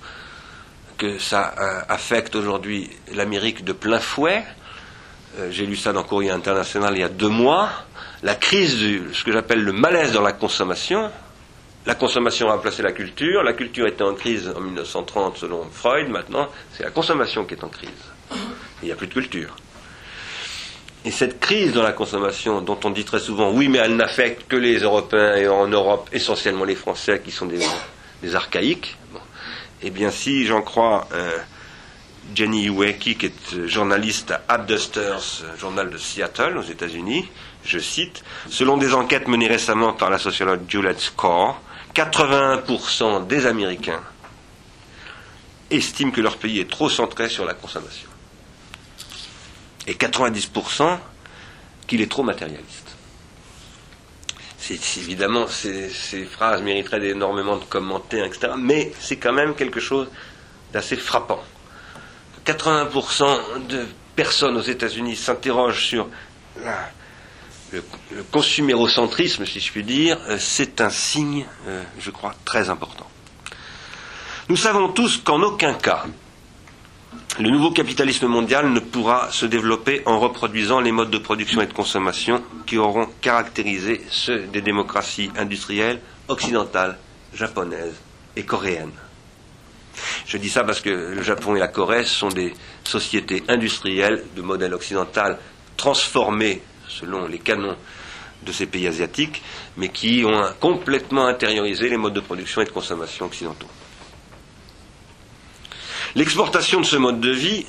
que 0.98 1.20
ça 1.20 1.54
euh, 1.58 1.82
affecte 1.90 2.36
aujourd'hui 2.36 2.90
l'Amérique 3.14 3.64
de 3.64 3.74
plein 3.74 4.00
fouet. 4.00 4.44
Euh, 5.38 5.50
j'ai 5.52 5.66
lu 5.66 5.76
ça 5.76 5.94
dans 5.94 6.04
Courrier 6.04 6.32
International 6.32 6.94
il 6.96 7.02
y 7.02 7.04
a 7.04 7.10
deux 7.10 7.30
mois. 7.30 7.70
La 8.24 8.36
crise, 8.36 8.80
de 8.80 9.14
ce 9.14 9.24
que 9.24 9.32
j'appelle 9.32 9.64
le 9.64 9.74
malaise 9.74 10.14
dans 10.14 10.22
la 10.22 10.34
consommation. 10.34 11.12
La 11.86 11.94
consommation 11.94 12.50
a 12.50 12.54
remplacé 12.54 12.82
la 12.82 12.92
culture. 12.94 13.44
La 13.44 13.54
culture 13.54 13.86
était 13.86 14.04
en 14.04 14.16
crise 14.16 14.52
en 14.56 14.62
1930 14.62 15.38
selon 15.38 15.70
Freud. 15.72 16.10
Maintenant, 16.10 16.48
c'est 16.74 16.84
la 16.84 16.90
consommation 16.90 17.46
qui 17.46 17.54
est 17.54 17.64
en 17.64 17.70
crise. 17.70 17.90
Il 18.82 18.88
n'y 18.88 18.92
a 18.92 18.96
plus 18.96 19.08
de 19.08 19.14
culture. 19.14 19.56
Et 21.06 21.12
cette 21.12 21.40
crise 21.40 21.72
dans 21.72 21.84
la 21.84 21.92
consommation, 21.92 22.62
dont 22.62 22.80
on 22.84 22.90
dit 22.90 23.06
très 23.06 23.20
souvent, 23.20 23.52
oui, 23.52 23.68
mais 23.68 23.78
elle 23.78 23.96
n'affecte 23.96 24.48
que 24.48 24.56
les 24.56 24.80
Européens 24.80 25.36
et 25.36 25.48
en 25.48 25.68
Europe 25.68 26.10
essentiellement 26.12 26.66
les 26.66 26.74
Français 26.74 27.22
qui 27.24 27.30
sont 27.30 27.46
des, 27.46 28.36
archaïques. 28.36 28.98
Eh 29.84 29.92
bien, 29.92 30.10
si 30.10 30.48
j'en 30.48 30.64
crois 30.64 31.08
euh, 31.14 31.38
Jenny 32.34 32.70
Ueki, 32.70 33.18
qui 33.18 33.28
est 33.28 33.68
journaliste 33.68 34.32
à 34.32 34.42
Addusters, 34.48 35.44
journal 35.60 35.92
de 35.92 35.98
Seattle 35.98 36.58
aux 36.58 36.64
États-Unis, 36.64 37.30
je 37.64 37.78
cite, 37.78 38.24
selon 38.50 38.78
des 38.78 38.96
enquêtes 38.96 39.28
menées 39.28 39.48
récemment 39.48 39.94
par 39.94 40.10
la 40.10 40.18
sociologue 40.18 40.62
Juliette 40.68 41.00
Score, 41.00 41.62
81% 41.94 43.28
des 43.28 43.46
Américains 43.46 44.02
estiment 45.70 46.12
que 46.12 46.22
leur 46.22 46.38
pays 46.38 46.60
est 46.60 46.70
trop 46.70 46.90
centré 46.90 47.30
sur 47.30 47.46
la 47.46 47.54
consommation 47.54 48.10
et 49.88 49.94
90% 49.94 50.98
qu'il 51.88 52.02
est 52.02 52.10
trop 52.10 52.24
matérialiste. 52.24 52.96
C'est, 54.58 54.80
évidemment, 54.98 55.46
ces, 55.48 55.90
phrases 56.26 56.64
mériteraient 56.64 57.10
énormément 57.10 57.58
de 57.58 57.66
commentaires, 57.66 58.26
etc. 58.26 58.54
Mais 58.58 58.92
c'est 59.00 59.18
quand 59.18 59.34
même 59.34 59.54
quelque 59.54 59.80
chose 59.80 60.08
d'assez 60.74 60.96
frappant. 60.96 61.44
80% 62.48 63.68
de 63.68 63.86
personnes 64.16 64.58
aux 64.58 64.62
États-Unis 64.62 65.16
s'interrogent 65.18 65.86
sur 65.86 66.08
le, 67.72 67.84
consumérocentrisme, 68.32 69.46
si 69.46 69.60
je 69.60 69.72
puis 69.72 69.84
dire. 69.84 70.18
Euh, 70.30 70.38
c'est 70.40 70.82
un 70.82 70.90
signe, 70.90 71.46
euh, 71.68 71.84
je 72.00 72.10
crois, 72.10 72.34
très 72.44 72.70
important. 72.72 73.08
Nous 74.50 74.56
savons 74.56 74.90
tous 74.90 75.18
qu'en 75.18 75.42
aucun 75.42 75.74
cas, 75.74 76.06
le 77.40 77.50
nouveau 77.50 77.72
capitalisme 77.72 78.28
mondial 78.28 78.72
ne 78.72 78.80
pourra 78.80 79.30
se 79.32 79.46
développer 79.46 80.02
en 80.06 80.20
reproduisant 80.20 80.80
les 80.80 80.92
modes 80.94 81.12
de 81.12 81.18
production 81.18 81.62
et 81.62 81.66
de 81.68 81.74
consommation 81.74 82.42
qui 82.66 82.78
auront 82.78 83.08
caractérisé 83.22 84.02
ceux 84.10 84.44
des 84.54 84.62
démocraties 84.62 85.32
industrielles 85.38 86.00
occidentales, 86.30 86.98
japonaises 87.34 87.96
et 88.38 88.44
coréennes. 88.44 88.94
Je 90.26 90.38
dis 90.38 90.50
ça 90.50 90.64
parce 90.64 90.80
que 90.82 90.90
le 90.90 91.22
Japon 91.24 91.56
et 91.56 91.60
la 91.60 91.68
Corée 91.68 92.06
sont 92.06 92.30
des 92.30 92.54
sociétés 92.84 93.44
industrielles 93.48 94.24
de 94.36 94.42
modèle 94.42 94.74
occidental 94.74 95.38
transformées 95.78 96.62
selon 96.88 97.28
les 97.28 97.40
canons 97.40 97.76
de 98.46 98.52
ces 98.52 98.66
pays 98.66 98.88
asiatiques, 98.88 99.42
mais 99.78 99.90
qui 99.90 100.24
ont 100.26 100.44
complètement 100.60 101.26
intériorisé 101.28 101.90
les 101.90 101.98
modes 101.98 102.14
de 102.14 102.20
production 102.20 102.62
et 102.62 102.66
de 102.66 102.70
consommation 102.70 103.26
occidentaux. 103.26 103.68
L'exportation 106.16 106.80
de 106.80 106.86
ce 106.86 106.96
mode 106.96 107.20
de 107.20 107.32
vie 107.32 107.66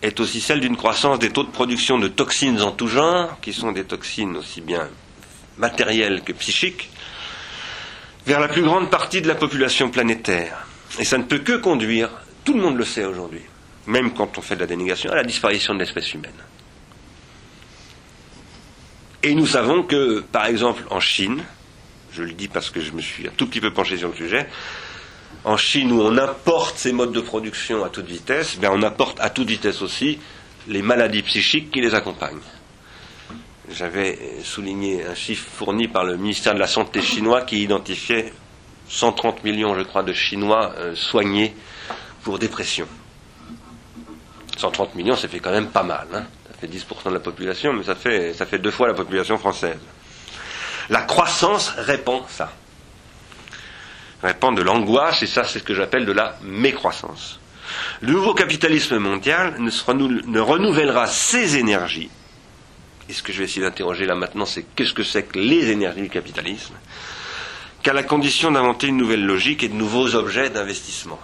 est 0.00 0.20
aussi 0.20 0.40
celle 0.40 0.60
d'une 0.60 0.76
croissance 0.76 1.18
des 1.18 1.30
taux 1.30 1.42
de 1.44 1.50
production 1.50 1.98
de 1.98 2.08
toxines 2.08 2.62
en 2.62 2.72
tout 2.72 2.88
genre, 2.88 3.38
qui 3.40 3.52
sont 3.52 3.72
des 3.72 3.84
toxines 3.84 4.36
aussi 4.36 4.62
bien 4.62 4.88
matérielles 5.58 6.22
que 6.22 6.32
psychiques, 6.32 6.90
vers 8.26 8.40
la 8.40 8.48
plus 8.48 8.62
grande 8.62 8.90
partie 8.90 9.20
de 9.20 9.28
la 9.28 9.34
population 9.34 9.90
planétaire. 9.90 10.66
Et 10.98 11.04
ça 11.04 11.18
ne 11.18 11.24
peut 11.24 11.40
que 11.40 11.56
conduire, 11.56 12.10
tout 12.44 12.54
le 12.54 12.62
monde 12.62 12.76
le 12.76 12.84
sait 12.84 13.04
aujourd'hui, 13.04 13.42
même 13.86 14.14
quand 14.14 14.38
on 14.38 14.40
fait 14.40 14.54
de 14.54 14.60
la 14.60 14.66
dénégation, 14.66 15.10
à 15.12 15.16
la 15.16 15.24
disparition 15.24 15.74
de 15.74 15.80
l'espèce 15.80 16.14
humaine. 16.14 16.32
Et 19.22 19.34
nous 19.34 19.46
savons 19.46 19.82
que, 19.82 20.20
par 20.20 20.46
exemple, 20.46 20.84
en 20.90 21.00
Chine, 21.00 21.42
je 22.12 22.22
le 22.22 22.32
dis 22.32 22.48
parce 22.48 22.70
que 22.70 22.80
je 22.80 22.92
me 22.92 23.02
suis 23.02 23.26
un 23.26 23.32
tout 23.36 23.46
petit 23.46 23.60
peu 23.60 23.72
penché 23.72 23.98
sur 23.98 24.08
le 24.08 24.14
sujet, 24.14 24.48
en 25.44 25.56
Chine 25.56 25.92
où 25.92 26.00
on 26.00 26.16
importe 26.18 26.76
ces 26.78 26.92
modes 26.92 27.12
de 27.12 27.20
production 27.20 27.84
à 27.84 27.88
toute 27.88 28.06
vitesse, 28.06 28.58
ben 28.58 28.70
on 28.72 28.82
apporte 28.82 29.20
à 29.20 29.30
toute 29.30 29.48
vitesse 29.48 29.82
aussi 29.82 30.18
les 30.68 30.82
maladies 30.82 31.22
psychiques 31.22 31.70
qui 31.70 31.80
les 31.80 31.94
accompagnent. 31.94 32.40
J'avais 33.70 34.18
souligné 34.44 35.04
un 35.04 35.14
chiffre 35.14 35.46
fourni 35.50 35.88
par 35.88 36.04
le 36.04 36.16
ministère 36.16 36.54
de 36.54 36.58
la 36.58 36.66
Santé 36.66 37.02
chinois 37.02 37.42
qui 37.42 37.62
identifiait 37.62 38.32
130 38.88 39.42
millions, 39.44 39.76
je 39.76 39.82
crois, 39.82 40.02
de 40.02 40.12
Chinois 40.12 40.72
euh, 40.78 40.94
soignés 40.94 41.54
pour 42.22 42.38
dépression. 42.38 42.86
130 44.56 44.94
millions, 44.94 45.16
ça 45.16 45.28
fait 45.28 45.40
quand 45.40 45.50
même 45.50 45.68
pas 45.68 45.82
mal. 45.82 46.06
Hein. 46.14 46.24
ça 46.48 46.58
fait 46.58 46.68
10% 46.68 47.08
de 47.08 47.14
la 47.14 47.20
population, 47.20 47.72
mais 47.72 47.82
ça 47.82 47.94
fait, 47.94 48.32
ça 48.34 48.46
fait 48.46 48.58
deux 48.58 48.70
fois 48.70 48.86
la 48.88 48.94
population 48.94 49.36
française. 49.36 49.78
La 50.88 51.02
croissance 51.02 51.70
répand 51.76 52.22
ça 52.28 52.52
répand 54.22 54.56
de 54.56 54.62
l'angoisse, 54.62 55.22
et 55.22 55.26
ça 55.26 55.44
c'est 55.44 55.58
ce 55.58 55.64
que 55.64 55.74
j'appelle 55.74 56.06
de 56.06 56.12
la 56.12 56.36
mécroissance. 56.42 57.40
Le 58.00 58.12
nouveau 58.12 58.34
capitalisme 58.34 58.98
mondial 58.98 59.54
ne, 59.58 59.70
ne 60.26 60.40
renouvellera 60.40 61.06
ses 61.06 61.56
énergies. 61.56 62.10
Et 63.08 63.12
ce 63.12 63.22
que 63.22 63.32
je 63.32 63.38
vais 63.38 63.44
essayer 63.44 63.62
d'interroger 63.62 64.06
là 64.06 64.14
maintenant, 64.14 64.46
c'est 64.46 64.64
qu'est-ce 64.74 64.92
que 64.94 65.02
c'est 65.02 65.24
que 65.24 65.38
les 65.38 65.70
énergies 65.70 66.02
du 66.02 66.08
capitalisme? 66.08 66.74
Qu'à 67.82 67.92
la 67.92 68.02
condition 68.02 68.50
d'inventer 68.50 68.88
une 68.88 68.96
nouvelle 68.96 69.24
logique 69.24 69.62
et 69.62 69.68
de 69.68 69.74
nouveaux 69.74 70.14
objets 70.14 70.50
d'investissement. 70.50 71.20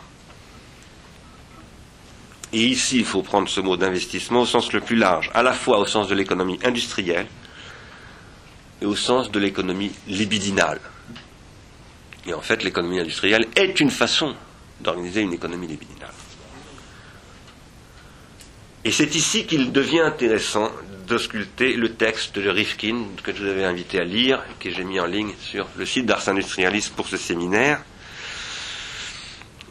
Et 2.52 2.60
ici, 2.64 2.98
il 2.98 3.04
faut 3.04 3.22
prendre 3.22 3.48
ce 3.48 3.60
mot 3.60 3.76
d'investissement 3.76 4.42
au 4.42 4.46
sens 4.46 4.72
le 4.72 4.80
plus 4.80 4.96
large, 4.96 5.30
à 5.34 5.42
la 5.42 5.54
fois 5.54 5.78
au 5.78 5.86
sens 5.86 6.06
de 6.08 6.14
l'économie 6.14 6.58
industrielle 6.64 7.26
et 8.80 8.84
au 8.84 8.94
sens 8.94 9.30
de 9.30 9.38
l'économie 9.40 9.92
libidinale. 10.06 10.80
Et 12.26 12.34
en 12.34 12.40
fait, 12.40 12.62
l'économie 12.62 13.00
industrielle 13.00 13.46
est 13.56 13.80
une 13.80 13.90
façon 13.90 14.34
d'organiser 14.80 15.22
une 15.22 15.32
économie 15.32 15.66
libidinale. 15.66 16.10
Et 18.84 18.90
c'est 18.90 19.14
ici 19.14 19.46
qu'il 19.46 19.72
devient 19.72 20.00
intéressant 20.00 20.70
d'ausculter 21.06 21.74
le 21.74 21.92
texte 21.94 22.38
de 22.38 22.48
Rifkin 22.48 23.04
que 23.22 23.32
je 23.34 23.42
vous 23.42 23.48
avais 23.48 23.64
invité 23.64 24.00
à 24.00 24.04
lire, 24.04 24.42
que 24.58 24.70
j'ai 24.70 24.84
mis 24.84 24.98
en 24.98 25.06
ligne 25.06 25.32
sur 25.40 25.68
le 25.76 25.86
site 25.86 26.06
d'Ars 26.06 26.28
Industrialis 26.28 26.90
pour 26.94 27.06
ce 27.08 27.16
séminaire. 27.16 27.80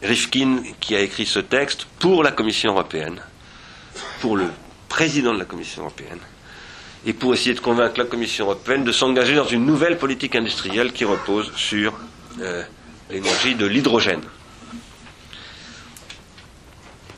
Rifkin 0.02 0.62
qui 0.80 0.96
a 0.96 1.00
écrit 1.00 1.26
ce 1.26 1.38
texte 1.40 1.86
pour 1.98 2.22
la 2.22 2.32
Commission 2.32 2.72
européenne, 2.72 3.20
pour 4.20 4.36
le 4.36 4.46
président 4.88 5.32
de 5.34 5.38
la 5.38 5.44
Commission 5.44 5.82
européenne, 5.82 6.18
et 7.06 7.12
pour 7.12 7.34
essayer 7.34 7.54
de 7.54 7.60
convaincre 7.60 7.98
la 7.98 8.04
Commission 8.06 8.46
européenne 8.46 8.84
de 8.84 8.92
s'engager 8.92 9.34
dans 9.34 9.46
une 9.46 9.64
nouvelle 9.66 9.98
politique 9.98 10.34
industrielle 10.36 10.92
qui 10.92 11.04
repose 11.04 11.52
sur 11.56 11.92
euh, 12.40 12.62
l'énergie 13.10 13.54
de 13.54 13.66
l'hydrogène. 13.66 14.22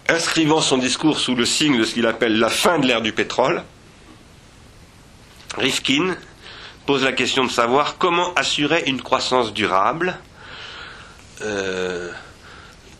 Inscrivant 0.08 0.60
son 0.60 0.78
discours 0.78 1.18
sous 1.18 1.34
le 1.34 1.46
signe 1.46 1.78
de 1.78 1.84
ce 1.84 1.94
qu'il 1.94 2.06
appelle 2.06 2.38
la 2.38 2.50
fin 2.50 2.78
de 2.78 2.86
l'ère 2.86 3.00
du 3.00 3.12
pétrole, 3.12 3.62
Rifkin 5.56 6.16
pose 6.86 7.04
la 7.04 7.12
question 7.12 7.44
de 7.44 7.50
savoir 7.50 7.96
comment 7.96 8.34
assurer 8.34 8.84
une 8.86 9.00
croissance 9.00 9.52
durable 9.54 10.18
euh, 11.42 12.10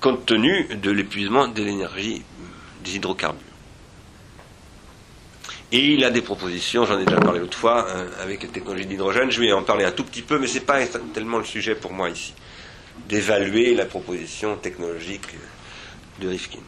compte 0.01 0.27
tenu 0.27 0.65
de 0.75 0.91
l'épuisement 0.91 1.49
de 1.49 1.63
l'énergie 1.63 2.23
des 2.83 2.97
hydrocarbures. 2.97 3.54
Et 5.75 5.95
il 5.95 6.05
a 6.05 6.11
des 6.11 6.23
propositions, 6.23 6.87
j'en 6.87 7.01
ai 7.01 7.05
déjà 7.05 7.19
parlé 7.19 7.41
l'autre 7.41 7.59
fois, 7.59 7.85
hein, 7.91 8.07
avec 8.23 8.45
les 8.45 8.49
technologies 8.49 8.87
d'hydrogène, 8.87 9.33
je 9.33 9.41
vais 9.41 9.51
en 9.51 9.65
parler 9.65 9.85
un 9.85 9.91
tout 9.91 10.05
petit 10.05 10.23
peu, 10.23 10.39
mais 10.39 10.47
ce 10.47 10.55
n'est 10.55 10.61
pas 10.61 10.79
tellement 11.13 11.39
le 11.39 11.45
sujet 11.45 11.75
pour 11.75 11.93
moi 11.93 12.11
ici, 12.11 12.33
d'évaluer 13.09 13.75
la 13.75 13.85
proposition 13.85 14.55
technologique 14.55 15.27
de 16.21 16.29
Rifkin. 16.29 16.61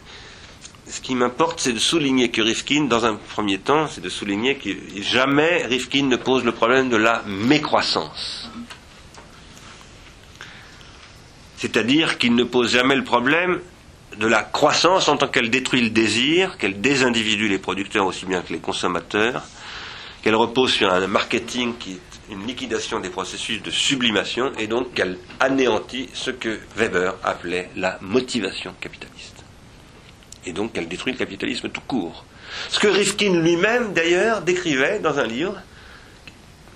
Ce 0.88 1.00
qui 1.00 1.14
m'importe, 1.14 1.60
c'est 1.60 1.72
de 1.72 1.78
souligner 1.78 2.32
que 2.32 2.42
Rifkin, 2.42 2.86
dans 2.86 3.04
un 3.04 3.14
premier 3.14 3.58
temps, 3.58 3.86
c'est 3.86 4.00
de 4.00 4.08
souligner 4.08 4.56
que 4.56 4.70
jamais 5.02 5.64
Rifkin 5.66 6.06
ne 6.06 6.16
pose 6.16 6.42
le 6.42 6.50
problème 6.50 6.88
de 6.88 6.96
la 6.96 7.22
mécroissance. 7.28 8.50
C'est-à-dire 11.58 12.18
qu'il 12.18 12.34
ne 12.34 12.42
pose 12.42 12.72
jamais 12.72 12.96
le 12.96 13.04
problème 13.04 13.60
de 14.18 14.26
la 14.26 14.42
croissance 14.42 15.08
en 15.08 15.16
tant 15.16 15.28
qu'elle 15.28 15.50
détruit 15.50 15.82
le 15.82 15.90
désir, 15.90 16.56
qu'elle 16.58 16.80
désindividue 16.80 17.48
les 17.48 17.58
producteurs 17.58 18.06
aussi 18.06 18.24
bien 18.24 18.42
que 18.42 18.52
les 18.52 18.58
consommateurs, 18.58 19.44
qu'elle 20.22 20.34
repose 20.34 20.72
sur 20.72 20.92
un 20.92 21.06
marketing 21.06 21.74
qui 21.78 21.92
est 21.92 22.32
une 22.32 22.46
liquidation 22.46 22.98
des 22.98 23.10
processus 23.10 23.62
de 23.62 23.70
sublimation 23.70 24.52
et 24.58 24.66
donc 24.66 24.94
qu'elle 24.94 25.18
anéantit 25.38 26.08
ce 26.14 26.30
que 26.30 26.58
Weber 26.76 27.14
appelait 27.22 27.70
la 27.76 27.98
motivation 28.00 28.74
capitaliste. 28.80 29.44
Et 30.44 30.52
donc 30.52 30.72
qu'elle 30.72 30.88
détruit 30.88 31.12
le 31.12 31.18
capitalisme 31.18 31.68
tout 31.68 31.82
court. 31.86 32.24
Ce 32.68 32.78
que 32.78 32.88
Rifkin 32.88 33.40
lui-même 33.40 33.92
d'ailleurs 33.92 34.42
décrivait 34.42 34.98
dans 34.98 35.18
un 35.18 35.26
livre, 35.26 35.60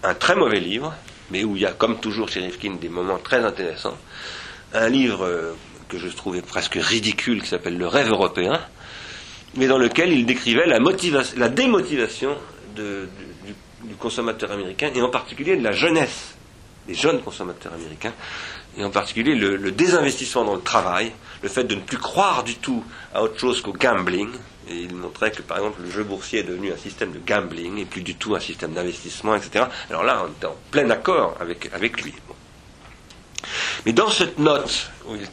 un 0.02 0.14
très 0.14 0.36
mauvais 0.36 0.60
livre, 0.60 0.94
mais 1.30 1.44
où 1.44 1.56
il 1.56 1.62
y 1.62 1.66
a 1.66 1.72
comme 1.72 2.00
toujours 2.00 2.28
chez 2.28 2.40
Rifkin 2.40 2.74
des 2.74 2.88
moments 2.88 3.18
très 3.18 3.44
intéressants, 3.44 3.96
un 4.72 4.88
livre 4.88 5.24
euh, 5.24 5.54
que 5.90 5.98
je 5.98 6.08
trouvais 6.08 6.40
presque 6.40 6.78
ridicule 6.80 7.42
qui 7.42 7.48
s'appelle 7.48 7.76
Le 7.76 7.86
rêve 7.86 8.08
européen, 8.08 8.60
mais 9.56 9.66
dans 9.66 9.78
lequel 9.78 10.12
il 10.12 10.24
décrivait 10.24 10.66
la, 10.66 11.48
démotivation 11.48 12.36
du, 12.74 13.94
consommateur 13.98 14.52
américain, 14.52 14.90
et 14.94 15.02
en 15.02 15.10
particulier 15.10 15.56
de 15.56 15.64
la 15.64 15.72
jeunesse, 15.72 16.34
des 16.86 16.94
jeunes 16.94 17.20
consommateurs 17.20 17.74
américains, 17.74 18.14
et 18.78 18.84
en 18.84 18.90
particulier 18.90 19.34
le, 19.34 19.72
désinvestissement 19.72 20.44
dans 20.44 20.54
le 20.54 20.62
travail, 20.62 21.12
le 21.42 21.48
fait 21.48 21.64
de 21.64 21.74
ne 21.74 21.80
plus 21.80 21.98
croire 21.98 22.44
du 22.44 22.54
tout 22.56 22.84
à 23.12 23.22
autre 23.22 23.38
chose 23.38 23.60
qu'au 23.60 23.72
gambling. 23.72 24.30
Et 24.68 24.76
il 24.82 24.94
montrait 24.94 25.32
que, 25.32 25.42
par 25.42 25.58
exemple, 25.58 25.82
le 25.82 25.90
jeu 25.90 26.04
boursier 26.04 26.40
est 26.40 26.44
devenu 26.44 26.72
un 26.72 26.76
système 26.76 27.10
de 27.10 27.18
gambling 27.18 27.78
et 27.78 27.84
plus 27.84 28.02
du 28.02 28.14
tout 28.14 28.36
un 28.36 28.40
système 28.40 28.72
d'investissement, 28.72 29.34
etc. 29.34 29.64
Alors 29.88 30.04
là, 30.04 30.24
on 30.24 30.28
est 30.28 30.46
en 30.46 30.54
plein 30.70 30.88
accord 30.90 31.36
avec, 31.40 31.68
avec 31.74 32.00
lui. 32.02 32.14
Mais 33.84 33.92
dans 33.92 34.10
cette 34.10 34.38
note 34.38 34.92
où 35.06 35.16
il, 35.16 35.26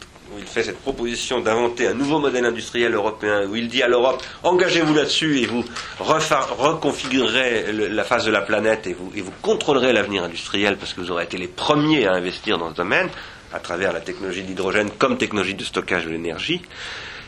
fait 0.46 0.64
cette 0.64 0.80
proposition 0.80 1.40
d'inventer 1.42 1.88
un 1.88 1.94
nouveau 1.94 2.20
modèle 2.20 2.46
industriel 2.46 2.94
européen, 2.94 3.46
où 3.48 3.56
il 3.56 3.68
dit 3.68 3.84
à 3.84 3.88
l'Europe, 3.88 4.24
engagez-vous 4.44 4.94
là-dessus 4.94 5.40
et 5.40 5.46
vous 5.46 5.64
reconfigurerez 6.00 7.72
la 7.72 8.04
face 8.04 8.26
de 8.26 8.32
la 8.32 8.42
planète 8.42 8.88
et 8.88 8.94
vous, 8.94 9.12
contrôlerez 9.42 9.94
l'avenir 9.94 10.24
industriel 10.24 10.78
parce 10.78 10.94
que 10.94 11.02
vous 11.02 11.12
aurez 11.12 11.26
été 11.26 11.38
les 11.38 11.48
premiers 11.48 12.08
à 12.08 12.14
investir 12.14 12.58
dans 12.58 12.70
ce 12.72 12.76
domaine, 12.76 13.10
à 13.54 13.60
travers 13.60 13.94
la 13.94 14.02
technologie 14.02 14.44
d'hydrogène 14.44 14.90
comme 14.98 15.18
technologie 15.18 15.56
de 15.56 15.64
stockage 15.64 16.06
de 16.06 16.12
l'énergie, 16.12 16.62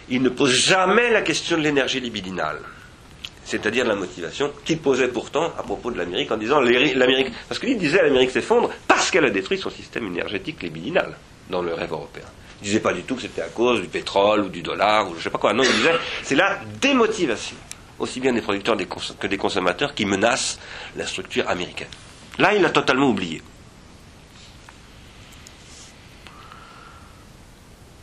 il 0.10 0.22
ne 0.22 0.30
pose 0.30 0.52
jamais 0.52 1.12
la 1.12 1.22
question 1.22 1.58
de 1.58 1.62
l'énergie 1.64 2.00
libidinale 2.00 2.60
c'est-à-dire 3.50 3.84
la 3.84 3.96
motivation 3.96 4.52
qu'il 4.64 4.78
posait 4.78 5.08
pourtant 5.08 5.46
à 5.58 5.64
propos 5.64 5.90
de 5.90 5.98
l'Amérique 5.98 6.32
en 6.32 6.38
disant 6.38 6.60
l'Amérique, 6.62 7.32
parce 7.48 7.60
qu'il 7.60 7.80
disait 7.80 8.04
l'Amérique 8.04 8.30
s'effondre 8.30 8.70
parce 8.88 9.10
qu'elle 9.10 9.26
a 9.26 9.32
détruit 9.32 9.58
son 9.58 9.72
système 9.72 10.06
énergétique 10.06 10.62
libidinal 10.62 11.18
dans 11.50 11.64
le 11.64 11.74
rêve 11.74 11.92
européen. 11.92 12.26
Il 12.62 12.66
disait 12.66 12.80
pas 12.80 12.94
du 12.94 13.04
tout 13.04 13.16
que 13.16 13.22
c'était 13.22 13.42
à 13.42 13.48
cause 13.48 13.82
du 13.82 13.88
pétrole 13.88 14.42
ou 14.42 14.50
du 14.50 14.62
dollar 14.62 15.10
ou 15.10 15.16
je 15.16 15.24
sais 15.24 15.30
pas 15.30 15.38
quoi. 15.38 15.54
Non, 15.54 15.64
il 15.64 15.72
disait 15.72 15.96
c'est 16.24 16.36
la 16.36 16.60
démotivation, 16.82 17.56
aussi 18.00 18.20
bien 18.20 18.34
des 18.34 18.42
producteurs 18.42 18.76
que 19.20 19.28
des 19.28 19.38
consommateurs, 19.38 19.96
qui 19.96 20.06
menace 20.06 20.60
la 20.96 21.08
structure 21.08 21.48
américaine. 21.50 21.88
Là, 22.38 22.54
il 22.54 22.66
a 22.66 22.70
totalement 22.70 23.10
oublié. 23.10 23.42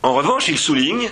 En 0.03 0.13
revanche, 0.13 0.47
il 0.47 0.57
souligne 0.57 1.09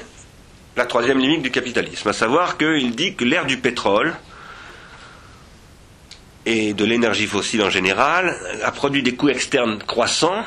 la 0.76 0.86
troisième 0.86 1.20
limite 1.20 1.42
du 1.42 1.52
capitalisme, 1.52 2.10
à 2.10 2.14
savoir 2.14 2.58
qu'il 2.58 2.96
dit 2.96 3.16
que 3.16 3.24
l'ère 3.24 3.46
du 3.46 3.58
pétrole 3.58 4.14
et 6.46 6.74
de 6.74 6.86
l'énergie 6.86 7.28
fossile 7.28 7.64
en 7.64 7.70
général 7.70 8.36
a 8.64 8.72
produit 8.72 9.02
des 9.02 9.16
coûts 9.16 9.30
externes 9.30 9.80
croissants 9.80 10.44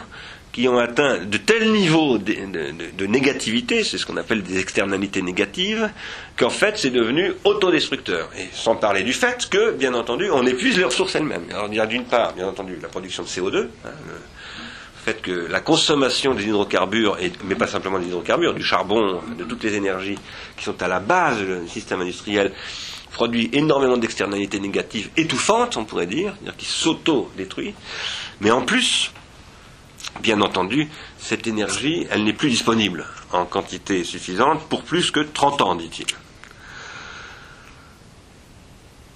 qui 0.59 0.67
ont 0.67 0.79
atteint 0.79 1.19
de 1.19 1.39
tels 1.39 1.71
niveaux 1.71 2.19
de, 2.19 3.07
négativité, 3.07 3.85
c'est 3.85 3.97
ce 3.97 4.05
qu'on 4.05 4.17
appelle 4.17 4.43
des 4.43 4.59
externalités 4.59 5.23
négatives, 5.23 5.89
qu'en 6.37 6.51
fait 6.51 6.77
c'est 6.77 6.91
devenu 6.91 7.33
autodestructeur. 7.45 8.29
Et 8.37 8.49
sans 8.53 8.75
parler 8.75 9.05
du 9.05 9.13
fait 9.13 9.49
que, 9.49 9.71
bien 9.71 9.95
entendu, 9.95 10.29
on 10.33 10.45
épuise 10.45 10.77
les 10.77 10.83
ressources 10.83 11.15
elles-mêmes. 11.15 11.45
Alors 11.51 11.69
il 11.71 11.81
y 11.81 11.87
d'une 11.87 12.07
part, 12.07 12.33
bien 12.35 12.49
entendu, 12.49 12.77
la 12.83 12.89
production 12.89 13.23
de 13.23 13.29
CO2, 13.29 13.69
hein, 13.85 13.91
fait 15.05 15.23
que 15.23 15.47
la 15.49 15.61
consommation 15.61 16.35
des 16.35 16.43
hydrocarbures, 16.43 17.17
mais 17.45 17.55
pas 17.55 17.69
simplement 17.69 18.01
des 18.01 18.07
hydrocarbures, 18.07 18.53
du 18.53 18.65
charbon, 18.65 19.21
de 19.39 19.45
toutes 19.45 19.63
les 19.63 19.77
énergies 19.77 20.19
qui 20.57 20.65
sont 20.65 20.83
à 20.83 20.89
la 20.89 20.99
base 20.99 21.39
du 21.39 21.69
système 21.69 22.01
industriel, 22.01 22.53
produit 23.13 23.49
énormément 23.53 23.97
d'externalités 23.97 24.59
négatives 24.59 25.11
étouffantes, 25.17 25.77
on 25.77 25.85
pourrait 25.85 26.07
dire, 26.07 26.35
dire 26.43 26.57
qui 26.57 26.67
s'auto-détruit. 26.67 27.75
Mais 28.41 28.51
en 28.51 28.63
plus, 28.63 29.13
bien 30.21 30.41
entendu, 30.41 30.89
cette 31.19 31.47
énergie, 31.47 32.07
elle 32.11 32.25
n'est 32.25 32.33
plus 32.33 32.51
disponible 32.51 33.07
en 33.33 33.45
quantité 33.45 34.05
suffisante 34.05 34.69
pour 34.69 34.83
plus 34.83 35.11
que 35.11 35.21
30 35.21 35.61
ans, 35.63 35.75
dit-il. 35.75 36.07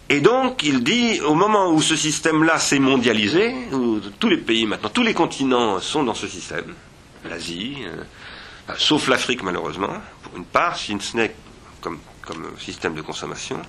Et 0.08 0.20
donc, 0.20 0.62
il 0.62 0.84
dit, 0.84 1.20
au 1.22 1.34
moment 1.34 1.70
où 1.70 1.80
ce 1.80 1.96
système-là 1.96 2.58
s'est 2.58 2.78
mondialisé, 2.78 3.54
où 3.72 3.98
tous 4.20 4.28
les 4.28 4.36
pays 4.36 4.66
maintenant, 4.66 4.90
tous 4.90 5.02
les 5.02 5.14
continents 5.14 5.80
sont 5.80 6.02
dans 6.02 6.12
ce 6.12 6.28
système, 6.28 6.74
l'Asie, 7.24 7.78
euh, 7.86 8.04
sauf 8.76 9.08
l'Afrique 9.08 9.42
malheureusement, 9.42 9.94
pour 10.22 10.36
une 10.36 10.44
part, 10.44 10.76
si 10.76 10.94
ce 11.00 11.16
n'est 11.16 11.34
comme, 11.80 11.98
système 12.58 12.94
de 12.94 13.00
consommation, 13.00 13.60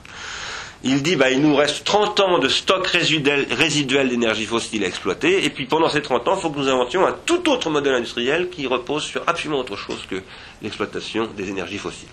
il 0.84 1.02
dit 1.02 1.16
bah, 1.16 1.32
il 1.32 1.42
nous 1.42 1.56
reste 1.56 1.86
30 1.86 2.20
ans 2.20 2.40
de 2.40 2.50
stock 2.50 2.86
résiduel, 2.88 4.10
d'énergie 4.10 4.46
fossile 4.46 4.84
à 4.84 4.88
exploiter, 4.88 5.46
et 5.46 5.50
puis 5.50 5.66
pendant 5.66 5.90
ces 5.90 6.02
30 6.02 6.28
ans, 6.28 6.36
il 6.36 6.42
faut 6.42 6.50
que 6.50 6.60
nous 6.60 6.68
inventions 6.68 7.06
un 7.06 7.16
tout 7.26 7.50
autre 7.50 7.70
modèle 7.70 7.96
industriel 7.96 8.50
qui 8.50 8.68
repose 8.68 9.04
sur 9.04 9.24
absolument 9.28 9.60
autre 9.60 9.78
chose 9.78 10.06
que 10.10 10.22
l'exploitation 10.62 11.28
des 11.38 11.50
énergies 11.50 11.78
fossiles. 11.78 12.10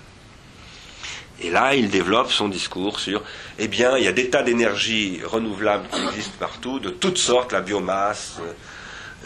Et 1.43 1.51
là, 1.51 1.75
il 1.75 1.89
développe 1.89 2.31
son 2.31 2.49
discours 2.49 3.01
sur, 3.01 3.23
eh 3.59 3.67
bien, 3.67 3.97
il 3.97 4.05
y 4.05 4.09
a 4.09 4.13
des 4.13 4.29
tas 4.29 4.43
d'énergies 4.43 5.21
renouvelables 5.25 5.89
qui 5.91 6.03
existent 6.03 6.37
partout, 6.39 6.79
de 6.81 6.91
toutes 6.91 7.17
sortes, 7.17 7.53
la 7.53 7.63
biomasse, 7.63 8.41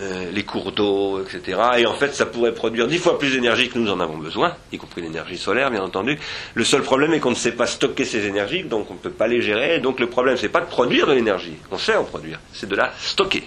euh, 0.00 0.30
les 0.32 0.42
cours 0.42 0.72
d'eau, 0.72 1.22
etc. 1.22 1.58
Et 1.78 1.86
en 1.86 1.94
fait, 1.94 2.14
ça 2.14 2.26
pourrait 2.26 2.52
produire 2.52 2.88
dix 2.88 2.98
fois 2.98 3.16
plus 3.18 3.32
d'énergie 3.32 3.68
que 3.68 3.78
nous 3.78 3.90
en 3.90 4.00
avons 4.00 4.18
besoin, 4.18 4.56
y 4.72 4.78
compris 4.78 5.02
l'énergie 5.02 5.38
solaire, 5.38 5.70
bien 5.70 5.82
entendu. 5.82 6.18
Le 6.54 6.64
seul 6.64 6.82
problème 6.82 7.14
est 7.14 7.20
qu'on 7.20 7.30
ne 7.30 7.36
sait 7.36 7.52
pas 7.52 7.66
stocker 7.66 8.04
ces 8.04 8.26
énergies, 8.26 8.64
donc 8.64 8.90
on 8.90 8.94
ne 8.94 8.98
peut 8.98 9.10
pas 9.10 9.28
les 9.28 9.40
gérer. 9.40 9.78
Donc 9.78 10.00
le 10.00 10.08
problème, 10.08 10.36
c'est 10.36 10.48
pas 10.48 10.60
de 10.60 10.66
produire 10.66 11.06
de 11.06 11.12
l'énergie, 11.12 11.54
on 11.70 11.78
sait 11.78 11.94
en 11.94 12.04
produire, 12.04 12.40
c'est 12.52 12.68
de 12.68 12.74
la 12.74 12.92
stocker. 12.98 13.44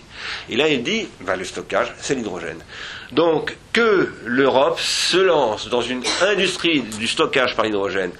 Et 0.50 0.56
là, 0.56 0.70
il 0.70 0.84
dit, 0.84 1.10
bah, 1.22 1.36
le 1.36 1.44
stockage, 1.44 1.94
c'est 2.00 2.16
l'hydrogène. 2.16 2.64
Donc 3.12 3.58
que 3.74 4.14
l'Europe 4.26 4.80
se 4.80 5.18
lance 5.18 5.68
dans 5.70 5.82
une 5.82 6.04
industrie 6.22 6.82
du 6.82 7.08
stockage 7.08 7.56
par 7.56 7.66
hydrogène 7.66 8.12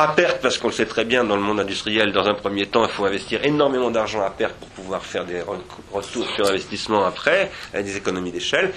à 0.00 0.06
perte, 0.14 0.40
parce 0.40 0.58
qu'on 0.58 0.68
le 0.68 0.72
sait 0.72 0.86
très 0.86 1.04
bien 1.04 1.24
dans 1.24 1.34
le 1.34 1.42
monde 1.42 1.58
industriel, 1.58 2.12
dans 2.12 2.26
un 2.28 2.34
premier 2.34 2.66
temps, 2.66 2.84
il 2.84 2.90
faut 2.90 3.04
investir 3.04 3.44
énormément 3.44 3.90
d'argent 3.90 4.22
à 4.22 4.30
perte 4.30 4.54
pour 4.54 4.68
pouvoir 4.68 5.04
faire 5.04 5.24
des 5.24 5.40
retours 5.92 6.24
sur 6.36 6.46
investissement 6.46 7.04
après, 7.04 7.50
avec 7.74 7.84
des 7.84 7.96
économies 7.96 8.30
d'échelle. 8.30 8.72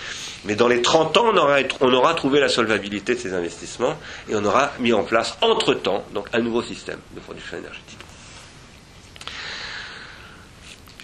Mais 0.45 0.55
dans 0.55 0.67
les 0.67 0.81
30 0.81 1.17
ans, 1.17 1.25
on 1.31 1.37
aura, 1.37 1.57
on 1.79 1.93
aura 1.93 2.15
trouvé 2.15 2.39
la 2.39 2.49
solvabilité 2.49 3.13
de 3.13 3.19
ces 3.19 3.35
investissements 3.35 3.97
et 4.29 4.35
on 4.35 4.43
aura 4.43 4.71
mis 4.79 4.93
en 4.93 5.03
place, 5.03 5.37
entre-temps, 5.41 6.03
un 6.33 6.39
nouveau 6.39 6.63
système 6.63 6.97
de 7.13 7.19
production 7.19 7.57
énergétique. 7.57 7.99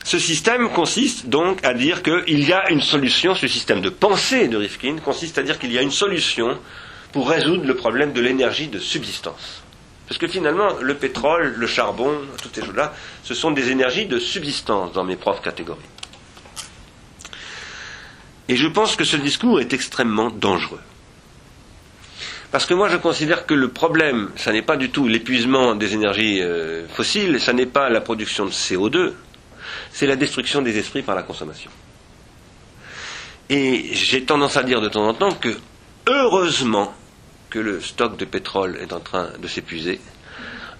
Ce 0.03 0.17
système 0.17 0.69
consiste 0.69 1.27
donc 1.27 1.63
à 1.63 1.75
dire 1.75 2.01
qu'il 2.01 2.39
y 2.47 2.53
a 2.53 2.71
une 2.71 2.81
solution, 2.81 3.35
ce 3.35 3.47
système 3.47 3.81
de 3.81 3.89
pensée 3.89 4.47
de 4.47 4.57
Rifkin 4.57 4.95
consiste 5.03 5.37
à 5.37 5.43
dire 5.43 5.59
qu'il 5.59 5.71
y 5.71 5.77
a 5.77 5.81
une 5.83 5.91
solution 5.91 6.57
pour 7.11 7.29
résoudre 7.29 7.65
le 7.65 7.75
problème 7.75 8.13
de 8.13 8.21
l'énergie 8.21 8.67
de 8.67 8.79
subsistance. 8.79 9.61
Parce 10.07 10.17
que 10.17 10.27
finalement, 10.27 10.69
le 10.81 10.95
pétrole, 10.95 11.53
le 11.57 11.67
charbon, 11.67 12.13
toutes 12.41 12.55
ces 12.55 12.63
choses-là, 12.63 12.93
ce 13.23 13.33
sont 13.33 13.51
des 13.51 13.69
énergies 13.71 14.05
de 14.05 14.19
subsistance 14.19 14.93
dans 14.93 15.03
mes 15.03 15.17
propres 15.17 15.41
catégories. 15.41 15.81
Et 18.47 18.55
je 18.55 18.67
pense 18.67 18.95
que 18.95 19.03
ce 19.03 19.17
discours 19.17 19.59
est 19.59 19.73
extrêmement 19.73 20.29
dangereux. 20.29 20.79
Parce 22.51 22.65
que 22.65 22.73
moi, 22.73 22.87
je 22.87 22.95
considère 22.95 23.45
que 23.45 23.53
le 23.53 23.67
problème, 23.67 24.29
ce 24.37 24.49
n'est 24.49 24.61
pas 24.61 24.77
du 24.77 24.89
tout 24.89 25.07
l'épuisement 25.09 25.75
des 25.75 25.93
énergies 25.93 26.41
euh, 26.41 26.87
fossiles, 26.87 27.41
ce 27.41 27.51
n'est 27.51 27.65
pas 27.65 27.89
la 27.89 27.99
production 27.99 28.45
de 28.45 28.51
CO2, 28.51 29.11
c'est 29.91 30.07
la 30.07 30.15
destruction 30.15 30.61
des 30.61 30.77
esprits 30.77 31.01
par 31.01 31.15
la 31.15 31.23
consommation. 31.23 31.69
Et 33.49 33.89
j'ai 33.93 34.23
tendance 34.23 34.55
à 34.55 34.63
dire 34.63 34.79
de 34.79 34.87
temps 34.87 35.05
en 35.05 35.13
temps 35.13 35.33
que, 35.33 35.49
heureusement, 36.07 36.93
que 37.49 37.59
le 37.59 37.81
stock 37.81 38.17
de 38.17 38.25
pétrole 38.25 38.77
est 38.81 38.93
en 38.93 38.99
train 38.99 39.29
de 39.39 39.47
s'épuiser. 39.47 39.99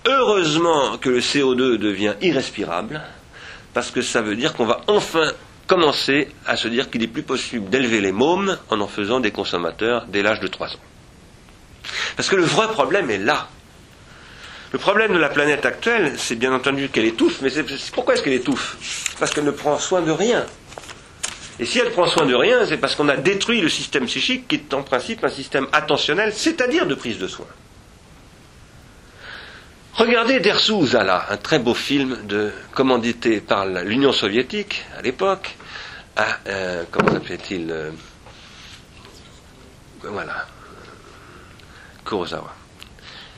Heureusement 0.05 0.97
que 0.97 1.09
le 1.09 1.19
CO2 1.19 1.77
devient 1.77 2.15
irrespirable, 2.21 3.01
parce 3.73 3.91
que 3.91 4.01
ça 4.01 4.21
veut 4.21 4.35
dire 4.35 4.53
qu'on 4.53 4.65
va 4.65 4.81
enfin 4.87 5.31
commencer 5.67 6.29
à 6.45 6.55
se 6.55 6.67
dire 6.67 6.89
qu'il 6.89 7.03
est 7.03 7.07
plus 7.07 7.23
possible 7.23 7.69
d'élever 7.69 7.99
les 7.99 8.13
mômes 8.13 8.57
en 8.69 8.79
en 8.79 8.87
faisant 8.87 9.19
des 9.19 9.31
consommateurs 9.31 10.05
dès 10.07 10.23
l'âge 10.23 10.39
de 10.39 10.47
3 10.47 10.69
ans. 10.69 10.79
Parce 12.15 12.29
que 12.29 12.35
le 12.35 12.43
vrai 12.43 12.67
problème 12.67 13.09
est 13.09 13.17
là. 13.17 13.49
Le 14.71 14.79
problème 14.79 15.13
de 15.13 15.17
la 15.17 15.29
planète 15.29 15.65
actuelle, 15.65 16.13
c'est 16.17 16.35
bien 16.35 16.53
entendu 16.53 16.89
qu'elle 16.89 17.05
étouffe, 17.05 17.41
mais 17.41 17.49
pourquoi 17.93 18.13
est-ce 18.13 18.23
qu'elle 18.23 18.33
étouffe? 18.33 19.15
Parce 19.19 19.31
qu'elle 19.33 19.45
ne 19.45 19.51
prend 19.51 19.77
soin 19.79 20.01
de 20.01 20.11
rien. 20.11 20.45
Et 21.59 21.65
si 21.65 21.79
elle 21.79 21.91
prend 21.91 22.07
soin 22.07 22.25
de 22.25 22.35
rien, 22.35 22.65
c'est 22.65 22.77
parce 22.77 22.95
qu'on 22.95 23.09
a 23.09 23.17
détruit 23.17 23.61
le 23.61 23.69
système 23.69 24.05
psychique 24.05 24.47
qui 24.47 24.55
est 24.55 24.73
en 24.73 24.83
principe 24.83 25.23
un 25.23 25.29
système 25.29 25.67
attentionnel, 25.71 26.31
c'est-à-dire 26.33 26.85
de 26.85 26.93
prise 26.93 27.17
de 27.17 27.27
soin. 27.27 27.47
Regardez 29.93 30.39
Dersu 30.39 30.85
Zala, 30.85 31.25
un 31.31 31.37
très 31.37 31.57
beau 31.57 31.73
film 31.73 32.17
commandité 32.73 33.41
par 33.41 33.65
l'Union 33.65 34.11
soviétique 34.11 34.85
à 34.95 35.01
l'époque, 35.01 35.55
à, 36.15 36.37
euh, 36.47 36.83
comment 36.91 37.11
s'appelait-il 37.11 37.71
euh, 37.71 37.89
Voilà, 40.03 40.45
Kurosawa. 42.05 42.53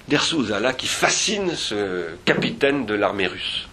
Dersu 0.10 0.44
Zala 0.48 0.74
qui 0.74 0.88
fascine 0.88 1.56
ce 1.56 2.16
capitaine 2.26 2.86
de 2.86 2.94
l'armée 2.94 3.28
russe. 3.28 3.70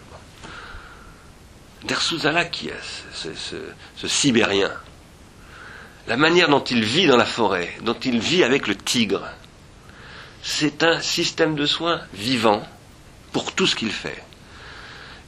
Dersouzala 1.86 2.44
qui 2.46 2.68
est 2.68 3.04
ce, 3.12 3.56
Sibérien, 4.04 4.72
la 6.06 6.16
manière 6.16 6.48
dont 6.48 6.62
il 6.62 6.84
vit 6.84 7.06
dans 7.06 7.16
la 7.16 7.24
forêt, 7.24 7.70
dont 7.82 7.96
il 8.04 8.18
vit 8.18 8.44
avec 8.44 8.68
le 8.68 8.76
tigre, 8.76 9.26
c'est 10.42 10.82
un 10.82 11.00
système 11.00 11.56
de 11.56 11.66
soins 11.66 12.00
vivant 12.14 12.62
pour 13.32 13.52
tout 13.52 13.66
ce 13.66 13.74
qu'il 13.74 13.90
fait. 13.90 14.22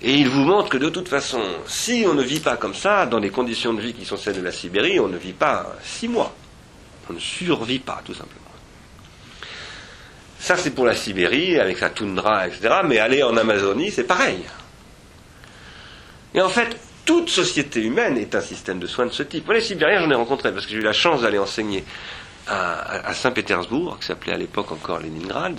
Et 0.00 0.14
il 0.14 0.28
vous 0.28 0.44
montre 0.44 0.68
que 0.68 0.76
de 0.76 0.90
toute 0.90 1.08
façon, 1.08 1.42
si 1.66 2.04
on 2.06 2.14
ne 2.14 2.22
vit 2.22 2.38
pas 2.38 2.56
comme 2.56 2.74
ça, 2.74 3.06
dans 3.06 3.18
des 3.18 3.30
conditions 3.30 3.74
de 3.74 3.80
vie 3.80 3.94
qui 3.94 4.04
sont 4.04 4.16
celles 4.16 4.36
de 4.36 4.42
la 4.42 4.52
Sibérie, 4.52 5.00
on 5.00 5.08
ne 5.08 5.16
vit 5.16 5.32
pas 5.32 5.74
six 5.82 6.06
mois. 6.06 6.34
On 7.10 7.14
ne 7.14 7.18
survit 7.18 7.80
pas, 7.80 8.00
tout 8.04 8.14
simplement. 8.14 8.44
Ça, 10.38 10.56
c'est 10.56 10.70
pour 10.70 10.86
la 10.86 10.94
Sibérie, 10.94 11.58
avec 11.58 11.78
sa 11.78 11.90
toundra, 11.90 12.46
etc. 12.46 12.76
Mais 12.84 12.98
aller 12.98 13.24
en 13.24 13.36
Amazonie, 13.36 13.90
c'est 13.90 14.04
pareil. 14.04 14.44
Et 16.32 16.40
en 16.40 16.48
fait, 16.48 16.78
toute 17.08 17.30
société 17.30 17.80
humaine 17.80 18.18
est 18.18 18.34
un 18.34 18.42
système 18.42 18.78
de 18.78 18.86
soins 18.86 19.06
de 19.06 19.12
ce 19.12 19.22
type. 19.22 19.46
Moi, 19.46 19.54
les 19.54 19.62
Sibériens, 19.62 20.00
j'en 20.00 20.10
ai 20.10 20.14
rencontré 20.14 20.52
parce 20.52 20.66
que 20.66 20.72
j'ai 20.72 20.76
eu 20.76 20.82
la 20.82 20.92
chance 20.92 21.22
d'aller 21.22 21.38
enseigner 21.38 21.82
à, 22.46 23.14
Saint-Pétersbourg, 23.14 23.98
qui 23.98 24.06
s'appelait 24.08 24.34
à 24.34 24.36
l'époque 24.36 24.72
encore 24.72 25.00
Leningrad, 25.00 25.58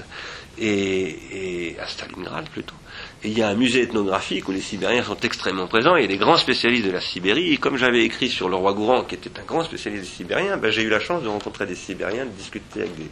et, 0.59 1.75
à 1.81 1.87
Stalingrad 1.87 2.47
plutôt. 2.49 2.75
Et 3.23 3.29
il 3.29 3.39
y 3.39 3.41
a 3.41 3.49
un 3.49 3.55
musée 3.55 3.81
ethnographique 3.81 4.47
où 4.47 4.51
les 4.51 4.61
Sibériens 4.61 5.01
sont 5.01 5.17
extrêmement 5.21 5.65
présents. 5.65 5.95
Il 5.95 6.03
y 6.03 6.05
a 6.05 6.07
des 6.07 6.19
grands 6.19 6.37
spécialistes 6.37 6.85
de 6.85 6.91
la 6.91 7.01
Sibérie. 7.01 7.51
Et 7.51 7.57
comme 7.57 7.77
j'avais 7.77 8.03
écrit 8.03 8.29
sur 8.29 8.47
le 8.47 8.55
roi 8.55 8.73
Gourand, 8.73 9.03
qui 9.05 9.15
était 9.15 9.39
un 9.39 9.43
grand 9.43 9.63
spécialiste 9.63 10.03
des 10.03 10.17
Sibériens, 10.17 10.57
ben, 10.57 10.69
j'ai 10.69 10.83
eu 10.83 10.89
la 10.89 10.99
chance 10.99 11.23
de 11.23 11.29
rencontrer 11.29 11.65
des 11.65 11.73
Sibériens, 11.73 12.25
de 12.25 12.31
discuter 12.31 12.81
avec 12.81 12.95
des, 12.95 13.09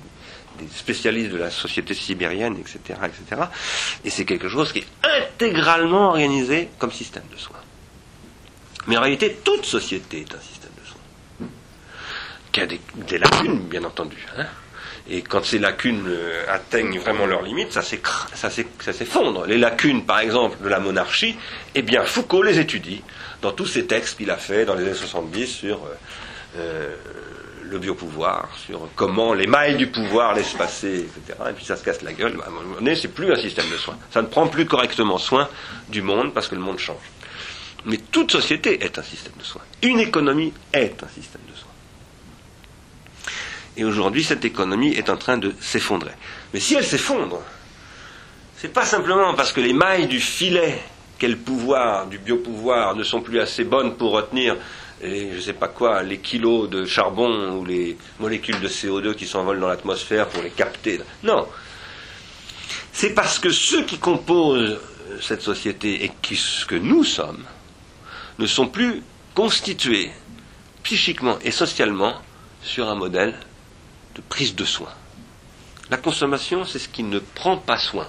des 0.59 0.69
spécialistes 0.75 1.31
de 1.31 1.37
la 1.37 1.49
société 1.49 1.95
sibérienne, 1.95 2.55
etc. 2.59 2.99
etc. 3.03 3.41
Et 4.05 4.11
c'est 4.11 4.25
quelque 4.25 4.47
chose 4.47 4.71
qui 4.71 4.79
est 4.79 4.87
intégralement 5.03 6.09
organisé 6.09 6.69
comme 6.77 6.91
système 6.91 7.23
de 7.33 7.37
soins. 7.39 7.57
Mais 8.87 8.97
en 8.97 9.01
réalité, 9.01 9.37
toute 9.43 9.65
société 9.65 10.21
est 10.21 10.33
un 10.33 10.39
système 10.39 10.71
de 10.81 10.87
soins. 10.87 11.47
Qui 12.51 12.61
a 12.61 12.65
des, 12.65 13.17
lacunes, 13.17 13.59
bien 13.67 13.83
entendu. 13.83 14.25
Hein. 14.37 14.45
et 15.09 15.21
quand 15.21 15.45
ces 15.45 15.59
lacunes 15.59 16.05
euh, 16.07 16.45
atteignent 16.49 16.99
vraiment 16.99 17.25
leurs 17.25 17.41
limites, 17.41 17.73
ça 17.73 17.81
s'effondre. 17.81 19.45
Les 19.45 19.57
lacunes, 19.57 20.05
par 20.05 20.19
exemple, 20.19 20.57
de 20.63 20.69
la 20.69 20.79
monarchie, 20.79 21.35
eh 21.75 21.81
bien, 21.81 22.03
Foucault 22.03 22.43
les 22.43 22.59
étudie 22.59 23.03
dans 23.41 23.51
tous 23.51 23.65
ces 23.65 23.85
textes 23.85 24.17
qu'il 24.17 24.31
a 24.31 24.37
fait 24.37 24.65
dans 24.65 24.75
les 24.75 24.83
années 24.83 24.93
70 24.93 25.47
sur 25.47 25.77
euh, 25.77 25.95
euh, 26.57 26.95
le 27.69 27.79
biopouvoir, 27.79 28.49
sur 28.65 28.87
comment 28.95 29.33
les 29.33 29.45
mailles 29.45 29.75
du 29.75 29.87
pouvoir 29.87 30.33
laissent 30.33 30.53
passer, 30.53 30.99
etc. 30.99 31.37
Et 31.49 31.53
puis 31.53 31.65
ça 31.65 31.75
se 31.75 31.83
casse 31.83 32.01
la 32.01 32.13
gueule. 32.13 32.39
À 32.45 32.47
un 32.47 32.51
moment 32.51 32.75
donné, 32.75 32.95
c'est 32.95 33.09
plus 33.09 33.29
un 33.31 33.35
système 33.35 33.69
de 33.69 33.75
soins. 33.75 33.97
Ça 34.11 34.21
ne 34.21 34.27
prend 34.27 34.47
plus 34.47 34.65
correctement 34.65 35.17
soin 35.17 35.49
du 35.89 36.01
monde 36.01 36.33
parce 36.33 36.47
que 36.47 36.55
le 36.55 36.61
monde 36.61 36.79
change. 36.79 36.95
Mais 37.85 37.97
toute 37.97 38.31
société 38.31 38.83
est 38.83 38.97
un 38.99 39.03
système 39.03 39.33
de 39.37 39.43
soins. 39.43 39.61
Une 39.81 39.99
économie 39.99 40.53
est 40.73 41.01
un 41.03 41.07
système 41.07 41.41
de 41.49 41.55
soins. 41.55 41.67
Et 43.77 43.83
aujourd'hui, 43.83 44.23
cette 44.23 44.43
économie 44.43 44.93
est 44.93 45.09
en 45.09 45.17
train 45.17 45.37
de 45.37 45.53
s'effondrer. 45.61 46.11
Mais 46.53 46.59
si 46.59 46.73
elle 46.75 46.85
s'effondre, 46.85 47.41
c'est 48.57 48.73
pas 48.73 48.85
simplement 48.85 49.33
parce 49.35 49.51
que 49.53 49.61
les 49.61 49.73
mailles 49.73 50.07
du 50.07 50.19
filet 50.19 50.81
qu'est 51.19 51.27
le 51.27 51.37
pouvoir, 51.37 52.07
du 52.07 52.17
biopouvoir, 52.17 52.95
ne 52.95 53.03
sont 53.03 53.21
plus 53.21 53.39
assez 53.39 53.63
bonnes 53.63 53.95
pour 53.95 54.11
retenir 54.11 54.55
et 55.01 55.29
je 55.35 55.39
sais 55.39 55.53
pas 55.53 55.67
quoi, 55.67 56.01
les 56.01 56.17
kilos 56.17 56.69
de 56.69 56.85
charbon 56.85 57.51
ou 57.57 57.65
les 57.65 57.97
molécules 58.19 58.59
de 58.59 58.67
CO2 58.67 59.13
qui 59.13 59.27
s'envolent 59.27 59.59
dans 59.59 59.67
l'atmosphère 59.67 60.27
pour 60.27 60.41
les 60.41 60.49
capter. 60.49 60.99
Non. 61.23 61.47
C'est 62.91 63.11
parce 63.13 63.37
que 63.37 63.51
ceux 63.51 63.83
qui 63.83 63.99
composent 63.99 64.79
cette 65.21 65.41
société 65.41 66.03
et 66.03 66.11
qui, 66.21 66.35
ce 66.35 66.65
que 66.65 66.75
nous 66.75 67.03
sommes 67.03 67.43
ne 68.39 68.45
sont 68.45 68.67
plus 68.67 69.01
constitués 69.33 70.11
psychiquement 70.83 71.37
et 71.43 71.51
socialement 71.51 72.15
sur 72.61 72.89
un 72.89 72.95
modèle 72.95 73.35
de 74.15 74.21
prise 74.21 74.55
de 74.55 74.65
soin. 74.65 74.89
La 75.89 75.97
consommation, 75.97 76.65
c'est 76.65 76.79
ce 76.79 76.89
qui 76.89 77.03
ne 77.03 77.19
prend 77.19 77.57
pas 77.57 77.77
soin. 77.77 78.07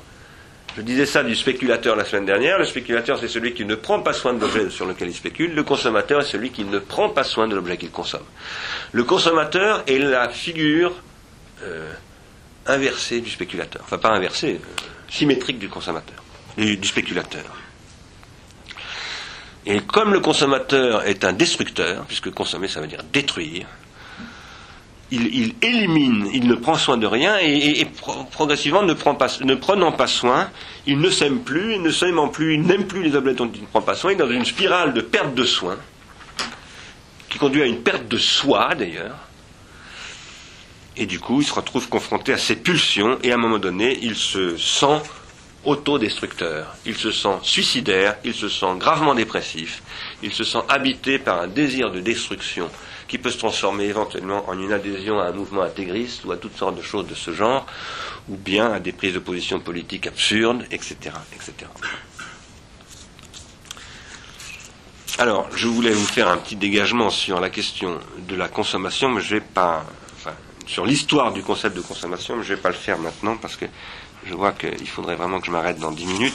Je 0.76 0.82
disais 0.82 1.06
ça 1.06 1.24
du 1.24 1.34
spéculateur 1.34 1.96
la 1.96 2.04
semaine 2.04 2.26
dernière. 2.26 2.58
Le 2.58 2.64
spéculateur, 2.64 3.18
c'est 3.18 3.28
celui 3.28 3.52
qui 3.54 3.64
ne 3.64 3.74
prend 3.74 4.00
pas 4.00 4.12
soin 4.12 4.32
de 4.32 4.40
l'objet 4.40 4.70
sur 4.70 4.86
lequel 4.86 5.08
il 5.08 5.14
spécule. 5.14 5.54
Le 5.54 5.64
consommateur 5.64 6.20
est 6.20 6.24
celui 6.24 6.50
qui 6.50 6.64
ne 6.64 6.78
prend 6.78 7.08
pas 7.08 7.24
soin 7.24 7.48
de 7.48 7.54
l'objet 7.54 7.76
qu'il 7.76 7.90
consomme. 7.90 8.24
Le 8.92 9.04
consommateur 9.04 9.82
est 9.86 9.98
la 9.98 10.28
figure 10.28 10.94
euh, 11.62 11.92
inversée 12.66 13.20
du 13.20 13.30
spéculateur. 13.30 13.82
Enfin, 13.84 13.98
pas 13.98 14.10
inversée, 14.10 14.60
euh, 14.62 14.82
symétrique 15.08 15.58
du 15.58 15.68
consommateur, 15.68 16.22
et 16.56 16.76
du 16.76 16.86
spéculateur. 16.86 17.44
Et 19.66 19.80
comme 19.80 20.12
le 20.12 20.20
consommateur 20.20 21.06
est 21.06 21.24
un 21.24 21.32
destructeur, 21.32 22.04
puisque 22.06 22.30
consommer 22.30 22.68
ça 22.68 22.80
veut 22.80 22.86
dire 22.86 23.02
détruire, 23.12 23.66
il, 25.10 25.54
élimine, 25.62 26.28
il 26.32 26.46
ne 26.46 26.54
prend 26.54 26.74
soin 26.74 26.98
de 26.98 27.06
rien 27.06 27.38
et, 27.40 27.86
progressivement 28.30 28.82
ne, 28.82 28.92
prend 28.92 29.14
pas, 29.14 29.28
ne, 29.40 29.54
prenant 29.54 29.92
pas 29.92 30.06
soin, 30.06 30.50
il 30.86 30.98
ne 30.98 31.08
s'aime 31.08 31.40
plus, 31.40 31.74
il 31.74 31.82
ne 31.82 31.90
s'aimant 31.90 32.28
plus, 32.28 32.54
il 32.54 32.62
n'aime 32.62 32.86
plus 32.86 33.02
les 33.02 33.14
objets 33.16 33.34
dont 33.34 33.50
il 33.52 33.62
ne 33.62 33.66
prend 33.66 33.80
pas 33.80 33.94
soin, 33.94 34.12
il 34.12 34.14
est 34.14 34.18
dans 34.18 34.30
une 34.30 34.44
spirale 34.44 34.92
de 34.92 35.00
perte 35.00 35.34
de 35.34 35.44
soins 35.44 35.78
qui 37.28 37.38
conduit 37.38 37.62
à 37.62 37.66
une 37.66 37.82
perte 37.82 38.06
de 38.08 38.18
soi 38.18 38.74
d'ailleurs. 38.74 39.16
Et 40.96 41.06
du 41.06 41.20
coup, 41.20 41.40
il 41.40 41.46
se 41.46 41.54
retrouve 41.54 41.88
confronté 41.88 42.32
à 42.32 42.38
ces 42.38 42.56
pulsions 42.56 43.18
et 43.22 43.30
à 43.30 43.36
un 43.36 43.38
moment 43.38 43.58
donné, 43.58 43.98
il 44.02 44.16
se 44.16 44.56
sent 44.56 45.00
autodestructeur, 45.68 46.74
il 46.86 46.96
se 46.96 47.12
sent 47.12 47.36
suicidaire, 47.42 48.16
il 48.24 48.32
se 48.32 48.48
sent 48.48 48.74
gravement 48.78 49.14
dépressif, 49.14 49.82
il 50.22 50.32
se 50.32 50.42
sent 50.42 50.62
habité 50.68 51.18
par 51.18 51.42
un 51.42 51.46
désir 51.46 51.90
de 51.90 52.00
destruction 52.00 52.70
qui 53.06 53.18
peut 53.18 53.30
se 53.30 53.38
transformer 53.38 53.84
éventuellement 53.84 54.48
en 54.48 54.58
une 54.58 54.72
adhésion 54.72 55.20
à 55.20 55.26
un 55.26 55.32
mouvement 55.32 55.62
intégriste 55.62 56.24
ou 56.24 56.32
à 56.32 56.38
toutes 56.38 56.56
sortes 56.56 56.76
de 56.76 56.82
choses 56.82 57.06
de 57.06 57.14
ce 57.14 57.32
genre, 57.32 57.66
ou 58.30 58.36
bien 58.36 58.72
à 58.72 58.80
des 58.80 58.92
prises 58.92 59.14
de 59.14 59.18
position 59.18 59.60
politiques 59.60 60.06
absurdes, 60.06 60.64
etc. 60.70 60.96
etc. 61.34 61.52
Alors, 65.18 65.48
je 65.54 65.66
voulais 65.66 65.92
vous 65.92 66.06
faire 66.06 66.28
un 66.28 66.38
petit 66.38 66.56
dégagement 66.56 67.10
sur 67.10 67.40
la 67.40 67.50
question 67.50 67.98
de 68.26 68.36
la 68.36 68.48
consommation, 68.48 69.10
mais 69.10 69.20
je 69.20 69.34
vais 69.34 69.40
pas, 69.40 69.84
enfin, 70.16 70.34
sur 70.66 70.86
l'histoire 70.86 71.32
du 71.32 71.42
concept 71.42 71.76
de 71.76 71.82
consommation, 71.82 72.36
mais 72.36 72.44
je 72.44 72.52
ne 72.52 72.56
vais 72.56 72.62
pas 72.62 72.68
le 72.70 72.76
faire 72.76 72.98
maintenant 72.98 73.36
parce 73.36 73.56
que 73.56 73.66
je 74.28 74.34
vois 74.34 74.52
qu'il 74.52 74.88
faudrait 74.88 75.16
vraiment 75.16 75.40
que 75.40 75.46
je 75.46 75.50
m'arrête 75.50 75.78
dans 75.78 75.90
dix 75.90 76.06
minutes 76.06 76.34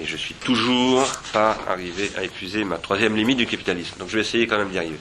et 0.00 0.06
je 0.06 0.16
suis 0.16 0.34
toujours 0.34 1.06
pas 1.32 1.58
arrivé 1.68 2.10
à 2.16 2.22
épuiser 2.24 2.64
ma 2.64 2.78
troisième 2.78 3.16
limite 3.16 3.38
du 3.38 3.46
capitalisme. 3.46 3.96
Donc 3.98 4.08
je 4.08 4.14
vais 4.14 4.22
essayer 4.22 4.46
quand 4.46 4.58
même 4.58 4.70
d'y 4.70 4.78
arriver. 4.78 4.98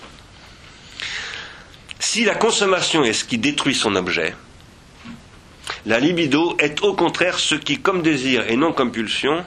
Si 1.99 2.26
la 2.26 2.36
consommation 2.36 3.04
est 3.04 3.14
ce 3.14 3.24
qui 3.24 3.38
détruit 3.38 3.76
son 3.76 3.95
objet, 3.95 4.36
la 5.86 5.99
libido 5.99 6.56
est 6.60 6.82
au 6.84 6.94
contraire 6.94 7.40
ce 7.40 7.56
qui, 7.56 7.80
comme 7.80 8.02
désir 8.02 8.49
et 8.49 8.58
non 8.58 8.74
comme 8.74 8.91
pulsion, 8.91 9.44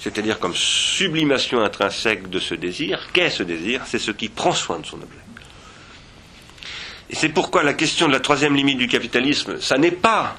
c'est-à-dire 0.00 0.38
comme 0.38 0.54
sublimation 0.54 1.60
intrinsèque 1.60 2.28
de 2.28 2.38
ce 2.38 2.54
désir, 2.54 3.08
qu'est 3.12 3.30
ce 3.30 3.42
désir 3.42 3.82
C'est 3.86 3.98
ce 3.98 4.10
qui 4.10 4.28
prend 4.28 4.52
soin 4.52 4.78
de 4.78 4.86
son 4.86 4.96
objet. 4.96 5.18
Et 7.08 7.14
c'est 7.14 7.28
pourquoi 7.28 7.62
la 7.62 7.74
question 7.74 8.08
de 8.08 8.12
la 8.12 8.20
troisième 8.20 8.54
limite 8.56 8.78
du 8.78 8.88
capitalisme, 8.88 9.60
ça 9.60 9.78
n'est 9.78 9.92
pas 9.92 10.36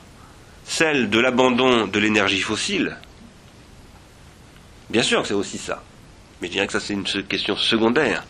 celle 0.68 1.10
de 1.10 1.20
l'abandon 1.20 1.88
de 1.88 2.00
l'énergie 2.00 2.42
fossile. 2.42 2.98
Bien 4.90 5.02
sûr 5.02 5.22
que 5.22 5.28
c'est 5.28 5.34
aussi 5.34 5.58
ça, 5.58 5.82
mais 6.42 6.48
je 6.48 6.54
dirais 6.54 6.68
que 6.68 6.74
ça 6.74 6.80
c'est 6.80 6.94
une 6.94 7.06
question 7.06 7.56
secondaire. 7.56 8.24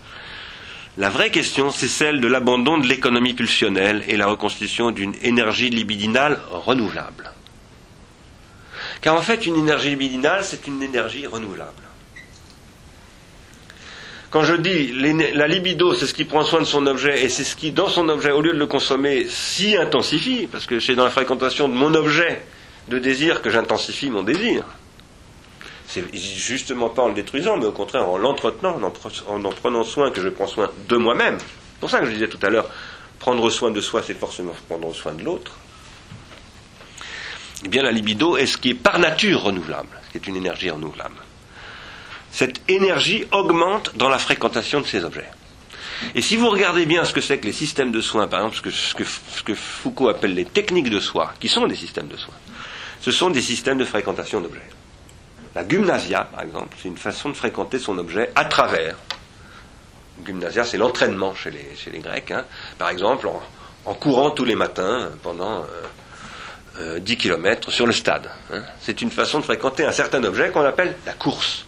La 0.97 1.09
vraie 1.09 1.29
question, 1.29 1.69
c'est 1.69 1.87
celle 1.87 2.21
de 2.21 2.27
l'abandon 2.27 2.79
de 2.79 2.87
l'économie 2.87 3.35
pulsionnelle 3.35 4.03
et 4.07 4.17
la 4.17 4.25
reconstitution 4.25 4.89
d'une 4.89 5.13
énergie 5.21 5.69
libidinale 5.69 6.39
renouvelable. 6.49 7.31
Car 9.01 9.13
en 9.13 9.21
fait, 9.21 9.45
une 9.45 9.57
énergie 9.57 9.89
libidinale, 9.89 10.43
c'est 10.43 10.65
une 10.65 10.81
énergie 10.81 11.27
renouvelable. 11.27 11.86
Quand 14.29 14.43
je 14.43 14.55
dis 14.55 14.91
la 15.33 15.47
libido, 15.47 15.93
c'est 15.93 16.05
ce 16.05 16.13
qui 16.13 16.25
prend 16.25 16.43
soin 16.43 16.59
de 16.59 16.65
son 16.65 16.85
objet 16.85 17.23
et 17.23 17.29
c'est 17.29 17.45
ce 17.45 17.55
qui, 17.55 17.71
dans 17.71 17.87
son 17.87 18.09
objet, 18.09 18.31
au 18.31 18.41
lieu 18.41 18.51
de 18.51 18.57
le 18.59 18.67
consommer, 18.67 19.25
s'y 19.29 19.77
intensifie, 19.77 20.47
parce 20.51 20.65
que 20.65 20.79
c'est 20.81 20.95
dans 20.95 21.05
la 21.05 21.09
fréquentation 21.09 21.69
de 21.69 21.73
mon 21.73 21.93
objet 21.93 22.41
de 22.89 22.99
désir 22.99 23.41
que 23.41 23.49
j'intensifie 23.49 24.09
mon 24.09 24.23
désir. 24.23 24.65
C'est 25.87 26.03
justement 26.13 26.89
pas 26.89 27.03
en 27.03 27.07
le 27.07 27.13
détruisant, 27.13 27.55
mais 27.55 27.65
au 27.65 27.71
contraire 27.71 28.09
en 28.09 28.17
l'entretenant, 28.17 28.77
en 29.27 29.43
en 29.45 29.49
prenant 29.51 29.83
soin 29.85 30.11
que 30.11 30.21
je 30.21 30.27
prends 30.27 30.47
soin 30.47 30.69
de 30.89 30.97
moi-même. 30.97 31.37
C'est 31.39 31.79
pour 31.79 31.89
ça 31.89 31.99
que 31.99 32.05
je 32.07 32.11
disais 32.11 32.27
tout 32.27 32.39
à 32.41 32.49
l'heure, 32.49 32.69
prendre 33.19 33.49
soin 33.49 33.71
de 33.71 33.79
soi, 33.79 34.03
c'est 34.05 34.17
forcément 34.17 34.53
prendre 34.67 34.93
soin 34.93 35.13
de 35.13 35.23
l'autre. 35.23 35.53
Eh 37.63 37.69
bien, 37.69 37.81
la 37.81 37.91
libido 37.91 38.35
est 38.35 38.45
ce 38.45 38.57
qui 38.57 38.71
est 38.71 38.73
par 38.73 38.99
nature 38.99 39.43
renouvelable, 39.43 39.89
ce 40.07 40.11
qui 40.11 40.17
est 40.17 40.27
une 40.27 40.35
énergie 40.35 40.69
renouvelable. 40.69 41.15
Cette 42.31 42.61
énergie 42.67 43.25
augmente 43.31 43.95
dans 43.95 44.09
la 44.09 44.19
fréquentation 44.19 44.81
de 44.81 44.85
ces 44.85 45.03
objets. 45.03 45.29
Et 46.15 46.21
si 46.21 46.35
vous 46.35 46.49
regardez 46.49 46.85
bien 46.85 47.05
ce 47.05 47.13
que 47.13 47.21
c'est 47.21 47.37
que 47.37 47.45
les 47.45 47.53
systèmes 47.53 47.91
de 47.91 48.01
soins, 48.01 48.27
par 48.27 48.45
exemple, 48.45 48.71
ce 48.71 48.93
que, 49.43 49.53
Foucault 49.53 50.09
appelle 50.09 50.33
les 50.33 50.45
techniques 50.45 50.89
de 50.89 50.99
soi, 50.99 51.33
qui 51.39 51.47
sont 51.47 51.67
des 51.67 51.75
systèmes 51.75 52.07
de 52.07 52.17
soins, 52.17 52.35
ce 53.01 53.11
sont 53.11 53.29
des 53.29 53.41
systèmes 53.41 53.77
de 53.77 53.85
fréquentation 53.85 54.41
d'objets. 54.41 54.69
La 55.55 55.67
gymnasia, 55.67 56.27
par 56.31 56.43
exemple, 56.43 56.77
c'est 56.81 56.87
une 56.87 56.97
façon 56.97 57.29
de 57.29 57.33
fréquenter 57.33 57.79
son 57.79 57.97
objet 57.97 58.31
à 58.35 58.45
travers. 58.45 58.95
Gymnasia, 60.25 60.63
c'est 60.63 60.77
l'entraînement 60.77 61.33
chez 61.33 61.51
les, 61.51 61.99
Grecs. 61.99 62.31
Hein. 62.31 62.45
Par 62.77 62.89
exemple, 62.89 63.29
en, 63.85 63.93
courant 63.93 64.31
tous 64.31 64.45
les 64.45 64.55
matins 64.55 65.09
pendant 65.23 65.61
10 65.61 65.67
euh, 66.79 66.99
euh, 66.99 67.15
km 67.15 67.71
sur 67.71 67.87
le 67.87 67.93
stade. 67.93 68.29
Hein. 68.51 68.61
C'est 68.81 69.01
une 69.01 69.11
façon 69.11 69.39
de 69.39 69.45
fréquenter 69.45 69.85
un 69.85 69.91
certain 69.91 70.23
objet 70.23 70.49
qu'on 70.49 70.65
appelle 70.65 70.95
la 71.05 71.13
course. 71.13 71.66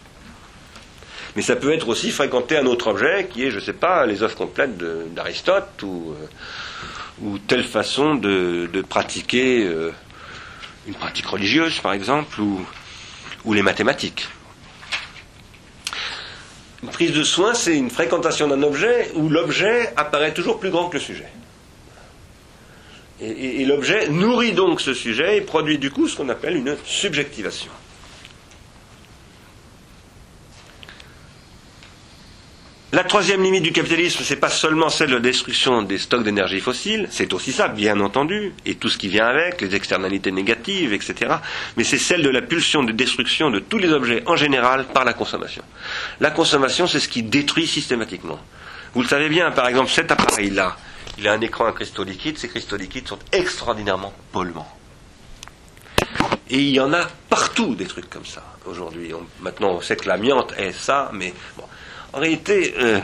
Mais 1.36 1.42
ça 1.42 1.56
peut 1.56 1.72
être 1.72 1.88
aussi 1.88 2.10
fréquenter 2.10 2.56
un 2.56 2.66
autre 2.66 2.88
objet 2.88 3.28
qui 3.32 3.44
est, 3.44 3.50
je 3.50 3.56
ne 3.56 3.60
sais 3.60 3.72
pas, 3.72 4.06
les 4.06 4.22
œuvres 4.22 4.36
complètes 4.36 4.76
d'Aristote 5.14 5.82
ou, 5.82 6.12
euh, 6.12 6.26
ou, 7.22 7.38
telle 7.38 7.64
façon 7.64 8.14
de, 8.16 8.68
pratiquer 8.88 9.68
une 10.86 10.94
pratique 10.94 11.26
religieuse, 11.26 11.78
par 11.80 11.92
exemple, 11.92 12.40
ou, 12.40 13.52
les 13.52 13.62
mathématiques. 13.62 14.28
Une 16.82 16.88
prise 16.88 17.12
de 17.12 17.22
soin, 17.22 17.54
c'est 17.54 17.76
une 17.76 17.90
fréquentation 17.90 18.48
d'un 18.48 18.62
objet 18.62 19.10
où 19.14 19.28
l'objet 19.28 19.92
apparaît 19.96 20.32
toujours 20.32 20.58
plus 20.58 20.70
grand 20.70 20.88
que 20.88 20.96
le 20.96 21.02
sujet. 21.02 21.28
Et, 23.20 23.60
et 23.60 23.64
l'objet 23.66 24.08
nourrit 24.08 24.52
donc 24.52 24.80
ce 24.80 24.94
sujet 24.94 25.36
et 25.36 25.40
produit 25.42 25.78
du 25.78 25.90
coup 25.90 26.08
ce 26.08 26.16
qu'on 26.16 26.30
appelle 26.30 26.56
une 26.56 26.76
subjectivation. 26.86 27.70
La 32.92 33.04
troisième 33.04 33.44
limite 33.44 33.62
du 33.62 33.70
capitalisme, 33.70 34.24
c'est 34.24 34.34
pas 34.34 34.48
seulement 34.48 34.88
celle 34.88 35.10
de 35.10 35.14
la 35.14 35.20
destruction 35.20 35.82
des 35.82 35.96
stocks 35.96 36.24
d'énergie 36.24 36.58
fossile, 36.58 37.06
c'est 37.08 37.32
aussi 37.32 37.52
ça, 37.52 37.68
bien 37.68 38.00
entendu, 38.00 38.52
et 38.66 38.74
tout 38.74 38.88
ce 38.88 38.98
qui 38.98 39.06
vient 39.06 39.26
avec, 39.26 39.60
les 39.60 39.76
externalités 39.76 40.32
négatives, 40.32 40.92
etc. 40.92 41.36
Mais 41.76 41.84
c'est 41.84 41.98
celle 41.98 42.24
de 42.24 42.30
la 42.30 42.42
pulsion 42.42 42.82
de 42.82 42.90
destruction 42.90 43.52
de 43.52 43.60
tous 43.60 43.78
les 43.78 43.92
objets 43.92 44.24
en 44.26 44.34
général 44.34 44.86
par 44.86 45.04
la 45.04 45.12
consommation. 45.12 45.62
La 46.18 46.32
consommation, 46.32 46.88
c'est 46.88 46.98
ce 46.98 47.08
qui 47.08 47.22
détruit 47.22 47.68
systématiquement. 47.68 48.40
Vous 48.94 49.02
le 49.02 49.08
savez 49.08 49.28
bien, 49.28 49.52
par 49.52 49.68
exemple, 49.68 49.88
cet 49.88 50.10
appareil-là, 50.10 50.76
il 51.16 51.28
a 51.28 51.32
un 51.32 51.40
écran 51.40 51.66
à 51.66 51.72
cristaux 51.72 52.02
liquides, 52.02 52.38
ces 52.38 52.48
cristaux 52.48 52.76
liquides 52.76 53.06
sont 53.06 53.20
extraordinairement 53.30 54.12
polluants. 54.32 54.66
Et 56.48 56.58
il 56.58 56.74
y 56.74 56.80
en 56.80 56.92
a 56.92 57.06
partout 57.28 57.76
des 57.76 57.86
trucs 57.86 58.10
comme 58.10 58.26
ça 58.26 58.42
aujourd'hui. 58.66 59.12
maintenant, 59.40 59.74
on 59.74 59.80
sait 59.80 59.94
que 59.94 60.08
l'amiante 60.08 60.52
est 60.56 60.72
ça, 60.72 61.08
mais. 61.12 61.32
En 62.12 62.18
réalité, 62.18 62.74
euh, 62.78 63.00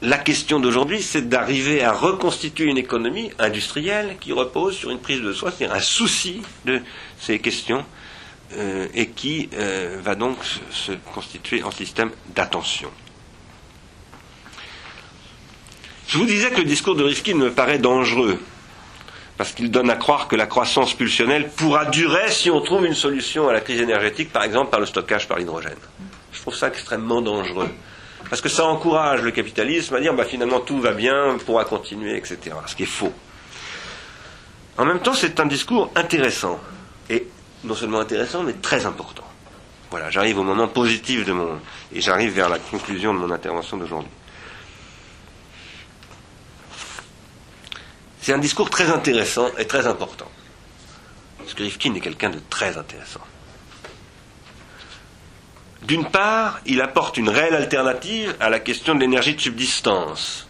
la 0.00 0.18
question 0.18 0.58
d'aujourd'hui, 0.58 1.02
c'est 1.02 1.28
d'arriver 1.28 1.84
à 1.84 1.92
reconstituer 1.92 2.64
une 2.64 2.78
économie 2.78 3.30
industrielle 3.38 4.16
qui 4.20 4.32
repose 4.32 4.76
sur 4.76 4.90
une 4.90 4.98
prise 4.98 5.20
de 5.20 5.32
soi, 5.32 5.50
c'est-à-dire 5.50 5.76
un 5.76 5.80
souci 5.80 6.42
de 6.64 6.80
ces 7.20 7.38
questions, 7.40 7.84
euh, 8.54 8.86
et 8.94 9.08
qui 9.08 9.50
euh, 9.54 9.98
va 10.02 10.14
donc 10.14 10.38
se 10.70 10.92
constituer 11.14 11.62
en 11.62 11.70
système 11.70 12.10
d'attention. 12.34 12.90
Je 16.08 16.18
vous 16.18 16.26
disais 16.26 16.50
que 16.50 16.58
le 16.58 16.64
discours 16.66 16.94
de 16.94 17.04
Rifkin 17.04 17.34
me 17.34 17.52
paraît 17.52 17.78
dangereux, 17.78 18.40
parce 19.36 19.52
qu'il 19.52 19.70
donne 19.70 19.90
à 19.90 19.96
croire 19.96 20.26
que 20.26 20.36
la 20.36 20.46
croissance 20.46 20.94
pulsionnelle 20.94 21.50
pourra 21.50 21.84
durer 21.84 22.30
si 22.30 22.50
on 22.50 22.60
trouve 22.60 22.86
une 22.86 22.94
solution 22.94 23.48
à 23.48 23.52
la 23.52 23.60
crise 23.60 23.80
énergétique, 23.80 24.32
par 24.32 24.42
exemple 24.42 24.70
par 24.70 24.80
le 24.80 24.86
stockage 24.86 25.28
par 25.28 25.38
l'hydrogène. 25.38 25.78
Je 26.32 26.40
trouve 26.40 26.54
ça 26.54 26.68
extrêmement 26.68 27.20
dangereux. 27.20 27.70
Parce 28.28 28.40
que 28.40 28.48
ça 28.48 28.64
encourage 28.64 29.22
le 29.22 29.30
capitalisme 29.30 29.94
à 29.94 30.00
dire 30.00 30.14
bah, 30.14 30.24
finalement 30.24 30.60
tout 30.60 30.80
va 30.80 30.92
bien, 30.92 31.34
on 31.34 31.38
pourra 31.38 31.64
continuer, 31.64 32.16
etc. 32.16 32.56
Ce 32.66 32.74
qui 32.74 32.84
est 32.84 32.86
faux. 32.86 33.12
En 34.78 34.84
même 34.84 35.00
temps, 35.00 35.14
c'est 35.14 35.38
un 35.38 35.46
discours 35.46 35.90
intéressant. 35.94 36.58
Et 37.10 37.26
non 37.64 37.74
seulement 37.74 38.00
intéressant, 38.00 38.42
mais 38.42 38.54
très 38.54 38.86
important. 38.86 39.24
Voilà, 39.90 40.08
j'arrive 40.10 40.38
au 40.38 40.42
moment 40.42 40.68
positif 40.68 41.26
de 41.26 41.32
mon. 41.32 41.58
Et 41.92 42.00
j'arrive 42.00 42.32
vers 42.32 42.48
la 42.48 42.58
conclusion 42.58 43.12
de 43.12 43.18
mon 43.18 43.30
intervention 43.30 43.76
d'aujourd'hui. 43.76 44.10
C'est 48.22 48.32
un 48.32 48.38
discours 48.38 48.70
très 48.70 48.88
intéressant 48.88 49.50
et 49.58 49.66
très 49.66 49.86
important. 49.86 50.30
Parce 51.38 51.54
que 51.54 51.64
Rifkin 51.64 51.92
est 51.94 52.00
quelqu'un 52.00 52.30
de 52.30 52.40
très 52.48 52.78
intéressant. 52.78 53.20
D'une 55.82 56.04
part, 56.04 56.60
il 56.64 56.80
apporte 56.80 57.16
une 57.16 57.28
réelle 57.28 57.54
alternative 57.54 58.34
à 58.38 58.48
la 58.48 58.60
question 58.60 58.94
de 58.94 59.00
l'énergie 59.00 59.34
de 59.34 59.40
subsistance, 59.40 60.46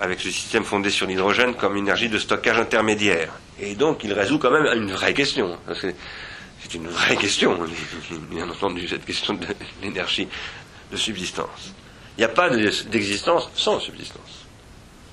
avec 0.00 0.20
ce 0.20 0.30
système 0.30 0.64
fondé 0.64 0.90
sur 0.90 1.06
l'hydrogène 1.06 1.54
comme 1.54 1.76
énergie 1.76 2.08
de 2.08 2.18
stockage 2.18 2.58
intermédiaire. 2.58 3.32
Et 3.60 3.74
donc, 3.74 4.02
il 4.02 4.12
résout 4.12 4.38
quand 4.38 4.50
même 4.50 4.66
une 4.76 4.90
vraie 4.90 5.14
question. 5.14 5.56
C'est 5.80 6.74
une 6.74 6.88
vraie 6.88 7.16
question, 7.16 7.58
bien 8.30 8.48
entendu, 8.48 8.88
cette 8.88 9.04
question 9.04 9.34
de 9.34 9.46
l'énergie 9.80 10.26
de 10.90 10.96
subsistance. 10.96 11.72
Il 12.16 12.20
n'y 12.20 12.24
a 12.24 12.28
pas 12.28 12.50
d'existence 12.50 13.50
sans 13.54 13.78
subsistance. 13.80 14.46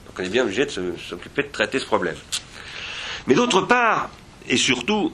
Donc 0.08 0.16
on 0.20 0.24
est 0.24 0.30
bien 0.30 0.44
obligé 0.44 0.66
de 0.66 0.72
s'occuper 0.98 1.44
de 1.44 1.48
traiter 1.50 1.80
ce 1.80 1.86
problème. 1.86 2.16
Mais 3.28 3.36
d'autre 3.36 3.62
part, 3.62 4.10
et 4.48 4.58
surtout, 4.58 5.14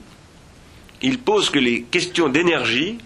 il 1.02 1.18
pose 1.18 1.50
que 1.50 1.58
les 1.58 1.82
questions 1.82 2.28
d'énergie 2.28 2.98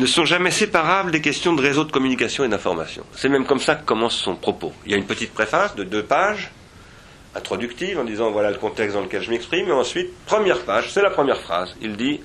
ne 0.00 0.06
sont 0.06 0.24
jamais 0.24 0.50
séparables 0.50 1.10
des 1.10 1.20
questions 1.20 1.52
de 1.52 1.62
réseau 1.62 1.84
de 1.84 1.92
communication 1.92 2.44
et 2.44 2.48
d'information. 2.48 3.04
C'est 3.12 3.28
même 3.28 3.44
comme 3.44 3.60
ça 3.60 3.74
que 3.74 3.84
commence 3.84 4.16
son 4.16 4.34
propos. 4.34 4.72
Il 4.86 4.92
y 4.92 4.94
a 4.94 4.96
une 4.96 5.06
petite 5.06 5.32
préface 5.32 5.76
de 5.76 5.84
deux 5.84 6.02
pages, 6.02 6.50
introductive, 7.34 7.98
en 7.98 8.04
disant 8.04 8.30
voilà 8.30 8.50
le 8.50 8.58
contexte 8.58 8.96
dans 8.96 9.02
lequel 9.02 9.22
je 9.22 9.30
m'exprime, 9.30 9.68
et 9.68 9.72
ensuite, 9.72 10.08
première 10.26 10.60
page, 10.62 10.90
c'est 10.92 11.02
la 11.02 11.10
première 11.10 11.40
phrase. 11.40 11.76
Il 11.80 11.96
dit 11.96 12.20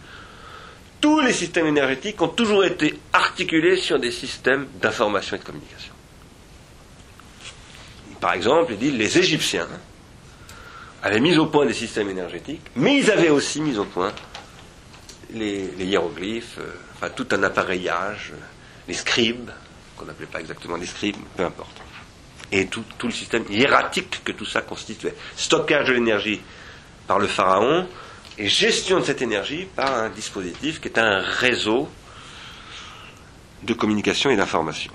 tous 1.02 1.19
les 1.19 1.34
systèmes 1.34 1.68
énergétiques 1.68 2.22
ont 2.22 2.30
toujours 2.30 2.64
été 2.64 2.97
articulés 3.14 3.77
sur 3.77 3.99
des 3.99 4.11
systèmes 4.11 4.68
d'information 4.81 5.35
et 5.35 5.39
de 5.39 5.43
communication. 5.43 5.93
Par 8.19 8.34
exemple, 8.34 8.72
il 8.73 8.80
dit 8.80 8.91
les 8.91 9.18
Égyptiens 9.18 9.68
avaient 11.03 11.19
mis 11.19 11.38
au 11.38 11.45
point 11.45 11.65
des 11.65 11.73
systèmes 11.73 12.10
énergétiques, 12.10 12.61
mais 12.76 12.97
ils 12.97 13.11
avaient 13.11 13.30
aussi 13.30 13.61
mis 13.61 13.77
au 13.77 13.84
point 13.84 14.14
les, 15.34 15.69
hiéroglyphes, 15.77 16.57
euh, 16.60 16.73
tout 17.10 17.27
un 17.32 17.44
appareillage, 17.44 18.34
les 18.88 18.94
scribes, 18.94 19.49
qu'on 19.98 20.06
n'appelait 20.06 20.27
pas 20.27 20.40
exactement 20.40 20.77
des 20.77 20.86
scribes, 20.86 21.18
peu 21.36 21.45
importe. 21.45 21.82
Et 22.52 22.68
tout, 22.68 22.84
tout, 22.98 23.07
le 23.07 23.14
système 23.14 23.45
hiératique 23.49 24.23
que 24.23 24.32
tout 24.32 24.45
ça 24.45 24.61
constituait. 24.61 25.15
Stockage 25.36 25.88
de 25.88 25.94
l'énergie 25.94 26.41
par 27.07 27.19
le 27.19 27.27
pharaon 27.27 27.88
et 28.38 28.48
gestion 28.48 28.99
de 28.99 29.06
cette 29.06 29.22
énergie 29.22 29.68
par 29.76 29.94
un 29.95 30.10
dispositif 30.10 30.80
qui 30.80 30.90
est 30.90 30.99
un 30.99 31.19
réseau 31.19 31.90
de 33.64 33.73
communication 33.73 34.30
et 34.30 34.36
d'information 34.36 34.91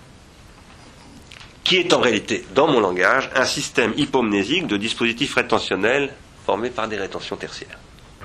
qui 1.71 1.77
est 1.77 1.93
en 1.93 2.01
réalité, 2.01 2.45
dans 2.53 2.67
mon 2.67 2.81
langage, 2.81 3.31
un 3.33 3.45
système 3.45 3.93
hypomnésique 3.97 4.67
de 4.67 4.77
dispositifs 4.77 5.37
rétentionnels 5.37 6.13
formés 6.45 6.71
par 6.71 6.89
des 6.89 6.97
rétentions 6.97 7.37
tertiaires. 7.37 7.79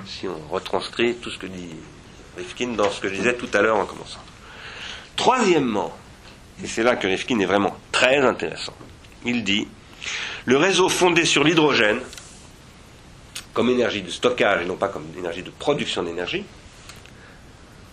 Si 0.07 0.27
on 0.27 0.51
retranscrit 0.51 1.13
tout 1.17 1.29
ce 1.29 1.37
que 1.37 1.45
dit 1.45 1.69
Rifkin 2.37 2.69
dans 2.69 2.89
ce 2.89 3.01
que 3.01 3.09
je 3.09 3.15
disais 3.15 3.35
tout 3.35 3.49
à 3.53 3.61
l'heure 3.61 3.77
en 3.77 3.85
commençant. 3.85 4.19
Troisièmement, 5.15 5.95
et 6.63 6.67
c'est 6.67 6.83
là 6.83 6.95
que 6.95 7.07
Rifkin 7.07 7.39
est 7.39 7.45
vraiment 7.45 7.77
très 7.91 8.17
intéressant, 8.17 8.73
il 9.25 9.43
dit 9.43 9.67
le 10.45 10.57
réseau 10.57 10.89
fondé 10.89 11.25
sur 11.25 11.43
l'hydrogène, 11.43 11.99
comme 13.53 13.69
énergie 13.69 14.01
de 14.01 14.11
stockage 14.11 14.63
et 14.63 14.65
non 14.65 14.75
pas 14.75 14.89
comme 14.89 15.05
énergie 15.17 15.41
de 15.41 15.49
production 15.49 16.03
d'énergie, 16.03 16.43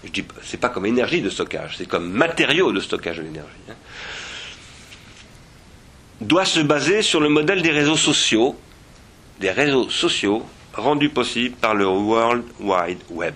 je 0.05 0.11
dis 0.11 0.25
c'est 0.43 0.59
pas 0.59 0.69
comme 0.69 0.87
énergie 0.87 1.23
de 1.23 1.31
stockage, 1.31 1.77
c'est 1.79 1.87
comme 1.87 2.11
matériau 2.11 2.73
de 2.73 2.81
stockage 2.81 3.19
de 3.19 3.23
l'énergie. 3.23 3.49
Hein, 3.71 3.75
doit 6.21 6.45
se 6.45 6.61
baser 6.61 7.03
sur 7.03 7.21
le 7.21 7.29
modèle 7.29 7.63
des 7.63 7.71
réseaux 7.71 7.97
sociaux, 7.97 8.57
des 9.41 9.51
réseaux 9.51 9.89
sociaux 9.89 10.47
rendus 10.75 11.11
possibles 11.11 11.57
par 11.57 11.75
le 11.75 11.87
World 11.87 12.45
Wide 12.61 13.01
Web. 13.11 13.35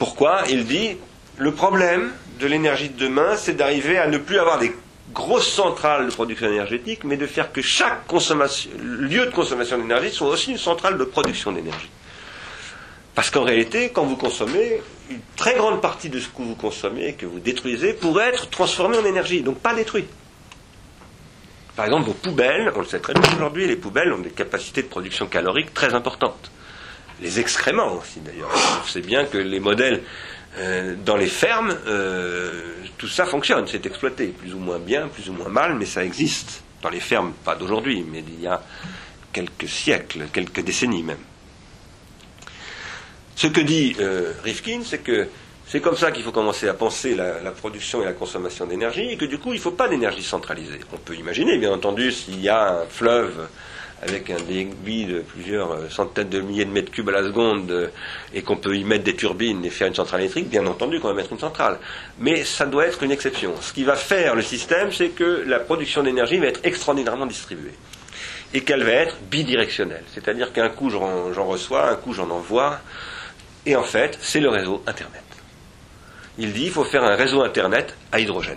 Pourquoi 0.00 0.44
Il 0.48 0.64
dit 0.64 0.96
le 1.36 1.52
problème 1.52 2.10
de 2.40 2.46
l'énergie 2.46 2.88
de 2.88 2.96
demain, 2.98 3.36
c'est 3.36 3.52
d'arriver 3.52 3.98
à 3.98 4.06
ne 4.08 4.16
plus 4.16 4.38
avoir 4.38 4.58
des 4.58 4.72
grosses 5.12 5.52
centrales 5.52 6.06
de 6.06 6.10
production 6.10 6.48
énergétique, 6.48 7.04
mais 7.04 7.18
de 7.18 7.26
faire 7.26 7.52
que 7.52 7.60
chaque 7.60 8.10
lieu 8.80 9.26
de 9.26 9.30
consommation 9.30 9.76
d'énergie 9.76 10.10
soit 10.10 10.28
aussi 10.30 10.52
une 10.52 10.58
centrale 10.58 10.96
de 10.96 11.04
production 11.04 11.52
d'énergie. 11.52 11.90
Parce 13.14 13.28
qu'en 13.28 13.42
réalité, 13.44 13.90
quand 13.90 14.04
vous 14.04 14.16
consommez, 14.16 14.80
une 15.10 15.20
très 15.36 15.54
grande 15.56 15.82
partie 15.82 16.08
de 16.08 16.18
ce 16.18 16.28
que 16.28 16.40
vous 16.40 16.54
consommez, 16.54 17.12
que 17.12 17.26
vous 17.26 17.38
détruisez, 17.38 17.92
pourrait 17.92 18.28
être 18.28 18.48
transformée 18.48 18.96
en 18.96 19.04
énergie, 19.04 19.42
donc 19.42 19.58
pas 19.58 19.74
détruit. 19.74 20.06
Par 21.76 21.84
exemple, 21.84 22.06
vos 22.06 22.14
poubelles, 22.14 22.72
on 22.74 22.78
le 22.80 22.86
sait 22.86 23.00
très 23.00 23.12
bien 23.12 23.30
aujourd'hui, 23.36 23.66
les 23.66 23.76
poubelles 23.76 24.14
ont 24.14 24.18
des 24.20 24.30
capacités 24.30 24.80
de 24.80 24.88
production 24.88 25.26
calorique 25.26 25.74
très 25.74 25.92
importantes. 25.92 26.50
Les 27.20 27.38
excréments 27.38 27.98
aussi 27.98 28.20
d'ailleurs. 28.20 28.50
On 28.82 28.86
sait 28.86 29.02
bien 29.02 29.24
que 29.24 29.38
les 29.38 29.60
modèles 29.60 30.02
euh, 30.58 30.94
dans 31.04 31.16
les 31.16 31.28
fermes, 31.28 31.76
euh, 31.86 32.50
tout 32.98 33.08
ça 33.08 33.24
fonctionne, 33.24 33.66
c'est 33.68 33.86
exploité, 33.86 34.26
plus 34.28 34.54
ou 34.54 34.58
moins 34.58 34.78
bien, 34.78 35.08
plus 35.08 35.28
ou 35.28 35.32
moins 35.32 35.48
mal, 35.48 35.76
mais 35.76 35.86
ça 35.86 36.04
existe. 36.04 36.62
Dans 36.82 36.88
les 36.88 37.00
fermes, 37.00 37.32
pas 37.44 37.54
d'aujourd'hui, 37.54 38.04
mais 38.10 38.24
il 38.26 38.40
y 38.40 38.46
a 38.46 38.62
quelques 39.32 39.68
siècles, 39.68 40.24
quelques 40.32 40.60
décennies 40.60 41.02
même. 41.02 41.18
Ce 43.36 43.46
que 43.46 43.60
dit 43.60 43.96
euh, 44.00 44.32
Rifkin, 44.42 44.80
c'est 44.84 44.98
que 44.98 45.28
c'est 45.66 45.80
comme 45.80 45.96
ça 45.96 46.10
qu'il 46.10 46.24
faut 46.24 46.32
commencer 46.32 46.68
à 46.68 46.74
penser 46.74 47.14
la, 47.14 47.52
production 47.52 48.02
et 48.02 48.04
la 48.04 48.12
consommation 48.12 48.66
d'énergie, 48.66 49.10
et 49.10 49.16
que 49.16 49.24
du 49.24 49.38
coup, 49.38 49.52
il 49.52 49.56
ne 49.56 49.62
faut 49.62 49.70
pas 49.70 49.88
d'énergie 49.88 50.22
centralisée. 50.22 50.80
On 50.92 50.96
peut 50.96 51.14
imaginer, 51.14 51.58
bien 51.58 51.72
entendu, 51.72 52.10
s'il 52.10 52.40
y 52.40 52.48
a 52.48 52.80
un 52.80 52.86
fleuve 52.86 53.46
avec 54.02 54.30
un 54.30 54.40
débit 54.40 55.04
de 55.04 55.20
plusieurs 55.20 55.72
euh, 55.72 55.88
centaines 55.90 56.28
de 56.28 56.40
milliers 56.40 56.64
de 56.64 56.70
mètres 56.70 56.90
cubes 56.90 57.08
à 57.10 57.12
la 57.12 57.22
seconde, 57.22 57.70
euh, 57.70 57.88
et 58.32 58.42
qu'on 58.42 58.56
peut 58.56 58.76
y 58.76 58.84
mettre 58.84 59.04
des 59.04 59.14
turbines 59.14 59.64
et 59.64 59.70
faire 59.70 59.88
une 59.88 59.94
centrale 59.94 60.20
électrique, 60.20 60.48
bien 60.48 60.66
entendu 60.66 61.00
qu'on 61.00 61.08
va 61.08 61.14
mettre 61.14 61.32
une 61.32 61.38
centrale. 61.38 61.78
Mais 62.18 62.44
ça 62.44 62.66
doit 62.66 62.86
être 62.86 63.02
une 63.02 63.12
exception. 63.12 63.54
Ce 63.60 63.72
qui 63.72 63.84
va 63.84 63.96
faire 63.96 64.34
le 64.34 64.42
système, 64.42 64.90
c'est 64.92 65.10
que 65.10 65.44
la 65.46 65.58
production 65.58 66.02
d'énergie 66.02 66.38
va 66.38 66.46
être 66.46 66.60
extraordinairement 66.64 67.26
distribuée. 67.26 67.74
Et 68.52 68.62
qu'elle 68.62 68.82
va 68.82 68.92
être 68.92 69.16
bidirectionnelle. 69.30 70.02
C'est-à-dire 70.12 70.52
qu'un 70.52 70.70
coup 70.70 70.90
j'en 70.90 71.46
reçois, 71.46 71.90
un 71.90 71.94
coup 71.94 72.14
j'en 72.14 72.30
envoie, 72.30 72.80
et 73.66 73.76
en 73.76 73.84
fait, 73.84 74.18
c'est 74.20 74.40
le 74.40 74.48
réseau 74.48 74.82
Internet. 74.86 75.22
Il 76.38 76.52
dit 76.52 76.62
qu'il 76.62 76.72
faut 76.72 76.84
faire 76.84 77.04
un 77.04 77.14
réseau 77.14 77.42
Internet 77.42 77.94
à 78.10 78.18
hydrogène. 78.18 78.56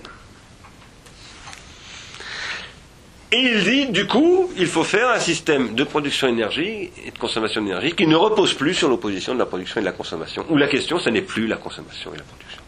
Et 3.34 3.38
il 3.38 3.64
dit, 3.64 3.88
du 3.88 4.06
coup, 4.06 4.52
il 4.58 4.68
faut 4.68 4.84
faire 4.84 5.10
un 5.10 5.20
système 5.20 5.74
de 5.74 5.84
production 5.84 6.28
d'énergie 6.28 6.92
et 7.04 7.10
de 7.10 7.18
consommation 7.18 7.64
d'énergie 7.64 7.94
qui 7.94 8.06
ne 8.06 8.16
repose 8.16 8.54
plus 8.54 8.76
sur 8.76 8.90
l'opposition 8.90 9.34
de 9.34 9.40
la 9.40 9.48
production 9.48 9.78
et 9.78 9.80
de 9.80 9.88
la 9.88 9.92
consommation, 9.92 10.46
où 10.50 10.56
la 10.56 10.68
question, 10.68 11.00
ce 11.00 11.10
n'est 11.10 11.24
plus 11.24 11.48
la 11.48 11.56
consommation 11.58 12.14
et 12.14 12.18
la 12.18 12.24
production. 12.24 12.62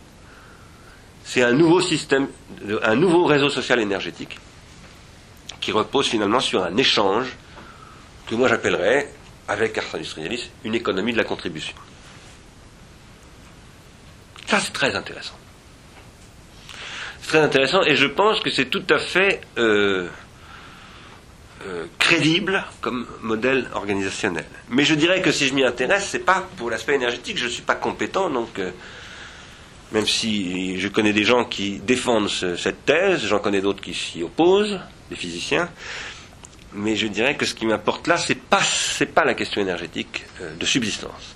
C'est 1.24 1.44
un 1.44 1.54
nouveau 1.54 1.82
système, 1.82 2.30
un 2.82 2.96
nouveau 2.96 3.26
réseau 3.26 3.50
social 3.50 3.80
énergétique 3.80 4.40
qui 5.62 5.72
repose 5.72 6.08
finalement 6.08 6.40
sur 6.40 6.64
un 6.64 6.76
échange 6.78 7.28
que 8.26 8.34
moi 8.34 8.48
j'appellerais, 8.48 9.14
avec 9.48 9.78
Ars 9.78 9.94
Industrialis, 9.94 10.50
une 10.64 10.74
économie 10.74 11.12
de 11.12 11.18
la 11.18 11.26
contribution. 11.26 11.76
Ça, 14.48 14.60
c'est 14.60 14.74
très 14.74 14.96
intéressant. 14.96 15.38
C'est 17.22 17.28
très 17.28 17.42
intéressant 17.42 17.84
et 17.84 17.96
je 17.96 18.08
pense 18.08 18.40
que 18.40 18.50
c'est 18.50 18.66
tout 18.66 18.86
à 18.90 18.98
fait 18.98 19.42
euh, 19.60 20.10
euh, 21.66 21.86
crédible 22.00 22.64
comme 22.82 23.06
modèle 23.22 23.70
organisationnel. 23.74 24.46
Mais 24.70 24.84
je 24.84 24.96
dirais 24.96 25.22
que 25.22 25.32
si 25.32 25.48
je 25.48 25.54
m'y 25.54 25.64
intéresse, 25.64 26.08
c'est 26.10 26.26
pas 26.26 26.48
pour 26.58 26.70
l'aspect 26.70 26.96
énergétique, 26.96 27.38
je 27.38 27.46
ne 27.46 27.50
suis 27.50 27.64
pas 27.64 27.76
compétent, 27.76 28.30
donc 28.30 28.60
euh, 28.60 28.72
même 29.92 30.08
si 30.08 30.80
je 30.80 30.88
connais 30.88 31.14
des 31.14 31.24
gens 31.24 31.46
qui 31.46 31.80
défendent 31.80 32.30
cette 32.30 32.86
thèse, 32.86 33.26
j'en 33.26 33.40
connais 33.40 33.62
d'autres 33.62 33.82
qui 33.82 33.94
s'y 33.94 34.24
opposent, 34.24 34.80
des 35.10 35.16
physiciens, 35.16 35.70
mais 36.74 36.96
je 36.96 37.08
dirais 37.08 37.36
que 37.36 37.46
ce 37.46 37.54
qui 37.54 37.66
m'importe 37.66 38.08
là, 38.08 38.18
c'est 38.18 38.36
pas 38.36 38.62
pas 39.14 39.24
la 39.24 39.34
question 39.34 39.62
énergétique 39.62 40.26
de 40.60 40.66
subsistance 40.66 41.36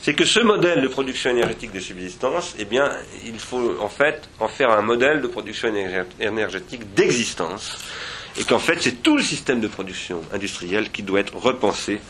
c'est 0.00 0.14
que 0.14 0.24
ce 0.24 0.40
modèle 0.40 0.82
de 0.82 0.88
production 0.88 1.30
énergétique 1.30 1.72
de 1.72 1.80
subsistance, 1.80 2.54
eh 2.58 2.64
bien, 2.64 2.92
il 3.24 3.38
faut 3.38 3.76
en 3.80 3.88
fait 3.88 4.28
en 4.38 4.48
faire 4.48 4.70
un 4.70 4.82
modèle 4.82 5.20
de 5.20 5.26
production 5.26 5.72
énergétique 6.20 6.94
d'existence, 6.94 7.78
et 8.38 8.44
qu'en 8.44 8.58
fait, 8.58 8.82
c'est 8.82 9.02
tout 9.02 9.16
le 9.16 9.22
système 9.22 9.60
de 9.60 9.68
production 9.68 10.22
industrielle 10.32 10.90
qui 10.90 11.02
doit 11.02 11.20
être 11.20 11.36
repensé 11.36 12.00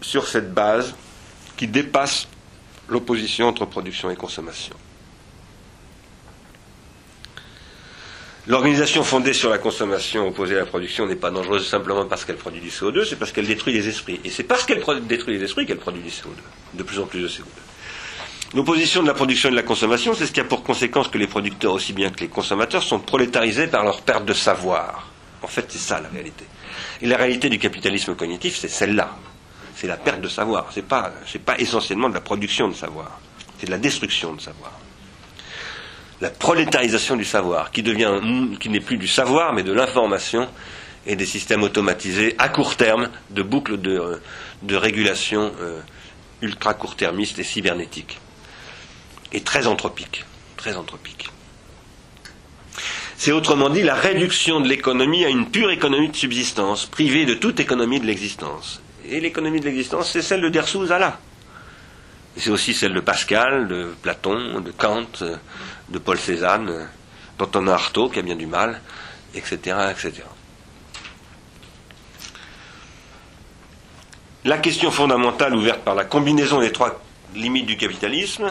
sur 0.00 0.26
cette 0.26 0.52
base 0.52 0.94
qui 1.56 1.68
dépasse 1.68 2.26
l'opposition 2.88 3.46
entre 3.46 3.64
production 3.66 4.10
et 4.10 4.16
consommation. 4.16 4.74
L'organisation 8.48 9.04
fondée 9.04 9.34
sur 9.34 9.50
la 9.50 9.58
consommation 9.58 10.26
opposée 10.26 10.56
à 10.56 10.58
la 10.58 10.66
production 10.66 11.06
n'est 11.06 11.14
pas 11.14 11.30
dangereuse 11.30 11.64
simplement 11.68 12.06
parce 12.06 12.24
qu'elle 12.24 12.36
produit 12.36 12.60
du 12.60 12.70
CO2, 12.70 13.04
c'est 13.04 13.14
parce 13.14 13.30
qu'elle 13.30 13.46
détruit 13.46 13.72
les 13.72 13.86
esprits. 13.86 14.20
Et 14.24 14.30
c'est 14.30 14.42
parce 14.42 14.64
qu'elle 14.64 14.82
détruit 15.06 15.38
les 15.38 15.44
esprits 15.44 15.64
qu'elle 15.64 15.78
produit 15.78 16.02
du 16.02 16.08
CO2, 16.08 16.34
de 16.74 16.82
plus 16.82 16.98
en 16.98 17.06
plus 17.06 17.20
de 17.20 17.28
CO2. 17.28 17.44
L'opposition 18.54 19.02
de 19.02 19.06
la 19.06 19.14
production 19.14 19.48
et 19.48 19.52
de 19.52 19.56
la 19.56 19.62
consommation, 19.62 20.14
c'est 20.14 20.26
ce 20.26 20.32
qui 20.32 20.40
a 20.40 20.44
pour 20.44 20.62
conséquence 20.62 21.08
que 21.08 21.18
les 21.18 21.26
producteurs, 21.26 21.72
aussi 21.72 21.92
bien 21.92 22.10
que 22.10 22.20
les 22.20 22.28
consommateurs, 22.28 22.82
sont 22.82 22.98
prolétarisés 22.98 23.66
par 23.66 23.84
leur 23.84 24.02
perte 24.02 24.26
de 24.26 24.34
savoir. 24.34 25.08
En 25.42 25.46
fait, 25.46 25.66
c'est 25.68 25.78
ça 25.78 26.00
la 26.00 26.08
réalité. 26.08 26.44
Et 27.00 27.06
la 27.06 27.16
réalité 27.16 27.48
du 27.48 27.58
capitalisme 27.58 28.14
cognitif, 28.14 28.56
c'est 28.56 28.68
celle-là. 28.68 29.16
C'est 29.74 29.86
la 29.86 29.96
perte 29.96 30.20
de 30.20 30.28
savoir. 30.28 30.66
Ce 30.70 30.80
n'est 30.80 30.86
pas, 30.86 31.12
pas 31.44 31.58
essentiellement 31.58 32.08
de 32.08 32.14
la 32.14 32.20
production 32.20 32.68
de 32.68 32.74
savoir. 32.74 33.18
C'est 33.58 33.66
de 33.66 33.70
la 33.70 33.78
destruction 33.78 34.34
de 34.34 34.40
savoir 34.40 34.72
la 36.22 36.30
prolétarisation 36.30 37.16
du 37.16 37.24
savoir, 37.24 37.72
qui 37.72 37.82
devient, 37.82 38.12
qui 38.60 38.68
n'est 38.68 38.80
plus 38.80 38.96
du 38.96 39.08
savoir, 39.08 39.52
mais 39.52 39.64
de 39.64 39.72
l'information 39.72 40.48
et 41.04 41.16
des 41.16 41.26
systèmes 41.26 41.64
automatisés 41.64 42.36
à 42.38 42.48
court 42.48 42.76
terme 42.76 43.10
de 43.30 43.42
boucles 43.42 43.80
de, 43.80 43.98
euh, 43.98 44.78
régulation 44.78 45.52
euh, 45.60 45.80
ultra 46.40 46.74
court-termistes 46.74 47.40
et 47.40 47.42
cybernétiques. 47.42 48.20
Et 49.32 49.40
très 49.40 49.66
anthropiques. 49.66 50.24
C'est 53.16 53.32
autrement 53.32 53.70
dit 53.70 53.82
la 53.82 53.94
réduction 53.94 54.60
de 54.60 54.68
l'économie 54.68 55.24
à 55.24 55.28
une 55.28 55.50
pure 55.50 55.70
économie 55.70 56.08
de 56.08 56.16
subsistance, 56.16 56.86
privée 56.86 57.24
de 57.24 57.34
toute 57.34 57.60
économie 57.60 58.00
de 58.00 58.06
l'existence. 58.06 58.80
Et 59.08 59.20
l'économie 59.20 59.60
de 59.60 59.64
l'existence, 59.64 60.10
c'est 60.10 60.22
celle 60.22 60.40
de 60.40 60.48
Dersouz 60.48 60.92
Allah. 60.92 61.18
C'est 62.36 62.50
aussi 62.50 62.74
celle 62.74 62.94
de 62.94 63.00
Pascal, 63.00 63.68
de 63.68 63.94
Platon, 64.00 64.60
de 64.60 64.70
Kant, 64.70 65.06
de 65.88 65.98
Paul 65.98 66.18
Cézanne, 66.18 66.88
d'Antonin 67.38 67.72
Artaud, 67.72 68.08
qui 68.08 68.18
a 68.18 68.22
bien 68.22 68.36
du 68.36 68.46
mal, 68.46 68.80
etc., 69.34 69.56
etc. 69.90 70.22
La 74.44 74.58
question 74.58 74.90
fondamentale 74.90 75.54
ouverte 75.54 75.82
par 75.82 75.94
la 75.94 76.04
combinaison 76.04 76.60
des 76.60 76.72
trois 76.72 77.00
limites 77.34 77.66
du 77.66 77.76
capitalisme, 77.76 78.50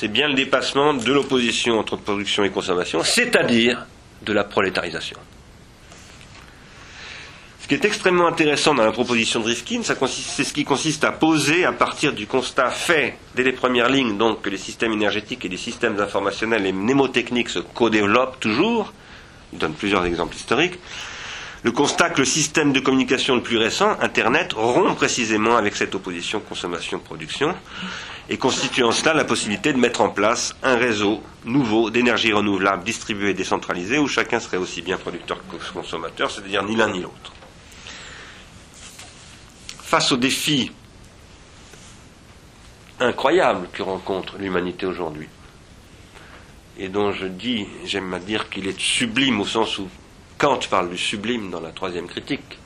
c'est 0.00 0.08
bien 0.08 0.28
le 0.28 0.34
dépassement 0.34 0.94
de 0.94 1.12
l'opposition 1.12 1.78
entre 1.78 1.98
production 1.98 2.42
et 2.42 2.48
consommation, 2.48 3.04
c'est-à-dire 3.04 3.84
de 4.22 4.32
la 4.32 4.44
prolétarisation. 4.44 5.18
Ce 7.60 7.68
qui 7.68 7.74
est 7.74 7.84
extrêmement 7.84 8.26
intéressant 8.26 8.74
dans 8.74 8.82
la 8.82 8.92
proposition 8.92 9.40
de 9.40 9.44
Rifkin, 9.44 9.82
c'est 9.82 10.44
ce 10.44 10.52
qui 10.54 10.64
consiste 10.64 11.04
à 11.04 11.12
poser, 11.12 11.66
à 11.66 11.72
partir 11.72 12.14
du 12.14 12.26
constat 12.26 12.70
fait 12.70 13.18
dès 13.34 13.42
les 13.42 13.52
premières 13.52 13.90
lignes, 13.90 14.16
donc 14.16 14.40
que 14.40 14.48
les 14.48 14.56
systèmes 14.56 14.92
énergétiques 14.92 15.44
et 15.44 15.50
les 15.50 15.58
systèmes 15.58 16.00
informationnels 16.00 16.64
et 16.64 16.72
mnémotechniques 16.72 17.50
se 17.50 17.58
co-développent 17.58 18.40
toujours, 18.40 18.94
il 19.52 19.58
donne 19.58 19.74
plusieurs 19.74 20.06
exemples 20.06 20.34
historiques, 20.34 20.78
le 21.62 21.72
constat 21.72 22.08
que 22.08 22.20
le 22.20 22.24
système 22.24 22.72
de 22.72 22.80
communication 22.80 23.34
le 23.34 23.42
plus 23.42 23.58
récent, 23.58 23.94
Internet, 24.00 24.54
rompt 24.54 24.96
précisément 24.96 25.58
avec 25.58 25.76
cette 25.76 25.94
opposition 25.94 26.40
consommation-production 26.40 27.54
et 28.30 28.38
constitue 28.38 28.84
en 28.84 28.92
cela 28.92 29.12
la 29.12 29.24
possibilité 29.24 29.72
de 29.72 29.78
mettre 29.78 30.00
en 30.00 30.08
place 30.08 30.54
un 30.62 30.76
réseau 30.76 31.20
nouveau 31.44 31.90
d'énergie 31.90 32.32
renouvelable 32.32 32.84
distribué 32.84 33.30
et 33.30 33.34
décentralisé 33.34 33.98
où 33.98 34.06
chacun 34.06 34.38
serait 34.38 34.56
aussi 34.56 34.82
bien 34.82 34.96
producteur 34.96 35.40
que 35.48 35.72
consommateur, 35.72 36.30
c'est-à-dire 36.30 36.62
ni 36.62 36.76
l'un 36.76 36.92
ni 36.92 37.00
l'autre. 37.00 37.32
Face 39.82 40.12
aux 40.12 40.16
défis 40.16 40.70
incroyables 43.00 43.66
que 43.72 43.82
rencontre 43.82 44.38
l'humanité 44.38 44.86
aujourd'hui, 44.86 45.28
et 46.78 46.88
dont 46.88 47.10
je 47.10 47.26
dis, 47.26 47.66
j'aime 47.84 48.14
à 48.14 48.20
dire 48.20 48.48
qu'il 48.48 48.68
est 48.68 48.78
sublime 48.78 49.40
au 49.40 49.46
sens 49.46 49.76
où 49.78 49.88
Kant 50.38 50.60
parle 50.70 50.90
du 50.90 50.96
sublime 50.96 51.50
dans 51.50 51.60
la 51.60 51.72
troisième 51.72 52.06
critique. 52.06 52.58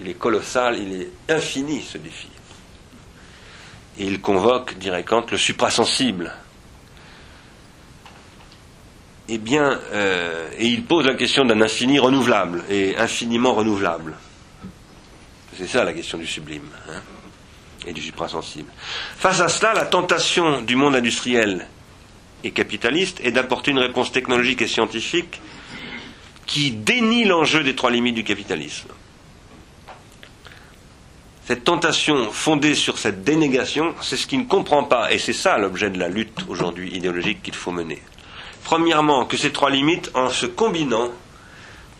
Il 0.00 0.08
est 0.08 0.14
colossal, 0.14 0.78
il 0.78 1.00
est 1.00 1.10
infini 1.28 1.80
ce 1.80 1.96
défi. 1.96 2.28
Il 3.98 4.20
convoque, 4.20 4.78
dirait 4.78 5.02
Kant, 5.02 5.26
le 5.30 5.36
suprasensible. 5.36 6.32
Eh 9.28 9.38
bien, 9.38 9.78
euh, 9.92 10.48
et 10.56 10.66
il 10.66 10.84
pose 10.84 11.04
la 11.06 11.14
question 11.14 11.44
d'un 11.44 11.60
infini 11.60 11.98
renouvelable 11.98 12.64
et 12.70 12.96
infiniment 12.96 13.54
renouvelable. 13.54 14.16
C'est 15.56 15.66
ça 15.66 15.84
la 15.84 15.92
question 15.92 16.16
du 16.16 16.26
sublime 16.26 16.68
hein, 16.88 17.02
et 17.86 17.92
du 17.92 18.00
suprasensible. 18.00 18.70
Face 19.16 19.40
à 19.40 19.48
cela, 19.48 19.74
la 19.74 19.84
tentation 19.84 20.62
du 20.62 20.76
monde 20.76 20.94
industriel 20.94 21.66
et 22.44 22.52
capitaliste 22.52 23.20
est 23.22 23.32
d'apporter 23.32 23.72
une 23.72 23.80
réponse 23.80 24.12
technologique 24.12 24.62
et 24.62 24.68
scientifique 24.68 25.40
qui 26.46 26.70
dénie 26.70 27.24
l'enjeu 27.24 27.62
des 27.62 27.74
trois 27.74 27.90
limites 27.90 28.14
du 28.14 28.24
capitalisme. 28.24 28.88
Cette 31.48 31.64
tentation 31.64 32.30
fondée 32.30 32.74
sur 32.74 32.98
cette 32.98 33.24
dénégation, 33.24 33.94
c'est 34.02 34.18
ce 34.18 34.26
qui 34.26 34.36
ne 34.36 34.44
comprend 34.44 34.84
pas, 34.84 35.10
et 35.10 35.18
c'est 35.18 35.32
ça 35.32 35.56
l'objet 35.56 35.88
de 35.88 35.98
la 35.98 36.10
lutte 36.10 36.40
aujourd'hui 36.46 36.94
idéologique 36.94 37.42
qu'il 37.42 37.54
faut 37.54 37.70
mener. 37.70 38.02
Premièrement, 38.64 39.24
que 39.24 39.38
ces 39.38 39.50
trois 39.50 39.70
limites, 39.70 40.10
en 40.12 40.28
se 40.28 40.44
combinant, 40.44 41.10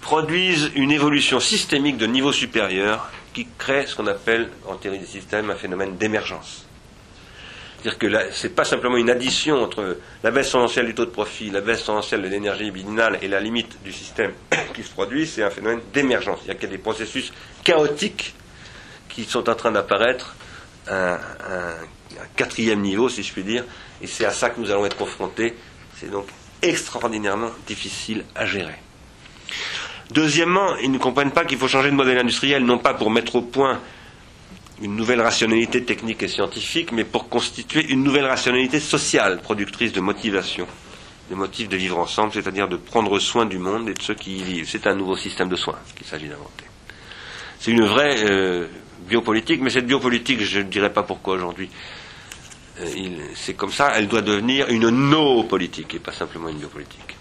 produisent 0.02 0.70
une 0.74 0.90
évolution 0.90 1.40
systémique 1.40 1.96
de 1.96 2.04
niveau 2.04 2.30
supérieur 2.30 3.10
qui 3.32 3.48
crée 3.56 3.86
ce 3.86 3.96
qu'on 3.96 4.06
appelle 4.06 4.50
en 4.66 4.74
théorie 4.74 4.98
des 4.98 5.06
systèmes 5.06 5.48
un 5.48 5.54
phénomène 5.54 5.96
d'émergence. 5.96 6.66
C'est-à-dire 7.80 7.98
que 7.98 8.34
ce 8.34 8.48
n'est 8.48 8.52
pas 8.52 8.64
simplement 8.64 8.98
une 8.98 9.08
addition 9.08 9.62
entre 9.62 9.96
la 10.24 10.30
baisse 10.30 10.50
tendancielle 10.50 10.84
du 10.84 10.94
taux 10.94 11.06
de 11.06 11.10
profit, 11.10 11.48
la 11.48 11.62
baisse 11.62 11.84
tendancielle 11.84 12.20
de 12.20 12.28
l'énergie 12.28 12.70
binale 12.70 13.18
et 13.22 13.28
la 13.28 13.40
limite 13.40 13.82
du 13.82 13.94
système 13.94 14.32
qui 14.74 14.82
se 14.82 14.90
produit, 14.90 15.26
c'est 15.26 15.42
un 15.42 15.48
phénomène 15.48 15.80
d'émergence. 15.94 16.40
Il 16.44 16.48
y 16.48 16.50
a 16.50 16.68
des 16.68 16.76
processus 16.76 17.32
chaotiques 17.64 18.34
qui 19.08 19.24
sont 19.24 19.48
en 19.48 19.54
train 19.54 19.72
d'apparaître 19.72 20.34
à 20.86 21.14
un, 21.14 21.18
quatrième 22.36 22.80
niveau, 22.80 23.08
si 23.08 23.22
je 23.22 23.32
puis 23.32 23.44
dire, 23.44 23.64
et 24.00 24.06
c'est 24.06 24.24
à 24.24 24.30
ça 24.30 24.50
que 24.50 24.60
nous 24.60 24.70
allons 24.70 24.86
être 24.86 24.96
confrontés. 24.96 25.54
C'est 25.96 26.10
donc 26.10 26.26
extraordinairement 26.62 27.50
difficile 27.66 28.24
à 28.34 28.46
gérer. 28.46 28.78
Deuxièmement, 30.10 30.76
ils 30.76 30.90
ne 30.90 30.98
comprennent 30.98 31.32
pas 31.32 31.44
qu'il 31.44 31.58
faut 31.58 31.68
changer 31.68 31.90
de 31.90 31.94
modèle 31.94 32.18
industriel, 32.18 32.64
non 32.64 32.78
pas 32.78 32.94
pour 32.94 33.10
mettre 33.10 33.36
au 33.36 33.42
point 33.42 33.80
une 34.80 34.96
nouvelle 34.96 35.20
rationalité 35.20 35.84
technique 35.84 36.22
et 36.22 36.28
scientifique, 36.28 36.92
mais 36.92 37.04
pour 37.04 37.28
constituer 37.28 37.84
une 37.90 38.02
nouvelle 38.02 38.26
rationalité 38.26 38.80
sociale, 38.80 39.40
productrice 39.42 39.92
de 39.92 40.00
motivation, 40.00 40.66
de 41.30 41.34
motifs 41.34 41.68
de 41.68 41.76
vivre 41.76 41.98
ensemble, 41.98 42.32
c'est-à-dire 42.32 42.68
de 42.68 42.76
prendre 42.76 43.18
soin 43.18 43.44
du 43.44 43.58
monde 43.58 43.88
et 43.88 43.94
de 43.94 44.02
ceux 44.02 44.14
qui 44.14 44.38
y 44.38 44.42
vivent. 44.42 44.68
C'est 44.68 44.86
un 44.86 44.94
nouveau 44.94 45.16
système 45.16 45.48
de 45.48 45.56
soins 45.56 45.78
qu'il 45.96 46.06
s'agit 46.06 46.28
d'inventer. 46.28 46.64
C'est 47.58 47.72
une 47.72 47.84
vraie 47.84 48.24
euh, 48.24 48.68
biopolitique, 49.08 49.60
mais 49.60 49.70
cette 49.70 49.86
biopolitique, 49.86 50.42
je 50.42 50.58
ne 50.60 50.64
dirais 50.64 50.92
pas 50.92 51.02
pourquoi 51.02 51.34
aujourd'hui. 51.34 51.68
Euh, 52.80 52.86
c'est 53.34 53.54
comme 53.54 53.72
ça, 53.72 53.92
elle 53.96 54.06
doit 54.08 54.22
devenir 54.22 54.68
une 54.68 54.88
no-politique 54.90 55.94
et 55.94 55.98
pas 55.98 56.12
simplement 56.12 56.48
une 56.48 56.58
biopolitique. 56.58 57.16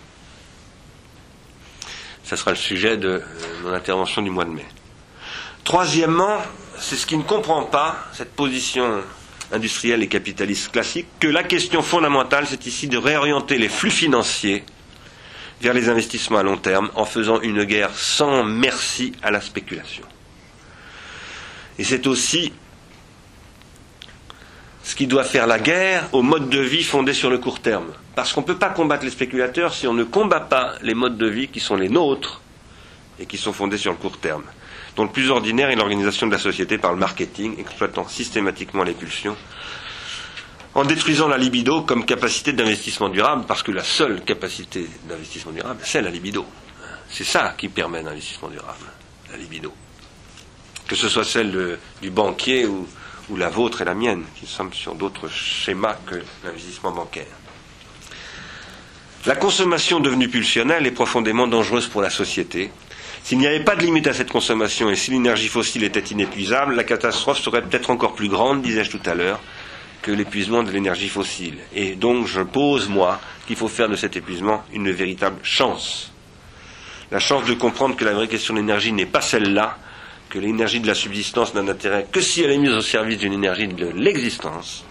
Ça 2.23 2.35
sera 2.37 2.51
le 2.51 2.57
sujet 2.57 2.97
de 2.97 3.07
euh, 3.09 3.21
mon 3.63 3.73
intervention 3.73 4.21
du 4.21 4.29
mois 4.29 4.45
de 4.45 4.51
mai. 4.51 4.65
Troisièmement, 5.63 6.37
c'est 6.77 6.95
ce 6.95 7.05
qui 7.07 7.17
ne 7.17 7.23
comprend 7.23 7.63
pas 7.63 8.05
cette 8.13 8.33
position 8.35 9.01
industrielle 9.51 10.03
et 10.03 10.07
capitaliste 10.07 10.71
classique, 10.71 11.07
que 11.19 11.27
la 11.27 11.43
question 11.43 11.81
fondamentale, 11.81 12.45
c'est 12.47 12.65
ici 12.65 12.87
de 12.87 12.97
réorienter 12.97 13.57
les 13.57 13.69
flux 13.69 13.89
financiers 13.91 14.63
vers 15.61 15.73
les 15.73 15.89
investissements 15.89 16.37
à 16.39 16.43
long 16.43 16.57
terme 16.57 16.91
en 16.95 17.05
faisant 17.05 17.41
une 17.41 17.63
guerre 17.63 17.91
sans 17.95 18.43
merci 18.43 19.13
à 19.23 19.31
la 19.31 19.41
spéculation. 19.41 20.03
Et 21.79 21.83
c'est 21.83 22.07
aussi 22.07 22.51
ce 24.83 24.95
qui 24.95 25.07
doit 25.07 25.23
faire 25.23 25.47
la 25.47 25.59
guerre 25.59 26.07
au 26.13 26.21
mode 26.21 26.49
de 26.49 26.59
vie 26.59 26.83
fondé 26.83 27.13
sur 27.13 27.29
le 27.29 27.37
court 27.37 27.59
terme. 27.59 27.87
Parce 28.15 28.33
qu'on 28.33 28.41
ne 28.41 28.45
peut 28.45 28.57
pas 28.57 28.69
combattre 28.69 29.03
les 29.03 29.11
spéculateurs 29.11 29.73
si 29.73 29.85
on 29.87 29.93
ne 29.93 30.03
combat 30.03 30.39
pas 30.39 30.75
les 30.81 30.93
modes 30.93 31.17
de 31.17 31.27
vie 31.27 31.49
qui 31.49 31.59
sont 31.59 31.75
les 31.75 31.89
nôtres 31.89 32.41
et 33.19 33.25
qui 33.25 33.37
sont 33.37 33.53
fondés 33.53 33.77
sur 33.77 33.91
le 33.91 33.97
court 33.97 34.17
terme 34.17 34.43
dont 34.97 35.03
le 35.03 35.11
plus 35.11 35.29
ordinaire 35.29 35.69
est 35.69 35.75
l'organisation 35.75 36.25
de 36.25 36.31
la 36.31 36.39
société 36.39 36.79
par 36.79 36.91
le 36.91 36.97
marketing, 36.97 37.59
exploitant 37.59 38.07
systématiquement 38.07 38.83
les 38.83 38.93
pulsions, 38.93 39.37
en 40.73 40.83
détruisant 40.83 41.27
la 41.27 41.37
libido 41.37 41.83
comme 41.83 42.03
capacité 42.03 42.51
d'investissement 42.51 43.09
durable, 43.09 43.45
parce 43.47 43.61
que 43.61 43.71
la 43.71 43.83
seule 43.83 44.23
capacité 44.23 44.89
d'investissement 45.07 45.51
durable, 45.51 45.79
c'est 45.83 46.01
la 46.01 46.09
libido. 46.09 46.45
C'est 47.09 47.23
ça 47.23 47.53
qui 47.55 47.69
permet 47.69 48.01
l'investissement 48.01 48.49
durable, 48.49 48.85
la 49.31 49.37
libido. 49.37 49.71
Que 50.87 50.95
ce 50.95 51.09
soit 51.09 51.25
celle 51.25 51.77
du 52.01 52.09
banquier 52.09 52.65
ou, 52.65 52.87
ou 53.29 53.35
la 53.35 53.49
vôtre 53.49 53.81
et 53.81 53.85
la 53.85 53.93
mienne, 53.93 54.23
qui 54.39 54.45
sommes 54.45 54.73
sur 54.73 54.95
d'autres 54.95 55.27
schémas 55.27 55.97
que 56.05 56.15
l'investissement 56.43 56.91
bancaire. 56.91 57.25
La 59.25 59.35
consommation 59.35 59.99
devenue 59.99 60.29
pulsionnelle 60.29 60.87
est 60.87 60.91
profondément 60.91 61.47
dangereuse 61.47 61.87
pour 61.87 62.01
la 62.01 62.09
société, 62.09 62.71
s'il 63.27 63.39
n'y 63.39 63.47
avait 63.47 63.59
pas 63.59 63.75
de 63.75 63.81
limite 63.81 64.07
à 64.07 64.13
cette 64.13 64.31
consommation 64.31 64.89
et 64.89 64.95
si 64.95 65.11
l'énergie 65.11 65.49
fossile 65.49 65.83
était 65.83 65.99
inépuisable, 65.99 66.75
la 66.75 66.85
catastrophe 66.85 67.39
serait 67.39 67.61
peut-être 67.61 67.89
encore 67.89 68.15
plus 68.15 68.29
grande, 68.29 68.61
disais-je 68.61 68.89
tout 68.89 69.01
à 69.05 69.15
l'heure, 69.15 69.41
que 70.01 70.11
l'épuisement 70.13 70.63
de 70.63 70.71
l'énergie 70.71 71.09
fossile. 71.09 71.57
Et 71.75 71.95
donc 71.95 72.25
je 72.25 72.39
pose, 72.39 72.87
moi, 72.87 73.19
qu'il 73.45 73.57
faut 73.57 73.67
faire 73.67 73.89
de 73.89 73.97
cet 73.97 74.15
épuisement 74.15 74.63
une 74.71 74.91
véritable 74.91 75.39
chance. 75.43 76.13
La 77.11 77.19
chance 77.19 77.45
de 77.45 77.53
comprendre 77.53 77.97
que 77.97 78.05
la 78.05 78.13
vraie 78.13 78.29
question 78.29 78.53
de 78.53 78.59
l'énergie 78.59 78.93
n'est 78.93 79.05
pas 79.05 79.19
celle-là, 79.19 79.77
que 80.29 80.39
l'énergie 80.39 80.79
de 80.79 80.87
la 80.87 80.95
subsistance 80.95 81.53
n'a 81.53 81.61
d'intérêt 81.61 82.07
que 82.11 82.21
si 82.21 82.41
elle 82.41 82.51
est 82.51 82.57
mise 82.57 82.71
au 82.71 82.81
service 82.81 83.17
d'une 83.17 83.33
énergie 83.33 83.67
de 83.67 83.87
l'existence, 83.87 84.83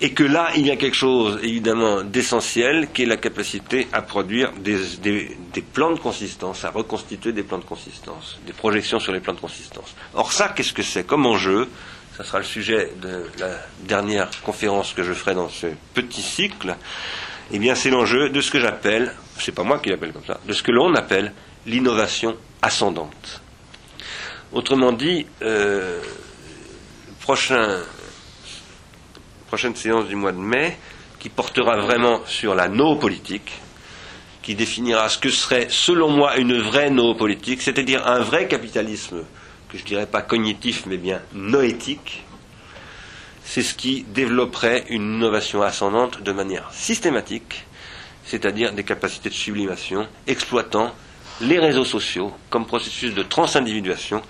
et 0.00 0.12
que 0.12 0.22
là, 0.22 0.50
il 0.56 0.66
y 0.66 0.70
a 0.70 0.76
quelque 0.76 0.96
chose 0.96 1.40
évidemment 1.42 2.02
d'essentiel 2.02 2.88
qui 2.92 3.02
est 3.02 3.06
la 3.06 3.16
capacité 3.16 3.88
à 3.92 4.02
produire 4.02 4.52
des, 4.52 4.76
plans 5.72 5.92
de 5.92 5.98
consistance, 5.98 6.64
à 6.64 6.70
reconstituer 6.70 7.32
des 7.32 7.42
plans 7.42 7.58
de 7.58 7.64
consistance, 7.64 8.38
des 8.46 8.52
projections 8.52 9.00
sur 9.00 9.12
les 9.12 9.20
plans 9.20 9.34
de 9.34 9.40
consistance. 9.40 9.94
Or 10.14 10.32
ça, 10.32 10.50
qu'est-ce 10.50 10.72
que 10.72 10.82
c'est 10.82 11.04
comme 11.04 11.26
enjeu? 11.26 11.68
Ça 12.16 12.24
sera 12.24 12.38
le 12.38 12.44
sujet 12.44 12.92
de 13.00 13.24
la 13.38 13.58
dernière 13.80 14.30
conférence 14.42 14.92
que 14.92 15.02
je 15.02 15.12
ferai 15.12 15.34
dans 15.34 15.48
ce 15.48 15.66
petit 15.94 16.22
cycle. 16.22 16.76
Eh 17.52 17.58
bien, 17.58 17.74
c'est 17.74 17.90
l'enjeu 17.90 18.28
de 18.28 18.40
ce 18.40 18.50
que 18.50 18.60
j'appelle, 18.60 19.14
c'est 19.38 19.54
pas 19.54 19.62
moi 19.62 19.78
qui 19.78 19.88
l'appelle 19.88 20.12
comme 20.12 20.24
ça, 20.24 20.38
de 20.46 20.52
ce 20.52 20.62
que 20.62 20.70
l'on 20.70 20.94
appelle 20.94 21.32
l'innovation 21.66 22.36
ascendante. 22.62 23.40
Autrement 24.52 24.92
dit, 24.92 25.26
euh, 25.42 26.00
prochain 27.20 27.80
prochaine 29.48 29.74
séance 29.74 30.06
du 30.06 30.14
mois 30.14 30.32
de 30.32 30.38
mai, 30.38 30.76
qui 31.18 31.30
portera 31.30 31.78
vraiment 31.78 32.20
sur 32.26 32.54
la 32.54 32.68
no-politique, 32.68 33.60
qui 34.42 34.54
définira 34.54 35.08
ce 35.08 35.18
que 35.18 35.30
serait, 35.30 35.66
selon 35.70 36.10
moi, 36.10 36.36
une 36.36 36.60
vraie 36.60 36.90
no-politique, 36.90 37.62
c'est-à-dire 37.62 38.06
un 38.06 38.20
vrai 38.20 38.46
capitalisme, 38.46 39.24
que 39.70 39.78
je 39.78 39.84
dirais 39.84 40.06
pas 40.06 40.22
cognitif, 40.22 40.84
mais 40.86 40.98
bien 40.98 41.20
noétique, 41.32 42.24
c'est 43.42 43.62
ce 43.62 43.74
qui 43.74 44.02
développerait 44.02 44.84
une 44.90 45.14
innovation 45.16 45.62
ascendante 45.62 46.22
de 46.22 46.32
manière 46.32 46.70
systématique, 46.72 47.66
c'est-à-dire 48.24 48.72
des 48.72 48.84
capacités 48.84 49.30
de 49.30 49.34
sublimation, 49.34 50.06
exploitant 50.26 50.94
les 51.40 51.58
réseaux 51.58 51.84
sociaux 51.84 52.32
comme 52.50 52.66
processus 52.66 53.14
de 53.14 53.22
transindividuation, 53.22 54.22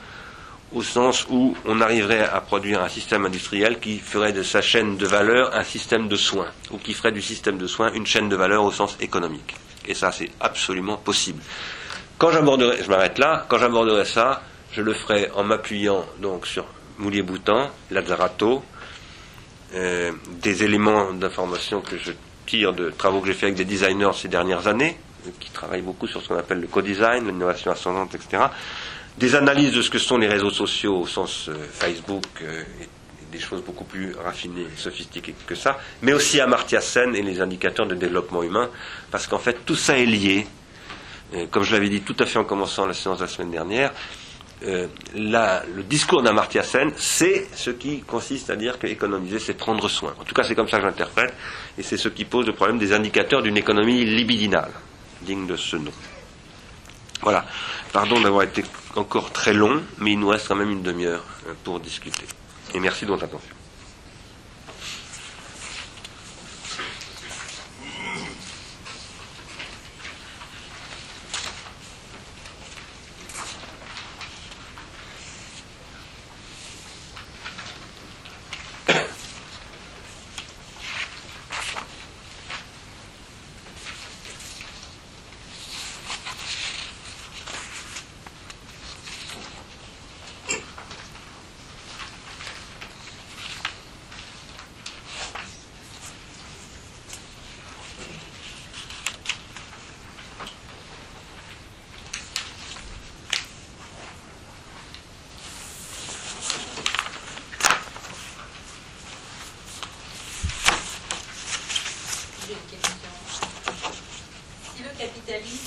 au 0.72 0.82
sens 0.82 1.26
où 1.30 1.56
on 1.64 1.80
arriverait 1.80 2.24
à 2.24 2.40
produire 2.40 2.82
un 2.82 2.88
système 2.88 3.24
industriel 3.24 3.78
qui 3.78 3.98
ferait 3.98 4.32
de 4.32 4.42
sa 4.42 4.60
chaîne 4.60 4.96
de 4.96 5.06
valeur 5.06 5.54
un 5.54 5.64
système 5.64 6.08
de 6.08 6.16
soins, 6.16 6.48
ou 6.70 6.78
qui 6.78 6.92
ferait 6.92 7.12
du 7.12 7.22
système 7.22 7.56
de 7.56 7.66
soins 7.66 7.92
une 7.92 8.06
chaîne 8.06 8.28
de 8.28 8.36
valeur 8.36 8.64
au 8.64 8.70
sens 8.70 8.96
économique. 9.00 9.54
Et 9.86 9.94
ça, 9.94 10.12
c'est 10.12 10.30
absolument 10.40 10.98
possible. 10.98 11.42
Quand 12.18 12.30
j'aborderai, 12.30 12.82
je 12.82 12.88
m'arrête 12.88 13.18
là, 13.18 13.46
quand 13.48 13.58
j'aborderai 13.58 14.04
ça, 14.04 14.42
je 14.72 14.82
le 14.82 14.92
ferai 14.92 15.30
en 15.34 15.44
m'appuyant 15.44 16.04
donc 16.20 16.46
sur 16.46 16.66
Moulier-Boutan, 16.98 17.70
Lazzarato, 17.90 18.62
euh, 19.74 20.12
des 20.42 20.64
éléments 20.64 21.12
d'information 21.12 21.80
que 21.80 21.96
je 21.96 22.12
tire 22.46 22.72
de 22.72 22.90
travaux 22.90 23.20
que 23.20 23.28
j'ai 23.28 23.34
fait 23.34 23.46
avec 23.46 23.56
des 23.56 23.64
designers 23.64 24.10
ces 24.14 24.28
dernières 24.28 24.66
années, 24.66 24.98
qui 25.40 25.50
travaillent 25.50 25.82
beaucoup 25.82 26.06
sur 26.06 26.22
ce 26.22 26.28
qu'on 26.28 26.38
appelle 26.38 26.60
le 26.60 26.66
co-design, 26.66 27.26
l'innovation 27.26 27.70
ascendante, 27.70 28.14
etc. 28.14 28.44
Des 29.16 29.34
analyses 29.34 29.72
de 29.72 29.82
ce 29.82 29.90
que 29.90 29.98
sont 29.98 30.16
les 30.18 30.28
réseaux 30.28 30.50
sociaux 30.50 31.00
au 31.00 31.06
sens 31.06 31.48
euh, 31.48 31.54
Facebook 31.72 32.24
euh, 32.42 32.62
des 33.32 33.38
choses 33.38 33.62
beaucoup 33.62 33.84
plus 33.84 34.14
raffinées 34.14 34.66
sophistiquées 34.76 35.34
que 35.46 35.54
ça, 35.54 35.78
mais 36.02 36.14
aussi 36.14 36.40
Amartya 36.40 36.80
Sen 36.80 37.14
et 37.14 37.22
les 37.22 37.40
indicateurs 37.42 37.86
de 37.86 37.94
développement 37.94 38.42
humain, 38.42 38.70
parce 39.10 39.26
qu'en 39.26 39.38
fait 39.38 39.64
tout 39.66 39.74
ça 39.76 39.98
est 39.98 40.06
lié. 40.06 40.46
comme 41.50 41.62
je 41.62 41.72
l'avais 41.74 41.90
dit 41.90 42.00
tout 42.00 42.16
à 42.20 42.24
fait 42.24 42.38
en 42.38 42.44
commençant 42.44 42.86
la 42.86 42.94
séance 42.94 43.18
de 43.18 43.24
la 43.24 43.28
semaine 43.28 43.50
dernière, 43.50 43.92
euh, 44.64 44.86
le 45.14 45.82
discours 45.82 46.22
d'Amartya 46.22 46.62
Sen, 46.62 46.90
c'est 46.96 47.46
ce 47.54 47.70
qui 47.70 48.00
consiste 48.00 48.50
à 48.50 48.56
dire 48.56 48.78
qu'économiser, 48.78 49.38
c'est 49.38 49.54
prendre 49.54 49.88
soin. 49.88 50.14
En 50.18 50.24
tout 50.24 50.34
cas, 50.34 50.42
c'est 50.42 50.54
comme 50.54 50.68
ça 50.68 50.78
que 50.78 50.84
j'interprète, 50.84 51.32
et 51.76 51.82
c'est 51.82 51.96
ce 51.96 52.08
qui 52.08 52.24
pose 52.24 52.46
le 52.46 52.52
problème 52.52 52.78
des 52.78 52.92
indicateurs 52.92 53.42
d'une 53.42 53.56
économie 53.56 54.04
libidinale, 54.04 54.70
digne 55.22 55.46
de 55.46 55.56
ce 55.56 55.76
nom. 55.76 55.92
Voilà. 57.22 57.44
Pardon 57.92 58.20
d'avoir 58.20 58.44
été 58.44 58.64
encore 58.96 59.32
très 59.32 59.52
long, 59.52 59.82
mais 59.98 60.12
il 60.12 60.20
nous 60.20 60.28
reste 60.28 60.48
quand 60.48 60.56
même 60.56 60.70
une 60.70 60.82
demi-heure 60.82 61.24
euh, 61.46 61.54
pour 61.64 61.80
discuter. 61.80 62.26
Et 62.74 62.80
merci 62.80 63.04
de 63.04 63.10
votre 63.10 63.24
attention. 63.24 63.57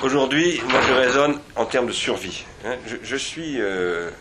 Aujourd'hui, 0.00 0.60
moi 0.68 0.80
je 0.86 0.92
raisonne 0.92 1.40
en 1.56 1.64
termes 1.64 1.88
de 1.88 1.92
survie. 1.92 2.44
Hein. 2.64 2.76
Je, 3.02 3.16
suis, 3.16 3.60
euh, 3.60 4.12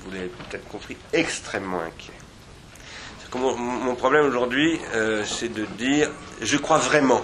vous 0.00 0.10
l'avez 0.10 0.26
peut-être 0.26 0.66
compris, 0.66 0.96
extrêmement 1.12 1.80
inquiet. 1.80 2.12
Mon, 3.36 3.94
problème 3.94 4.26
aujourd'hui, 4.26 4.80
euh, 4.92 5.24
c'est 5.24 5.48
de 5.48 5.64
dire, 5.64 6.10
je 6.40 6.56
crois 6.56 6.78
vraiment 6.78 7.22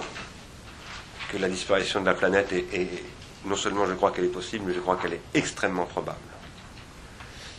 que 1.31 1.37
la 1.37 1.49
disparition 1.49 2.01
de 2.01 2.05
la 2.05 2.13
planète 2.13 2.51
est, 2.53 2.87
non 3.45 3.55
seulement 3.55 3.85
je 3.85 3.93
crois 3.93 4.11
qu'elle 4.11 4.25
est 4.25 4.29
possible, 4.29 4.65
mais 4.67 4.73
je 4.73 4.79
crois 4.79 4.95
qu'elle 4.95 5.13
est 5.13 5.21
extrêmement 5.33 5.85
probable. 5.85 6.19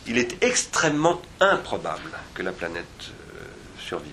Il 0.07 0.17
est 0.17 0.43
extrêmement 0.43 1.21
improbable 1.39 2.11
que 2.33 2.41
la 2.41 2.51
planète 2.51 2.85
euh, 3.09 3.45
survive. 3.79 4.11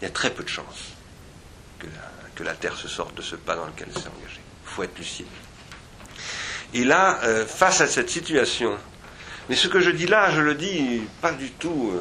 Il 0.00 0.04
y 0.04 0.08
a 0.08 0.10
très 0.10 0.30
peu 0.30 0.42
de 0.42 0.48
chances 0.48 0.92
que 1.78 1.86
la, 1.86 2.30
que 2.34 2.42
la, 2.42 2.54
Terre 2.54 2.76
se 2.76 2.88
sorte 2.88 3.16
de 3.16 3.22
ce 3.22 3.36
pas 3.36 3.56
dans 3.56 3.66
lequel 3.66 3.88
elle 3.94 4.00
s'est 4.00 4.08
engagée. 4.08 4.43
Faut 4.74 4.82
être 4.82 4.98
lucide. 4.98 5.26
Et 6.72 6.84
là, 6.84 7.20
euh, 7.22 7.46
face 7.46 7.80
à 7.80 7.86
cette 7.86 8.10
situation, 8.10 8.76
mais 9.48 9.54
ce 9.54 9.68
que 9.68 9.80
je 9.80 9.90
dis 9.90 10.06
là, 10.06 10.30
je 10.30 10.40
le 10.40 10.54
dis 10.54 11.02
pas 11.20 11.32
du 11.32 11.50
tout 11.50 11.92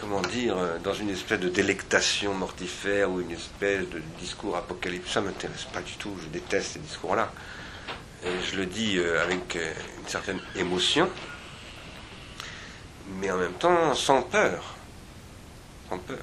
comment 0.00 0.22
dire, 0.22 0.56
euh, 0.56 0.78
dans 0.78 0.94
une 0.94 1.10
espèce 1.10 1.40
de 1.40 1.50
délectation 1.50 2.32
mortifère 2.32 3.10
ou 3.10 3.20
une 3.20 3.32
espèce 3.32 3.88
de 3.90 4.00
discours 4.18 4.56
apocalyptique. 4.56 5.12
Ça 5.12 5.20
m'intéresse 5.20 5.64
pas 5.64 5.82
du 5.82 5.92
tout, 5.94 6.16
je 6.22 6.28
déteste 6.28 6.72
ces 6.72 6.78
discours-là. 6.78 7.30
Je 8.24 8.56
le 8.56 8.66
dis 8.66 8.96
euh, 8.98 9.22
avec 9.22 9.56
euh, 9.56 9.72
une 10.00 10.08
certaine 10.08 10.40
émotion, 10.56 11.08
mais 13.20 13.30
en 13.30 13.36
même 13.36 13.54
temps 13.54 13.94
sans 13.94 14.22
peur. 14.22 14.74
Sans 15.88 15.98
peur. 15.98 16.18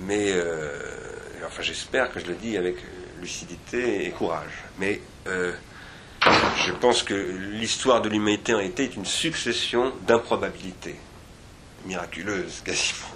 Mais, 0.00 0.34
enfin, 1.46 1.62
j'espère 1.62 2.10
que 2.12 2.18
je 2.18 2.26
le 2.26 2.34
dis 2.34 2.56
avec 2.56 2.78
lucidité 3.24 4.06
et 4.06 4.10
courage. 4.10 4.64
Mais 4.78 5.00
je 5.26 6.72
pense 6.72 7.02
que 7.02 7.14
l'histoire 7.14 8.00
de 8.02 8.08
l'humanité 8.08 8.54
en 8.54 8.60
été 8.60 8.84
est 8.84 8.96
une 8.96 9.04
succession 9.04 9.92
d'improbabilités 10.06 10.96
miraculeuse 11.86 12.62
quasiment. 12.64 12.98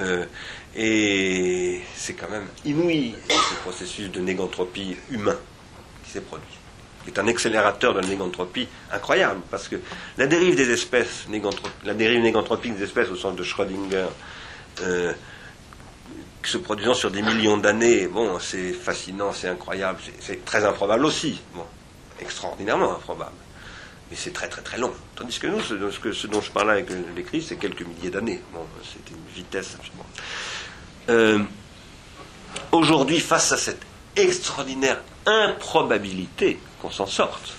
Euh, 0.00 0.24
et 0.74 1.80
c'est 1.94 2.14
quand 2.14 2.28
même 2.28 2.48
inouï 2.64 3.14
ce 3.28 3.54
processus 3.62 4.10
de 4.10 4.18
négantropie 4.18 4.96
humain 5.08 5.36
qui 6.04 6.10
s'est 6.10 6.20
produit. 6.20 6.48
C'est 7.04 7.16
un 7.20 7.28
accélérateur 7.28 7.94
de 7.94 8.00
la 8.00 8.08
négantropie 8.08 8.66
incroyable, 8.90 9.40
parce 9.52 9.68
que 9.68 9.76
la 10.18 10.26
dérive 10.26 10.56
des 10.56 10.68
espèces, 10.72 11.28
la 11.84 11.94
dérive 11.94 12.22
des 12.22 12.82
espèces 12.82 13.08
au 13.08 13.14
sens 13.14 13.36
de 13.36 13.44
Schrödinger, 13.44 14.08
euh, 14.82 15.12
se 16.46 16.58
produisant 16.58 16.94
sur 16.94 17.10
des 17.10 17.22
millions 17.22 17.56
d'années, 17.56 18.06
bon, 18.06 18.38
c'est 18.38 18.72
fascinant, 18.72 19.32
c'est 19.32 19.48
incroyable, 19.48 20.00
c'est 20.20 20.44
très 20.44 20.64
improbable 20.64 21.04
aussi, 21.04 21.40
bon, 21.54 21.64
extraordinairement 22.20 22.92
improbable 22.96 23.36
mais 24.10 24.16
c'est 24.16 24.32
très 24.32 24.48
très 24.48 24.62
très 24.62 24.78
long. 24.78 24.92
Tandis 25.16 25.38
que 25.38 25.46
nous, 25.46 25.60
ce, 25.60 26.26
dont 26.26 26.40
je 26.40 26.50
parlais 26.50 26.72
avec 26.72 26.88
l'écrit, 27.16 27.42
c'est 27.42 27.56
quelques 27.56 27.82
milliers 27.82 28.10
d'années. 28.10 28.40
Bon, 28.52 28.60
c'est 28.82 29.10
une 29.10 29.34
vitesse 29.34 29.74
absolument. 29.74 30.06
Euh, 31.08 31.38
aujourd'hui, 32.72 33.20
face 33.20 33.52
à 33.52 33.56
cette 33.56 33.82
extraordinaire 34.16 35.00
improbabilité 35.26 36.58
qu'on 36.80 36.90
s'en 36.90 37.06
sorte, 37.06 37.54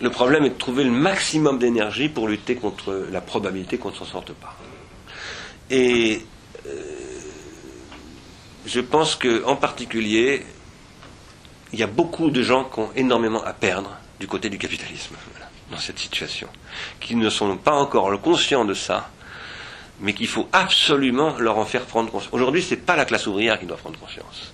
le 0.00 0.10
problème 0.10 0.44
est 0.44 0.50
de 0.50 0.58
trouver 0.58 0.84
le 0.84 0.90
maximum 0.90 1.58
d'énergie 1.58 2.08
pour 2.08 2.26
lutter 2.26 2.56
contre 2.56 3.06
la 3.10 3.20
probabilité 3.20 3.78
qu'on 3.78 3.90
ne 3.90 3.96
s'en 3.96 4.04
sorte 4.04 4.32
pas. 4.32 4.56
Et 5.70 6.16
euh, 6.16 6.31
je 8.66 8.80
pense 8.80 9.16
qu'en 9.16 9.56
particulier, 9.56 10.44
il 11.72 11.78
y 11.78 11.82
a 11.82 11.86
beaucoup 11.86 12.30
de 12.30 12.42
gens 12.42 12.64
qui 12.64 12.80
ont 12.80 12.90
énormément 12.94 13.42
à 13.44 13.52
perdre 13.52 13.96
du 14.20 14.26
côté 14.26 14.50
du 14.50 14.58
capitalisme 14.58 15.16
dans 15.70 15.78
cette 15.78 15.98
situation, 15.98 16.48
qui 17.00 17.16
ne 17.16 17.30
sont 17.30 17.56
pas 17.56 17.72
encore 17.72 18.20
conscients 18.20 18.64
de 18.64 18.74
ça, 18.74 19.10
mais 20.00 20.12
qu'il 20.12 20.28
faut 20.28 20.48
absolument 20.52 21.36
leur 21.38 21.58
en 21.58 21.64
faire 21.64 21.86
prendre 21.86 22.10
conscience. 22.10 22.32
Aujourd'hui, 22.32 22.62
ce 22.62 22.74
n'est 22.74 22.80
pas 22.80 22.96
la 22.96 23.04
classe 23.04 23.26
ouvrière 23.26 23.58
qui 23.58 23.66
doit 23.66 23.78
prendre 23.78 23.98
conscience. 23.98 24.52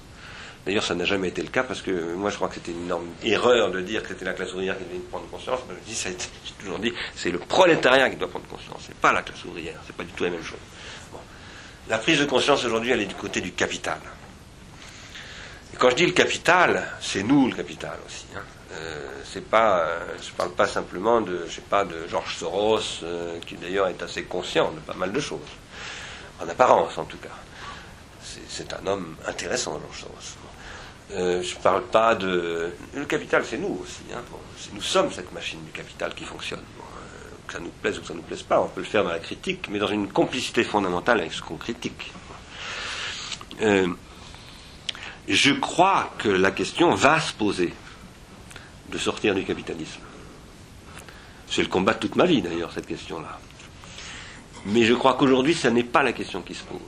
D'ailleurs, 0.65 0.85
ça 0.85 0.95
n'a 0.95 1.07
jamais 1.07 1.29
été 1.29 1.43
le 1.43 1.49
cas 1.49 1.63
parce 1.63 1.81
que 1.81 2.15
moi, 2.15 2.31
je 2.31 2.37
crois 2.37 2.49
que 2.49 2.57
c'était 2.57 2.73
une 2.73 2.85
énorme 2.85 3.07
erreur 3.25 3.71
de 3.71 3.81
dire 3.81 4.03
que 4.03 4.09
c'était 4.09 4.27
la 4.27 4.35
classe 4.35 4.53
ouvrière 4.53 4.77
qui 4.77 4.85
devait 4.85 4.99
prendre 4.99 5.27
conscience. 5.29 5.61
je 5.69 5.91
dis, 5.91 5.99
j'ai 6.45 6.53
toujours 6.63 6.79
dit, 6.79 6.93
c'est 7.15 7.31
le 7.31 7.39
prolétariat 7.39 8.11
qui 8.11 8.17
doit 8.17 8.29
prendre 8.29 8.47
conscience. 8.47 8.83
C'est 8.87 8.97
pas 8.97 9.13
la 9.13 9.23
classe 9.23 9.45
ouvrière. 9.45 9.81
C'est 9.87 9.97
pas 9.97 10.05
du 10.05 10.13
tout 10.13 10.25
la 10.25 10.31
même 10.31 10.43
chose. 10.43 10.59
La 11.89 11.97
prise 11.97 12.19
de 12.21 12.27
conscience 12.27 12.65
aujourd'hui, 12.67 12.91
elle 12.91 13.01
est 13.01 13.07
du 13.07 13.15
côté 13.15 13.41
du 13.41 13.53
capital. 13.53 13.99
Et 15.73 15.77
quand 15.79 15.89
je 15.89 15.95
dis 15.95 16.07
le 16.07 16.13
capital, 16.13 16.87
c'est 17.01 17.23
nous 17.23 17.49
le 17.49 17.55
capital 17.55 17.97
aussi. 18.07 18.27
Hein. 18.37 18.43
Euh, 18.73 19.41
pas, 19.51 19.81
euh, 19.81 19.99
je 20.21 20.31
ne 20.31 20.37
parle 20.37 20.51
pas 20.51 20.67
simplement 20.67 21.23
de, 21.23 21.47
je 21.49 21.61
Georges 22.09 22.37
Soros, 22.37 22.81
euh, 23.05 23.39
qui 23.47 23.55
d'ailleurs 23.55 23.89
est 23.89 24.03
assez 24.03 24.25
conscient 24.25 24.71
de 24.73 24.81
pas 24.81 24.95
mal 24.95 25.13
de 25.13 25.21
choses, 25.21 25.41
en 26.43 26.49
apparence 26.49 26.99
en 26.99 27.05
tout 27.05 27.17
cas. 27.19 27.29
C'est 28.49 28.73
un 28.75 28.87
homme 28.87 29.17
intéressant, 29.27 29.81
Georges 29.81 30.01
Soros. 30.01 31.43
je 31.43 31.57
ne 31.57 31.63
parle 31.63 31.85
pas 31.85 32.15
de. 32.15 32.71
Le 32.95 33.05
capital, 33.07 33.45
c'est 33.49 33.57
nous 33.57 33.81
aussi. 33.83 34.03
Hein. 34.15 34.21
nous 34.75 34.83
sommes 34.83 35.11
cette 35.11 35.33
machine 35.33 35.65
du 35.65 35.71
capital 35.71 36.15
qui 36.15 36.25
fonctionne 36.25 36.63
que 37.49 37.55
ça 37.55 37.61
nous 37.61 37.71
plaise 37.83 37.99
ou 37.99 38.03
que 38.03 38.07
ça 38.07 38.15
nous 38.15 38.23
plaise 38.23 38.43
pas, 38.43 38.61
on 38.61 38.69
peut 38.69 38.81
le 38.81 38.87
faire 38.87 39.03
dans 39.03 39.11
la 39.11 39.19
critique, 39.19 39.69
mais 39.71 39.79
dans 39.79 39.89
une 39.89 40.09
complicité 40.09 40.63
fondamentale 40.63 41.21
avec 41.21 41.33
ce 41.33 41.43
qu'on 41.43 41.57
critique. 41.57 42.13
Euh, 43.63 43.89
je 45.27 45.53
crois 45.53 46.15
que 46.19 46.29
la 46.29 46.53
question 46.53 46.95
va 46.95 47.19
se 47.21 47.33
poser 47.33 47.73
de 48.91 48.99
sortir 48.99 49.35
du 49.35 49.45
capitalisme. 49.45 50.01
C'est 51.49 51.63
le 51.63 51.69
combat 51.69 51.95
de 51.95 51.99
toute 51.99 52.17
ma 52.17 52.27
vie 52.27 52.43
d'ailleurs, 52.43 52.73
cette 52.73 52.87
question-là. 52.87 53.41
Mais 54.67 54.85
je 54.85 54.95
crois 54.95 55.15
qu'aujourd'hui, 55.15 55.55
ce 55.55 55.69
n'est 55.69 55.85
pas 55.85 56.03
la 56.03 56.13
question 56.13 56.43
qui 56.43 56.55
se 56.55 56.65
pose. 56.65 56.79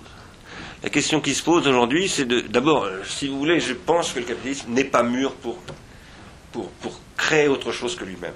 La 0.82 0.90
question 0.90 1.20
qui 1.20 1.34
se 1.34 1.42
pose 1.42 1.66
aujourd'hui, 1.66 2.08
c'est 2.08 2.24
de. 2.24 2.40
D'abord, 2.40 2.86
si 3.04 3.28
vous 3.28 3.38
voulez, 3.38 3.60
je 3.60 3.74
pense 3.74 4.12
que 4.12 4.20
le 4.20 4.24
capitalisme 4.24 4.70
n'est 4.70 4.84
pas 4.84 5.02
mûr 5.02 5.34
pour, 5.34 5.58
pour, 6.52 6.70
pour 6.70 6.98
créer 7.16 7.48
autre 7.48 7.72
chose 7.72 7.96
que 7.96 8.04
lui-même. 8.04 8.34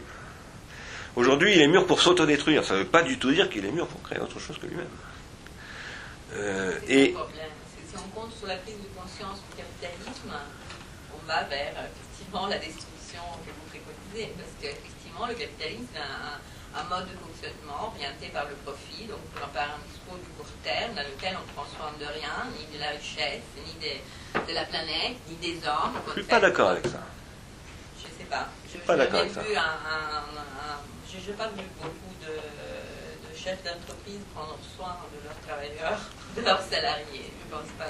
Aujourd'hui, 1.16 1.54
il 1.54 1.60
est 1.62 1.68
mûr 1.68 1.86
pour 1.86 2.00
s'autodétruire. 2.00 2.64
Ça 2.64 2.74
ne 2.74 2.80
veut 2.80 2.86
pas 2.86 3.02
du 3.02 3.18
tout 3.18 3.30
dire 3.30 3.48
qu'il 3.48 3.64
est 3.64 3.70
mûr 3.70 3.86
pour 3.86 4.02
créer 4.02 4.18
autre 4.18 4.40
chose 4.40 4.58
que 4.58 4.66
lui-même. 4.66 4.88
Euh, 6.34 6.78
et 6.88 7.14
si 7.14 7.96
on 7.96 8.20
compte 8.20 8.34
sur 8.34 8.48
la 8.48 8.56
prise 8.56 8.74
de 8.74 8.90
conscience 8.98 9.38
du 9.46 9.62
capitalisme, 9.62 10.34
on 11.14 11.26
va 11.26 11.44
vers 11.44 11.70
effectivement 11.86 12.48
la 12.48 12.58
destruction 12.58 13.22
que 13.46 13.50
vous 13.54 13.66
préconisez. 13.70 14.34
Parce 14.34 14.50
qu'effectivement, 14.60 15.26
le 15.28 15.34
capitalisme 15.34 15.94
est 15.94 16.78
un, 16.78 16.84
mode 16.90 17.06
de 17.06 17.14
fonctionnement 17.22 17.94
orienté 17.94 18.34
par 18.34 18.50
le 18.50 18.56
profit, 18.66 19.06
donc 19.06 19.22
par 19.54 19.62
un 19.62 19.78
discours 19.86 20.18
du 20.18 20.26
court 20.34 20.50
terme, 20.64 20.98
dans 20.98 21.06
lequel 21.06 21.38
on 21.38 21.46
ne 21.46 21.54
transforme 21.54 21.94
de 22.02 22.10
rien, 22.10 22.50
ni 22.58 22.66
de 22.74 22.82
la 22.82 22.90
richesse, 22.90 23.46
ni 23.62 23.74
de, 23.78 24.52
la 24.52 24.64
planète, 24.64 25.14
ni 25.30 25.36
des 25.38 25.62
hommes. 25.62 25.94
Je 26.06 26.10
ne 26.10 26.14
suis 26.14 26.24
pas 26.24 26.40
d'accord 26.40 26.70
avec 26.70 26.86
ça. 26.90 26.98
Je 28.02 28.10
ne 28.10 28.18
sais 28.18 28.26
pas. 28.28 28.50
Je 28.66 28.78
n'ai 28.78 28.82
pas 28.82 28.96
d'accord 28.96 29.20
avec 29.20 29.30
ça. 29.30 29.42
Vu 29.42 29.54
un 29.54 29.78
je 31.22 31.30
n'ai 31.30 31.36
pas 31.36 31.48
vu 31.48 31.62
beaucoup 31.80 32.14
de, 32.22 33.36
chefs 33.36 33.62
d'entreprise 33.62 34.20
prendre 34.34 34.58
soin 34.76 34.96
de 35.12 35.24
leurs 35.24 35.38
travailleurs, 35.46 36.00
de 36.36 36.42
leurs 36.42 36.62
salariés. 36.62 37.30
Je 37.40 37.46
ne 37.46 37.60
pense 37.60 37.70
pas 37.78 37.84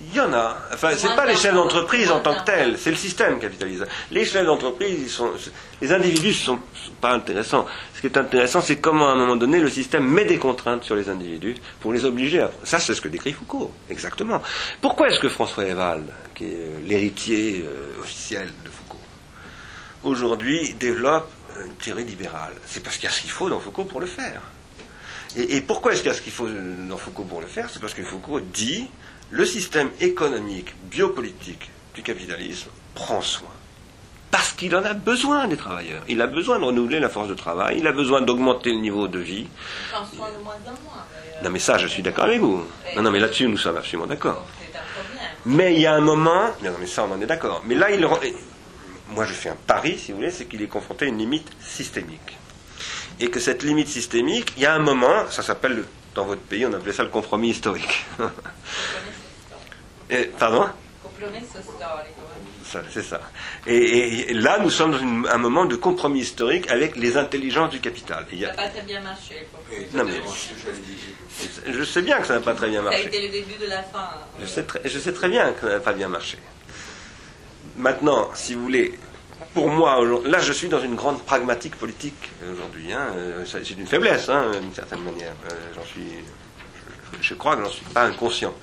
Il 0.00 0.14
y 0.14 0.20
en 0.20 0.32
a. 0.32 0.56
Enfin, 0.72 0.90
c'est 0.96 1.14
pas 1.14 1.26
les 1.26 1.36
chefs 1.36 1.54
d'entreprise 1.54 2.10
en 2.10 2.20
tant 2.20 2.34
que 2.34 2.44
tels, 2.44 2.78
c'est 2.78 2.90
le 2.90 2.96
système 2.96 3.38
capitaliste. 3.38 3.84
Les 4.10 4.24
chefs 4.24 4.46
d'entreprise, 4.46 5.12
sont, 5.12 5.32
les 5.80 5.92
individus 5.92 6.28
ne 6.28 6.32
sont, 6.32 6.58
pas 7.00 7.12
intéressants. 7.12 7.66
Ce 7.94 8.00
qui 8.00 8.06
est 8.06 8.16
intéressant, 8.16 8.60
c'est 8.60 8.76
comment 8.76 9.08
à 9.08 9.12
un 9.12 9.16
moment 9.16 9.36
donné 9.36 9.60
le 9.60 9.68
système 9.68 10.06
met 10.06 10.24
des 10.24 10.38
contraintes 10.38 10.84
sur 10.84 10.96
les 10.96 11.08
individus 11.08 11.56
pour 11.80 11.92
les 11.92 12.04
obliger 12.04 12.40
à. 12.40 12.50
Ça, 12.64 12.78
c'est 12.78 12.94
ce 12.94 13.00
que 13.00 13.08
décrit 13.08 13.32
Foucault, 13.32 13.72
exactement. 13.90 14.42
Pourquoi 14.80 15.08
est-ce 15.08 15.20
que 15.20 15.28
François 15.28 15.66
Eval, 15.66 16.04
qui 16.34 16.44
est 16.44 16.56
euh, 16.56 16.78
l'héritier 16.84 17.64
euh, 17.66 18.00
officiel 18.00 18.50
de 18.64 18.70
Foucault, 18.70 18.98
aujourd'hui 20.04 20.74
développe 20.74 21.30
une 21.64 21.74
théorie 21.74 22.04
libérale. 22.04 22.54
C'est 22.66 22.82
parce 22.82 22.96
qu'il 22.96 23.04
y 23.04 23.08
a 23.08 23.10
ce 23.10 23.20
qu'il 23.20 23.30
faut 23.30 23.48
dans 23.48 23.60
Foucault 23.60 23.84
pour 23.84 24.00
le 24.00 24.06
faire. 24.06 24.42
Et, 25.34 25.62
pourquoi 25.62 25.92
est-ce 25.92 26.02
qu'il 26.02 26.10
y 26.10 26.14
a 26.14 26.16
ce 26.16 26.20
qu'il 26.20 26.32
faut 26.32 26.48
dans 26.48 26.98
Foucault 26.98 27.24
pour 27.24 27.40
le 27.40 27.46
faire? 27.46 27.70
C'est 27.70 27.80
parce 27.80 27.94
que 27.94 28.02
Foucault 28.02 28.40
dit 28.40 28.88
le 29.30 29.46
système 29.46 29.90
économique, 30.00 30.74
biopolitique 30.90 31.70
du 31.94 32.02
capitalisme 32.02 32.68
prend 32.94 33.22
soin. 33.22 33.48
Parce 34.30 34.52
qu'il 34.52 34.74
en 34.76 34.84
a 34.84 34.94
besoin 34.94 35.46
des 35.46 35.56
travailleurs. 35.56 36.02
Il 36.08 36.20
a 36.20 36.26
besoin 36.26 36.58
de 36.58 36.64
renouveler 36.64 37.00
la 37.00 37.08
force 37.08 37.28
de 37.28 37.34
travail, 37.34 37.78
il 37.78 37.86
a 37.86 37.92
besoin 37.92 38.20
d'augmenter 38.20 38.70
le 38.72 38.80
niveau 38.80 39.08
de 39.08 39.18
vie. 39.18 39.46
Il 39.46 39.92
prend 39.92 40.04
soin 40.04 40.28
de 40.32 40.42
moins 40.42 40.54
en 40.66 40.70
moins. 40.84 41.04
Non 41.42 41.50
mais 41.50 41.58
ça, 41.58 41.78
je 41.78 41.86
suis 41.86 42.02
d'accord 42.02 42.24
avec 42.24 42.40
vous. 42.40 42.64
Non, 42.96 43.02
non, 43.02 43.10
mais 43.10 43.18
là-dessus, 43.18 43.48
nous 43.48 43.56
sommes 43.56 43.76
absolument 43.76 44.06
d'accord. 44.06 44.44
Mais 45.44 45.74
il 45.74 45.80
y 45.80 45.86
a 45.86 45.94
un 45.94 46.00
moment, 46.00 46.50
non, 46.62 46.70
mais 46.78 46.86
ça, 46.86 47.04
on 47.04 47.12
en 47.12 47.20
est 47.20 47.26
d'accord. 47.26 47.62
Mais 47.66 47.74
là, 47.74 47.90
il, 47.90 48.06
moi 49.14 49.24
je 49.26 49.32
fais 49.32 49.48
un 49.48 49.56
pari, 49.56 49.98
si 49.98 50.12
vous 50.12 50.18
voulez, 50.18 50.30
c'est 50.30 50.46
qu'il 50.46 50.62
est 50.62 50.66
confronté 50.66 51.06
à 51.06 51.08
une 51.08 51.18
limite 51.18 51.48
systémique. 51.60 52.38
Et 53.20 53.30
que 53.30 53.40
cette 53.40 53.62
limite 53.62 53.88
systémique, 53.88 54.52
il 54.56 54.62
y 54.62 54.66
a 54.66 54.74
un 54.74 54.78
moment, 54.78 55.30
ça 55.30 55.42
s'appelle, 55.42 55.84
dans 56.14 56.24
votre 56.24 56.40
pays, 56.42 56.66
on 56.66 56.72
appelait 56.72 56.92
ça 56.92 57.02
le 57.02 57.10
compromis 57.10 57.50
historique. 57.50 58.04
et, 60.10 60.24
pardon? 60.38 60.66
C'est 62.90 63.02
ça. 63.02 63.20
Et, 63.66 64.32
là, 64.34 64.58
nous 64.58 64.70
sommes 64.70 64.92
dans 64.92 65.30
un 65.30 65.38
moment 65.38 65.66
de 65.66 65.76
compromis 65.76 66.20
historique 66.20 66.70
avec 66.70 66.96
les 66.96 67.16
intelligences 67.16 67.70
du 67.70 67.80
capital. 67.80 68.26
Ça 68.30 68.36
n'a 68.36 68.52
pas 68.54 68.68
très 68.68 68.82
bien 68.82 69.00
marché. 69.00 69.46
Non, 69.92 70.04
mais, 70.04 70.20
je 71.66 71.84
sais 71.84 72.02
bien 72.02 72.18
que 72.20 72.26
ça 72.26 72.34
n'a 72.34 72.40
pas 72.40 72.54
très 72.54 72.68
bien 72.68 72.82
marché. 72.82 72.98
Ça 72.98 73.04
a 73.04 73.08
été 73.08 73.26
le 73.26 73.32
début 73.32 73.58
de 73.60 73.66
la 73.66 73.82
fin. 73.82 74.08
Je 74.40 74.46
sais 74.46 74.62
très, 74.62 74.80
je 74.84 74.98
sais 74.98 75.12
très 75.12 75.28
bien 75.28 75.52
que 75.52 75.60
ça 75.60 75.68
n'a 75.74 75.80
pas 75.80 75.92
bien 75.92 76.08
marché. 76.08 76.38
Maintenant, 77.76 78.30
si 78.34 78.54
vous 78.54 78.62
voulez, 78.62 78.98
pour 79.54 79.68
moi, 79.68 79.98
là 80.24 80.38
je 80.38 80.52
suis 80.52 80.68
dans 80.68 80.80
une 80.80 80.94
grande 80.94 81.22
pragmatique 81.22 81.76
politique 81.76 82.30
aujourd'hui. 82.52 82.92
Hein, 82.92 83.08
euh, 83.14 83.44
c'est 83.46 83.68
une 83.70 83.86
faiblesse, 83.86 84.28
hein, 84.28 84.50
d'une 84.60 84.74
certaine 84.74 85.02
manière. 85.02 85.32
Euh, 85.50 85.54
j'en 85.74 85.84
suis, 85.84 86.06
je, 87.20 87.34
crois 87.34 87.56
que 87.56 87.64
j'en 87.64 87.70
suis 87.70 87.84
pas 87.86 88.04
inconscient. 88.04 88.54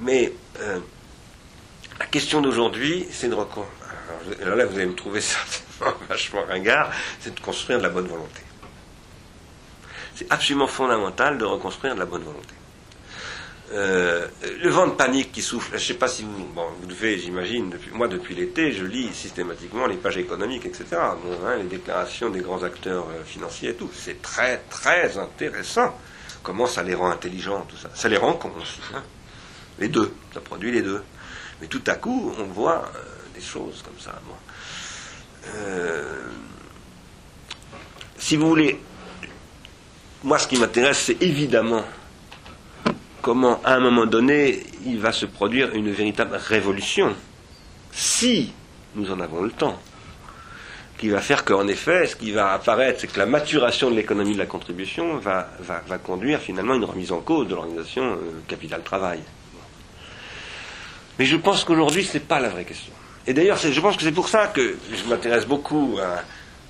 Mais 0.00 0.32
euh, 0.60 0.80
la 1.98 2.06
question 2.06 2.40
d'aujourd'hui, 2.40 3.06
c'est 3.10 3.28
de 3.28 3.34
reconstruire. 3.34 3.74
Là, 4.40 4.66
vous 4.66 4.76
allez 4.76 4.86
me 4.86 4.94
trouver 4.94 5.20
certainement 5.20 5.96
vachement 6.08 6.42
ringard, 6.42 6.90
c'est 7.20 7.34
de 7.34 7.40
construire 7.40 7.78
de 7.78 7.84
la 7.84 7.90
bonne 7.90 8.06
volonté. 8.06 8.42
C'est 10.14 10.30
absolument 10.30 10.66
fondamental 10.66 11.38
de 11.38 11.44
reconstruire 11.44 11.94
de 11.94 12.00
la 12.00 12.06
bonne 12.06 12.24
volonté. 12.24 12.54
Euh, 13.72 14.26
le 14.62 14.70
vent 14.70 14.86
de 14.86 14.92
panique 14.92 15.30
qui 15.30 15.42
souffle, 15.42 15.70
je 15.72 15.74
ne 15.74 15.80
sais 15.80 15.94
pas 15.94 16.08
si 16.08 16.22
vous, 16.22 16.46
bon, 16.54 16.66
vous 16.80 16.86
devez, 16.86 17.18
j'imagine, 17.18 17.70
moi 17.92 18.08
depuis 18.08 18.34
l'été, 18.34 18.72
je 18.72 18.84
lis 18.84 19.12
systématiquement 19.12 19.86
les 19.86 19.96
pages 19.96 20.16
économiques, 20.16 20.64
etc. 20.64 20.84
Hein, 20.92 21.56
les 21.58 21.64
déclarations 21.64 22.30
des 22.30 22.40
grands 22.40 22.62
acteurs 22.62 23.06
euh, 23.10 23.22
financiers 23.24 23.70
et 23.70 23.74
tout. 23.74 23.90
C'est 23.94 24.22
très, 24.22 24.58
très 24.70 25.18
intéressant. 25.18 25.94
Comment 26.42 26.66
ça 26.66 26.82
les 26.82 26.94
rend 26.94 27.10
intelligents, 27.10 27.66
tout 27.68 27.76
ça? 27.76 27.90
Ça 27.94 28.08
les 28.08 28.16
rend 28.16 28.34
cons. 28.34 28.52
Hein. 28.94 29.02
Les 29.78 29.88
deux, 29.88 30.14
ça 30.32 30.40
produit 30.40 30.72
les 30.72 30.82
deux. 30.82 31.02
Mais 31.60 31.66
tout 31.66 31.82
à 31.86 31.96
coup, 31.96 32.34
on 32.38 32.44
voit 32.44 32.90
euh, 32.94 33.00
des 33.34 33.42
choses 33.42 33.82
comme 33.82 33.98
ça. 33.98 34.18
si 38.18 38.36
vous 38.36 38.48
voulez, 38.48 38.80
moi 40.24 40.38
ce 40.38 40.48
qui 40.48 40.58
m'intéresse, 40.58 41.02
c'est 41.06 41.22
évidemment 41.22 41.84
comment, 43.22 43.60
à 43.64 43.74
un 43.74 43.80
moment 43.80 44.06
donné, 44.06 44.62
il 44.86 44.98
va 44.98 45.12
se 45.12 45.26
produire 45.26 45.74
une 45.74 45.90
véritable 45.90 46.36
révolution, 46.36 47.14
si 47.92 48.52
nous 48.94 49.10
en 49.10 49.20
avons 49.20 49.42
le 49.42 49.50
temps, 49.50 49.78
qui 50.98 51.08
va 51.08 51.20
faire 51.20 51.44
qu'en 51.44 51.68
effet, 51.68 52.06
ce 52.06 52.16
qui 52.16 52.32
va 52.32 52.52
apparaître, 52.52 53.00
c'est 53.00 53.06
que 53.06 53.18
la 53.18 53.26
maturation 53.26 53.90
de 53.90 53.96
l'économie 53.96 54.34
de 54.34 54.38
la 54.38 54.46
contribution 54.46 55.18
va, 55.18 55.48
conduire 56.02 56.40
finalement 56.40 56.72
à 56.74 56.76
une 56.76 56.84
remise 56.84 57.12
en 57.12 57.20
cause 57.20 57.46
de 57.46 57.54
l'organisation 57.54 58.02
euh, 58.04 58.16
capital-travail. 58.48 59.20
Mais 61.18 61.24
je 61.24 61.36
pense 61.36 61.64
qu'aujourd'hui, 61.64 62.04
ce 62.04 62.14
n'est 62.14 62.24
pas 62.24 62.40
la 62.40 62.48
vraie 62.48 62.64
question. 62.64 62.92
Et 63.26 63.34
d'ailleurs, 63.34 63.58
je 63.58 63.80
pense 63.80 63.96
que 63.96 64.02
c'est 64.02 64.12
pour 64.12 64.28
ça 64.28 64.46
que 64.46 64.76
je 64.90 65.08
m'intéresse 65.08 65.46
beaucoup. 65.46 65.98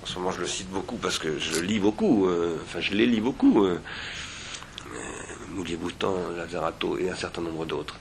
En 0.02 0.06
ce 0.06 0.18
moment, 0.18 0.32
je 0.32 0.40
le 0.40 0.46
cite 0.46 0.70
beaucoup 0.70 0.96
parce 0.96 1.18
que 1.18 1.38
je 1.38 1.60
lis 1.60 1.78
beaucoup, 1.78 2.26
euh, 2.26 2.56
enfin, 2.64 2.80
je 2.80 2.94
les 2.94 3.06
lis 3.06 3.20
beaucoup. 3.20 3.64
Euh, 3.64 3.80
Moulier-Boutan, 5.58 6.14
Lazarato 6.36 6.98
et 6.98 7.10
un 7.10 7.14
certain 7.16 7.42
nombre 7.42 7.66
d'autres. 7.66 7.96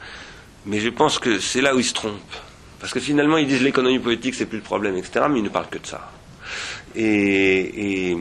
Mais 0.66 0.80
je 0.80 0.90
pense 0.90 1.20
que 1.20 1.40
c'est 1.40 1.62
là 1.62 1.76
où 1.76 1.80
ils 1.80 1.86
se 1.86 1.94
trompent. 1.94 2.36
Parce 2.80 2.94
que 2.94 3.00
finalement, 3.00 3.38
ils 3.38 3.48
disent 3.48 3.64
l'économie 3.64 4.00
politique, 4.00 4.36
c'est 4.36 4.46
plus 4.46 4.60
le 4.60 4.64
problème, 4.64 4.96
etc., 4.98 5.26
mais 5.30 5.40
ils 5.40 5.44
ne 5.44 5.50
parlent 5.50 5.70
que 5.70 5.80
de 5.80 5.88
ça. 5.88 6.12
Et, 6.96 8.16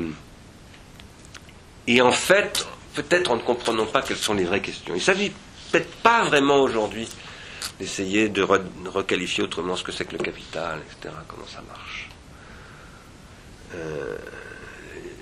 et, 1.87 2.01
en 2.03 2.13
fait, 2.13 2.67
peut-être 2.95 3.31
en 3.31 3.37
ne 3.37 3.43
comprenant 3.43 3.87
pas 3.87 4.03
quelles 4.03 4.17
sont 4.17 4.35
les 4.35 4.45
vraies 4.45 4.61
questions. 4.63 4.95
Il 4.95 5.03
s'agit 5.03 5.33
respecte 5.73 6.03
pas 6.03 6.25
vraiment 6.25 6.61
aujourd'hui 6.61 7.09
d'essayer 7.79 8.29
de 8.29 8.43
requalifier 8.43 9.45
autrement 9.45 9.77
ce 9.77 9.83
que 9.83 9.93
c'est 9.93 10.05
que 10.05 10.13
le 10.13 10.23
capital, 10.23 10.81
etc., 10.81 11.15
comment 11.29 11.47
ça 11.47 11.63
marche. 11.69 12.09
Euh, 13.75 14.17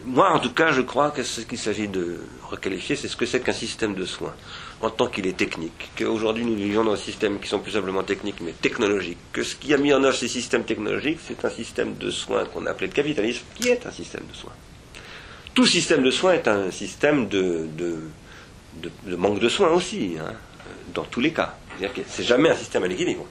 moi, 0.04 0.30
en 0.30 0.38
tout 0.38 0.52
cas, 0.52 0.70
je 0.70 0.82
crois 0.82 1.10
qu'il 1.12 1.58
s'agit 1.58 1.88
de 1.88 2.20
requalifier, 2.54 2.96
c'est 2.96 3.08
ce 3.08 3.16
que 3.16 3.26
c'est 3.26 3.40
qu'un 3.40 3.52
système 3.52 3.94
de 3.94 4.04
soins, 4.04 4.34
en 4.80 4.90
tant 4.90 5.06
qu'il 5.06 5.26
est 5.26 5.36
technique. 5.36 5.90
Qu'aujourd'hui, 5.96 6.44
nous 6.44 6.56
vivons 6.56 6.84
dans 6.84 6.92
un 6.92 6.96
système 6.96 7.38
qui 7.40 7.48
sont 7.48 7.58
plus 7.58 7.72
simplement 7.72 8.02
techniques, 8.02 8.40
mais 8.40 8.52
technologiques. 8.52 9.18
Que 9.32 9.42
ce 9.42 9.56
qui 9.56 9.72
a 9.74 9.78
mis 9.78 9.92
en 9.92 10.02
œuvre 10.04 10.16
ces 10.16 10.28
systèmes 10.28 10.64
technologiques, 10.64 11.18
c'est 11.26 11.44
un 11.44 11.50
système 11.50 11.94
de 11.96 12.10
soins 12.10 12.44
qu'on 12.46 12.66
a 12.66 12.70
appelé 12.70 12.88
le 12.88 12.92
capitalisme, 12.92 13.44
qui 13.54 13.68
est 13.68 13.86
un 13.86 13.90
système 13.90 14.24
de 14.30 14.34
soins. 14.34 14.52
Tout 15.54 15.66
système 15.66 16.02
de 16.02 16.10
soins 16.10 16.32
est 16.32 16.48
un 16.48 16.70
système 16.70 17.28
de, 17.28 17.68
de, 17.76 19.16
manque 19.16 19.38
de 19.38 19.48
soins 19.48 19.70
aussi, 19.70 20.16
hein, 20.20 20.32
dans 20.92 21.04
tous 21.04 21.20
les 21.20 21.32
cas. 21.32 21.56
C'est 22.08 22.24
jamais 22.24 22.50
un 22.50 22.56
système 22.56 22.82
à 22.84 22.88
l'équilibre. 22.88 23.26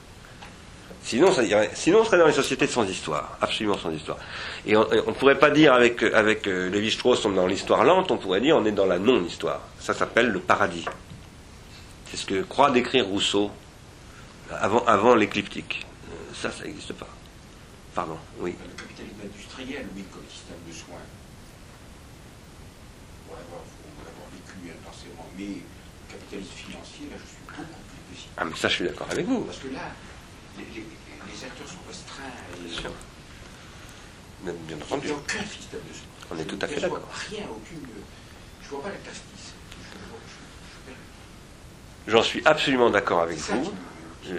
Sinon, 1.04 1.30
sinon, 1.74 2.00
on 2.00 2.04
serait 2.04 2.16
dans 2.16 2.26
les 2.26 2.32
sociétés 2.32 2.66
sans 2.66 2.84
histoire, 2.84 3.36
absolument 3.42 3.76
sans 3.76 3.90
histoire. 3.90 4.16
Et 4.64 4.74
on 4.74 4.88
ne 4.88 5.12
pourrait 5.12 5.38
pas 5.38 5.50
dire 5.50 5.74
avec, 5.74 6.02
avec 6.02 6.48
euh, 6.48 6.70
Lévi-Strauss, 6.70 7.26
on 7.26 7.32
est 7.32 7.36
dans 7.36 7.46
l'histoire 7.46 7.84
lente, 7.84 8.10
on 8.10 8.16
pourrait 8.16 8.40
dire 8.40 8.56
on 8.56 8.64
est 8.64 8.72
dans 8.72 8.86
la 8.86 8.98
non-histoire. 8.98 9.60
Ça 9.78 9.92
s'appelle 9.92 10.28
le 10.28 10.40
paradis. 10.40 10.86
C'est 12.10 12.16
ce 12.16 12.24
que 12.24 12.42
croit 12.42 12.70
décrire 12.70 13.06
Rousseau 13.06 13.50
avant, 14.50 14.82
avant 14.86 15.14
l'écliptique. 15.14 15.86
Euh, 16.08 16.14
ça, 16.34 16.50
ça 16.50 16.64
n'existe 16.64 16.94
pas. 16.94 17.08
Pardon, 17.94 18.16
oui. 18.40 18.54
Le 18.58 18.82
capitalisme 18.82 19.20
industriel, 19.24 19.86
oui, 19.94 20.04
comme 20.10 20.24
système 20.30 20.56
de 20.66 20.72
soins. 20.72 21.04
Pour 23.26 23.36
l'avoir 23.36 23.60
vécu 24.32 24.72
intensément. 24.72 25.28
Mais 25.36 25.44
le 25.44 26.12
capitalisme 26.16 26.54
financier, 26.54 27.06
là, 27.10 27.16
je 27.22 27.28
suis 27.28 27.36
beaucoup 27.46 27.62
plus 27.62 28.14
pessimiste. 28.14 28.34
Ah, 28.38 28.44
mais 28.46 28.56
ça, 28.56 28.68
je 28.68 28.74
suis 28.74 28.84
d'accord 28.86 29.08
avec 29.10 29.26
vous. 29.26 29.42
Parce 29.42 29.58
que 29.58 29.68
là, 29.68 29.92
les, 30.58 30.64
sont 31.66 31.78
restreints. 31.88 32.22
Bien 32.60 32.74
sûr. 32.74 32.92
Bien 34.42 34.76
entendu. 34.76 35.06
Il 35.06 35.08
n'y 35.08 35.12
a 35.12 35.16
aucun 35.18 35.44
système 35.44 35.80
de. 35.80 35.94
On 36.30 36.38
est 36.38 36.44
tout 36.44 36.58
à 36.60 36.66
fait 36.66 36.80
d'accord. 36.80 37.08
Rien, 37.30 37.44
aucune. 37.50 37.86
Je 38.60 38.66
ne 38.66 38.70
vois 38.70 38.82
pas 38.82 38.88
la. 38.88 38.94
J'en 42.06 42.22
suis 42.22 42.42
absolument 42.44 42.90
d'accord 42.90 43.20
avec 43.20 43.38
vous. 43.38 43.72
Je... 44.26 44.34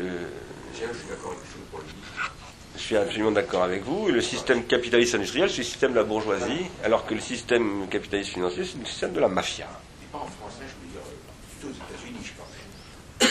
Je 2.75 2.81
suis 2.81 2.97
absolument 2.97 3.31
d'accord 3.31 3.63
avec 3.63 3.83
vous. 3.83 4.09
Le 4.09 4.21
système 4.21 4.65
capitaliste 4.65 5.15
industriel, 5.15 5.49
c'est 5.49 5.59
le 5.59 5.63
système 5.63 5.91
de 5.91 5.95
la 5.95 6.03
bourgeoisie, 6.03 6.65
alors 6.83 7.05
que 7.07 7.15
le 7.15 7.21
système 7.21 7.87
capitaliste 7.87 8.33
financier, 8.33 8.65
c'est 8.65 8.77
le 8.77 8.85
système 8.85 9.13
de 9.13 9.19
la 9.19 9.29
mafia. 9.29 9.65
Et 10.03 10.05
pas 10.11 10.19
en 10.19 10.27
français, 10.27 10.65
je 10.67 10.75
veux 10.85 10.91
dire, 10.91 11.01
plutôt 11.49 11.69
aux 11.69 11.71
États-Unis, 11.71 12.19
je 12.23 12.33
pense. 12.33 13.29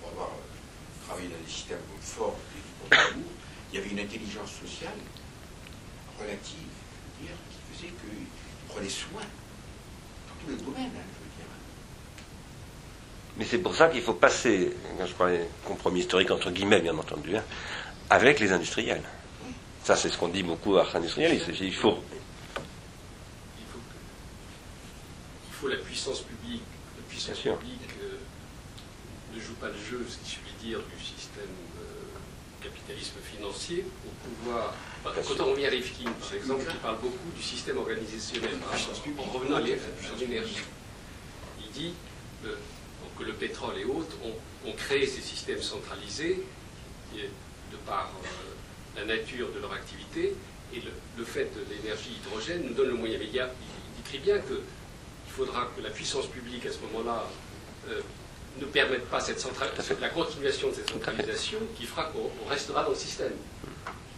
Pour 0.00 0.10
avoir 0.10 0.30
travaillé 1.06 1.28
dans 1.28 1.44
des 1.44 1.52
systèmes 1.52 1.80
comme 1.90 2.00
Ford 2.00 2.36
il 3.72 3.76
y 3.76 3.78
avait 3.78 3.90
une 3.90 4.00
intelligence 4.00 4.50
sociale 4.50 4.98
relative, 6.18 6.56
je 7.18 7.22
veux 7.22 7.26
dire, 7.26 7.36
qui 7.50 7.74
faisait 7.74 7.88
qu'ils 7.88 8.68
prenaient 8.68 8.88
soin 8.88 9.22
dans 9.22 10.44
tous 10.44 10.50
les 10.50 10.64
domaines. 10.64 10.92
Hein. 10.96 11.22
Mais 13.38 13.46
c'est 13.46 13.58
pour 13.58 13.74
ça 13.74 13.88
qu'il 13.88 14.02
faut 14.02 14.14
passer, 14.14 14.72
je 15.00 15.12
parlais 15.14 15.48
compromis 15.64 16.00
historique 16.00 16.30
entre 16.30 16.50
guillemets, 16.50 16.80
bien 16.80 16.96
entendu, 16.96 17.36
hein, 17.36 17.44
avec 18.10 18.40
les 18.40 18.52
industriels. 18.52 19.02
Ça, 19.84 19.96
c'est 19.96 20.10
ce 20.10 20.18
qu'on 20.18 20.28
dit 20.28 20.42
beaucoup 20.42 20.76
à 20.76 20.86
industriels. 20.94 21.32
Il 21.60 21.74
faut. 21.74 21.98
Il 25.48 25.54
faut 25.54 25.68
la 25.68 25.76
puissance 25.76 26.20
publique. 26.20 26.62
La 26.96 27.02
puissance 27.08 27.38
publique 27.38 27.80
euh, 28.02 28.18
ne 29.34 29.40
joue 29.40 29.54
pas 29.54 29.68
le 29.68 29.78
jeu, 29.78 30.06
si 30.08 30.34
je 30.34 30.38
puis 30.40 30.52
dire, 30.68 30.78
du 30.78 31.01
capitalisme 32.82 33.20
financier 33.22 33.84
pour 34.02 34.12
pouvoir. 34.12 34.74
quand 35.04 35.44
on 35.44 35.52
revient 35.52 35.66
à 35.66 35.70
Rifkin, 35.70 36.10
par 36.12 36.34
exemple, 36.34 36.64
qui 36.64 36.76
parle 36.76 36.98
beaucoup 36.98 37.30
du 37.36 37.42
système 37.42 37.78
organisationnel, 37.78 38.50
en 39.18 39.22
revenant 39.22 39.56
à 39.56 40.16
d'énergie. 40.18 40.56
Il 41.60 41.70
dit 41.72 41.94
que 42.42 43.24
le 43.24 43.32
pétrole 43.34 43.78
et 43.78 43.84
autres 43.84 44.16
ont, 44.24 44.72
créé 44.72 45.06
ces 45.06 45.20
systèmes 45.20 45.62
centralisés 45.62 46.42
de 47.14 47.76
par 47.86 48.10
euh, 48.24 48.98
la 49.00 49.04
nature 49.04 49.48
de 49.52 49.60
leur 49.60 49.72
activité 49.72 50.34
et 50.74 50.80
le, 51.18 51.24
fait 51.24 51.50
de 51.54 51.74
l'énergie 51.74 52.10
hydrogène 52.20 52.62
nous 52.66 52.74
donne 52.74 52.88
le 52.88 52.94
moyen. 52.94 53.18
Mais 53.18 53.26
il, 53.26 53.32
dit 53.32 54.02
très 54.04 54.18
bien 54.18 54.38
qu'il 54.38 54.56
faudra 55.28 55.70
que 55.76 55.82
la 55.82 55.90
puissance 55.90 56.26
publique 56.26 56.64
à 56.66 56.72
ce 56.72 56.78
moment-là 56.80 57.28
euh, 57.88 58.00
ne 58.60 58.66
permette 58.66 59.08
pas 59.08 59.20
cette 59.20 59.44
la 60.00 60.08
continuation 60.10 60.68
de 60.68 60.74
cette 60.74 60.90
centralisation 60.90 61.58
qui 61.76 61.84
fera 61.84 62.04
qu'on 62.04 62.48
restera 62.48 62.82
dans 62.84 62.90
le 62.90 62.96
système. 62.96 63.32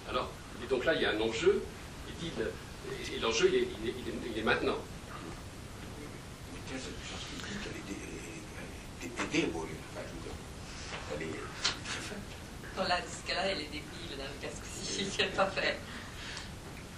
Alors, 0.09 0.31
et 0.63 0.67
donc 0.67 0.85
là, 0.85 0.95
il 0.95 1.03
y 1.03 1.05
a 1.05 1.11
un 1.11 1.21
enjeu, 1.21 1.63
et 2.11 3.19
l'enjeu, 3.21 3.51
il, 3.53 3.67
il, 4.33 4.39
est 4.39 4.43
maintenant 4.43 4.77
au 9.55 9.67
elle 11.15 11.23
est 11.23 11.31
Dans 12.77 12.83
la 12.85 12.99
là 12.99 13.47
elle 13.47 13.61
est 13.61 13.65
débile, 13.65 13.83
qu'est-ce 14.41 15.11
que 15.11 15.17
qu'elle 15.17 15.31
pas 15.31 15.47
fait 15.47 15.79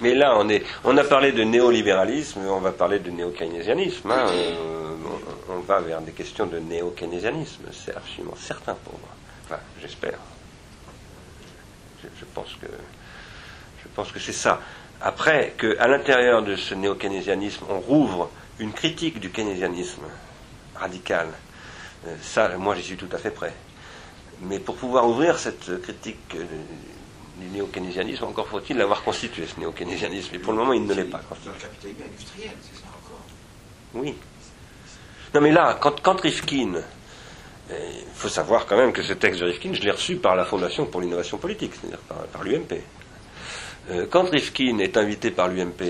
mais 0.00 0.14
là, 0.14 0.36
on, 0.38 0.48
est, 0.48 0.62
on 0.84 0.96
a 0.96 1.04
parlé 1.04 1.32
de 1.32 1.42
néolibéralisme, 1.42 2.40
on 2.40 2.60
va 2.60 2.72
parler 2.72 2.98
de 2.98 3.10
néo-keynésianisme. 3.10 4.10
Hein. 4.10 4.26
On, 5.48 5.60
va 5.60 5.80
vers 5.80 6.00
des 6.02 6.12
questions 6.12 6.46
de 6.46 6.58
néo-keynésianisme, 6.58 7.64
c'est 7.72 7.96
absolument 7.96 8.36
certain 8.36 8.74
pour 8.74 8.92
moi. 8.92 9.08
Enfin, 9.44 9.60
j'espère. 9.80 10.18
Je, 12.02 12.24
pense 13.94 14.12
que, 14.12 14.20
c'est 14.20 14.32
ça. 14.32 14.60
Après, 15.00 15.54
qu'à 15.58 15.88
l'intérieur 15.88 16.42
de 16.42 16.56
ce 16.56 16.74
néo-keynésianisme, 16.74 17.64
on 17.70 17.80
rouvre 17.80 18.30
une 18.58 18.72
critique 18.72 19.18
du 19.18 19.30
keynésianisme 19.30 20.02
radical, 20.74 21.28
euh, 22.06 22.14
ça, 22.20 22.56
moi, 22.58 22.74
j'y 22.74 22.82
suis 22.82 22.96
tout 22.96 23.08
à 23.12 23.18
fait 23.18 23.30
prêt. 23.30 23.54
Mais 24.42 24.58
pour 24.58 24.76
pouvoir 24.76 25.08
ouvrir 25.08 25.38
cette 25.38 25.80
critique 25.82 26.34
euh, 26.34 26.44
du 27.36 27.46
néo-keynésianisme, 27.48 28.24
encore 28.24 28.48
faut-il 28.48 28.76
l'avoir 28.76 29.02
constitué, 29.02 29.46
ce 29.46 29.58
néo-keynésianisme. 29.60 30.34
Et 30.34 30.38
pour 30.38 30.52
le 30.52 30.58
moment, 30.58 30.72
il 30.72 30.84
ne 30.84 30.94
l'est 30.94 31.04
pas. 31.04 31.20
C'est 31.42 31.48
le 31.48 31.54
capitalisme 31.54 32.02
industriel, 32.02 32.52
c'est 32.62 32.80
ça 32.80 32.88
encore 32.88 33.20
Oui. 33.94 34.14
Non, 35.34 35.40
mais 35.40 35.52
là, 35.52 35.78
quand, 35.80 36.00
quand 36.00 36.20
Rifkin, 36.20 36.74
euh, 36.74 37.90
il 37.92 38.14
faut 38.14 38.28
savoir 38.28 38.66
quand 38.66 38.76
même 38.76 38.92
que 38.92 39.02
ce 39.02 39.12
texte 39.12 39.40
de 39.40 39.46
Rifkin, 39.46 39.74
je 39.74 39.82
l'ai 39.82 39.90
reçu 39.90 40.16
par 40.16 40.36
la 40.36 40.44
Fondation 40.44 40.86
pour 40.86 41.00
l'innovation 41.00 41.38
politique, 41.38 41.72
c'est-à-dire 41.74 41.98
par, 42.32 42.42
l'UMP. 42.42 42.80
quand 44.10 44.30
Rifkin 44.30 44.78
est 44.78 44.96
invité 44.96 45.30
par 45.30 45.48
l'UMP 45.48 45.82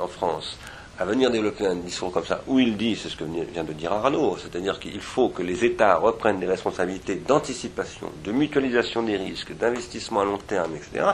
en 0.00 0.08
France 0.08 0.56
à 1.00 1.06
venir 1.06 1.30
développer 1.30 1.66
un 1.66 1.76
discours 1.76 2.12
comme 2.12 2.26
ça, 2.26 2.42
où 2.46 2.58
il 2.58 2.76
dit, 2.76 2.94
c'est 2.94 3.08
ce 3.08 3.16
que 3.16 3.24
vient 3.24 3.64
de 3.64 3.72
dire 3.72 3.90
Arnaud, 3.90 4.36
c'est-à-dire 4.36 4.78
qu'il 4.78 5.00
faut 5.00 5.30
que 5.30 5.42
les 5.42 5.64
États 5.64 5.96
reprennent 5.96 6.38
des 6.38 6.46
responsabilités 6.46 7.14
d'anticipation, 7.14 8.12
de 8.22 8.32
mutualisation 8.32 9.02
des 9.02 9.16
risques, 9.16 9.56
d'investissement 9.56 10.20
à 10.20 10.26
long 10.26 10.36
terme, 10.36 10.76
etc., 10.76 11.06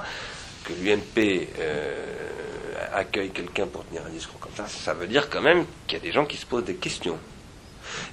que 0.64 0.72
l'UMP 0.72 1.48
euh, 1.60 2.04
accueille 2.94 3.30
quelqu'un 3.30 3.68
pour 3.68 3.86
tenir 3.86 4.02
un 4.04 4.10
discours 4.10 4.40
comme 4.40 4.50
ça, 4.56 4.66
ça 4.66 4.92
veut 4.92 5.06
dire 5.06 5.30
quand 5.30 5.40
même 5.40 5.64
qu'il 5.86 5.98
y 5.98 6.00
a 6.00 6.04
des 6.04 6.10
gens 6.10 6.24
qui 6.24 6.36
se 6.36 6.46
posent 6.46 6.64
des 6.64 6.74
questions. 6.74 7.18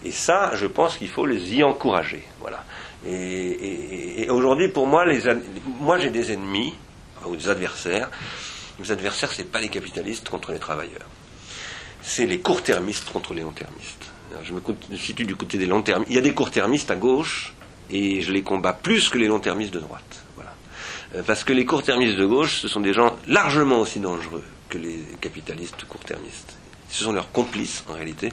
Et 0.05 0.11
ça, 0.11 0.51
je 0.53 0.67
pense 0.67 0.97
qu'il 0.97 1.09
faut 1.09 1.25
les 1.25 1.55
y 1.55 1.63
encourager. 1.63 2.23
Voilà. 2.39 2.63
Et, 3.03 4.27
aujourd'hui, 4.29 4.67
pour 4.67 4.85
moi, 4.85 5.07
les, 5.07 5.23
moi 5.79 5.97
j'ai 5.97 6.11
des 6.11 6.33
ennemis, 6.33 6.75
ou 7.25 7.35
des 7.35 7.49
adversaires. 7.49 8.11
Les 8.79 8.91
adversaires, 8.91 9.31
ce 9.31 9.41
n'est 9.41 9.47
pas 9.47 9.59
les 9.59 9.69
capitalistes 9.69 10.29
contre 10.29 10.51
les 10.51 10.59
travailleurs 10.59 11.07
c'est 12.03 12.25
les 12.25 12.39
court-termistes 12.39 13.09
contre 13.11 13.33
les 13.33 13.41
long-termistes. 13.41 14.11
Je 14.43 14.53
me 14.53 14.61
situe 14.97 15.25
du 15.25 15.35
côté 15.35 15.57
des 15.57 15.65
long-termistes. 15.65 16.11
Il 16.11 16.15
y 16.15 16.19
a 16.19 16.21
des 16.21 16.33
court-termistes 16.33 16.91
à 16.91 16.95
gauche, 16.95 17.53
et 17.89 18.21
je 18.21 18.31
les 18.31 18.43
combats 18.43 18.73
plus 18.73 19.09
que 19.09 19.17
les 19.17 19.27
long-termistes 19.27 19.73
de 19.73 19.79
droite. 19.79 20.23
Voilà. 20.35 20.53
Euh, 21.15 21.23
parce 21.25 21.43
que 21.43 21.53
les 21.53 21.65
court-termistes 21.65 22.17
de 22.17 22.25
gauche, 22.25 22.59
ce 22.59 22.67
sont 22.67 22.81
des 22.81 22.93
gens 22.93 23.15
largement 23.27 23.79
aussi 23.79 23.99
dangereux 23.99 24.43
que 24.69 24.77
les 24.77 24.99
capitalistes 25.21 25.85
court-termistes. 25.85 26.57
Ce 26.89 27.03
sont 27.03 27.13
leurs 27.13 27.31
complices, 27.31 27.83
en 27.87 27.93
réalité. 27.93 28.31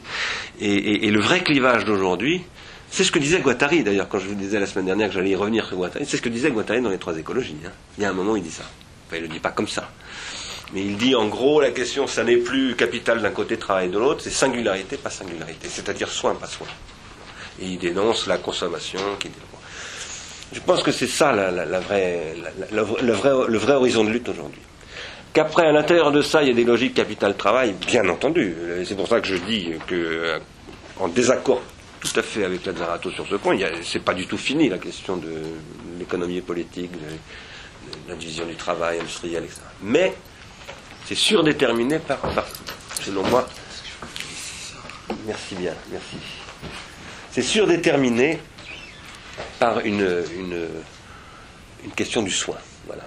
Et, 0.60 1.10
le 1.10 1.20
vrai 1.20 1.42
clivage 1.42 1.84
d'aujourd'hui, 1.84 2.42
c'est 2.90 3.04
ce 3.04 3.12
que 3.12 3.18
disait 3.18 3.40
Guattari, 3.40 3.84
d'ailleurs, 3.84 4.08
quand 4.08 4.18
je 4.18 4.26
vous 4.26 4.34
disais 4.34 4.58
la 4.58 4.66
semaine 4.66 4.86
dernière 4.86 5.08
que 5.08 5.14
j'allais 5.14 5.30
y 5.30 5.36
revenir 5.36 5.66
sur 5.66 5.76
Guattari, 5.76 6.04
c'est 6.06 6.16
ce 6.16 6.22
que 6.22 6.28
disait 6.28 6.50
Guattari 6.50 6.82
dans 6.82 6.90
les 6.90 6.98
trois 6.98 7.16
écologies. 7.16 7.56
Hein. 7.64 7.70
Il 7.96 8.02
y 8.02 8.04
a 8.04 8.10
un 8.10 8.14
moment, 8.14 8.36
il 8.36 8.42
dit 8.42 8.50
ça. 8.50 8.64
Enfin, 9.06 9.16
il 9.16 9.22
ne 9.22 9.28
le 9.28 9.32
dit 9.32 9.40
pas 9.40 9.50
comme 9.50 9.68
ça. 9.68 9.90
Mais 10.72 10.82
il 10.82 10.96
dit 10.96 11.14
en 11.14 11.26
gros, 11.26 11.60
la 11.60 11.70
question, 11.70 12.06
ça 12.06 12.22
n'est 12.22 12.36
plus 12.36 12.76
capital 12.76 13.20
d'un 13.20 13.30
côté, 13.30 13.56
travail 13.56 13.88
de 13.88 13.98
l'autre, 13.98 14.20
c'est 14.22 14.30
singularité, 14.30 14.96
pas 14.96 15.10
singularité. 15.10 15.68
C'est-à-dire 15.68 16.08
soin, 16.08 16.34
pas 16.34 16.46
soin. 16.46 16.68
Et 17.60 17.66
il 17.66 17.78
dénonce 17.78 18.26
la 18.26 18.38
consommation. 18.38 19.00
Je 20.52 20.60
pense 20.60 20.82
que 20.82 20.92
c'est 20.92 21.06
ça 21.06 21.32
la, 21.32 21.80
vraie, 21.80 22.34
le, 22.72 22.82
vrai, 22.82 23.74
horizon 23.74 24.04
de 24.04 24.10
lutte 24.10 24.28
aujourd'hui. 24.28 24.60
Qu'après, 25.32 25.66
à 25.66 25.72
l'intérieur 25.72 26.10
de 26.10 26.22
ça, 26.22 26.42
il 26.42 26.48
y 26.48 26.50
a 26.50 26.54
des 26.54 26.64
logiques 26.64 26.94
capital-travail, 26.94 27.74
bien 27.86 28.08
entendu. 28.08 28.54
C'est 28.84 28.96
pour 28.96 29.08
ça 29.08 29.20
que 29.20 29.26
je 29.26 29.36
dis 29.36 29.72
que, 29.86 30.40
en 30.98 31.08
désaccord 31.08 31.62
tout 32.00 32.18
à 32.18 32.22
fait 32.22 32.44
avec 32.44 32.64
la 32.64 32.72
Zarato 32.72 33.10
sur 33.10 33.26
ce 33.26 33.34
point. 33.36 33.56
C'est 33.82 34.02
pas 34.02 34.14
du 34.14 34.26
tout 34.26 34.38
fini 34.38 34.68
la 34.68 34.78
question 34.78 35.16
de 35.16 35.30
l'économie 35.98 36.40
politique, 36.40 36.90
de, 36.92 38.08
la 38.08 38.14
division 38.14 38.46
du 38.46 38.56
travail 38.56 38.98
industriel, 38.98 39.44
etc. 39.44 39.60
Mais 39.82 40.14
c'est 41.10 41.16
surdéterminé 41.16 41.98
par, 41.98 42.20
selon 43.02 43.26
moi. 43.26 43.44
Merci 45.26 45.56
bien, 45.56 45.74
merci. 45.90 46.18
C'est 47.32 47.42
surdéterminé 47.42 48.38
par 49.58 49.80
une, 49.80 50.24
une, 50.38 50.68
une 51.84 51.90
question 51.90 52.22
du 52.22 52.30
soin. 52.30 52.58
Voilà 52.86 53.02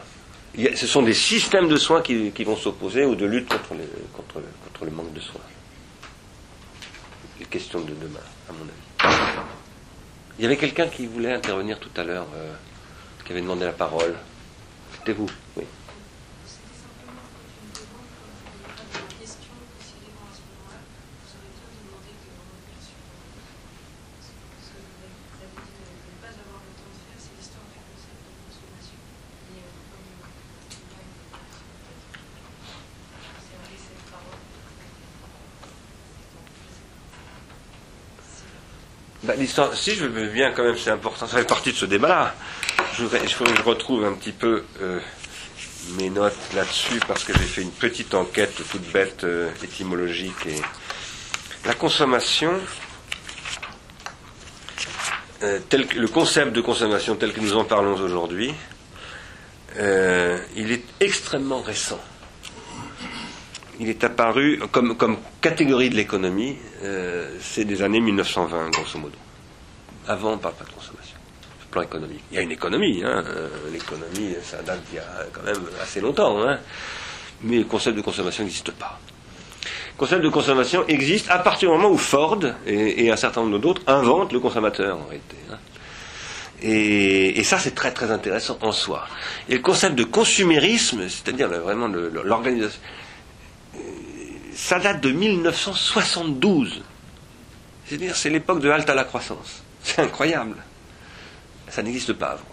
ce 0.76 0.86
sont 0.86 1.02
des 1.02 1.14
systèmes 1.14 1.70
de 1.70 1.78
soins 1.78 2.02
qui, 2.02 2.44
vont 2.44 2.58
s'opposer 2.58 3.06
ou 3.06 3.16
de 3.16 3.26
lutte 3.26 3.48
contre, 3.48 3.70
contre, 4.14 4.34
contre, 4.66 4.86
le 4.86 4.92
manque 4.92 5.14
de 5.14 5.22
soins. 5.22 5.42
Les 7.40 7.46
questions 7.46 7.80
de 7.80 7.94
demain, 7.94 8.20
à 8.50 8.52
mon 8.52 8.64
avis. 8.66 9.18
Il 10.38 10.44
y 10.44 10.46
avait 10.46 10.58
quelqu'un 10.58 10.88
qui 10.88 11.08
voulait 11.08 11.32
intervenir 11.34 11.80
tout 11.80 11.90
à 11.96 12.04
l'heure, 12.04 12.28
euh, 12.36 12.54
qui 13.26 13.32
avait 13.32 13.42
demandé 13.42 13.66
la 13.66 13.72
parole. 13.72 14.14
C'était 14.98 15.14
vous, 15.14 15.30
si 39.48 39.96
je 39.96 40.06
veux 40.06 40.28
bien 40.28 40.52
quand 40.52 40.64
même, 40.64 40.78
c'est 40.78 40.92
important, 40.92 41.28
ça 41.28 41.38
fait 41.38 41.48
partie 41.48 41.72
de 41.72 41.78
ce 41.78 41.86
débat-là. 41.86 42.36
Je 42.98 43.06
je 43.06 43.64
retrouve 43.64 44.06
un 44.06 44.14
petit 44.14 44.32
peu 44.32 44.64
euh, 44.82 45.00
mes 45.98 46.10
notes 46.10 46.38
là-dessus 46.56 47.00
parce 47.08 47.24
que 47.24 47.34
j'ai 47.34 47.46
fait 47.46 47.62
une 47.62 47.72
petite 47.72 48.14
enquête 48.14 48.56
toute 48.70 48.92
bête, 48.92 49.24
euh, 49.24 49.50
étymologique. 49.64 50.46
Et... 50.48 50.62
La 51.66 51.74
consommation, 51.74 52.54
euh, 55.44 55.60
le 55.72 56.08
concept 56.08 56.54
de 56.54 56.62
consommation 56.62 57.16
tel 57.16 57.34
que 57.34 57.40
nous 57.40 57.56
en 57.56 57.66
parlons 57.66 57.96
aujourd'hui, 57.96 58.54
il 59.76 60.72
est 60.72 60.84
extrêmement 61.00 61.62
récent 61.62 62.00
il 63.80 63.90
est 63.90 64.04
apparu 64.04 64.62
comme, 64.72 65.18
catégorie 65.42 65.90
de 65.90 65.96
l'économie, 65.96 66.58
c'est 67.42 67.66
des 67.66 67.82
années 67.82 68.02
1920, 68.02 68.70
grosso 68.70 69.00
modo. 69.00 69.18
Avant, 70.08 70.32
on 70.32 70.36
ne 70.36 70.42
parle 70.42 70.56
pas 70.56 70.66
de 70.66 70.72
consommation, 70.72 71.18
plan 71.72 71.82
économique. 71.82 72.22
Il 72.32 72.36
y 72.36 72.40
a 72.40 72.42
une 72.42 72.52
économie, 72.52 73.02
hein, 73.04 73.24
euh, 73.28 73.50
l'économie, 73.72 74.36
ça 74.44 74.62
date 74.62 74.82
d'il 74.90 74.96
y 74.96 75.00
a 75.00 75.26
quand 75.32 75.44
même 75.44 75.62
assez 75.82 76.02
longtemps, 76.02 76.42
hein, 76.42 76.60
mais 77.42 77.60
le 77.60 77.66
concept 77.66 77.96
de 77.98 78.02
consommation 78.02 78.44
n'existe 78.44 78.72
pas. 78.72 79.00
Le 79.94 80.00
concept 80.00 80.24
de 80.24 80.30
consommation 80.30 80.86
existe 80.88 81.30
à 81.30 81.40
partir 81.40 81.70
du 81.70 81.78
moment 81.78 81.90
où 81.90 81.98
Ford 81.98 82.40
et, 82.66 83.12
un 83.12 83.16
certain 83.16 83.42
nombre 83.42 83.60
d'autres 83.60 83.82
inventent 83.88 84.34
le 84.34 84.40
consommateur, 84.40 84.98
en 84.98 85.06
réalité. 85.06 85.38
Hein. 85.52 85.58
Et, 86.62 87.40
et, 87.40 87.44
ça, 87.44 87.60
c'est 87.60 87.76
très 87.76 87.92
très 87.92 88.10
intéressant 88.12 88.58
en 88.62 88.72
soi. 88.72 89.06
Et 89.50 89.56
le 89.56 89.62
concept 89.62 89.96
de 89.96 90.04
consumérisme, 90.04 91.08
c'est-à-dire 91.10 91.50
vraiment 91.50 91.88
l'organisation, 91.88 92.80
ça 94.56 94.80
date 94.80 95.02
de 95.02 95.12
1972. 95.12 96.82
C'est-à-dire, 97.86 98.16
c'est 98.16 98.30
l'époque 98.30 98.62
de 98.62 98.70
halte 98.70 98.90
à 98.90 98.96
la 98.96 99.04
croissance. 99.04 99.63
C'est 99.84 100.00
incroyable. 100.00 100.56
Ça 101.70 101.84
n'existe 101.84 102.14
pas 102.14 102.32
avant. 102.32 102.44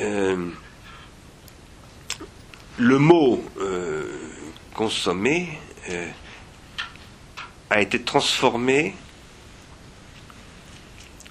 Euh, 0.00 0.48
le 2.78 2.98
mot 2.98 3.44
euh, 3.58 4.06
consommer 4.74 5.58
euh, 5.90 6.08
a 7.68 7.80
été 7.80 8.02
transformé. 8.02 8.94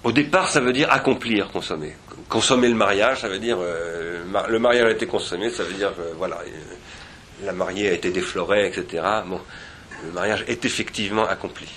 Au 0.03 0.11
départ, 0.11 0.49
ça 0.49 0.59
veut 0.59 0.73
dire 0.73 0.91
accomplir, 0.91 1.51
consommer. 1.51 1.95
Consommer 2.29 2.69
le 2.69 2.75
mariage, 2.75 3.21
ça 3.21 3.27
veut 3.27 3.39
dire 3.39 3.57
le 3.57 4.59
mariage 4.59 4.85
a 4.85 4.91
été 4.91 5.07
consommé, 5.07 5.49
ça 5.49 5.63
veut 5.63 5.73
dire 5.73 5.91
voilà 6.17 6.37
la 7.43 7.53
mariée 7.53 7.89
a 7.89 7.93
été 7.93 8.11
déflorée, 8.11 8.67
etc. 8.67 9.03
Bon, 9.25 9.41
le 10.05 10.11
mariage 10.11 10.43
est 10.47 10.65
effectivement 10.65 11.27
accompli. 11.27 11.67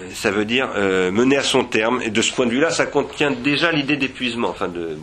Euh, 0.00 0.10
ça 0.14 0.30
veut 0.30 0.44
dire 0.44 0.70
euh, 0.76 1.10
mener 1.10 1.36
à 1.36 1.42
son 1.42 1.64
terme, 1.64 2.00
et 2.02 2.10
de 2.10 2.22
ce 2.22 2.32
point 2.32 2.46
de 2.46 2.50
vue-là, 2.50 2.70
ça 2.70 2.86
contient 2.86 3.30
déjà 3.30 3.72
l'idée 3.72 3.96
d'épuisement. 3.96 4.48
Enfin 4.48 4.68
de, 4.68 4.96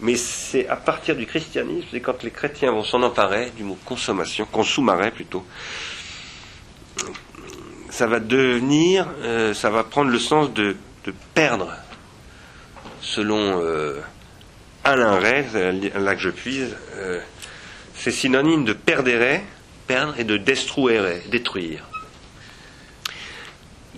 Mais 0.00 0.16
c'est 0.16 0.66
à 0.68 0.76
partir 0.76 1.16
du 1.16 1.26
christianisme, 1.26 1.86
c'est 1.90 2.00
quand 2.00 2.22
les 2.22 2.30
chrétiens 2.30 2.72
vont 2.72 2.84
s'en 2.84 3.02
emparer 3.02 3.52
du 3.56 3.64
mot 3.64 3.78
consommation, 3.84 4.46
consumare 4.50 5.10
plutôt, 5.12 5.44
ça 7.90 8.06
va 8.06 8.20
devenir, 8.20 9.06
euh, 9.22 9.54
ça 9.54 9.70
va 9.70 9.84
prendre 9.84 10.10
le 10.10 10.18
sens 10.18 10.52
de, 10.52 10.76
perdre, 11.34 11.72
selon 13.00 13.60
Alain 14.84 15.18
Ray, 15.18 15.44
là 15.98 16.14
que 16.14 16.20
je 16.20 16.30
puise, 16.30 16.76
c'est 17.96 18.12
synonyme 18.12 18.64
de 18.64 18.72
perdere, 18.72 19.40
perdre, 19.88 20.14
et 20.18 20.24
de 20.24 20.36
destruere, 20.36 21.22
détruire. 21.28 21.91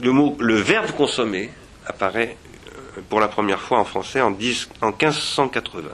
Le, 0.01 0.11
mot, 0.11 0.37
le 0.41 0.55
verbe 0.55 0.91
consommer 0.93 1.51
apparaît 1.87 2.37
euh, 2.67 3.01
pour 3.09 3.21
la 3.21 3.29
première 3.29 3.61
fois 3.61 3.79
en 3.79 3.85
français 3.85 4.21
en, 4.21 4.31
1580. 4.31 5.89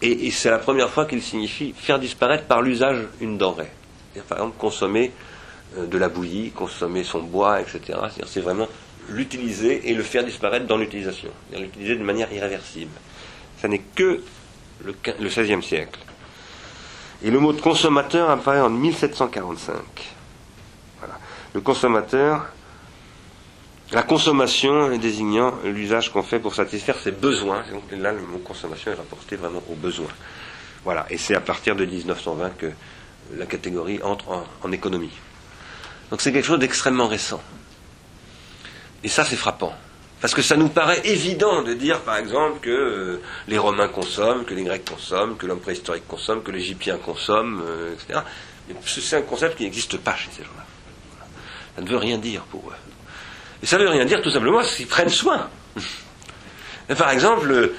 Et, 0.00 0.30
c'est 0.30 0.50
la 0.50 0.58
première 0.58 0.90
fois 0.90 1.06
qu'il 1.06 1.22
signifie 1.22 1.74
faire 1.76 1.98
disparaître 1.98 2.44
par 2.44 2.62
l'usage 2.62 2.98
une 3.20 3.38
denrée. 3.38 3.70
Par 4.28 4.38
exemple, 4.38 4.56
consommer 4.58 5.12
euh, 5.76 5.86
de 5.86 5.98
la 5.98 6.08
bouillie, 6.08 6.50
consommer 6.50 7.02
son 7.02 7.20
bois, 7.20 7.60
etc. 7.60 7.98
C'est 8.26 8.40
vraiment 8.40 8.68
l'utiliser 9.08 9.90
et 9.90 9.94
le 9.94 10.02
faire 10.02 10.24
disparaître 10.24 10.66
dans 10.66 10.76
l'utilisation. 10.76 11.30
L'utiliser 11.52 11.96
de 11.96 12.04
manière 12.04 12.32
irréversible. 12.32 12.92
Ça 13.60 13.68
n'est 13.68 13.82
que 13.94 14.22
le, 14.84 14.94
XVIe 15.28 15.62
siècle. 15.62 15.98
Et 17.22 17.30
le 17.30 17.40
mot 17.40 17.52
de 17.52 17.60
consommateur 17.60 18.30
apparaît 18.30 18.60
en 18.60 18.70
1745. 18.70 19.74
Voilà. 21.00 21.14
Le 21.54 21.60
consommateur, 21.60 22.46
la 23.90 24.02
consommation 24.02 24.96
désignant 24.98 25.54
l'usage 25.64 26.12
qu'on 26.12 26.22
fait 26.22 26.38
pour 26.38 26.54
satisfaire 26.54 26.98
ses 26.98 27.10
besoins. 27.10 27.62
Donc 27.72 27.84
là, 27.92 28.12
le 28.12 28.20
mot 28.20 28.38
consommation 28.38 28.92
est 28.92 28.96
rapporté 28.96 29.36
vraiment 29.36 29.62
aux 29.70 29.74
besoins. 29.74 30.12
Voilà. 30.84 31.06
Et 31.10 31.16
c'est 31.16 31.34
à 31.34 31.40
partir 31.40 31.74
de 31.74 31.84
1920 31.84 32.50
que 32.58 32.70
la 33.36 33.46
catégorie 33.46 34.00
entre 34.02 34.44
en, 34.62 34.72
économie. 34.72 35.12
Donc 36.10 36.20
c'est 36.20 36.32
quelque 36.32 36.44
chose 36.44 36.58
d'extrêmement 36.58 37.08
récent. 37.08 37.40
Et 39.04 39.08
ça, 39.08 39.24
c'est 39.24 39.36
frappant. 39.36 39.74
Parce 40.20 40.34
que 40.34 40.42
ça 40.42 40.56
nous 40.56 40.68
paraît 40.68 41.00
évident 41.04 41.62
de 41.62 41.72
dire, 41.74 42.00
par 42.00 42.16
exemple, 42.16 42.58
que 42.60 42.70
euh, 42.70 43.22
les 43.46 43.56
Romains 43.56 43.88
consomment, 43.88 44.44
que 44.44 44.52
les 44.52 44.64
Grecs 44.64 44.84
consomment, 44.84 45.36
que 45.36 45.46
l'homme 45.46 45.60
préhistorique 45.60 46.08
consomme, 46.08 46.42
que 46.42 46.50
l'Égyptien 46.50 46.98
consomme, 46.98 47.62
euh, 47.64 47.94
etc. 47.94 48.20
C'est 48.84 49.16
un 49.16 49.22
concept 49.22 49.56
qui 49.56 49.62
n'existe 49.62 49.96
pas 49.98 50.16
chez 50.16 50.30
ces 50.36 50.42
gens-là. 50.42 50.66
Ça 51.76 51.82
ne 51.82 51.88
veut 51.88 51.96
rien 51.96 52.18
dire 52.18 52.42
pour 52.42 52.68
eux. 52.68 52.87
Et 53.62 53.66
ça 53.66 53.78
ne 53.78 53.84
veut 53.84 53.90
rien 53.90 54.04
dire 54.04 54.22
tout 54.22 54.30
simplement 54.30 54.62
qu'ils 54.62 54.86
prennent 54.86 55.08
soin. 55.08 55.48
par 56.96 57.10
exemple, 57.10 57.72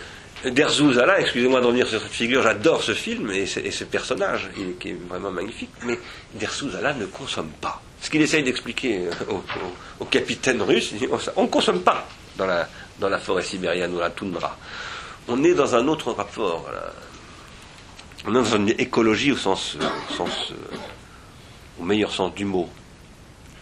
Derzouzala, 0.45 1.19
excusez-moi 1.19 1.59
de 1.59 1.65
revenir 1.65 1.87
sur 1.87 2.01
cette 2.01 2.11
figure, 2.11 2.41
j'adore 2.43 2.81
ce 2.81 2.93
film 2.93 3.29
et 3.31 3.45
ce, 3.45 3.83
personnage, 3.83 4.49
qui 4.79 4.89
est 4.89 4.97
vraiment 5.07 5.31
magnifique, 5.31 5.71
mais 5.83 5.99
Derzouzala 6.33 6.93
ne 6.93 7.05
consomme 7.05 7.51
pas. 7.59 7.81
Ce 8.01 8.09
qu'il 8.09 8.21
essaye 8.21 8.43
d'expliquer 8.43 9.07
euh, 9.07 9.35
au, 9.99 10.05
capitaine 10.05 10.61
russe, 10.61 10.93
on 11.35 11.43
ne 11.43 11.47
consomme 11.47 11.81
pas 11.81 12.07
dans 12.37 12.45
la, 12.45 13.19
forêt 13.19 13.43
sibérienne 13.43 13.93
ou 13.93 13.99
la 13.99 14.09
toundra. 14.09 14.57
On 15.27 15.43
est 15.43 15.53
dans 15.53 15.75
un 15.75 15.85
autre 15.89 16.13
rapport. 16.13 16.69
On 18.25 18.31
est 18.31 18.33
dans 18.33 18.55
une 18.55 18.69
écologie 18.69 19.33
au 19.33 19.35
euh, 19.35 19.87
au 21.79 21.83
meilleur 21.83 22.11
sens 22.11 22.33
du 22.33 22.45
mot, 22.45 22.69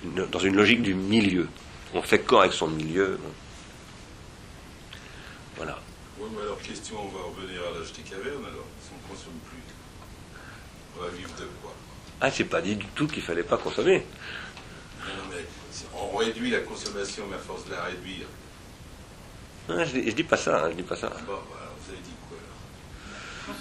dans 0.04 0.40
une 0.40 0.56
logique 0.56 0.84
du 0.84 0.94
milieu. 0.94 1.48
On 1.94 2.02
fait 2.02 2.20
corps 2.20 2.42
avec 2.42 2.54
son 2.54 2.68
milieu. 2.68 3.20
Voilà. 5.56 5.80
Oui, 6.20 6.30
mais 6.36 6.42
alors, 6.42 6.60
question, 6.62 6.98
on 7.00 7.08
va 7.08 7.24
revenir 7.24 7.62
à 7.62 7.80
l'âge 7.80 7.94
des 7.94 8.02
cavernes, 8.02 8.46
alors, 8.46 8.66
si 8.82 8.90
on 8.92 8.98
ne 9.04 9.16
consomme 9.16 9.40
plus. 9.50 9.58
On 10.98 11.04
va 11.04 11.10
vivre 11.10 11.32
de 11.40 11.46
quoi? 11.62 11.74
Ah, 12.22 12.32
c'est 12.32 12.44
pas 12.46 12.62
dit 12.62 12.76
du 12.76 12.86
tout 12.88 13.08
qu'il 13.08 13.22
fallait 13.24 13.44
pas 13.44 13.58
consommer. 13.58 14.06
Non, 15.00 15.24
mais 15.32 15.46
on 15.94 16.18
réduit 16.18 16.50
la 16.50 16.60
consommation, 16.60 17.26
mais 17.30 17.36
à 17.36 17.40
force 17.40 17.66
de 17.66 17.72
la 17.72 17.84
réduire, 17.84 18.28
non, 19.70 19.84
je, 19.84 20.00
dis, 20.00 20.14
dis 20.14 20.24
pas 20.24 20.38
ça, 20.38 20.64
hein, 20.64 20.70
je 20.72 20.76
dis 20.78 20.84
pas 20.84 20.96
ça. 20.96 21.10
Bon, 21.10 21.34
vous 21.34 21.92
avez 21.92 22.00
dit 22.02 22.14
quoi 22.30 22.38
alors? 22.38 23.60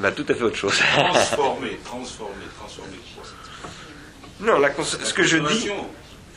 Bah, 0.00 0.10
tout 0.10 0.26
à 0.28 0.34
fait 0.34 0.42
autre 0.42 0.56
chose. 0.56 0.76
Transformer, 0.78 1.78
transformer, 1.84 2.44
transformer 2.58 2.98
quoi? 3.14 3.24
Non, 4.40 4.58
la 4.58 4.74
ce 4.82 5.14
que 5.14 5.22
je 5.22 5.36
dis, 5.36 5.70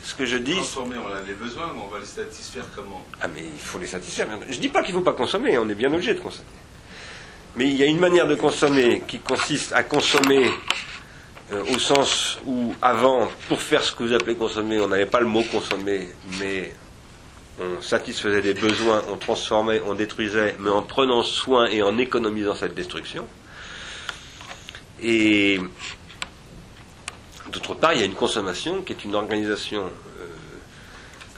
Ce 0.04 0.14
que 0.14 0.26
je 0.26 0.36
dis. 0.36 0.56
On 0.76 0.90
a 0.90 1.22
les 1.26 1.32
besoins, 1.32 1.72
mais 1.74 1.80
on 1.82 1.88
va 1.88 1.98
les 1.98 2.04
satisfaire 2.04 2.64
comment? 2.76 3.02
Ah, 3.22 3.26
mais 3.26 3.40
il 3.42 3.58
faut 3.58 3.78
les 3.78 3.86
satisfaire. 3.86 4.28
Je 4.48 4.54
ne 4.54 4.60
dis 4.60 4.68
pas 4.68 4.82
qu'il 4.82 4.94
ne 4.94 4.98
faut 5.00 5.04
pas 5.04 5.14
consommer, 5.14 5.56
on 5.56 5.68
est 5.68 5.74
bien 5.74 5.92
obligé 5.92 6.12
de 6.12 6.20
consommer. 6.20 6.46
Mais 7.56 7.68
il 7.68 7.76
y 7.76 7.82
a 7.82 7.86
une 7.86 8.00
manière 8.00 8.26
de 8.26 8.34
consommer 8.34 9.02
qui 9.06 9.20
consiste 9.20 9.72
à 9.72 9.82
consommer 9.82 10.50
euh, 11.52 11.62
au 11.72 11.78
sens 11.78 12.38
où 12.44 12.74
avant, 12.82 13.28
pour 13.48 13.62
faire 13.62 13.82
ce 13.82 13.92
que 13.92 14.02
vous 14.02 14.12
appelez 14.12 14.36
consommer, 14.36 14.78
on 14.80 14.88
n'avait 14.88 15.06
pas 15.06 15.20
le 15.20 15.26
mot 15.26 15.42
consommer, 15.42 16.08
mais 16.38 16.74
on 17.58 17.80
satisfaisait 17.80 18.42
des 18.42 18.54
besoins, 18.54 19.02
on 19.08 19.16
transformait, 19.16 19.80
on 19.86 19.94
détruisait, 19.94 20.56
mais 20.58 20.70
en 20.70 20.82
prenant 20.82 21.22
soin 21.22 21.66
et 21.66 21.82
en 21.82 21.96
économisant 21.96 22.54
cette 22.54 22.74
destruction. 22.74 23.26
Et 25.02 25.60
d'autre 27.54 27.74
part, 27.74 27.92
il 27.94 28.00
y 28.00 28.02
a 28.02 28.06
une 28.06 28.14
consommation 28.14 28.82
qui 28.82 28.92
est 28.92 29.04
une 29.04 29.14
organisation 29.14 29.84
euh, 29.84 30.26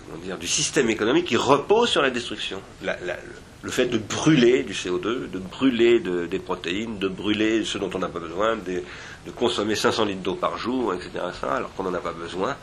comment 0.06 0.22
dire, 0.22 0.38
du 0.38 0.48
système 0.48 0.88
économique 0.90 1.26
qui 1.26 1.36
repose 1.36 1.90
sur 1.90 2.02
la 2.02 2.10
destruction. 2.10 2.60
Le 3.62 3.70
fait 3.70 3.86
de 3.86 3.98
brûler 3.98 4.62
du 4.62 4.72
CO2, 4.72 5.30
de 5.30 5.38
brûler 5.38 6.00
de, 6.00 6.26
des 6.26 6.38
protéines, 6.38 6.98
de 6.98 7.08
brûler 7.08 7.64
ce 7.64 7.78
dont 7.78 7.90
on 7.94 7.98
n'a 7.98 8.08
pas 8.08 8.20
besoin, 8.20 8.56
de, 8.56 8.82
consommer 9.34 9.74
500 9.74 10.04
litres 10.04 10.22
d'eau 10.22 10.34
par 10.34 10.56
jour, 10.56 10.94
etc., 10.94 11.10
alors 11.42 11.74
qu'on 11.74 11.82
n'en 11.82 11.94
a 11.94 11.98
pas 11.98 12.12
besoin, 12.12 12.56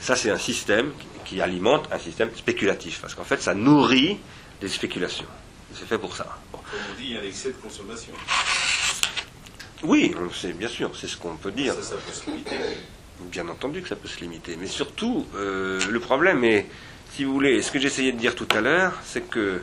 ça 0.00 0.16
c'est 0.16 0.30
un 0.30 0.38
système 0.38 0.90
qui, 1.24 1.40
alimente 1.40 1.88
un 1.92 1.98
système 1.98 2.30
spéculatif, 2.34 3.00
parce 3.00 3.14
qu'en 3.14 3.24
fait 3.24 3.40
ça 3.40 3.54
nourrit 3.54 4.18
des 4.60 4.68
spéculations. 4.68 5.26
C'est 5.72 5.86
fait 5.86 5.98
pour 5.98 6.16
ça. 6.16 6.26
Comme 6.50 6.60
on 6.92 7.00
dit, 7.00 7.06
il 7.10 7.14
y 7.14 7.16
a 7.16 7.20
un 7.20 7.24
excès 7.24 7.50
de 7.50 7.54
consommation. 7.62 8.12
Oui, 9.82 10.14
bien 10.58 10.68
sûr, 10.68 10.90
c'est 10.94 11.06
ce 11.06 11.16
qu'on 11.16 11.36
peut 11.36 11.52
dire. 11.52 11.74
Ça, 11.74 11.94
peut 11.94 12.12
se 12.12 12.26
limiter. 12.26 12.56
Bien 13.20 13.48
entendu 13.48 13.82
que 13.82 13.88
ça 13.88 13.96
peut 13.96 14.08
se 14.08 14.20
limiter, 14.20 14.56
mais 14.58 14.66
surtout, 14.66 15.26
euh, 15.36 15.78
le 15.90 16.00
problème 16.00 16.42
est, 16.44 16.66
si 17.12 17.24
vous 17.24 17.32
voulez, 17.34 17.60
ce 17.60 17.70
que 17.70 17.78
j'essayais 17.78 18.12
de 18.12 18.18
dire 18.18 18.34
tout 18.34 18.48
à 18.50 18.60
l'heure, 18.60 18.94
c'est 19.04 19.28
que 19.28 19.60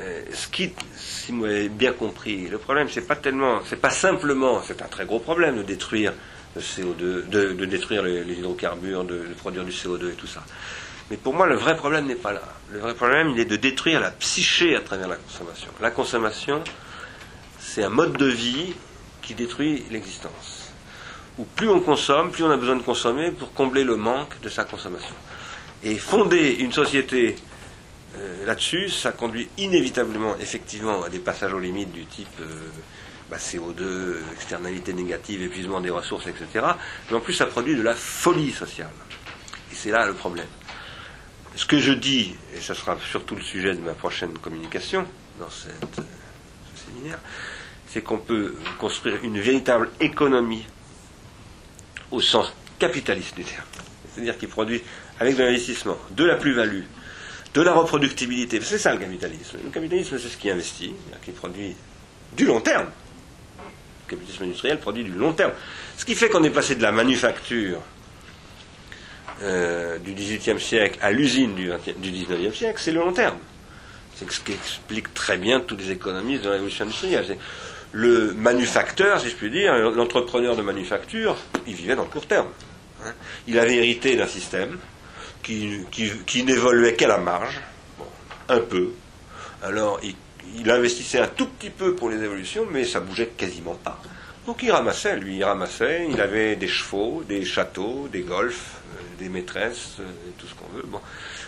euh, 0.00 0.24
ce 0.32 0.48
qui, 0.48 0.72
si 0.96 1.32
vous 1.32 1.44
avez 1.44 1.68
bien 1.68 1.92
compris, 1.92 2.48
le 2.48 2.56
problème, 2.56 2.88
c'est 2.90 3.06
pas 3.06 3.16
tellement, 3.16 3.60
c'est 3.66 3.80
pas 3.80 3.90
simplement, 3.90 4.62
c'est 4.62 4.80
un 4.80 4.86
très 4.86 5.04
gros 5.04 5.18
problème 5.18 5.58
de 5.58 5.62
détruire 5.62 6.14
le 6.56 6.62
CO2, 6.62 7.28
de, 7.28 7.64
détruire 7.66 8.02
les, 8.02 8.24
les 8.24 8.34
hydrocarbures, 8.34 9.04
de, 9.04 9.18
de, 9.18 9.34
produire 9.34 9.64
du 9.64 9.70
CO2 9.70 10.12
et 10.12 10.14
tout 10.14 10.26
ça. 10.26 10.42
Mais 11.10 11.18
pour 11.18 11.34
moi, 11.34 11.46
le 11.46 11.56
vrai 11.56 11.76
problème 11.76 12.06
n'est 12.06 12.14
pas 12.14 12.32
là. 12.32 12.42
Le 12.70 12.78
vrai 12.78 12.94
problème, 12.94 13.30
il 13.30 13.40
est 13.40 13.44
de 13.44 13.56
détruire 13.56 14.00
la 14.00 14.10
psyché 14.10 14.74
à 14.76 14.80
travers 14.80 15.08
la 15.08 15.16
consommation. 15.16 15.68
La 15.80 15.90
consommation, 15.90 16.62
c'est 17.74 17.84
un 17.84 17.88
mode 17.88 18.18
de 18.18 18.26
vie 18.26 18.74
qui 19.22 19.32
détruit 19.32 19.84
l'existence. 19.90 20.72
Où 21.38 21.44
plus 21.44 21.70
on 21.70 21.80
consomme, 21.80 22.30
plus 22.30 22.44
on 22.44 22.50
a 22.50 22.58
besoin 22.58 22.76
de 22.76 22.82
consommer 22.82 23.30
pour 23.30 23.54
combler 23.54 23.82
le 23.82 23.96
manque 23.96 24.38
de 24.42 24.50
sa 24.50 24.64
consommation. 24.64 25.14
Et 25.82 25.96
fonder 25.96 26.56
une 26.58 26.70
société 26.70 27.34
euh, 28.18 28.44
là-dessus, 28.44 28.90
ça 28.90 29.12
conduit 29.12 29.48
inévitablement, 29.56 30.36
effectivement, 30.38 31.02
à 31.02 31.08
des 31.08 31.18
passages 31.18 31.54
aux 31.54 31.58
limites 31.58 31.92
du 31.92 32.04
type 32.04 32.28
euh, 32.42 32.68
bah, 33.30 33.38
CO2, 33.38 34.16
externalité 34.34 34.92
négative, 34.92 35.40
épuisement 35.40 35.80
des 35.80 35.88
ressources, 35.88 36.26
etc. 36.26 36.66
Mais 37.10 37.16
en 37.16 37.20
plus, 37.20 37.32
ça 37.32 37.46
produit 37.46 37.74
de 37.74 37.82
la 37.82 37.94
folie 37.94 38.52
sociale. 38.52 38.92
Et 39.72 39.74
c'est 39.74 39.92
là 39.92 40.04
le 40.04 40.12
problème. 40.12 40.48
Ce 41.56 41.64
que 41.64 41.78
je 41.78 41.92
dis, 41.92 42.36
et 42.54 42.60
ce 42.60 42.74
sera 42.74 42.98
surtout 43.10 43.34
le 43.34 43.42
sujet 43.42 43.74
de 43.74 43.80
ma 43.80 43.94
prochaine 43.94 44.36
communication 44.36 45.06
dans 45.40 45.48
cette, 45.48 45.98
euh, 45.98 46.02
ce 46.74 46.84
séminaire, 46.84 47.18
c'est 47.92 48.00
qu'on 48.00 48.18
peut 48.18 48.54
construire 48.78 49.18
une 49.22 49.38
véritable 49.38 49.90
économie 50.00 50.64
au 52.10 52.20
sens 52.20 52.52
capitaliste 52.78 53.36
du 53.36 53.44
terme. 53.44 53.64
C'est-à-dire 54.14 54.38
qui 54.38 54.46
produit 54.46 54.82
avec 55.20 55.36
de 55.36 55.42
l'investissement, 55.42 55.98
de 56.10 56.24
la 56.24 56.36
plus-value, 56.36 56.82
de 57.52 57.60
la 57.60 57.72
reproductibilité. 57.74 58.60
C'est 58.62 58.78
ça 58.78 58.92
le 58.92 58.98
capitalisme. 58.98 59.58
Le 59.62 59.70
capitalisme, 59.70 60.18
c'est 60.18 60.28
ce 60.28 60.36
qui 60.38 60.50
investit, 60.50 60.94
qui 61.22 61.32
produit 61.32 61.76
du 62.34 62.46
long 62.46 62.60
terme. 62.60 62.86
Le 64.06 64.16
capitalisme 64.16 64.44
industriel 64.44 64.78
produit 64.80 65.04
du 65.04 65.12
long 65.12 65.34
terme. 65.34 65.52
Ce 65.98 66.04
qui 66.04 66.14
fait 66.14 66.30
qu'on 66.30 66.44
est 66.44 66.50
passé 66.50 66.76
de 66.76 66.82
la 66.82 66.92
manufacture 66.92 67.80
euh, 69.42 69.98
du 69.98 70.14
XVIIIe 70.14 70.60
siècle 70.60 70.98
à 71.02 71.10
l'usine 71.12 71.54
du, 71.54 71.70
du 71.98 72.10
XIXe 72.10 72.56
siècle, 72.56 72.80
c'est 72.82 72.92
le 72.92 73.00
long 73.00 73.12
terme. 73.12 73.36
C'est 74.14 74.30
ce 74.30 74.40
qui 74.40 74.52
explique 74.52 75.12
très 75.14 75.36
bien 75.36 75.60
tous 75.60 75.76
les 75.76 75.90
économistes 75.90 76.42
de 76.42 76.48
la 76.48 76.54
révolution 76.54 76.84
industrielle. 76.84 77.36
Le 77.92 78.32
manufacteur, 78.32 79.20
si 79.20 79.28
je 79.28 79.36
puis 79.36 79.50
dire, 79.50 79.74
l'entrepreneur 79.90 80.56
de 80.56 80.62
manufacture, 80.62 81.36
il 81.66 81.74
vivait 81.74 81.94
dans 81.94 82.04
le 82.04 82.08
court 82.08 82.26
terme. 82.26 82.48
Hein. 83.04 83.12
Il 83.46 83.58
avait 83.58 83.76
hérité 83.76 84.16
d'un 84.16 84.26
système 84.26 84.78
qui, 85.42 85.84
n'évoluait 86.44 86.94
qu'à 86.94 87.08
la 87.08 87.18
marge, 87.18 87.60
un 88.48 88.60
peu. 88.60 88.92
Alors, 89.62 90.00
il, 90.02 90.70
investissait 90.70 91.18
un 91.18 91.28
tout 91.28 91.46
petit 91.46 91.70
peu 91.70 91.94
pour 91.94 92.08
les 92.08 92.22
évolutions, 92.22 92.66
mais 92.70 92.84
ça 92.84 93.00
bougeait 93.00 93.28
quasiment 93.36 93.74
pas. 93.74 94.00
Donc, 94.46 94.62
il 94.62 94.72
ramassait, 94.72 95.16
lui, 95.16 95.36
il 95.36 95.44
ramassait. 95.44 96.06
Il 96.10 96.20
avait 96.20 96.56
des 96.56 96.68
chevaux, 96.68 97.22
des 97.28 97.44
châteaux, 97.44 98.08
des 98.10 98.22
golfs, 98.22 98.76
euh, 98.94 99.18
des 99.18 99.28
maîtresses, 99.28 99.96
euh, 100.00 100.04
tout 100.38 100.46
ce 100.46 100.54
qu'on 100.54 100.68
veut. 100.76 100.82
Bon, 100.86 101.00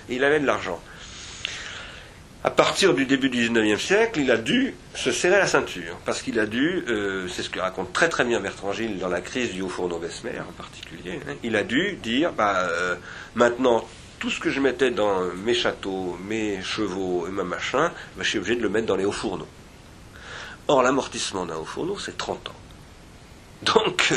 il 0.09 0.23
avait 0.23 0.41
de 0.41 0.47
l'argent. 0.47 0.81
À 2.47 2.51
partir 2.51 2.93
du 2.93 3.07
début 3.07 3.31
du 3.31 3.49
XIXe 3.49 3.83
siècle, 3.83 4.21
il 4.21 4.31
a 4.31 4.37
dû 4.37 4.75
se 4.95 5.11
serrer 5.13 5.39
la 5.39 5.47
ceinture, 5.47 5.97
parce 6.05 6.21
qu'il 6.21 6.39
a 6.39 6.45
dû, 6.45 6.85
euh, 6.89 7.27
c'est 7.27 7.43
ce 7.43 7.49
que 7.49 7.59
raconte 7.59 7.95
très 7.95 8.11
très 8.11 8.23
bien 8.23 8.39
Bertrand 8.39 8.71
Gilles 8.71 8.99
dans 8.99 9.09
la 9.09 9.23
crise 9.23 9.55
du 9.55 9.63
Haut-Fourneau-Besmer 9.63 10.41
en 10.47 10.53
particulier, 10.53 11.21
hein, 11.27 11.37
il 11.43 11.57
a 11.57 11.63
dû 11.63 11.95
dire, 12.03 12.35
bah, 12.35 12.69
euh, 12.69 12.97
maintenant, 13.35 13.83
tout 14.19 14.29
ce 14.29 14.41
que 14.41 14.51
je 14.51 14.61
mettais 14.61 14.91
dans 14.91 15.21
mes 15.43 15.55
châteaux, 15.55 16.19
mes 16.23 16.61
chevaux 16.61 17.27
et 17.27 17.31
ma 17.31 17.45
machin, 17.45 17.91
bah, 18.15 18.23
je 18.23 18.29
suis 18.29 18.39
obligé 18.39 18.57
de 18.57 18.63
le 18.63 18.69
mettre 18.69 18.87
dans 18.87 18.97
les 18.97 19.07
hauts-fourneaux. 19.07 19.49
Or, 20.69 20.83
l'amortissement 20.83 21.47
d'un 21.47 21.57
haut-fourneau, 21.57 21.99
c'est 21.99 22.19
30 22.19 22.51
ans. 22.51 22.53
Donc, 23.63 24.13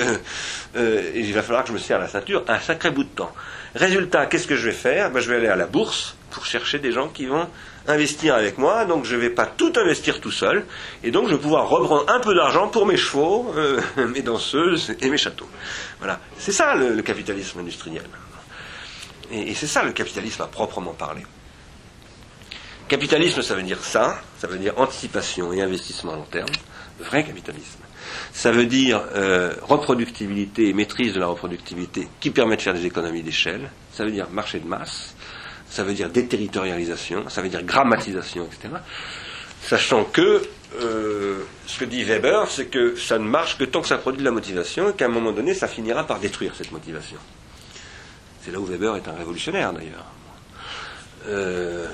euh, 0.75 1.11
il 1.15 1.33
va 1.33 1.41
falloir 1.41 1.63
que 1.63 1.69
je 1.69 1.73
me 1.73 1.79
serre 1.79 1.99
la 1.99 2.09
ceinture 2.09 2.43
un 2.49 2.59
sacré 2.59 2.91
bout 2.91 3.05
de 3.05 3.09
temps. 3.09 3.31
Résultat, 3.73 4.25
qu'est-ce 4.25 4.47
que 4.47 4.57
je 4.57 4.67
vais 4.67 4.75
faire? 4.75 5.11
Bah, 5.11 5.21
Je 5.21 5.29
vais 5.29 5.37
aller 5.37 5.47
à 5.47 5.55
la 5.55 5.67
bourse 5.67 6.17
pour 6.31 6.45
chercher 6.45 6.79
des 6.79 6.91
gens 6.91 7.07
qui 7.07 7.25
vont 7.25 7.47
investir 7.87 8.35
avec 8.35 8.57
moi, 8.57 8.85
donc 8.85 9.05
je 9.05 9.15
ne 9.15 9.21
vais 9.21 9.29
pas 9.29 9.45
tout 9.45 9.73
investir 9.75 10.19
tout 10.19 10.31
seul, 10.31 10.65
et 11.03 11.11
donc 11.11 11.27
je 11.29 11.35
vais 11.35 11.41
pouvoir 11.41 11.69
reprendre 11.69 12.05
un 12.09 12.19
peu 12.19 12.35
d'argent 12.35 12.67
pour 12.67 12.85
mes 12.85 12.97
chevaux, 12.97 13.53
euh, 13.55 13.81
mes 14.07 14.21
danseuses 14.21 14.95
et 14.99 15.09
mes 15.09 15.17
châteaux. 15.17 15.49
Voilà, 15.99 16.19
c'est 16.37 16.51
ça 16.51 16.75
le, 16.75 16.93
le, 16.93 17.01
capitalisme 17.01 17.59
industriel. 17.59 18.05
Et, 19.31 19.51
et 19.51 19.53
c'est 19.53 19.67
ça 19.67 19.83
le 19.83 19.91
capitalisme 19.91 20.41
à 20.41 20.47
proprement 20.47 20.93
parler. 20.93 21.23
Capitalisme, 22.87 23.41
ça 23.41 23.55
veut 23.55 23.63
dire 23.63 23.83
ça, 23.83 24.21
ça 24.37 24.47
veut 24.47 24.57
dire 24.57 24.73
anticipation 24.77 25.51
et 25.51 25.61
investissement 25.61 26.13
à 26.13 26.15
long 26.15 26.27
terme, 26.31 26.49
vrai 26.99 27.23
capitalisme. 27.23 27.79
Ça 28.31 28.51
veut 28.51 28.65
dire 28.65 29.01
euh, 29.15 29.55
reproductibilité 29.63 30.69
et 30.69 30.73
maîtrise 30.73 31.13
de 31.13 31.19
la 31.19 31.27
reproductivité 31.27 32.07
qui 32.19 32.29
permet 32.29 32.55
de 32.55 32.61
faire 32.61 32.73
des 32.73 32.85
économies 32.85 33.23
d'échelle. 33.23 33.69
Ça 33.91 34.05
veut 34.05 34.11
dire 34.11 34.29
marché 34.31 34.59
de 34.59 34.67
masse 34.67 35.16
ça 35.77 35.83
veut 35.83 35.93
dire 35.93 36.09
déterritorialisation, 36.09 37.29
ça 37.29 37.43
veut 37.43 37.49
dire 37.49 37.61
grammatisation, 37.61 38.47
etc. 38.47 38.73
Sachant 39.61 40.05
que 40.05 40.41
euh, 40.81 41.43
ce 41.67 41.77
que 41.77 41.85
dit 41.85 42.03
Weber, 42.03 42.49
c'est 42.49 42.65
que 42.65 42.95
ça 42.95 43.19
ne 43.19 43.25
marche 43.25 43.59
que 43.59 43.63
tant 43.63 43.81
que 43.81 43.87
ça 43.87 43.99
produit 43.99 44.17
de 44.21 44.25
la 44.25 44.31
motivation 44.31 44.89
et 44.89 44.93
qu'à 44.93 45.05
un 45.05 45.09
moment 45.09 45.31
donné, 45.31 45.53
ça 45.53 45.67
finira 45.67 46.03
par 46.07 46.19
détruire 46.19 46.53
cette 46.55 46.71
motivation. 46.71 47.17
C'est 48.41 48.49
là 48.49 48.59
où 48.59 48.65
Weber 48.65 48.95
est 48.95 49.07
un 49.07 49.11
révolutionnaire 49.13 49.71
d'ailleurs. 49.71 50.07
Euh, 51.27 51.87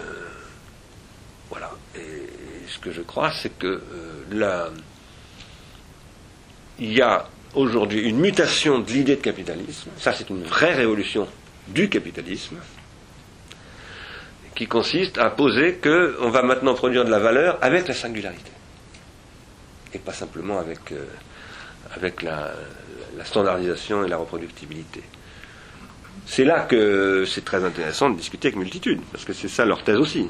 voilà. 1.49 1.69
Et 1.97 2.30
ce 2.69 2.80
que 2.80 2.93
je 2.93 3.01
crois, 3.01 3.34
c'est 3.34 3.60
que 3.60 3.81
euh, 4.31 4.69
il 6.80 6.93
y 6.93 7.01
a 7.01 7.27
aujourd'hui 7.53 7.99
une 7.99 8.19
mutation 8.19 8.80
de 8.80 8.89
l'idée 8.89 9.18
de 9.18 9.22
capitalisme. 9.22 9.89
Ça, 9.99 10.14
c'est 10.14 10.30
une 10.30 10.43
vraie 10.43 10.73
révolution 10.73 11.27
du 11.68 11.89
capitalisme 11.89 12.55
qui 14.55 14.67
consiste 14.67 15.17
à 15.17 15.30
poser 15.30 15.75
qu'on 15.75 16.30
va 16.30 16.43
maintenant 16.43 16.73
produire 16.73 17.05
de 17.05 17.09
la 17.11 17.19
valeur 17.19 17.57
avec 17.61 17.88
la 17.88 17.93
singularité. 17.93 18.51
Et 19.93 19.99
pas 19.99 20.13
simplement 20.13 20.59
avec, 20.59 20.91
euh, 20.91 21.05
avec 21.95 22.21
la, 22.21 22.51
la, 23.17 23.25
standardisation 23.25 24.03
et 24.03 24.09
la 24.09 24.17
reproductibilité. 24.17 25.03
C'est 26.25 26.45
là 26.45 26.61
que 26.61 27.25
c'est 27.25 27.43
très 27.45 27.63
intéressant 27.63 28.09
de 28.09 28.15
discuter 28.17 28.47
avec 28.47 28.57
multitude, 28.57 29.01
parce 29.11 29.25
que 29.25 29.34
c'est 29.34 29.47
ça 29.47 29.65
leur 29.65 29.84
thèse 29.84 29.97
aussi. 29.97 30.27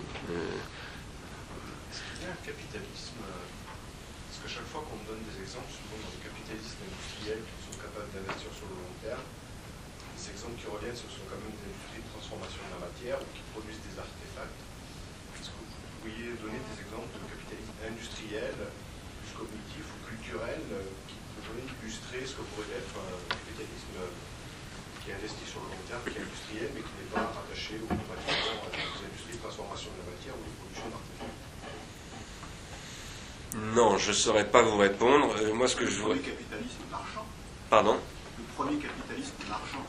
Non, 33.76 33.98
je 33.98 34.10
ne 34.10 34.14
saurais 34.14 34.45
pas 34.50 34.62
vous 34.62 34.78
répondre. 34.78 35.36
Euh, 35.41 35.54
moi, 35.54 35.68
ce 35.68 35.76
que 35.76 35.84
le 35.86 35.90
je 35.90 36.00
premier 36.02 36.16
voudrais. 36.16 36.30
capitalisme 36.32 36.84
marchand, 36.91 37.26
Pardon 37.70 37.98
le 38.38 38.44
premier 38.56 38.78
capitalisme 38.78 39.34
marchand 39.50 39.86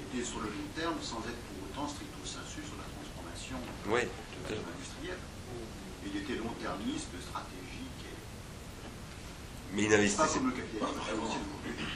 était 0.00 0.24
sur 0.24 0.38
le 0.40 0.46
long 0.48 0.68
terme 0.74 0.94
sans 1.02 1.18
être 1.28 1.36
pour 1.44 1.58
autant 1.68 1.88
stricto 1.92 2.24
sensu 2.24 2.60
sur 2.64 2.76
la 2.80 2.88
transformation 2.88 3.56
Oui. 3.92 4.00
euh, 4.50 4.54
industrielle. 4.56 5.20
Il 6.06 6.16
était 6.16 6.36
long-termiste, 6.40 7.12
stratégique, 7.20 8.00
et 8.06 8.16
Mais 9.74 9.82
il 9.82 9.88
pas 9.90 9.96
n'investissait 9.96 10.38
comme 10.38 10.46
le 10.50 10.56
capitalisme 10.56 10.94
vous, 10.96 11.04
financier. 11.04 11.40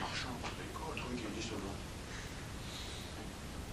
marchand, 0.01 0.35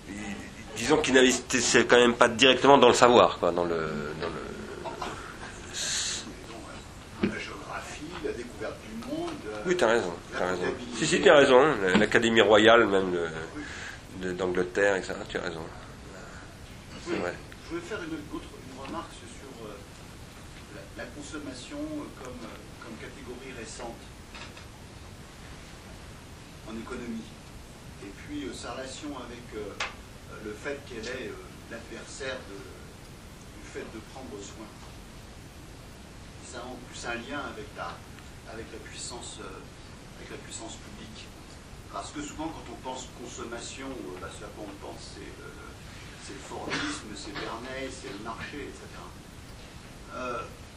le 0.08 0.76
Disons 0.78 0.98
qu'il 1.02 1.14
n'investissait 1.16 1.86
quand 1.86 1.98
même 1.98 2.14
pas 2.16 2.30
directement 2.30 2.78
dans 2.78 2.88
le 2.90 2.94
savoir, 2.94 3.40
quoi, 3.40 3.52
dans 3.52 3.66
le. 3.66 4.14
Dans 4.22 4.28
le... 4.30 4.48
La 7.24 7.40
géographie, 7.40 8.06
la 8.24 8.32
découverte 8.32 8.76
du 8.88 8.94
monde. 9.10 9.32
euh, 9.48 9.56
Oui, 9.68 9.76
t'as 9.76 9.88
raison, 9.88 10.14
t'as 10.31 10.52
raison. 10.52 10.73
Si, 10.95 11.06
si, 11.06 11.22
t'as 11.22 11.35
raison. 11.35 11.60
L'Académie 11.99 12.39
royale, 12.39 12.88
même 12.88 13.14
d'Angleterre, 14.38 14.95
etc. 14.95 15.14
Tu 15.27 15.38
as 15.38 15.41
raison. 15.41 15.65
C'est 17.06 17.18
vrai. 17.18 17.34
Je 17.65 17.69
voulais 17.69 17.81
faire 17.81 17.99
une, 17.99 18.14
autre, 18.34 18.48
une 18.64 18.80
remarque 18.81 19.11
sur 19.11 19.65
euh, 19.65 19.76
la, 20.98 21.03
consommation 21.03 21.80
comme, 22.23 22.39
comme 22.80 22.95
catégorie 22.95 23.60
récente 23.60 23.99
en 26.69 26.77
économie. 26.80 27.27
Et 28.03 28.11
puis 28.23 28.45
euh, 28.45 28.53
sa 28.53 28.72
relation 28.72 29.10
avec 29.19 29.44
euh, 29.56 29.73
le 30.45 30.53
fait 30.53 30.80
qu'elle 30.88 31.07
est 31.07 31.31
l'adversaire 31.69 32.38
du 32.48 33.69
fait 33.69 33.84
de 33.94 33.99
prendre 34.14 34.41
soin. 34.41 34.68
Ça 36.49 36.60
a 36.60 36.64
en 36.64 36.77
plus 36.88 37.06
un 37.06 37.15
lien 37.15 37.44
avec 37.52 37.68
la, 37.76 37.91
avec 38.53 38.68
la, 38.72 38.80
puissance, 38.80 39.40
euh, 39.41 39.60
avec 40.19 40.32
la 40.32 40.38
puissance 40.38 40.76
publique. 40.76 41.26
Parce 41.91 42.11
que 42.11 42.22
souvent, 42.22 42.48
quand 42.49 42.68
on 42.72 42.80
pense 42.84 43.07
consommation, 43.19 43.88
euh, 43.88 44.19
bah, 44.22 44.30
ce 44.32 44.44
à 44.45 44.52
quoi 44.56 44.65
on 44.68 44.78
pense, 44.84 45.15
c'est 45.15 45.32
euh, 45.44 46.34
le 46.34 46.44
Fordisme, 46.44 47.07
c'est 47.15 47.32
Verneuil, 47.32 47.88
c'est 47.88 48.11
le 48.11 48.24
marché, 48.24 48.68
etc. 48.68 48.84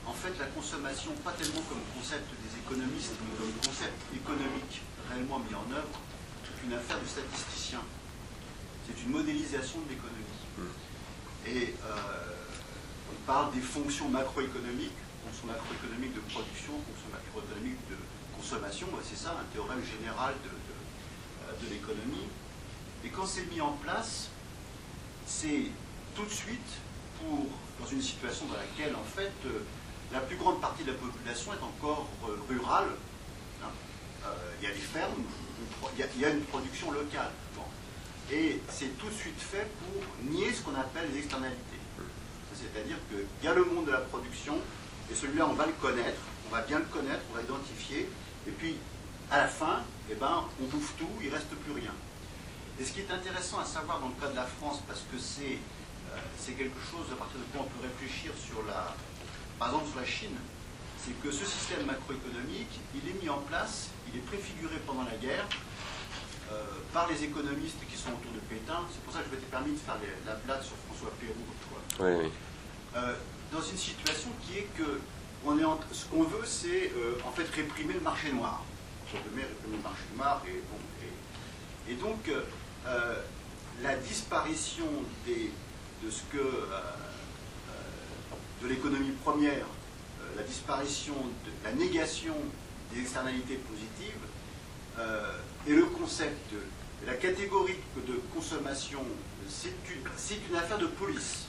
En 0.06 0.12
fait, 0.12 0.32
la 0.38 0.47
consommation, 0.47 1.12
pas 1.24 1.32
tellement 1.32 1.62
comme 1.68 1.82
concept 1.94 2.28
des 2.42 2.52
économistes, 2.59 3.14
mais 3.22 3.34
comme 3.38 3.52
concept 3.62 3.98
économique 4.14 4.82
réellement 5.09 5.38
mis 5.38 5.55
en 5.55 5.66
œuvre, 5.74 5.98
c'est 6.44 6.66
une 6.66 6.74
affaire 6.74 7.01
de 7.01 7.06
statisticiens. 7.06 7.82
C'est 8.86 9.02
une 9.02 9.10
modélisation 9.10 9.80
de 9.86 9.90
l'économie. 9.90 10.38
Et 11.47 11.74
on 13.10 13.26
parle 13.26 13.52
des 13.52 13.60
fonctions 13.60 14.09
macroéconomiques, 14.09 14.98
fonctions 15.26 15.48
macroéconomiques 15.48 16.14
de 16.14 16.24
production, 16.30 16.74
macroéconomiques 17.35 17.89
de 17.89 17.97
consommation, 18.36 18.89
bah, 18.93 18.98
c'est 19.09 19.16
ça, 19.19 19.31
un 19.40 19.44
théorème 19.55 19.82
général 19.85 20.35
euh, 20.47 21.52
de 21.65 21.70
l'économie. 21.70 22.27
Et 23.05 23.09
quand 23.09 23.27
c'est 23.27 23.47
mis 23.52 23.61
en 23.61 23.73
place, 23.73 24.28
c'est 25.27 25.66
tout 26.15 26.24
de 26.24 26.31
suite 26.31 26.70
pour, 27.19 27.47
dans 27.81 27.86
une 27.90 28.02
situation 28.02 28.47
dans 28.47 28.55
laquelle, 28.57 28.94
en 28.97 29.05
fait, 29.05 29.32
euh, 29.47 29.61
la 30.12 30.20
plus 30.20 30.36
grande 30.36 30.61
partie 30.61 30.82
de 30.85 30.90
la 30.93 30.98
population 30.98 31.52
est 31.52 31.62
encore 31.62 32.09
euh, 32.28 32.36
rurale. 32.48 32.89
hein. 33.62 33.69
Il 34.61 34.69
y 34.69 34.70
a 34.70 34.74
des 34.74 34.81
fermes, 34.81 35.15
il 35.97 36.20
y, 36.20 36.24
a- 36.24 36.31
une 36.31 36.43
production 36.44 36.90
locale. 36.90 37.31
Et 38.32 38.61
c'est 38.69 38.97
tout 38.98 39.09
de 39.09 39.15
suite 39.15 39.40
fait 39.40 39.66
pour 39.81 40.31
nier 40.31 40.52
ce 40.52 40.62
qu'on 40.62 40.74
appelle 40.74 41.09
les 41.12 41.19
externalités. 41.20 41.81
C'est-à-dire 42.55 42.97
qu'il 43.09 43.27
y 43.44 43.48
a 43.48 43.55
le 43.55 43.65
monde 43.65 43.86
de 43.86 43.90
la 43.93 43.98
production, 44.02 44.57
et 45.11 45.15
celui-là, 45.15 45.47
on 45.48 45.55
va 45.55 45.66
le 45.66 45.73
connaître, 45.73 46.20
on 46.51 46.55
va 46.55 46.62
bien 46.62 46.78
le 46.78 46.85
connaître, 46.86 47.20
on 47.31 47.35
va 47.36 47.43
l'identifier, 47.43 48.09
et 48.47 48.51
puis, 48.51 48.77
à 49.31 49.39
la 49.39 49.48
fin, 49.48 49.82
eh 50.10 50.14
ben, 50.14 50.44
on 50.60 50.66
bouffe 50.66 50.94
tout, 50.98 51.09
il 51.20 51.28
ne 51.28 51.35
reste 51.35 51.48
plus 51.51 51.72
rien. 51.72 51.93
Et 52.81 52.85
ce 52.85 52.93
qui 52.93 53.01
est 53.01 53.10
intéressant 53.10 53.60
à 53.60 53.64
savoir 53.64 54.01
dans 54.01 54.09
le 54.09 54.14
cas 54.20 54.28
de 54.28 54.36
la 54.36 54.47
France, 54.47 54.81
parce 54.89 55.01
que 55.01 55.18
c'est 55.18 55.59
euh, 56.12 56.55
quelque 56.56 56.81
chose 56.90 57.06
à 57.12 57.16
partir 57.16 57.39
de 57.39 57.44
quoi 57.52 57.66
on 57.66 57.70
peut 57.70 57.86
réfléchir 57.86 58.32
sur 58.35 58.64
la, 58.66 58.94
par 59.59 59.68
exemple 59.68 59.90
sur 59.90 60.01
la 60.01 60.06
Chine, 60.06 60.35
c'est 60.98 61.14
que 61.22 61.31
ce 61.31 61.44
système 61.44 61.86
macroéconomique, 61.86 62.72
il 62.94 63.09
est 63.09 63.22
mis 63.22 63.28
en 63.28 63.39
place, 63.47 63.89
il 64.12 64.18
est 64.18 64.24
préfiguré 64.24 64.77
pendant 64.86 65.05
la 65.05 65.16
guerre 65.16 65.47
euh, 66.52 66.64
par 66.93 67.06
les 67.09 67.22
économistes 67.22 67.78
qui 67.89 67.97
sont 67.97 68.10
autour 68.10 68.32
de 68.32 68.40
Pétain. 68.51 68.81
C'est 68.93 69.01
pour 69.05 69.12
ça 69.14 69.20
que 69.20 69.27
je 69.31 69.35
m'étais 69.36 69.47
permis 69.47 69.72
de 69.72 69.78
faire 69.78 69.97
les- 70.02 70.18
la 70.27 70.35
blague 70.35 70.62
sur 70.62 70.74
François 70.89 71.12
Pérou 71.20 71.39
autrefois. 71.47 71.82
Oui, 72.05 72.24
oui. 72.27 72.31
Euh, 72.97 73.14
dans 73.52 73.62
une 73.62 73.78
situation 73.78 74.31
qui 74.44 74.59
est 74.59 74.68
que 74.77 74.98
ce 75.92 76.04
qu'on 76.06 76.22
veut, 76.22 76.44
c'est 76.44 76.92
euh, 76.96 77.18
en 77.26 77.32
fait 77.32 77.48
réprimer 77.54 77.94
le 77.94 78.00
marché 78.00 78.32
noir. 78.32 78.62
Réprimer 79.12 79.42
le 79.70 79.78
marché 79.78 80.04
noir 80.16 80.42
et, 81.88 81.94
donc 81.94 82.28
euh, 82.28 82.42
euh, 82.86 83.16
la 83.82 83.96
disparition 83.96 84.86
de 85.26 86.10
ce 86.10 86.22
que 86.30 86.38
euh, 86.38 86.62
euh, 86.70 88.62
de 88.62 88.68
l'économie 88.68 89.12
première, 89.24 89.66
euh, 89.66 90.36
la 90.36 90.42
disparition, 90.44 91.14
la 91.64 91.72
négation 91.72 92.34
des 92.92 93.00
externalités 93.00 93.56
positives 93.56 94.22
euh, 94.98 95.38
et 95.66 95.72
le 95.72 95.86
concept 95.86 96.52
de 96.52 97.06
la 97.06 97.14
catégorie 97.14 97.78
de 97.96 98.20
consommation, 98.32 99.02
c'est 99.48 99.68
une, 99.68 100.08
c'est 100.16 100.38
une 100.48 100.56
affaire 100.56 100.78
de 100.78 100.86
police. 100.86 101.46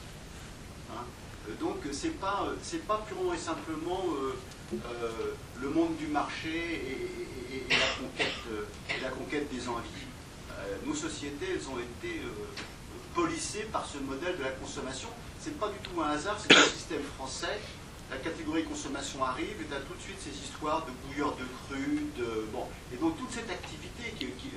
Hein. 0.91 1.03
Euh, 1.49 1.53
Donc 1.59 1.77
c'est 1.91 2.19
pas 2.19 2.45
euh, 2.47 2.55
c'est 2.61 2.85
pas 2.85 3.03
purement 3.07 3.34
et 3.34 3.38
simplement 3.38 4.03
euh, 4.09 4.34
euh, 4.73 5.34
le 5.61 5.69
monde 5.69 5.95
du 5.97 6.07
marché 6.07 6.49
et, 6.53 7.68
la 7.69 7.91
conquête 7.99 8.41
euh, 8.51 8.65
et 8.97 9.01
la 9.01 9.09
conquête 9.09 9.51
des 9.53 9.68
envies. 9.68 10.05
Euh, 10.51 10.77
nos 10.85 10.95
sociétés 10.95 11.47
elles 11.55 11.68
ont 11.69 11.80
été 11.80 12.19
euh, 12.19 12.30
policées 13.15 13.68
par 13.72 13.85
ce 13.85 13.97
modèle 13.97 14.38
de 14.38 14.43
la 14.43 14.51
consommation. 14.51 15.09
C'est 15.39 15.57
pas 15.59 15.68
du 15.69 15.77
tout 15.80 15.99
un 16.01 16.09
hasard, 16.11 16.38
c'est 16.39 16.55
un 16.55 16.61
système 16.63 17.03
français. 17.18 17.59
La 18.09 18.18
catégorie 18.18 18.63
consommation 18.65 19.23
arrive 19.23 19.55
et 19.61 19.65
tu 19.65 19.73
as 19.73 19.80
tout 19.80 19.93
de 19.95 20.01
suite 20.01 20.19
ces 20.19 20.35
histoires 20.43 20.85
de 20.85 20.91
bouilleurs 21.07 21.31
de 21.38 21.45
cru, 21.65 22.05
de 22.18 22.45
bon 22.51 22.65
et 22.93 22.97
donc 22.97 23.18
toute 23.18 23.31
cette 23.31 23.49
activité 23.49 24.13
qui- 24.19 24.51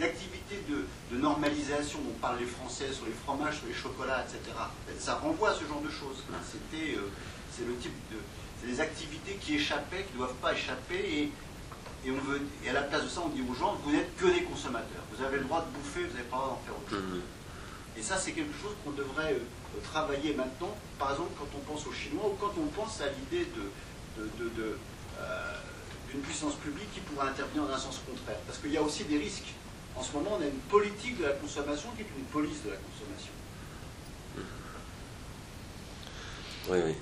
l'activité 0.00 0.56
de, 0.68 0.84
de 1.14 1.20
normalisation 1.20 1.98
dont 2.00 2.14
parlent 2.20 2.38
les 2.40 2.46
Français 2.46 2.92
sur 2.92 3.06
les 3.06 3.12
fromages, 3.24 3.58
sur 3.58 3.66
les 3.66 3.74
chocolats, 3.74 4.24
etc. 4.24 4.40
Ça 4.98 5.16
renvoie 5.16 5.50
à 5.50 5.54
ce 5.54 5.64
genre 5.66 5.80
de 5.82 5.90
choses. 5.90 6.24
C'était, 6.50 6.96
euh, 6.96 7.08
c'est 7.54 7.66
le 7.66 7.74
type 7.76 7.92
de, 8.10 8.16
c'est 8.60 8.66
des 8.68 8.80
activités 8.80 9.34
qui 9.40 9.54
échappaient, 9.56 10.04
qui 10.04 10.12
ne 10.14 10.18
doivent 10.18 10.40
pas 10.42 10.52
échapper, 10.54 10.96
et, 10.98 11.32
et 12.06 12.10
on 12.10 12.18
veut, 12.24 12.40
et 12.64 12.70
à 12.70 12.72
la 12.72 12.82
place 12.82 13.04
de 13.04 13.08
ça, 13.08 13.20
on 13.24 13.28
dit 13.28 13.42
aux 13.48 13.54
gens, 13.54 13.78
vous 13.84 13.92
n'êtes 13.92 14.16
que 14.16 14.26
des 14.26 14.42
consommateurs. 14.44 15.04
Vous 15.14 15.22
avez 15.24 15.38
le 15.38 15.44
droit 15.44 15.64
de 15.64 15.70
bouffer, 15.78 16.04
vous 16.04 16.14
n'avez 16.16 16.28
pas 16.28 16.36
le 16.36 16.42
droit 16.42 16.48
d'en 16.58 16.64
faire 16.66 16.76
autre 16.76 16.90
chose. 16.90 17.14
Mhm. 17.14 17.22
Et 17.98 18.02
ça, 18.02 18.16
c'est 18.16 18.32
quelque 18.32 18.54
chose 18.62 18.72
qu'on 18.84 18.92
devrait 18.92 19.34
euh, 19.34 19.80
travailler 19.92 20.32
maintenant, 20.34 20.74
par 20.98 21.10
exemple 21.12 21.32
quand 21.38 21.48
on 21.56 21.60
pense 21.72 21.86
aux 21.86 21.92
Chinois 21.92 22.26
ou 22.28 22.36
quand 22.40 22.52
on 22.58 22.66
pense 22.68 23.00
à 23.02 23.06
l'idée 23.08 23.46
de, 23.56 24.22
de- 24.22 24.30
de- 24.44 24.50
de, 24.56 24.76
euh, 25.20 25.54
d'une 26.10 26.20
puissance 26.20 26.54
publique 26.54 26.90
qui 26.94 27.00
pourrait 27.00 27.28
intervenir 27.28 27.66
dans 27.66 27.74
un 27.74 27.78
sens 27.78 28.00
contraire. 28.06 28.38
Parce 28.46 28.58
qu'il 28.58 28.72
y 28.72 28.76
a 28.76 28.82
aussi 28.82 29.04
des 29.04 29.18
risques. 29.18 29.52
En 29.96 30.02
ce 30.02 30.12
moment, 30.12 30.36
on 30.38 30.42
a 30.42 30.46
une 30.46 30.64
politique 30.70 31.18
de 31.18 31.24
la 31.24 31.32
consommation 31.34 31.90
qui 31.96 32.02
est 32.02 32.10
une 32.16 32.24
police 32.26 32.62
de 32.64 32.70
la 32.70 32.76
consommation. 32.76 33.32
Oui, 36.70 36.78
oui. 36.86 36.94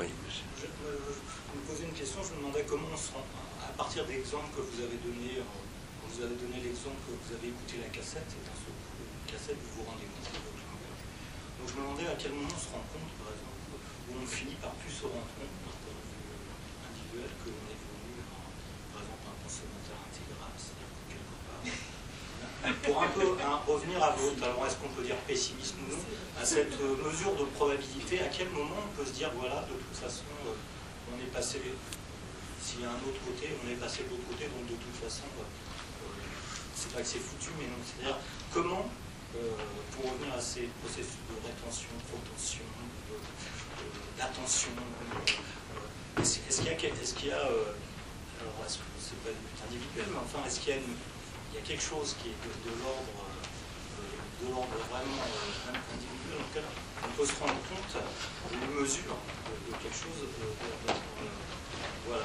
Oui, 0.00 0.06
monsieur. 0.24 0.46
Je, 0.56 0.64
euh, 0.64 0.96
je 0.96 1.52
me 1.52 1.62
posais 1.68 1.84
une 1.84 1.92
question, 1.92 2.24
je 2.24 2.32
me 2.32 2.38
demandais 2.40 2.64
comment 2.64 2.88
on 2.88 2.96
se 2.96 3.12
rend, 3.12 3.26
à 3.60 3.72
partir 3.76 4.06
d'exemples 4.08 4.48
que 4.56 4.62
vous 4.64 4.80
avez 4.80 4.96
donnés, 5.04 5.44
euh, 5.44 5.44
vous 6.08 6.24
avez 6.24 6.34
donné 6.40 6.56
l'exemple 6.64 6.96
que 7.04 7.12
vous 7.12 7.30
avez 7.36 7.52
écouté 7.52 7.84
la 7.84 7.92
cassette, 7.92 8.24
et 8.32 8.40
coup, 8.40 8.72
une 8.72 9.28
cassette, 9.28 9.60
vous 9.60 9.84
vous 9.84 9.86
rendez 9.86 10.08
compte 10.08 10.24
de 10.32 10.40
votre 10.40 10.64
langage. 10.64 11.02
Donc 11.60 11.66
je 11.68 11.74
me 11.76 11.80
demandais 11.84 12.08
à 12.08 12.16
quel 12.16 12.32
moment 12.32 12.48
on 12.48 12.56
se 12.64 12.72
rend 12.72 12.80
compte, 12.88 13.12
par 13.20 13.28
exemple, 13.28 13.60
où 14.08 14.12
on 14.16 14.24
finit 14.26 14.56
par 14.56 14.72
plus 14.80 14.88
se 14.94 15.04
rendre 15.04 15.28
compte, 15.36 15.52
d'un 15.52 15.76
point 15.84 15.92
de 15.92 16.04
vue 16.08 16.32
euh, 16.32 16.88
individuel, 16.88 17.30
que 17.44 17.48
l'on 17.52 17.64
est 17.68 17.76
devenu, 17.76 18.24
un- 18.24 18.48
par 18.96 19.04
exemple, 19.04 19.24
un 19.28 19.36
consommateur 19.44 19.98
intégral, 20.00 20.54
c'est-à-dire 20.56 20.88
que 20.96 21.02
quelque 21.12 21.36
part, 21.44 21.60
pour 22.82 23.02
un 23.02 23.08
peu 23.08 23.36
hein, 23.42 23.60
revenir 23.66 24.02
à 24.02 24.10
votre, 24.12 24.42
alors 24.44 24.66
est-ce 24.66 24.76
qu'on 24.76 24.88
peut 24.90 25.02
dire 25.02 25.16
pessimisme 25.26 25.76
ou 25.88 25.92
non, 25.92 26.02
à 26.40 26.44
cette 26.44 26.72
euh, 26.80 26.96
mesure 27.08 27.34
de 27.36 27.44
probabilité, 27.56 28.20
à 28.20 28.28
quel 28.28 28.48
moment 28.50 28.76
on 28.84 28.92
peut 28.96 29.06
se 29.06 29.12
dire, 29.12 29.30
voilà, 29.36 29.62
de 29.68 29.74
toute 29.80 29.96
façon, 29.96 30.24
euh, 30.46 30.52
on 31.12 31.16
est 31.20 31.32
passé, 31.32 31.60
s'il 32.62 32.82
y 32.82 32.84
a 32.84 32.90
un 32.90 33.00
autre 33.00 33.20
côté, 33.24 33.48
on 33.64 33.68
est 33.70 33.80
passé 33.80 34.04
de 34.04 34.10
l'autre 34.10 34.28
côté, 34.28 34.44
donc 34.52 34.66
de 34.68 34.76
toute 34.76 34.96
façon, 35.02 35.24
euh, 35.38 35.42
euh, 35.42 36.06
c'est 36.74 36.92
pas 36.92 37.00
que 37.00 37.06
c'est 37.08 37.18
foutu, 37.22 37.50
mais 37.58 37.66
non, 37.66 37.80
c'est-à-dire 37.84 38.18
comment, 38.52 38.88
pour 39.94 40.10
revenir 40.10 40.34
à 40.34 40.40
ces 40.40 40.68
processus 40.82 41.22
de 41.30 41.36
rétention, 41.46 41.88
protention, 42.10 42.66
de- 43.08 43.14
de- 43.14 44.18
d'attention, 44.18 44.70
est-ce 46.20 46.40
qu'il 46.60 46.66
y 46.66 46.68
a, 46.68 46.72
est-ce 46.74 47.14
qu'il 47.14 47.28
y 47.28 47.32
a 47.32 47.38
alors 48.40 48.56
est-ce 48.66 48.78
que 48.78 48.88
c'est 48.98 49.20
pas 49.22 49.30
individuelle, 49.68 50.06
mais 50.10 50.18
enfin, 50.24 50.42
est-ce 50.46 50.60
qu'il 50.60 50.70
y 50.70 50.72
a 50.72 50.76
une 50.80 50.96
il 51.50 51.56
y 51.56 51.58
a 51.58 51.66
quelque 51.66 51.82
chose 51.82 52.16
qui 52.22 52.28
est 52.28 52.38
de, 52.64 52.70
l'ordre 52.82 53.26
de 54.40 54.46
l'ordre 54.50 54.78
vraiment 54.90 55.24
individuel 55.68 56.38
dans 56.38 56.46
lequel 56.48 56.64
on 57.02 57.10
peut 57.16 57.26
se 57.26 57.38
rendre 57.40 57.60
compte 57.68 57.94
d'une 58.50 58.80
mesure 58.80 59.16
de, 59.46 59.72
quelque 59.82 59.96
chose 59.96 60.20
voilà, 62.06 62.24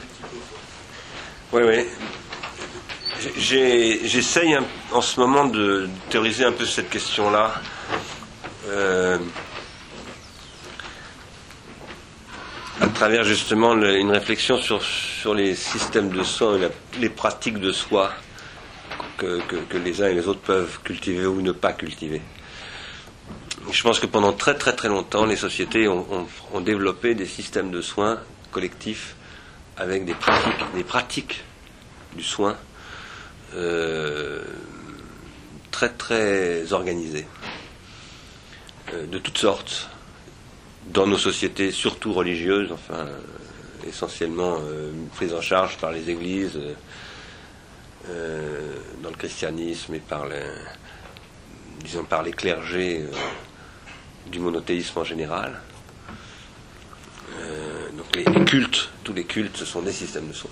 un 0.00 0.06
petit 0.06 0.22
peu. 0.22 0.38
Oui, 1.52 1.62
oui. 1.62 1.86
J'essaye 3.38 4.58
en 4.92 5.00
ce 5.00 5.20
moment 5.20 5.46
de 5.46 5.88
théoriser 6.10 6.44
un 6.44 6.52
peu 6.52 6.66
cette 6.66 6.90
question-là. 6.90 7.54
Euh, 8.66 9.18
à 12.80 12.88
travers 12.88 13.24
justement 13.24 13.74
une 13.74 14.10
réflexion 14.10 14.58
sur, 14.58 14.82
sur 14.82 15.34
les 15.34 15.54
systèmes 15.54 16.10
de 16.10 16.22
soins, 16.22 16.58
les 16.98 17.08
pratiques 17.08 17.58
de 17.58 17.70
soi 17.70 18.12
que, 19.16 19.40
que, 19.42 19.76
les 19.76 20.02
uns 20.02 20.08
et 20.08 20.14
les 20.14 20.26
autres 20.26 20.40
peuvent 20.40 20.80
cultiver 20.82 21.26
ou 21.26 21.40
ne 21.40 21.52
pas 21.52 21.72
cultiver. 21.72 22.20
Je 23.70 23.82
pense 23.82 24.00
que 24.00 24.06
pendant 24.06 24.32
très 24.32 24.54
très 24.54 24.74
très 24.74 24.88
longtemps, 24.88 25.24
les 25.24 25.36
sociétés 25.36 25.88
ont, 25.88 26.26
ont, 26.52 26.60
développé 26.60 27.14
des 27.14 27.26
systèmes 27.26 27.70
de 27.70 27.80
soins 27.80 28.20
collectifs 28.50 29.14
avec 29.76 30.04
des 30.04 30.14
pratiques, 30.14 30.64
des 30.74 30.84
pratiques 30.84 31.44
du 32.16 32.22
soin 32.22 32.56
euh, 33.54 34.42
très 35.70 35.90
très 35.90 36.72
organisées, 36.72 37.26
euh, 38.92 39.06
de 39.06 39.18
toutes 39.18 39.38
sortes, 39.38 39.88
dans 40.86 41.06
nos 41.06 41.18
sociétés, 41.18 41.70
surtout 41.70 42.12
religieuses, 42.12 42.72
enfin 42.72 43.06
euh, 43.06 43.18
essentiellement 43.88 44.58
prises 45.14 45.34
en 45.34 45.40
charge 45.40 45.76
par 45.78 45.92
les 45.92 46.08
églises, 46.08 46.58
dans 48.06 49.10
le 49.10 49.16
christianisme 49.16 49.94
et 49.94 49.98
par 49.98 50.26
les, 50.26 50.42
disons 51.82 52.04
par 52.04 52.22
les 52.22 52.32
clergés 52.32 53.04
du 54.26 54.38
monothéisme 54.38 54.98
en 54.98 55.04
général. 55.04 55.60
donc 57.94 58.16
les, 58.16 58.24
cultes, 58.44 58.90
tous 59.04 59.12
les 59.12 59.24
cultes, 59.24 59.56
ce 59.56 59.66
sont 59.66 59.82
des 59.82 59.92
systèmes 59.92 60.28
de 60.28 60.32
soins 60.32 60.50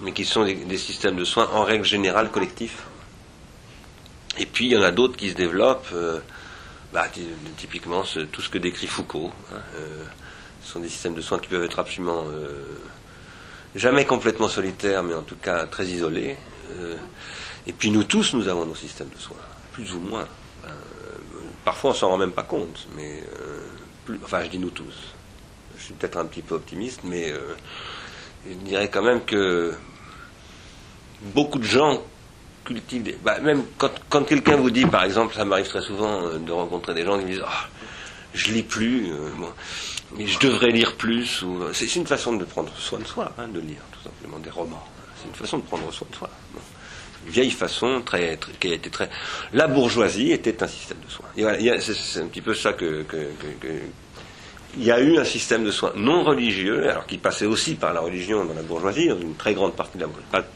mais 0.00 0.12
qui 0.12 0.24
sont 0.24 0.44
des, 0.44 0.78
systèmes 0.78 1.16
de 1.16 1.24
soins 1.24 1.48
en 1.52 1.64
règle 1.64 1.84
générale 1.84 2.30
collectifs. 2.30 2.82
Et 4.38 4.46
puis 4.46 4.66
il 4.66 4.72
y 4.72 4.76
en 4.76 4.82
a 4.82 4.90
d'autres 4.90 5.16
qui 5.16 5.30
se 5.30 5.34
développent, 5.34 5.88
euh, 5.94 6.20
bah, 6.92 7.06
typiquement 7.56 8.02
tout 8.32 8.42
ce 8.42 8.48
que 8.48 8.58
décrit 8.58 8.86
Foucault. 8.86 9.32
Hein, 9.52 9.60
euh, 9.76 10.04
ce 10.62 10.72
sont 10.72 10.80
des 10.80 10.88
systèmes 10.88 11.14
de 11.14 11.20
soins 11.20 11.38
qui 11.38 11.48
peuvent 11.48 11.64
être 11.64 11.78
absolument 11.78 12.24
euh, 12.28 12.78
jamais 13.74 14.04
complètement 14.04 14.48
solitaires, 14.48 15.02
mais 15.02 15.14
en 15.14 15.22
tout 15.22 15.36
cas 15.36 15.66
très 15.66 15.86
isolés. 15.86 16.36
et 17.66 17.72
puis 17.72 17.90
nous 17.90 18.04
tous, 18.04 18.34
nous 18.34 18.48
avons 18.48 18.66
nos 18.66 18.74
systèmes 18.74 19.10
de 19.14 19.20
soins, 19.20 19.36
plus 19.72 19.92
ou 19.92 20.00
moins. 20.00 20.26
parfois 21.64 21.90
on 21.90 21.94
s'en 21.94 22.08
rend 22.08 22.18
même 22.18 22.32
pas 22.32 22.42
compte, 22.42 22.88
mais 22.96 23.22
enfin 24.24 24.42
je 24.44 24.48
dis 24.48 24.58
nous 24.58 24.70
tous. 24.70 24.94
Je 25.78 25.84
suis 25.84 25.94
peut-être 25.94 26.16
un 26.16 26.26
petit 26.26 26.42
peu 26.42 26.56
optimiste, 26.56 27.00
mais 27.04 27.32
je 28.48 28.54
dirais 28.54 28.88
quand 28.88 29.02
même 29.02 29.24
que 29.24 29.74
beaucoup 31.22 31.58
de 31.58 31.64
gens 31.64 32.02
Bah, 33.22 33.38
même 33.40 33.62
quand, 33.78 34.24
quelqu'un 34.24 34.56
vous 34.56 34.70
dit, 34.70 34.86
par 34.86 35.04
exemple, 35.04 35.34
ça 35.34 35.44
m'arrive 35.44 35.68
très 35.68 35.82
souvent 35.82 36.26
euh, 36.26 36.38
de 36.38 36.52
rencontrer 36.52 36.94
des 36.94 37.04
gens 37.04 37.18
qui 37.18 37.24
me 37.24 37.30
disent 37.30 37.44
ah, 37.46 37.68
Je 38.34 38.52
lis 38.52 38.62
plus, 38.62 39.12
euh, 39.12 39.30
mais 40.16 40.26
je 40.26 40.38
devrais 40.38 40.70
lire 40.70 40.96
plus. 40.96 41.42
Ou... 41.42 41.64
C'est, 41.72 41.94
une 41.96 42.06
façon 42.06 42.34
de 42.34 42.44
prendre 42.44 42.72
soin 42.76 42.98
de 42.98 43.06
soi, 43.06 43.32
hein, 43.38 43.48
de 43.48 43.60
lire 43.60 43.82
tout 43.92 44.00
simplement 44.02 44.38
des 44.38 44.50
romans. 44.50 44.84
C'est 45.16 45.28
une 45.28 45.34
façon 45.34 45.58
de 45.58 45.62
prendre 45.62 45.92
soin 45.92 46.08
de 46.10 46.16
soi. 46.16 46.30
Une 47.26 47.32
vieille 47.32 47.50
façon 47.50 48.02
très, 48.04 48.38
qui 48.60 48.70
a 48.70 48.74
été 48.74 48.90
très. 48.90 49.10
La 49.52 49.66
bourgeoisie 49.66 50.32
était 50.32 50.62
un 50.62 50.68
système 50.68 50.98
de 51.04 51.10
soins. 51.10 51.80
c'est, 51.80 52.20
un 52.20 52.26
petit 52.26 52.42
peu 52.42 52.54
ça 52.54 52.72
que, 52.72 53.02
que 53.02 53.28
il 54.76 54.84
y 54.84 54.92
a 54.92 55.00
eu 55.00 55.16
un 55.16 55.24
système 55.24 55.64
de 55.64 55.70
soins 55.70 55.92
non 55.96 56.22
religieux, 56.22 56.90
alors 56.90 57.06
qui 57.06 57.18
passait 57.18 57.46
aussi 57.46 57.74
par 57.74 57.94
la 57.94 58.00
religion 58.00 58.44
dans 58.44 58.54
la 58.54 58.62
bourgeoisie, 58.62 59.08
dans 59.08 59.18
une 59.18 59.34
très 59.34 59.54
grande 59.54 59.74
partie 59.74 59.96
de 59.96 60.02
la 60.02 60.08
bourgeoisie, 60.08 60.46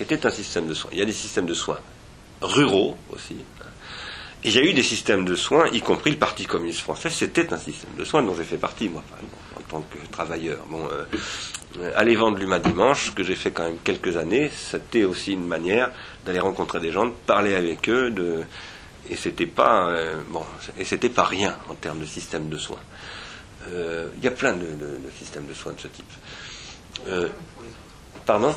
était 0.00 0.26
un 0.26 0.30
système 0.30 0.66
de 0.66 0.74
soins. 0.74 0.90
Il 0.92 0.98
y 0.98 1.02
a 1.02 1.06
des 1.06 1.12
systèmes 1.12 1.46
de 1.46 1.54
soins 1.54 1.78
ruraux 2.40 2.96
aussi. 3.10 3.36
Il 4.44 4.52
y 4.52 4.58
a 4.58 4.62
eu 4.62 4.72
des 4.72 4.82
systèmes 4.82 5.24
de 5.24 5.36
soins, 5.36 5.68
y 5.68 5.80
compris 5.80 6.10
le 6.10 6.16
Parti 6.16 6.46
communiste 6.46 6.80
français, 6.80 7.10
c'était 7.10 7.52
un 7.52 7.58
système 7.58 7.94
de 7.96 8.04
soins 8.04 8.24
dont 8.24 8.34
j'ai 8.34 8.42
fait 8.42 8.56
partie, 8.56 8.88
moi, 8.88 9.04
en 9.56 9.60
tant 9.70 9.82
que 9.82 10.04
travailleur. 10.10 10.64
Bon, 10.68 10.88
euh, 10.90 11.92
aller 11.94 12.16
vendre 12.16 12.38
l'humain 12.38 12.58
dimanche, 12.58 13.14
que 13.14 13.22
j'ai 13.22 13.36
fait 13.36 13.52
quand 13.52 13.62
même 13.62 13.78
quelques 13.84 14.16
années, 14.16 14.50
c'était 14.52 15.04
aussi 15.04 15.34
une 15.34 15.46
manière 15.46 15.92
d'aller 16.26 16.40
rencontrer 16.40 16.80
des 16.80 16.90
gens, 16.90 17.06
de 17.06 17.12
parler 17.24 17.54
avec 17.54 17.88
eux, 17.88 18.10
de, 18.10 18.42
et 19.08 19.14
c'était 19.14 19.46
pas, 19.46 19.86
euh, 19.90 20.20
bon, 20.28 20.44
et 20.76 20.84
c'était 20.84 21.08
pas 21.08 21.24
rien 21.24 21.56
en 21.68 21.74
termes 21.74 22.00
de 22.00 22.06
système 22.06 22.48
de 22.48 22.58
soins. 22.58 22.82
Euh, 23.68 24.08
il 24.18 24.24
y 24.24 24.26
a 24.28 24.32
plein 24.32 24.54
de, 24.54 24.66
systèmes 25.20 25.46
de 25.46 25.54
soins 25.54 25.72
de 25.72 25.80
ce 25.80 25.86
type. 25.86 26.12
Pardon? 28.26 28.54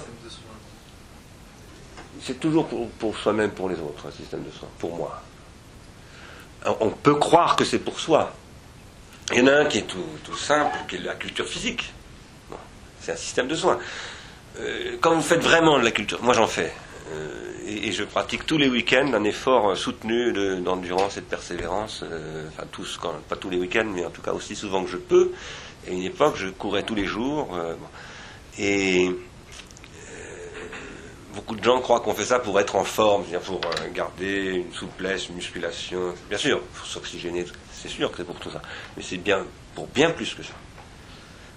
C'est 2.25 2.39
toujours 2.39 2.67
pour, 2.67 3.17
soi-même, 3.17 3.51
pour 3.51 3.69
les 3.69 3.75
autres, 3.75 4.07
un 4.07 4.11
système 4.11 4.43
de 4.43 4.49
soins, 4.49 4.69
pour 4.79 4.95
moi. 4.95 5.21
On 6.79 6.89
peut 6.89 7.15
croire 7.15 7.55
que 7.55 7.63
c'est 7.63 7.79
pour 7.79 7.99
soi. 7.99 8.33
Il 9.31 9.39
y 9.39 9.41
en 9.41 9.47
a 9.47 9.53
un 9.53 9.65
qui 9.65 9.79
est 9.79 9.87
tout, 9.87 10.35
simple, 10.35 10.75
qui 10.87 10.95
est 10.95 10.99
la 10.99 11.13
culture 11.13 11.47
physique. 11.47 11.93
c'est 12.99 13.11
un 13.11 13.17
système 13.17 13.47
de 13.47 13.55
soins. 13.55 13.77
Euh, 14.57 14.97
quand 15.01 15.13
vous 15.13 15.21
faites 15.21 15.43
vraiment 15.43 15.77
de 15.77 15.83
la 15.83 15.91
culture, 15.91 16.23
moi 16.23 16.33
j'en 16.33 16.47
fais, 16.47 16.73
et, 17.65 17.91
je 17.91 18.03
pratique 18.03 18.45
tous 18.45 18.57
les 18.57 18.69
week-ends 18.69 19.11
un 19.13 19.23
effort 19.23 19.71
euh, 19.71 19.75
soutenu 19.75 20.31
d'endurance 20.61 21.17
et 21.17 21.21
de 21.21 21.25
persévérance. 21.25 22.03
Euh, 22.03 22.47
enfin, 22.49 22.67
tous, 22.71 22.99
pas 23.27 23.35
tous 23.35 23.49
les 23.49 23.57
week-ends, 23.57 23.87
mais 23.93 24.05
en 24.05 24.09
tout 24.09 24.21
cas 24.21 24.33
aussi 24.33 24.55
souvent 24.55 24.83
que 24.83 24.89
je 24.89 24.97
peux. 24.97 25.31
Et 25.87 25.91
à 25.91 25.93
une 25.93 26.03
époque, 26.03 26.35
je 26.37 26.47
courais 26.47 26.83
tous 26.83 26.95
les 26.95 27.05
jours. 27.05 27.55
Euh, 27.55 27.75
et 28.59 29.11
beaucoup 31.35 31.55
de 31.55 31.63
gens 31.63 31.79
croient 31.81 31.99
qu'on 31.99 32.13
fait 32.13 32.25
ça 32.25 32.39
pour 32.39 32.59
être 32.59 32.75
en 32.75 32.83
forme, 32.83 33.25
pour 33.45 33.61
garder 33.93 34.63
une 34.65 34.73
souplesse, 34.73 35.27
une 35.29 35.35
musculation. 35.35 36.13
Bien 36.29 36.37
sûr, 36.37 36.61
pour 36.61 36.87
s'oxygéner, 36.87 37.45
c'est 37.73 37.89
sûr 37.89 38.09
que 38.09 38.17
c'est 38.17 38.23
pour 38.23 38.39
tout 38.39 38.49
ça. 38.49 38.61
Mais 38.95 39.03
c'est 39.03 39.17
bien 39.17 39.45
pour 39.75 39.87
bien 39.87 40.09
plus 40.11 40.33
que 40.33 40.41
ça. 40.43 40.53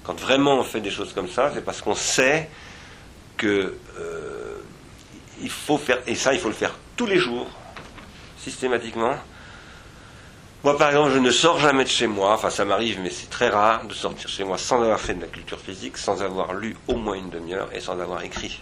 Quand 0.03 0.19
vraiment 0.19 0.57
on 0.57 0.65
fait 0.65 0.81
des 0.81 0.91
choses 0.91 1.13
comme 1.13 1.29
ça, 1.29 1.53
c'est 1.55 1.65
parce 1.65 1.81
qu'on 1.81 1.95
sait 1.95 2.51
que 3.37 3.79
il 5.41 5.51
faut 5.51 5.79
faire, 5.79 6.01
et 6.09 6.17
ça, 6.17 6.35
il 6.35 6.41
faut 6.41 6.49
le 6.49 6.55
faire 6.55 6.75
tous 6.97 7.07
les 7.07 7.19
jours, 7.19 7.47
systématiquement. 8.43 9.15
Moi, 10.65 10.77
par 10.77 10.89
exemple, 10.89 11.13
je 11.13 11.19
ne 11.19 11.31
sors 11.31 11.61
jamais 11.61 11.85
de 11.85 11.89
chez 11.89 12.09
moi, 12.09 12.33
enfin 12.33 12.51
ça 12.51 12.65
m'arrive, 12.65 12.99
mais 13.01 13.11
c'est 13.11 13.31
très 13.31 13.49
rare 13.49 13.85
de 13.85 13.95
sortir 13.95 14.29
chez 14.29 14.43
moi 14.43 14.59
sans 14.59 14.83
avoir 14.83 14.99
fait 14.99 15.15
de 15.15 15.21
la 15.21 15.29
culture 15.29 15.61
physique, 15.61 15.97
sans 15.97 16.21
avoir 16.21 16.55
lu 16.55 16.77
au 16.89 16.97
moins 16.97 17.15
une 17.15 17.31
demi-heure 17.31 17.69
et 17.73 17.79
sans 17.79 18.01
avoir 18.01 18.25
écrit. 18.25 18.61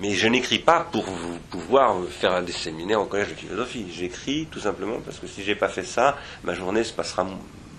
Mais 0.00 0.14
je 0.14 0.28
n'écris 0.28 0.58
pas 0.58 0.80
pour 0.80 1.04
vous 1.04 1.38
pouvoir 1.50 1.96
faire 2.10 2.42
des 2.42 2.52
séminaires 2.52 3.00
au 3.00 3.06
collège 3.06 3.28
de 3.28 3.34
philosophie. 3.34 3.86
J'écris 3.92 4.46
tout 4.50 4.60
simplement 4.60 5.00
parce 5.00 5.18
que 5.18 5.26
si 5.26 5.42
j'ai 5.42 5.54
pas 5.54 5.68
fait 5.68 5.84
ça, 5.84 6.16
ma 6.44 6.54
journée 6.54 6.84
se 6.84 6.92
passera 6.92 7.26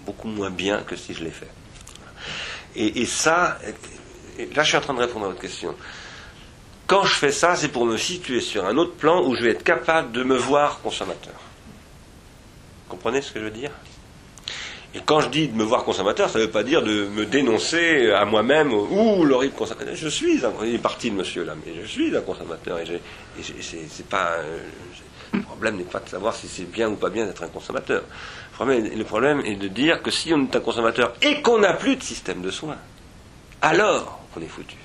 beaucoup 0.05 0.27
moins 0.27 0.49
bien 0.49 0.81
que 0.81 0.95
si 0.95 1.13
je 1.13 1.23
l'ai 1.23 1.31
fait. 1.31 1.51
Et, 2.75 3.01
et 3.01 3.05
ça, 3.05 3.59
là 4.55 4.63
je 4.63 4.67
suis 4.67 4.77
en 4.77 4.81
train 4.81 4.93
de 4.93 4.99
répondre 4.99 5.25
à 5.25 5.29
votre 5.29 5.41
question. 5.41 5.75
Quand 6.87 7.03
je 7.03 7.13
fais 7.13 7.31
ça, 7.33 7.55
c'est 7.55 7.67
pour 7.67 7.85
me 7.85 7.97
situer 7.97 8.39
sur 8.39 8.65
un 8.65 8.77
autre 8.77 8.93
plan 8.93 9.21
où 9.23 9.35
je 9.35 9.43
vais 9.43 9.51
être 9.51 9.63
capable 9.63 10.11
de 10.13 10.23
me 10.23 10.37
voir 10.37 10.79
consommateur. 10.79 11.33
Vous 12.85 12.91
comprenez 12.91 13.21
ce 13.21 13.33
que 13.33 13.39
je 13.39 13.45
veux 13.45 13.51
dire? 13.51 13.71
Et 14.95 14.99
quand 15.05 15.19
je 15.19 15.29
dis 15.29 15.47
de 15.47 15.55
me 15.55 15.63
voir 15.63 15.83
consommateur, 15.83 16.29
ça 16.29 16.39
ne 16.39 16.45
veut 16.45 16.49
pas 16.49 16.63
dire 16.63 16.81
de 16.81 17.07
me 17.07 17.25
dénoncer 17.25 18.11
à 18.11 18.25
moi-même 18.25 18.73
ou 18.73 19.25
l'horrible 19.25 19.53
consommateur. 19.53 19.95
Je 19.95 20.07
suis 20.07 20.45
un, 20.45 20.51
il 20.63 20.75
est 20.75 20.79
parti 20.79 21.09
le 21.09 21.17
monsieur 21.17 21.43
là, 21.43 21.53
mais 21.65 21.73
je 21.81 21.85
suis 21.85 22.15
un 22.15 22.21
consommateur 22.21 22.79
et, 22.79 22.85
c'est 23.61 24.07
pas 24.07 24.37
euh, 24.37 24.57
le 25.33 25.41
problème 25.41 25.75
n'est 25.75 25.83
pas 25.83 25.99
de 25.99 26.09
savoir 26.09 26.33
si 26.33 26.47
c'est 26.47 26.69
bien 26.71 26.89
ou 26.89 26.95
pas 26.95 27.09
bien 27.09 27.25
d'être 27.25 27.43
un 27.43 27.49
consommateur. 27.49 28.03
Le 28.03 28.55
problème, 28.55 28.89
le 28.97 29.03
problème 29.03 29.41
est 29.41 29.55
de 29.55 29.67
dire 29.67 30.01
que 30.01 30.09
si 30.09 30.33
on 30.33 30.45
est 30.45 30.55
un 30.55 30.61
consommateur 30.61 31.13
et 31.21 31.41
qu'on 31.41 31.59
n'a 31.59 31.73
plus 31.73 31.97
de 31.97 32.03
système 32.03 32.41
de 32.41 32.49
soins, 32.49 32.77
alors 33.61 34.21
on 34.35 34.41
est 34.41 34.47
foutu. 34.47 34.77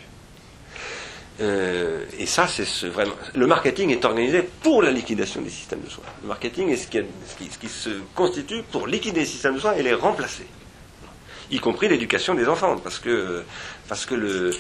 Euh, 1.42 2.04
et 2.18 2.26
ça, 2.26 2.46
c'est 2.46 2.88
vraiment. 2.88 3.14
Le 3.34 3.46
marketing 3.46 3.90
est 3.90 4.04
organisé 4.04 4.42
pour 4.62 4.82
la 4.82 4.90
liquidation 4.90 5.40
des 5.40 5.50
systèmes 5.50 5.80
de 5.80 5.90
soins. 5.90 6.04
Le 6.22 6.28
marketing 6.28 6.68
est 6.70 6.76
ce 6.76 6.88
qui, 6.88 7.68
se 7.68 7.90
constitue 8.14 8.62
pour 8.70 8.86
liquider 8.86 9.20
les 9.20 9.26
systèmes 9.26 9.56
de 9.56 9.60
soins 9.60 9.74
et 9.74 9.82
les 9.82 9.94
remplacer, 9.94 10.46
y 11.50 11.58
compris 11.58 11.88
l'éducation 11.88 12.34
des 12.34 12.46
enfants, 12.46 12.76
parce 12.76 12.98
que 12.98 13.42
parce 13.88 14.06
que 14.06 14.14
le, 14.14 14.52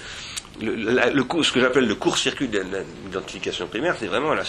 ce 0.60 1.52
que 1.52 1.60
j'appelle 1.60 1.86
le 1.86 1.94
court-circuit 1.94 2.48
de 2.48 2.64
l'identification 3.04 3.66
primaire, 3.68 3.96
c'est 3.98 4.06
vraiment 4.06 4.34
la, 4.34 4.42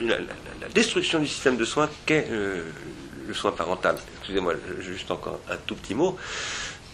la, 0.00 0.68
destruction 0.74 1.20
du 1.20 1.26
système 1.26 1.56
de 1.56 1.64
soins 1.64 1.88
qu'est 2.04 2.26
euh, 2.30 2.64
le 3.26 3.34
soin 3.34 3.52
parental. 3.52 3.96
Excusez-moi, 4.18 4.54
juste 4.80 5.10
encore 5.10 5.40
un 5.50 5.56
tout 5.66 5.76
petit 5.76 5.94
mot. 5.94 6.18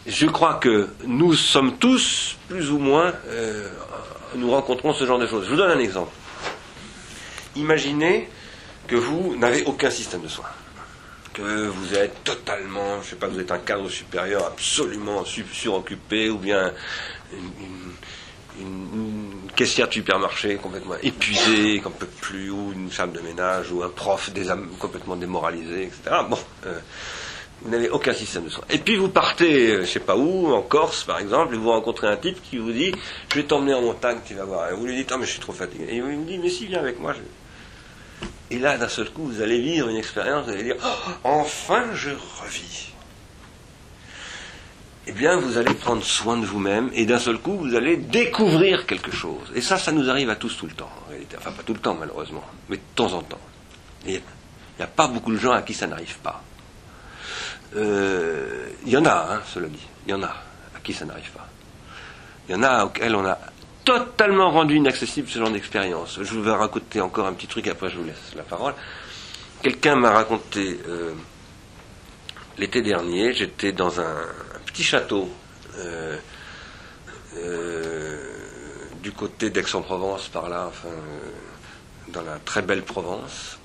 je 0.06 0.26
crois 0.26 0.54
que 0.54 0.88
nous 1.06 1.34
sommes 1.34 1.78
tous, 1.78 2.36
plus 2.48 2.70
ou 2.70 2.78
moins, 2.78 3.12
euh, 3.28 3.68
nous 4.36 4.50
rencontrons 4.50 4.92
ce 4.92 5.06
genre 5.06 5.18
de 5.18 5.26
choses. 5.26 5.44
Je 5.46 5.50
vous 5.50 5.56
donne 5.56 5.70
un 5.70 5.80
exemple. 5.80 6.12
Imaginez 7.56 8.28
que 8.86 8.96
vous 8.96 9.36
n'avez 9.36 9.64
aucun 9.64 9.90
système 9.90 10.22
de 10.22 10.28
soins. 10.28 10.48
Que 11.32 11.66
vous 11.68 11.94
êtes 11.94 12.24
totalement, 12.24 12.96
je 12.96 12.98
ne 12.98 13.04
sais 13.04 13.16
pas, 13.16 13.26
vous 13.26 13.40
êtes 13.40 13.52
un 13.52 13.58
cadre 13.58 13.88
supérieur 13.88 14.46
absolument 14.46 15.24
suroccupé, 15.24 16.28
ou 16.28 16.38
bien 16.38 16.72
une, 18.60 19.48
caissière 19.56 19.88
de 19.88 19.94
supermarché 19.94 20.56
complètement 20.56 20.94
épuisée, 21.02 21.80
qu'on 21.80 21.90
ne 21.90 21.94
peut 21.94 22.06
plus, 22.06 22.50
ou 22.50 22.72
une 22.72 22.90
femme 22.90 23.12
de 23.12 23.20
ménage, 23.20 23.70
ou 23.70 23.82
un 23.82 23.88
prof 23.88 24.30
complètement 24.78 25.16
démoralisé, 25.16 25.84
etc. 25.84 26.16
Bon, 26.28 26.38
euh, 26.66 26.78
vous 27.64 27.70
n'avez 27.70 27.88
aucun 27.90 28.12
système 28.12 28.44
de 28.44 28.48
soins. 28.48 28.64
Et 28.70 28.78
puis 28.78 28.96
vous 28.96 29.08
partez, 29.08 29.68
euh, 29.68 29.76
je 29.76 29.80
ne 29.80 29.86
sais 29.86 30.00
pas 30.00 30.16
où, 30.16 30.52
en 30.52 30.62
Corse 30.62 31.04
par 31.04 31.18
exemple, 31.18 31.54
et 31.54 31.58
vous 31.58 31.70
rencontrez 31.70 32.08
un 32.08 32.16
type 32.16 32.38
qui 32.42 32.58
vous 32.58 32.72
dit 32.72 32.92
Je 33.30 33.36
vais 33.36 33.44
t'emmener 33.44 33.74
en 33.74 33.82
montagne, 33.82 34.18
tu 34.26 34.34
vas 34.34 34.44
voir. 34.44 34.70
Et 34.70 34.74
vous 34.74 34.86
lui 34.86 34.96
dites 34.96 35.10
Ah, 35.12 35.18
mais 35.18 35.26
je 35.26 35.32
suis 35.32 35.40
trop 35.40 35.52
fatigué. 35.52 35.86
Et 35.88 35.96
il 35.96 36.02
vous 36.02 36.24
dit 36.24 36.38
Mais 36.38 36.50
si, 36.50 36.66
viens 36.66 36.80
avec 36.80 36.98
moi. 36.98 37.14
Et 38.50 38.58
là, 38.58 38.76
d'un 38.76 38.88
seul 38.88 39.10
coup, 39.10 39.24
vous 39.24 39.40
allez 39.40 39.60
vivre 39.60 39.88
une 39.88 39.96
expérience, 39.96 40.46
vous 40.46 40.52
allez 40.52 40.64
dire 40.64 40.76
oh, 40.82 41.10
Enfin, 41.24 41.84
je 41.94 42.10
revis. 42.10 42.88
Eh 45.06 45.12
bien, 45.12 45.36
vous 45.36 45.56
allez 45.56 45.74
prendre 45.74 46.04
soin 46.04 46.36
de 46.36 46.44
vous-même, 46.44 46.90
et 46.94 47.06
d'un 47.06 47.18
seul 47.18 47.38
coup, 47.38 47.56
vous 47.56 47.74
allez 47.74 47.96
découvrir 47.96 48.86
quelque 48.86 49.10
chose. 49.10 49.50
Et 49.54 49.60
ça, 49.60 49.76
ça 49.76 49.90
nous 49.90 50.08
arrive 50.08 50.30
à 50.30 50.36
tous 50.36 50.56
tout 50.56 50.66
le 50.66 50.74
temps, 50.74 50.90
en 51.06 51.10
réalité. 51.10 51.36
Enfin, 51.38 51.50
pas 51.50 51.62
tout 51.62 51.74
le 51.74 51.80
temps, 51.80 51.96
malheureusement, 51.98 52.44
mais 52.68 52.76
de 52.76 52.82
temps 52.94 53.12
en 53.12 53.22
temps. 53.22 53.40
Il 54.06 54.12
n'y 54.12 54.84
a 54.84 54.86
pas 54.86 55.08
beaucoup 55.08 55.32
de 55.32 55.38
gens 55.38 55.52
à 55.52 55.62
qui 55.62 55.74
ça 55.74 55.86
n'arrive 55.86 56.18
pas. 56.18 56.42
Il 57.74 57.80
euh, 57.80 58.68
y 58.84 58.96
en 58.96 59.04
a, 59.04 59.28
hein, 59.30 59.42
cela 59.46 59.68
dit. 59.68 59.86
Il 60.06 60.10
y 60.10 60.14
en 60.14 60.22
a 60.22 60.26
à 60.26 60.80
qui 60.82 60.92
ça 60.92 61.04
n'arrive 61.04 61.30
pas. 61.30 61.48
Il 62.48 62.52
y 62.52 62.54
en 62.58 62.62
a 62.62 62.84
auxquels 62.84 63.14
on 63.14 63.24
a 63.24 63.38
totalement 63.84 64.50
rendu 64.50 64.76
inaccessible 64.76 65.28
ce 65.28 65.38
genre 65.38 65.50
d'expérience. 65.50 66.18
Je 66.20 66.38
vais 66.38 66.52
raconter 66.52 67.00
encore 67.00 67.26
un 67.26 67.32
petit 67.32 67.46
truc, 67.46 67.66
après 67.68 67.88
je 67.88 67.96
vous 67.96 68.04
laisse 68.04 68.34
la 68.36 68.42
parole. 68.42 68.74
Quelqu'un 69.62 69.96
m'a 69.96 70.10
raconté 70.10 70.80
euh, 70.88 71.12
l'été 72.58 72.82
dernier, 72.82 73.32
j'étais 73.32 73.72
dans 73.72 74.00
un, 74.00 74.16
petit 74.66 74.82
château 74.82 75.30
euh, 75.78 76.18
du 79.02 79.12
côté 79.12 79.50
d'Aix-en-Provence, 79.50 80.28
par 80.28 80.48
là, 80.48 80.66
enfin, 80.68 80.94
dans 82.08 82.22
la 82.22 82.38
très 82.38 82.62
belle 82.62 82.82
Provence. 82.82 83.58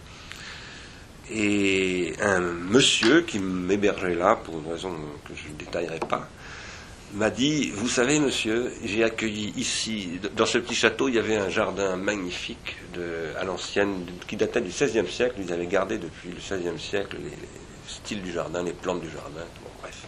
Et 1.31 2.13
un 2.21 2.39
monsieur 2.39 3.21
qui 3.21 3.39
m'hébergeait 3.39 4.15
là, 4.15 4.35
pour 4.35 4.59
une 4.59 4.71
raison 4.71 4.93
que 5.27 5.33
je 5.35 5.49
ne 5.51 5.57
détaillerai 5.57 5.99
pas, 5.99 6.29
m'a 7.13 7.29
dit, 7.29 7.71
vous 7.71 7.89
savez 7.89 8.19
monsieur, 8.19 8.71
j'ai 8.83 9.03
accueilli 9.03 9.53
ici, 9.57 10.19
dans 10.35 10.45
ce 10.45 10.57
petit 10.57 10.75
château, 10.75 11.09
il 11.09 11.15
y 11.15 11.19
avait 11.19 11.37
un 11.37 11.49
jardin 11.49 11.95
magnifique 11.97 12.77
à 13.39 13.43
l'ancienne, 13.43 14.05
qui 14.27 14.37
datait 14.37 14.61
du 14.61 14.69
XVIe 14.69 15.07
siècle, 15.09 15.35
ils 15.39 15.51
avaient 15.51 15.67
gardé 15.67 15.97
depuis 15.97 16.29
le 16.29 16.35
XVIe 16.35 16.79
siècle 16.79 17.17
les, 17.21 17.31
styles 17.87 18.21
du 18.21 18.31
jardin, 18.31 18.63
les 18.63 18.73
plantes 18.73 19.01
du 19.01 19.09
jardin, 19.09 19.45
bon, 19.63 19.69
bref. 19.81 20.03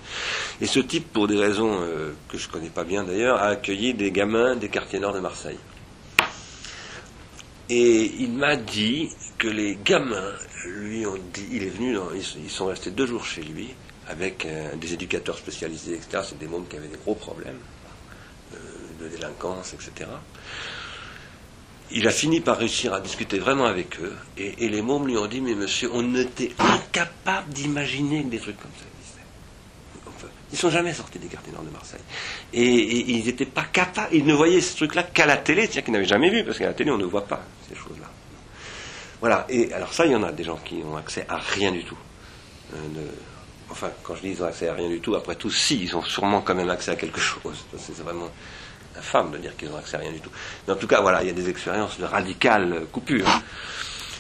Et 0.62 0.66
ce 0.66 0.80
type, 0.80 1.12
pour 1.14 1.28
des 1.28 1.38
raisons 1.38 1.82
euh, 1.82 2.14
que 2.28 2.38
je 2.38 2.48
ne 2.48 2.52
connais 2.52 2.70
pas 2.70 2.84
bien 2.84 3.04
d'ailleurs, 3.04 3.38
a 3.38 3.48
accueilli 3.48 3.94
des 3.94 4.12
gamins 4.12 4.56
des 4.56 4.70
quartiers 4.70 5.00
nord 5.00 5.14
de 5.14 5.20
Marseille. 5.20 5.60
Et 7.70 8.12
il 8.20 8.34
m'a 8.34 8.56
dit 8.56 9.10
que 9.38 9.48
les 9.48 9.78
gamins 9.86 10.34
lui 10.66 11.06
il 11.52 11.64
est 11.64 11.70
venu, 11.70 11.98
ils, 12.16 12.50
sont 12.50 12.68
restés 12.68 12.92
deux 12.92 13.08
jours 13.08 13.26
chez 13.26 13.42
lui 13.42 13.70
avec 14.08 14.48
des 14.78 14.94
éducateurs 14.94 15.38
spécialisés, 15.38 15.94
etc. 15.94 16.24
C'est 16.28 16.40
des 16.40 16.48
mômes 16.48 16.68
qui 16.68 16.78
avaient 16.78 16.88
des 16.88 16.98
gros 16.98 17.16
problèmes 17.16 17.60
euh, 18.54 18.58
de 19.00 19.08
délinquance, 19.08 19.74
etc. 19.74 20.10
Il 21.92 22.08
a 22.08 22.12
fini 22.12 22.42
par 22.42 22.58
réussir 22.58 22.94
à 22.94 23.00
discuter 23.00 23.40
vraiment 23.40 23.66
avec 23.66 24.00
eux, 24.00 24.16
et, 24.38 24.70
les 24.70 24.82
mômes 24.82 25.08
lui 25.08 25.18
ont 25.18 25.28
dit, 25.28 25.42
mais 25.42 25.56
monsieur, 25.56 25.90
on 25.94 26.16
était 26.16 26.52
incapable 26.60 27.52
d'imaginer 27.52 28.24
que 28.24 28.30
des 28.30 28.40
trucs 28.40 28.58
comme 28.58 28.72
ça 28.78 28.86
existaient. 29.00 30.28
Ils 30.52 30.58
sont 30.58 30.70
jamais 30.70 30.94
sortis 30.94 31.20
des 31.20 31.28
quartiers 31.28 31.52
nord 31.52 31.64
de 31.64 31.70
Marseille. 31.70 32.02
Et, 32.54 33.12
ils 33.12 33.26
n'étaient 33.26 33.46
pas 33.46 33.64
capables, 33.64 34.16
ils 34.16 34.26
ne 34.26 34.34
voyaient 34.34 34.62
ce 34.62 34.76
truc-là 34.78 35.04
qu'à 35.04 35.26
la 35.26 35.38
télé, 35.38 35.64
c'est-à-dire 35.64 35.84
qu'ils 35.84 35.94
n'avaient 35.94 36.06
jamais 36.06 36.30
vu, 36.30 36.44
parce 36.44 36.58
qu'à 36.58 36.68
la 36.68 36.74
télé, 36.74 36.92
on 36.92 36.98
ne 36.98 37.06
voit 37.06 37.26
pas 37.26 37.44
ces 37.68 37.76
choses-là. 37.76 37.99
Voilà, 39.20 39.46
et 39.50 39.74
alors 39.74 39.94
ça, 39.94 40.06
il 40.06 40.12
y 40.12 40.16
en 40.16 40.24
a 40.24 40.32
des 40.32 40.44
gens 40.44 40.58
qui 40.58 40.82
ont 40.86 40.96
accès 40.96 41.26
à 41.28 41.38
rien 41.38 41.72
du 41.72 41.84
tout. 41.84 41.98
Euh, 42.74 42.78
enfin, 43.70 43.90
quand 44.04 44.16
je 44.16 44.22
dis 44.22 44.30
ils 44.30 44.44
ont 44.44 44.48
accès 44.48 44.70
à 44.70 44.74
rien 44.74 44.88
du 44.88 45.02
tout, 45.02 45.16
après 45.16 45.36
tout, 45.36 45.50
si, 45.50 45.82
ils 45.82 45.96
ont 45.96 46.02
sûrement 46.02 46.42
quand 46.42 46.56
même 46.56 46.70
accès 46.70 46.92
à 46.92 46.96
quelque 46.96 47.20
chose. 47.20 47.66
C'est 47.78 47.98
vraiment 47.98 48.30
infâme 48.98 49.32
de 49.32 49.38
dire 49.38 49.56
qu'ils 49.58 49.70
ont 49.70 49.78
accès 49.78 49.98
à 49.98 50.00
rien 50.00 50.12
du 50.12 50.20
tout. 50.20 50.32
Mais 50.68 50.74
en 50.74 50.78
tout 50.78 50.88
cas, 50.88 51.02
voilà, 51.02 51.22
il 51.24 51.28
y 51.28 51.32
a 51.32 51.34
des 51.34 51.50
expériences 51.50 52.00
de 52.00 52.06
radicales 52.06 52.86
coupures. 52.92 53.42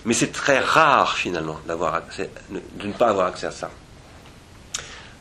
Mais 0.05 0.13
c'est 0.13 0.31
très 0.31 0.59
rare, 0.59 1.17
finalement, 1.17 1.59
d'avoir 1.67 1.95
accès, 1.95 2.29
de 2.49 2.87
ne 2.87 2.93
pas 2.93 3.09
avoir 3.09 3.27
accès 3.27 3.47
à 3.47 3.51
ça. 3.51 3.69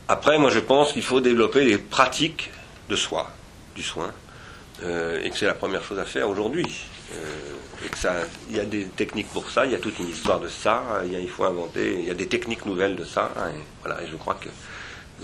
Après, 0.07 0.37
moi, 0.39 0.49
je 0.49 0.59
pense 0.59 0.93
qu'il 0.93 1.03
faut 1.03 1.21
développer 1.21 1.63
les 1.63 1.77
pratiques 1.77 2.49
de 2.89 2.95
soi, 2.95 3.29
du 3.75 3.83
soin, 3.83 4.11
euh, 4.83 5.21
et 5.21 5.29
que 5.29 5.37
c'est 5.37 5.45
la 5.45 5.53
première 5.53 5.83
chose 5.83 5.99
à 5.99 6.05
faire 6.05 6.29
aujourd'hui. 6.29 6.65
Euh, 7.13 7.55
il 8.49 8.55
y 8.55 8.59
a 8.59 8.65
des 8.65 8.85
techniques 8.85 9.29
pour 9.29 9.49
ça, 9.49 9.65
il 9.65 9.71
y 9.71 9.75
a 9.75 9.79
toute 9.79 9.97
une 9.99 10.09
histoire 10.09 10.39
de 10.39 10.47
ça, 10.47 11.01
il, 11.05 11.13
il 11.13 11.29
faut 11.29 11.43
inventer, 11.43 11.99
il 11.99 12.05
y 12.05 12.11
a 12.11 12.13
des 12.13 12.27
techniques 12.27 12.65
nouvelles 12.65 12.95
de 12.95 13.03
ça, 13.03 13.31
et 13.53 13.59
voilà, 13.81 14.03
et 14.03 14.07
je 14.07 14.15
crois 14.15 14.35
que 14.35 14.49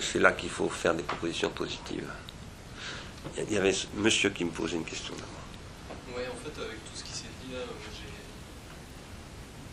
c'est 0.01 0.19
là 0.19 0.31
qu'il 0.31 0.49
faut 0.49 0.69
faire 0.69 0.93
des 0.93 1.03
propositions 1.03 1.49
positives. 1.49 2.09
Il 3.37 3.53
y 3.53 3.57
avait 3.57 3.75
monsieur 3.95 4.29
qui 4.29 4.45
me 4.45 4.51
posait 4.51 4.77
une 4.77 4.85
question. 4.85 5.13
Oui, 6.15 6.23
en 6.31 6.37
fait, 6.43 6.51
tout 6.51 6.95
ce 6.95 7.03
qui 7.03 7.11
s'est 7.11 7.33
dit 7.45 7.53
là, 7.53 7.61
j'ai 7.65 8.13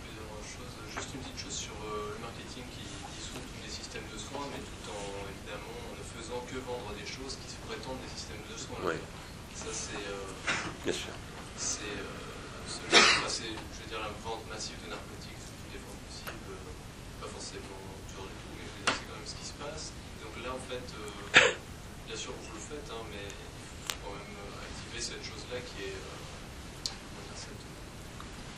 plusieurs 0.04 0.42
choses. 0.42 0.74
Juste 0.94 1.14
une 1.14 1.20
petite 1.20 1.38
chose 1.38 1.54
sur 1.54 1.76
euh, 1.84 2.16
le 2.16 2.20
marketing 2.20 2.64
qui 2.72 2.84
dissout 3.16 3.40
tous 3.40 3.60
les 3.64 3.72
systèmes 3.72 4.08
de 4.12 4.18
soins, 4.18 4.46
mais 4.52 4.60
tout 4.60 4.84
en 4.90 5.28
évidemment 5.32 5.80
ne 5.96 6.04
faisant 6.20 6.40
que 6.48 6.56
vendre 6.64 6.92
des 6.98 7.06
choses 7.06 7.38
qui 7.40 7.48
se 7.48 7.60
prétendent 7.68 8.00
des 8.04 8.12
systèmes 8.16 8.44
de 8.48 8.56
soins. 8.58 8.80
Oui. 8.84 8.98
Ça, 9.54 9.68
c'est. 9.72 9.96
Euh, 9.96 10.60
Bien 10.84 10.92
sûr 10.92 11.12
c'est, 11.56 11.94
euh, 11.94 13.28
je 13.28 13.82
veux 13.82 13.88
dire, 13.88 14.00
la 14.00 14.10
vente 14.24 14.42
massive 14.50 14.76
de 14.84 14.90
narcotiques 14.90 15.38
sous 15.38 15.54
toutes 15.62 15.72
les 15.72 15.82
formes 15.82 16.02
possibles, 16.10 16.50
euh, 16.50 17.22
pas 17.22 17.30
forcément 17.30 17.80
toujours 18.08 18.26
du 18.26 18.34
tout, 18.34 18.52
mais 18.58 18.66
c'est 18.90 19.06
quand 19.06 19.16
même 19.16 19.30
ce 19.30 19.36
qui 19.38 19.46
se 19.46 19.56
passe. 19.56 19.92
Donc 20.26 20.34
là, 20.42 20.50
en 20.52 20.62
fait, 20.66 20.82
euh, 20.82 21.54
bien 22.08 22.16
sûr, 22.16 22.32
vous 22.34 22.54
le 22.54 22.60
faites, 22.60 22.88
hein, 22.90 23.04
mais 23.14 23.30
il 23.30 23.86
faut 23.86 24.00
quand 24.02 24.14
même 24.18 24.36
activer 24.58 25.00
cette 25.00 25.22
chose-là 25.22 25.62
qui 25.62 25.92
est, 25.92 26.00
cette 27.38 27.62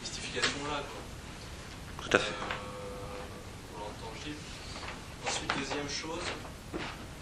mystification-là, 0.01 0.81
quoi. 0.89 1.03
Tout 2.09 2.17
à 2.17 2.21
fait. 2.21 2.37
pour 3.73 3.85
l'intangible. 3.85 4.43
Ensuite, 5.29 5.53
deuxième 5.57 5.89
chose, 5.89 6.25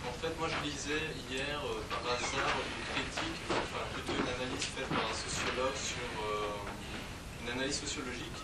en 0.02 0.14
fait, 0.18 0.34
moi 0.38 0.48
je 0.50 0.58
lisais 0.66 1.06
hier 1.30 1.62
par 1.88 2.02
hasard 2.10 2.54
une 2.58 2.82
critique, 2.90 3.38
enfin 3.50 3.86
plutôt 3.94 4.18
une 4.18 4.26
analyse 4.26 4.66
faite 4.74 4.90
par 4.90 5.06
un 5.06 5.14
sociologue 5.14 5.78
sur 5.78 6.02
euh, 6.18 7.44
une 7.44 7.50
analyse 7.54 7.78
sociologique 7.78 8.40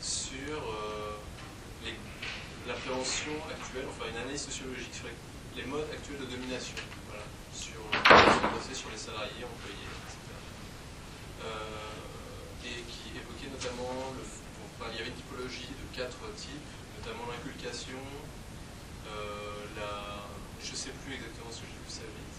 sur 0.00 0.54
euh, 0.54 1.18
l'appréhension 2.68 3.34
actuelle, 3.50 3.86
enfin 3.90 4.10
une 4.10 4.18
analyse 4.22 4.46
sociologique 4.46 4.94
sur 4.94 5.06
les, 5.56 5.64
modes 5.66 5.90
actuels 5.90 6.20
de 6.22 6.30
domination, 6.30 6.78
voilà, 7.10 7.26
sur 7.50 7.82
euh, 7.82 8.74
sur 8.74 8.90
les 8.90 8.98
salariés, 8.98 9.42
employés, 9.42 9.90
etc. 9.90 10.14
et 12.66 12.82
qui 12.86 13.18
évoquait 13.18 13.50
notamment 13.50 14.14
le, 14.14 14.22
il 14.92 14.98
y 14.98 15.00
avait 15.00 15.10
une 15.10 15.18
typologie 15.18 15.70
de 15.70 15.86
quatre 15.96 16.22
types, 16.36 16.70
notamment 16.98 17.26
l'inculcation, 17.30 17.98
la, 19.76 20.26
je 20.60 20.72
ne 20.72 20.76
sais 20.76 20.94
plus 21.04 21.14
exactement 21.14 21.46
ce 21.50 21.62
que 21.62 21.68
j'ai 21.70 21.78
vu 21.78 21.90
ça 21.90 22.06
vite, 22.10 22.36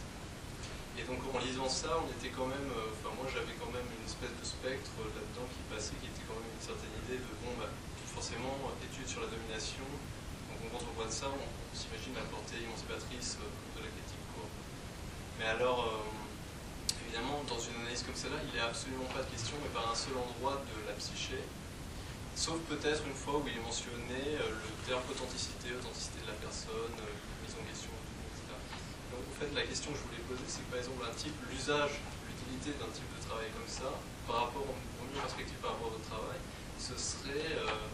et 0.99 1.03
donc 1.05 1.23
en 1.29 1.37
lisant 1.39 1.69
ça, 1.69 1.95
on 2.01 2.09
était 2.09 2.33
quand 2.33 2.49
même, 2.49 2.69
euh, 2.73 2.91
enfin 2.91 3.13
moi 3.15 3.29
j'avais 3.29 3.53
quand 3.55 3.69
même 3.69 3.85
une 3.85 4.03
espèce 4.03 4.33
de 4.33 4.43
spectre 4.45 4.91
là-dedans 4.99 5.47
qui 5.47 5.61
passait, 5.69 5.95
qui 6.01 6.09
était 6.09 6.25
quand 6.25 6.35
même 6.35 6.49
une 6.49 6.65
certaine 6.65 6.91
idée 7.05 7.21
de, 7.21 7.31
bon, 7.45 7.53
bah, 7.55 7.69
forcément, 8.09 8.57
études 8.81 9.07
sur 9.07 9.21
la 9.21 9.29
domination, 9.29 9.85
donc 10.51 10.73
quand 10.73 10.83
on 10.83 10.93
voit 10.97 11.05
de 11.05 11.13
ça, 11.13 11.29
on, 11.29 11.45
s'imagine 11.77 12.17
la 12.17 12.25
portée 12.25 12.57
émancipatrice 12.57 13.37
euh, 13.37 13.47
de 13.77 13.85
la 13.85 13.89
critique 13.93 14.25
courbe. 14.33 14.49
Mais 15.37 15.45
alors, 15.45 15.85
euh, 15.85 16.97
évidemment, 17.05 17.45
dans 17.45 17.61
une 17.61 17.77
analyse 17.85 18.01
comme 18.01 18.17
celle-là, 18.17 18.41
il 18.41 18.49
n'est 18.57 18.65
absolument 18.65 19.05
pas 19.13 19.21
de 19.21 19.29
question, 19.29 19.53
mais 19.61 19.69
par 19.69 19.85
un 19.85 19.93
seul 19.93 20.17
endroit 20.17 20.57
de 20.65 20.77
la 20.89 20.97
psyché, 20.97 21.37
sauf 22.33 22.57
peut-être 22.77 23.01
une 23.09 23.17
fois 23.17 23.41
où 23.41 23.43
il 23.49 23.57
est 23.57 23.65
mentionné 23.65 24.37
le 24.37 24.71
terme 24.85 25.01
authenticité, 25.09 25.73
authenticité 25.73 26.21
de 26.21 26.29
la 26.29 26.37
personne, 26.37 26.93
mise 27.41 27.55
en 27.57 27.65
question 27.65 27.89
en 29.17 29.33
fait, 29.39 29.53
la 29.53 29.65
question 29.65 29.91
que 29.91 29.97
je 29.97 30.05
voulais 30.05 30.25
poser, 30.25 30.45
c'est 30.47 30.65
par 30.69 30.79
exemple, 30.79 31.01
un 31.05 31.13
type, 31.13 31.33
l'usage, 31.49 32.01
l'utilité 32.25 32.77
d'un 32.77 32.89
type 32.89 33.05
de 33.05 33.21
travail 33.21 33.49
comme 33.53 33.69
ça, 33.69 33.89
par 34.25 34.49
rapport, 34.49 34.65
au 34.65 35.05
mieux 35.09 35.21
perspective 35.21 35.57
par 35.61 35.77
rapport 35.77 35.93
au 35.93 36.01
travail, 36.05 36.41
ce 36.77 36.97
serait. 36.97 37.57
Euh, 37.61 37.85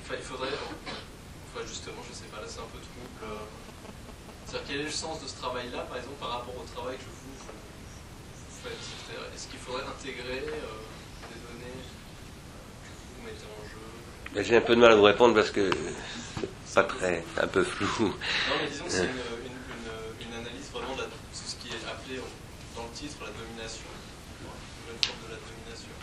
enfin, 0.00 0.14
il 0.16 0.24
faudrait. 0.24 0.52
Enfin, 0.52 1.64
justement, 1.64 2.00
je 2.08 2.12
sais 2.12 2.28
pas, 2.32 2.40
là 2.40 2.48
c'est 2.48 2.60
un 2.60 2.68
peu 2.72 2.80
trouble. 2.80 3.20
Euh, 3.24 3.44
c'est-à-dire 4.44 4.68
quel 4.68 4.80
est 4.84 4.92
le 4.92 4.96
sens 4.96 5.20
de 5.20 5.28
ce 5.28 5.36
travail-là, 5.36 5.84
par 5.88 5.96
exemple, 5.96 6.20
par 6.20 6.40
rapport 6.40 6.52
travail 6.72 6.96
que 6.96 7.08
vous, 7.08 7.36
faites 8.60 8.72
Est-ce 9.34 9.48
qu'il 9.48 9.60
faudrait 9.60 9.84
intégrer 9.84 10.44
euh, 10.48 10.80
des 11.28 11.40
données 11.44 11.80
que 12.84 12.92
vous 12.92 13.20
mettez 13.24 13.48
en 13.48 13.64
jeu 13.68 13.88
ben, 14.31 14.31
J'ai 14.42 14.56
un 14.56 14.60
peu 14.60 14.74
de 14.74 14.80
mal 14.80 14.92
à 14.92 14.96
vous 14.96 15.06
répondre 15.06 15.34
parce 15.34 15.50
que 15.50 15.70
c'est 16.66 16.74
pas 16.74 16.84
très, 16.84 17.22
un 17.40 17.46
peu 17.46 17.62
flou. 17.62 17.86
Non, 18.08 18.56
mais 18.60 18.68
disons 18.68 18.84
que 18.84 18.90
c'est 18.90 19.06
une, 19.06 19.22
une, 19.46 20.26
une, 20.26 20.34
analyse 20.34 20.66
vraiment 20.74 20.96
de 20.98 21.06
ce 21.32 21.54
qui 21.62 21.68
est 21.70 21.84
appelé 21.86 22.18
dans 22.74 22.82
le 22.82 22.94
titre 22.94 23.22
la 23.22 23.30
domination, 23.30 23.86
une 24.90 24.98
forme 24.98 25.22
de 25.26 25.30
la 25.30 25.40
domination. 25.40 25.94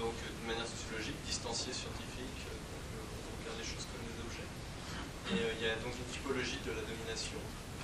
Donc, 0.00 0.16
de 0.16 0.44
manière 0.48 0.64
sociologique, 0.64 1.20
distancié 1.26 1.72
scientifique, 1.72 2.40
donc, 2.48 3.28
on 3.28 3.32
regarde 3.44 3.60
les 3.60 3.68
choses 3.68 3.84
comme 3.92 4.04
des 4.08 4.18
objets. 4.24 4.48
Et 5.36 5.52
il 5.60 5.60
y 5.60 5.68
a 5.68 5.76
donc 5.84 5.92
une 5.92 6.08
typologie 6.08 6.64
de 6.64 6.72
la 6.72 6.84
domination 6.84 7.40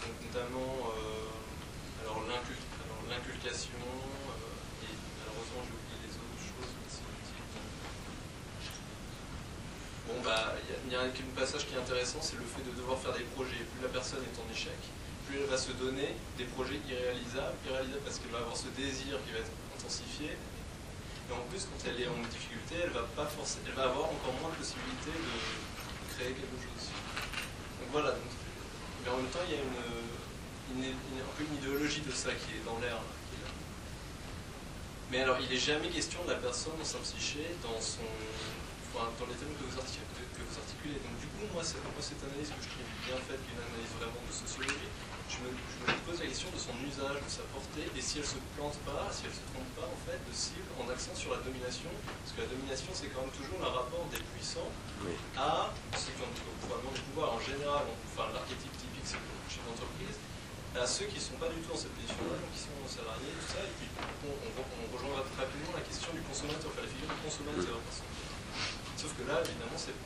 notamment 0.06 0.94
euh, 0.94 2.05
alors 2.05 2.22
l'inculcation, 3.09 3.82
euh, 3.82 4.86
et 4.86 4.94
malheureusement 5.18 5.62
j'ai 5.66 5.74
oublié 5.74 5.98
les 6.06 6.14
autres 6.14 6.39
choses. 6.39 6.72
Bon, 10.06 10.18
bah, 10.29 10.53
il 10.85 10.93
y, 10.93 10.97
a 10.97 11.01
un 11.01 11.09
passage 11.33 11.65
qui 11.65 11.73
est 11.73 11.81
intéressant, 11.81 12.21
c'est 12.21 12.37
le 12.37 12.45
fait 12.45 12.61
de 12.61 12.77
devoir 12.77 13.01
faire 13.01 13.17
des 13.17 13.25
projets. 13.33 13.65
Plus 13.65 13.81
la 13.81 13.89
personne 13.89 14.21
est 14.21 14.37
en 14.37 14.45
échec, 14.53 14.77
plus 15.25 15.41
elle 15.41 15.49
va 15.49 15.57
se 15.57 15.73
donner 15.73 16.13
des 16.37 16.45
projets 16.53 16.77
irréalisables, 16.85 17.57
irréalisables 17.65 18.05
parce 18.05 18.21
qu'elle 18.21 18.37
va 18.37 18.45
avoir 18.45 18.53
ce 18.53 18.69
désir 18.77 19.17
qui 19.25 19.33
va 19.33 19.41
être 19.41 19.57
intensifié. 19.73 20.37
Et 20.37 21.33
en 21.33 21.41
plus, 21.49 21.65
quand 21.65 21.81
elle 21.89 22.05
est 22.05 22.09
en 22.13 22.21
difficulté, 22.29 22.77
elle 22.77 22.93
va, 22.93 23.09
pas 23.17 23.25
elle 23.25 23.73
va 23.73 23.89
avoir 23.89 24.13
encore 24.13 24.37
moins 24.45 24.53
de 24.53 24.61
possibilités 24.61 25.17
de 25.17 25.33
créer 26.13 26.37
quelque 26.37 26.61
chose. 26.61 26.93
Donc 27.81 27.89
voilà, 27.89 28.13
mais 28.13 29.09
en 29.09 29.17
même 29.17 29.33
temps, 29.33 29.45
il 29.49 29.57
y 29.57 29.59
a 29.59 29.65
une, 29.65 30.93
un 30.93 31.33
peu 31.41 31.45
une 31.49 31.57
idéologie 31.57 32.05
de 32.05 32.13
ça 32.13 32.37
qui 32.37 32.61
est 32.61 32.65
dans 32.69 32.77
l'air. 32.85 33.01
Mais 35.11 35.21
alors, 35.25 35.39
il 35.41 35.49
n'est 35.49 35.57
jamais 35.57 35.89
question 35.89 36.21
de 36.25 36.33
la 36.33 36.37
personne 36.37 36.77
dans 36.77 36.85
sa 36.85 36.99
psyché, 36.99 37.57
dans, 37.63 37.81
son, 37.81 38.05
enfin, 38.93 39.09
dans 39.19 39.25
les 39.25 39.33
thèmes 39.41 39.57
que 39.57 39.65
vous, 39.65 39.79
articulez. 39.79 40.18
Donc, 40.87 41.19
du 41.19 41.27
coup, 41.35 41.43
moi, 41.51 41.63
c'est 41.67 41.83
moi, 41.83 41.99
cette 41.99 42.23
analyse 42.23 42.55
que 42.55 42.63
je 42.63 42.71
trouve 42.71 42.87
bien 43.03 43.19
faite, 43.27 43.43
qui 43.43 43.51
est 43.51 43.57
une 43.59 43.67
analyse 43.67 43.91
vraiment 43.99 44.23
de 44.23 44.31
sociologie, 44.31 44.87
je 45.27 45.43
me, 45.43 45.51
pose 46.07 46.23
la 46.23 46.31
question 46.31 46.49
de 46.55 46.61
son 46.61 46.73
usage, 46.87 47.19
de 47.19 47.31
sa 47.31 47.45
portée, 47.51 47.91
et 47.91 48.01
si 48.01 48.23
elle 48.23 48.31
se 48.31 48.39
plante 48.55 48.79
pas, 48.87 49.11
si 49.11 49.27
elle 49.27 49.35
se 49.35 49.43
trompe 49.51 49.67
pas, 49.75 49.91
en 49.91 50.01
fait, 50.07 50.23
de 50.23 50.33
cible 50.33 50.71
en 50.79 50.87
accent 50.87 51.13
sur 51.19 51.35
la 51.35 51.43
domination. 51.43 51.91
Parce 52.23 52.33
que 52.33 52.47
la 52.47 52.51
domination, 52.55 52.95
c'est 52.95 53.11
quand 53.11 53.27
même 53.27 53.35
toujours 53.35 53.59
le 53.59 53.69
rapport 53.69 54.07
des 54.15 54.23
puissants 54.33 54.71
à 55.35 55.75
ceux 55.99 56.15
qui 56.15 56.23
ont 56.23 56.33
probablement 56.63 56.95
du 56.95 57.03
pouvoir. 57.11 57.35
En 57.35 57.43
général, 57.43 57.85
enfin, 58.15 58.31
l'archétype 58.31 58.73
typique, 58.79 59.05
c'est 59.05 59.19
le 59.19 59.35
chef 59.51 59.67
d'entreprise 59.67 60.17
à 60.79 60.87
ceux 60.87 61.11
qui 61.11 61.19
ne 61.19 61.27
sont 61.27 61.39
pas 61.43 61.51
du 61.51 61.59
tout 61.59 61.75
dans 61.75 61.81
cette 61.81 61.91
position-là, 61.99 62.39
donc 62.39 62.55
qui 62.55 62.63
sont 62.63 62.79
salariés, 62.87 63.35
tout 63.35 63.51
ça, 63.51 63.67
et 63.67 63.73
puis 63.83 63.89
on, 63.99 64.31
on, 64.31 64.87
rejoindra 64.95 65.27
très 65.27 65.43
rapidement 65.43 65.75
la 65.75 65.83
question 65.83 66.15
du 66.15 66.23
consommateur, 66.23 66.71
enfin 66.71 66.87
la 66.87 66.93
figure 66.93 67.11
du 67.11 67.19
consommateur. 67.19 67.83
Sauf 68.95 69.11
que 69.19 69.25
là, 69.27 69.43
évidemment, 69.43 69.75
c'est 69.75 69.97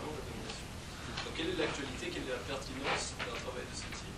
Donc 0.00 1.32
quelle 1.36 1.50
est 1.50 1.58
l'actualité, 1.58 2.08
quelle 2.08 2.24
est 2.24 2.34
la 2.36 2.44
pertinence 2.48 3.14
d'un 3.18 3.36
travail 3.44 3.66
de 3.68 3.76
ce 3.76 3.86
type? 3.92 4.16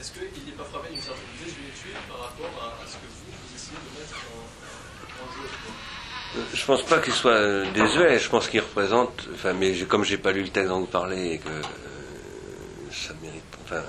Est-ce 0.00 0.12
qu'il 0.12 0.44
n'est 0.44 0.58
pas 0.58 0.64
frappé 0.64 0.92
d'une 0.92 1.00
certaine 1.00 1.34
désuétude 1.38 2.00
par 2.08 2.30
rapport 2.30 2.52
à, 2.60 2.86
ce 2.86 2.96
que 3.00 3.08
vous, 3.08 3.32
vous 3.32 3.50
essayez 3.54 3.80
de 3.80 3.90
mettre 3.96 4.18
en, 4.28 4.44
en 4.44 5.28
jeu? 5.32 5.48
Je 6.52 6.64
pense 6.64 6.82
pas 6.82 6.98
qu'il 6.98 7.12
soit 7.12 7.32
euh, 7.32 7.70
désuet, 7.72 8.18
je 8.18 8.28
pense 8.28 8.48
qu'il 8.48 8.60
représente, 8.60 9.28
enfin, 9.32 9.52
mais 9.54 9.72
comme 9.84 10.04
j'ai 10.04 10.18
pas 10.18 10.32
lu 10.32 10.42
le 10.42 10.48
texte 10.48 10.68
dont 10.68 10.80
vous 10.80 10.86
parlez 10.86 11.32
et 11.32 11.38
que 11.38 11.48
euh, 11.48 11.62
ça 12.92 13.14
mérite, 13.22 13.42
enfin, 13.64 13.82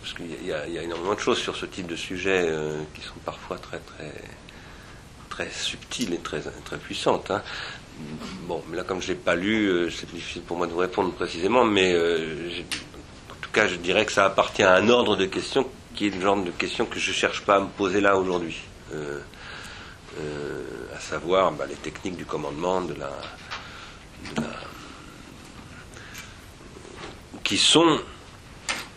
parce 0.00 0.14
qu'il 0.14 0.46
y, 0.46 0.52
a 0.52 0.82
énormément 0.82 1.14
de 1.14 1.20
choses 1.20 1.38
sur 1.38 1.56
ce 1.56 1.66
type 1.66 1.86
de 1.86 1.96
sujet 1.96 2.46
euh, 2.48 2.82
qui 2.94 3.00
sont 3.00 3.18
parfois 3.24 3.58
très 3.58 3.78
très 3.78 4.12
très 5.30 5.50
subtiles 5.50 6.12
et 6.14 6.18
très 6.18 6.40
très 6.40 6.76
puissantes. 6.76 7.30
Hein. 7.30 7.42
Bon, 8.46 8.62
mais 8.68 8.76
là 8.76 8.84
comme 8.84 9.00
je 9.00 9.08
l'ai 9.08 9.14
pas 9.14 9.34
lu, 9.34 9.66
euh, 9.66 9.90
c'est 9.90 10.12
difficile 10.12 10.42
pour 10.42 10.56
moi 10.56 10.66
de 10.66 10.72
vous 10.72 10.78
répondre 10.78 11.12
précisément, 11.12 11.64
mais 11.64 11.92
euh, 11.94 12.50
en 13.30 13.34
tout 13.40 13.50
cas 13.50 13.66
je 13.68 13.76
dirais 13.76 14.04
que 14.04 14.12
ça 14.12 14.24
appartient 14.26 14.62
à 14.62 14.74
un 14.74 14.88
ordre 14.88 15.16
de 15.16 15.26
questions 15.26 15.68
qui 15.94 16.08
est 16.08 16.10
le 16.10 16.20
genre 16.20 16.42
de 16.42 16.50
questions 16.50 16.86
que 16.86 16.98
je 16.98 17.12
cherche 17.12 17.42
pas 17.42 17.56
à 17.56 17.60
me 17.60 17.68
poser 17.68 18.00
là 18.00 18.16
aujourd'hui. 18.16 18.60
à 20.94 21.00
savoir 21.00 21.52
bah, 21.52 21.66
les 21.68 21.74
techniques 21.74 22.16
du 22.16 22.24
commandement, 22.24 22.80
de 22.80 22.94
la, 22.94 23.10
de 24.36 24.42
qui 27.44 27.58
sont 27.58 28.00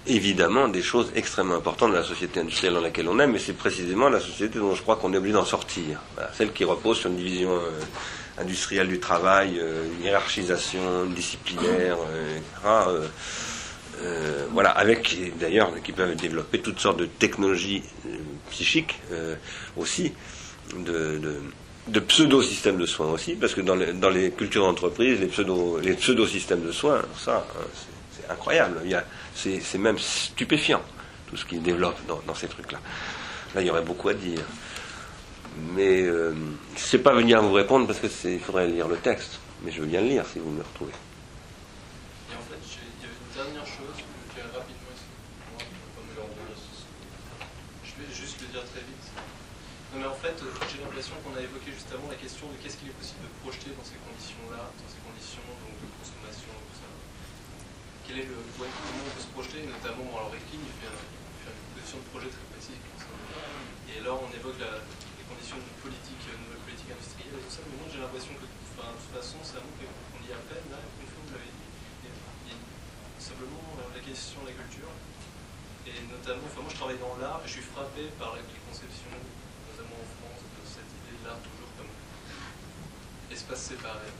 évidemment 0.08 0.70
des 0.70 0.82
choses 0.82 1.12
extrêmement 1.16 1.56
importantes 1.56 1.92
dans 1.92 1.98
la 1.98 2.04
société 2.04 2.40
industrielle 2.40 2.74
dans 2.74 2.82
laquelle 2.82 3.10
on 3.10 3.20
est, 3.20 3.28
mais 3.28 3.40
c'est 3.40 3.54
précisément 3.54 4.08
la 4.10 4.22
société 4.22 4.58
dont 4.58 4.74
je 4.74 4.82
crois 4.82 4.96
qu'on 4.96 5.14
est 5.14 5.18
obligé 5.18 5.34
d'en 5.34 5.46
sortir. 5.46 6.00
celle 6.34 6.54
qui 6.54 6.64
repose 6.64 6.98
sur 6.98 7.10
une 7.10 7.18
division 7.18 7.52
euh, 7.52 7.72
industrielle 8.38 8.88
du 8.88 9.00
travail, 9.00 9.60
euh, 9.60 9.86
hiérarchisation 10.02 11.06
disciplinaire, 11.08 11.98
euh, 12.10 12.38
etc. 12.38 13.10
voilà, 14.52 14.70
avec 14.72 15.18
d'ailleurs 15.40 15.72
qui 15.84 15.92
peuvent 15.92 16.16
développer 16.16 16.60
toutes 16.60 16.80
sortes 16.80 17.00
de 17.00 17.06
technologies 17.06 17.84
psychiques 18.52 19.00
aussi, 19.76 20.14
de, 20.76 22.00
pseudo-systèmes 22.08 22.78
de 22.78 22.86
soins 22.86 23.12
aussi, 23.12 23.34
parce 23.34 23.56
que 23.56 23.62
dans 23.62 23.76
les, 23.76 23.94
dans 23.94 24.12
cultures 24.38 24.66
d'entreprise, 24.66 25.20
les, 25.20 25.28
pseudo, 25.28 25.80
pseudo-systèmes 25.98 26.62
de 26.62 26.72
soins, 26.72 27.02
ça, 27.18 27.48
hein, 27.58 27.64
c'est 28.12 28.32
incroyable. 28.32 28.82
C'est 29.34 29.78
même 29.80 29.98
stupéfiant, 29.98 30.82
tout 31.28 31.38
ce 31.38 31.46
qu'ils 31.46 31.64
développent 31.64 32.00
dans, 32.08 32.36
ces 32.36 32.48
trucs-là. 32.48 32.80
Là, 33.56 33.62
il 33.62 33.68
y 33.68 33.70
aurait 33.72 33.82
beaucoup 33.82 34.10
à 34.10 34.14
dire. 34.14 34.44
Mais 35.76 36.02
euh, 36.04 36.34
je 36.76 36.82
ne 36.82 36.86
sais 36.86 37.00
pas 37.00 37.14
venir 37.14 37.42
vous 37.42 37.54
répondre 37.54 37.88
parce 37.88 38.00
qu'il 38.00 38.40
faudrait 38.40 38.68
lire 38.68 38.88
le 38.88 38.98
texte. 38.98 39.40
Mais 39.64 39.72
je 39.72 39.82
veux 39.82 39.88
bien 39.88 40.02
le 40.02 40.08
lire 40.08 40.26
si 40.26 40.40
vous 40.40 40.52
me 40.52 40.62
retrouvez. 40.62 40.94
Et 40.94 42.36
en 42.36 42.46
fait, 42.46 42.62
il 42.62 43.02
y 43.02 43.10
avait 43.10 43.18
une 43.18 43.34
dernière 43.34 43.66
chose 43.66 43.98
que 43.98 44.42
rapidement 44.54 44.88
Je 47.84 47.92
vais 47.98 48.14
juste 48.14 48.42
le 48.42 48.48
dire 48.54 48.66
très 48.70 48.86
vite. 48.86 49.08
Non, 49.94 50.04
mais 50.04 50.10
en 50.12 50.20
fait, 50.20 50.36
j'ai 50.70 50.84
l'impression 50.84 51.16
qu'on 51.24 51.34
a 51.34 51.42
évoqué 51.42 51.72
juste 51.72 51.90
avant 51.90 52.12
la 52.12 52.20
question 52.20 52.46
de 52.52 52.56
qu'est-ce 52.62 52.78
qu'il 52.78 52.92
est 52.92 53.00
possible 53.00 53.24
de 53.24 53.34
projeter 53.42 53.72
dans 53.74 53.88
ces 53.88 53.98
conditions-là, 53.98 54.70
dans 54.70 54.90
ces 54.92 55.02
conditions 55.02 55.48
de 55.48 55.88
consommation, 55.98 56.52
tout 56.54 56.78
ça. 56.78 56.92
Quel 58.06 58.22
est 58.22 58.28
le, 58.28 58.36
comment 58.36 58.68
on 58.68 59.14
peut 59.16 59.24
se 59.24 59.32
projeter, 59.32 59.64
notamment, 59.64 60.12
alors 60.14 60.30
Recklin, 60.30 60.60
il 60.60 60.76
fait, 60.78 60.92
une 60.92 61.58
proposition 61.72 61.98
de 62.04 62.08
projet 62.12 62.30
très 62.30 62.46
précise. 62.52 62.78
Et 63.88 64.04
là, 64.04 64.12
on 64.12 64.28
évoque 64.36 64.60
les 64.60 65.26
conditions 65.26 65.58
de 65.58 65.72
politique, 65.80 66.20
de 66.28 66.36
nouvelle 66.36 66.64
politique 66.68 66.92
industrielle 66.92 67.40
et 67.40 67.44
tout 67.48 67.56
ça, 67.56 67.64
mais 67.64 67.80
moi 67.80 67.87
j'ai 67.98 68.06
l'impression 68.06 68.38
que, 68.38 68.46
de 68.46 68.54
toute 68.54 69.10
façon, 69.10 69.42
c'est 69.42 69.58
un 69.58 69.66
mot 69.66 69.74
qu'on 69.74 70.22
dit 70.22 70.30
à 70.30 70.38
peine, 70.46 70.70
là, 70.70 70.78
une 70.78 71.10
fois 71.10 71.18
vous 71.18 71.34
l'avez 71.34 71.50
dit. 71.50 71.70
Et, 72.06 72.54
simplement 73.18 73.74
la 73.74 74.02
question 74.06 74.46
de 74.46 74.54
la 74.54 74.56
culture. 74.62 74.94
Et 75.90 75.98
notamment, 76.06 76.46
enfin, 76.46 76.62
moi 76.62 76.70
je 76.70 76.78
travaille 76.78 77.02
dans 77.02 77.18
l'art 77.18 77.42
et 77.42 77.50
je 77.50 77.58
suis 77.58 77.66
frappé 77.74 78.14
par 78.22 78.38
les 78.38 78.46
conceptions, 78.70 79.10
notamment 79.74 79.98
en 79.98 80.10
France, 80.14 80.46
de 80.46 80.62
cette 80.62 80.86
idée 80.94 81.18
de 81.18 81.26
l'art 81.26 81.42
toujours 81.42 81.74
comme 81.74 81.90
espace 83.34 83.66
séparé 83.66 84.14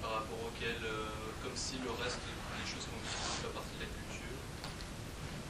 par 0.00 0.24
rapport 0.24 0.40
auquel, 0.48 0.80
euh, 0.80 1.12
comme 1.44 1.52
si 1.60 1.76
le 1.84 1.92
reste 1.92 2.24
des 2.24 2.64
choses 2.64 2.88
qu'on 2.88 2.96
ne 3.04 3.52
pas 3.52 3.60
partie 3.60 3.76
de 3.76 3.84
la 3.84 3.90
culture. 3.92 4.40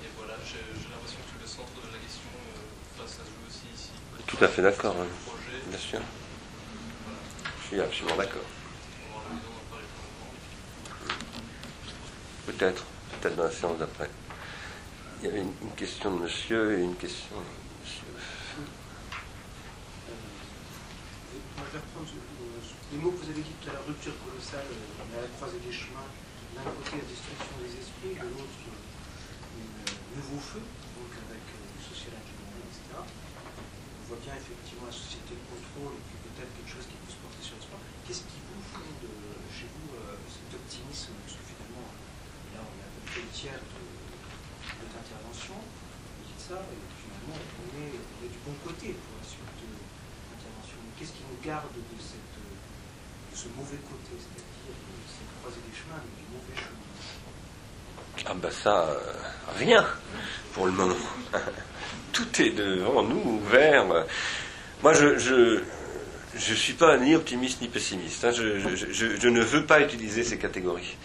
Et 0.02 0.10
voilà, 0.18 0.34
j'ai 0.42 0.58
l'impression 0.90 1.22
que 1.22 1.38
le 1.38 1.46
centre 1.46 1.78
de 1.78 1.86
la 1.86 2.02
question, 2.02 2.34
euh, 2.34 3.06
ça 3.06 3.22
se 3.22 3.30
joue 3.30 3.46
aussi 3.46 3.70
ici. 3.70 3.94
Tout 4.26 4.42
à 4.42 4.50
fait 4.50 4.66
d'accord, 4.66 4.98
bien 5.70 5.78
sûr. 5.78 6.02
Suis 7.72 7.80
absolument 7.80 8.16
d'accord. 8.16 8.44
Peut-être, 12.44 12.84
peut-être 13.16 13.36
dans 13.36 13.44
la 13.44 13.50
séance 13.50 13.78
d'après. 13.78 14.10
Il 15.22 15.24
y 15.24 15.32
avait 15.32 15.40
une, 15.40 15.54
question 15.74 16.14
de 16.14 16.20
monsieur 16.20 16.78
et 16.78 16.82
une 16.82 16.96
question 16.96 17.32
de 17.32 17.48
monsieur. 17.80 18.04
Je 21.32 21.72
vais 21.72 21.80
reprendre 21.80 22.12
les 22.92 22.98
mots 22.98 23.10
que 23.12 23.24
vous 23.24 23.30
avez 23.32 23.40
dit 23.40 23.56
tout 23.56 23.70
à 23.70 23.72
l'heure, 23.72 23.88
rupture 23.88 24.12
colossale, 24.20 24.68
on 24.68 25.08
euh, 25.08 25.16
est 25.16 25.18
à 25.18 25.22
la 25.24 25.32
croisée 25.32 25.64
des 25.64 25.72
chemins. 25.72 26.12
D'un 26.52 26.68
côté, 26.76 27.00
la 27.00 27.08
destruction 27.08 27.56
des 27.56 27.72
esprits, 27.72 28.20
de 28.20 28.28
l'autre, 28.36 28.68
un 28.68 30.16
nouveau 30.20 30.36
feu, 30.36 30.60
donc 30.60 31.08
avec 31.08 31.40
le 31.40 31.56
euh, 31.56 31.88
social 31.88 32.20
engineering, 32.20 32.68
etc. 32.68 33.00
On 33.00 34.04
voit 34.12 34.20
bien 34.20 34.36
effectivement 34.36 34.92
la 34.92 34.92
société 34.92 35.40
de 35.40 35.44
contrôle 35.48 35.96
et 35.96 36.04
puis 36.04 36.20
peut-être 36.20 36.52
quelque 36.52 36.68
chose 36.68 36.84
qui 36.84 37.00
peut 37.00 37.12
se 37.12 37.20
porter 37.22 37.40
sur 37.40 37.54
l'espoir. 37.56 37.80
Qu'est-ce 38.04 38.26
qui 38.26 38.40
vous 38.44 38.60
fonde 38.60 39.08
chez 39.48 39.68
vous 39.72 39.88
euh, 39.94 40.18
cet 40.26 40.52
optimisme 40.52 41.14
Parce 41.22 41.38
que 41.38 41.44
finalement, 41.48 41.88
là, 42.52 42.60
le 43.16 43.28
tiers 43.32 43.60
de 43.60 43.82
votre 44.80 44.96
intervention, 44.96 45.54
vous 45.56 46.24
dites 46.26 46.42
ça, 46.48 46.58
et 46.62 46.80
finalement, 47.02 47.38
on 47.38 47.68
est, 47.76 47.92
on 47.98 48.18
est 48.24 48.32
du 48.32 48.40
bon 48.46 48.54
côté 48.64 48.94
pour 48.96 49.14
la 49.20 49.26
suite 49.26 49.52
de 49.60 49.68
l'intervention. 50.32 50.78
Qu'est-ce 50.98 51.12
qui 51.12 51.24
nous 51.28 51.40
garde 51.44 51.72
de 51.74 51.98
cette 52.00 52.20
ce 53.34 53.48
mauvais 53.56 53.80
côté, 53.88 54.12
c'est-à-dire 54.20 54.76
cette 55.08 55.32
croisée 55.40 55.60
des 55.66 55.74
chemins, 55.76 56.00
mais 56.04 56.14
du 56.20 56.26
mauvais 56.32 56.56
chemin? 56.56 56.80
Ah 58.26 58.34
ben 58.34 58.50
ça, 58.50 58.84
euh, 58.90 58.98
rien 59.58 59.86
pour 60.54 60.66
le 60.66 60.72
moment. 60.72 60.94
Tout 62.12 62.42
est 62.42 62.50
devant 62.50 63.02
nous, 63.02 63.40
ouvert. 63.40 63.86
Moi, 64.82 64.92
je, 64.92 65.18
je, 65.18 65.62
je 66.36 66.54
suis 66.54 66.74
pas 66.74 66.98
ni 66.98 67.14
optimiste 67.14 67.62
ni 67.62 67.68
pessimiste. 67.68 68.24
hein. 68.24 68.32
Je, 68.32 68.58
je- 68.76 68.92
je- 68.92 69.16
je 69.18 69.28
ne 69.28 69.40
veux 69.40 69.64
pas 69.64 69.80
utiliser 69.80 70.22
ces 70.24 70.38
catégories 70.38 70.96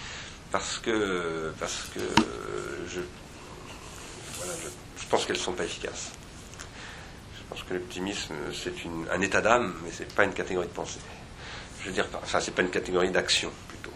parce 0.51 0.79
que 0.79 1.51
parce 1.59 1.87
que 1.93 1.99
je 2.87 3.01
voilà, 4.37 4.53
je, 4.97 5.05
pense 5.07 5.25
qu'elles 5.25 5.37
sont 5.37 5.53
pas 5.53 5.63
efficaces. 5.63 6.11
Je 6.59 7.43
pense 7.49 7.63
que 7.63 7.73
l'optimisme 7.73 8.35
c'est 8.53 8.73
un 9.11 9.21
état 9.21 9.41
d'âme, 9.41 9.73
mais 9.83 9.89
c'est 9.91 10.13
pas 10.13 10.23
une 10.23 10.33
catégorie 10.33 10.67
de 10.67 10.73
pensée. 10.73 10.99
Je 11.81 11.87
veux 11.87 11.93
dire, 11.93 12.07
enfin 12.21 12.39
c'est 12.39 12.53
pas 12.53 12.61
une 12.61 12.69
catégorie 12.69 13.11
d'action 13.11 13.51
plutôt. 13.67 13.91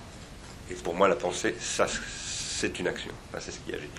Et 0.69 0.75
pour 0.75 0.95
moi, 0.95 1.07
la 1.07 1.15
pensée, 1.15 1.55
ça, 1.59 1.85
c'est 1.87 2.79
une 2.79 2.87
action. 2.87 3.11
Enfin, 3.29 3.39
c'est 3.41 3.51
ce 3.51 3.59
qui 3.59 3.73
agit. 3.73 3.89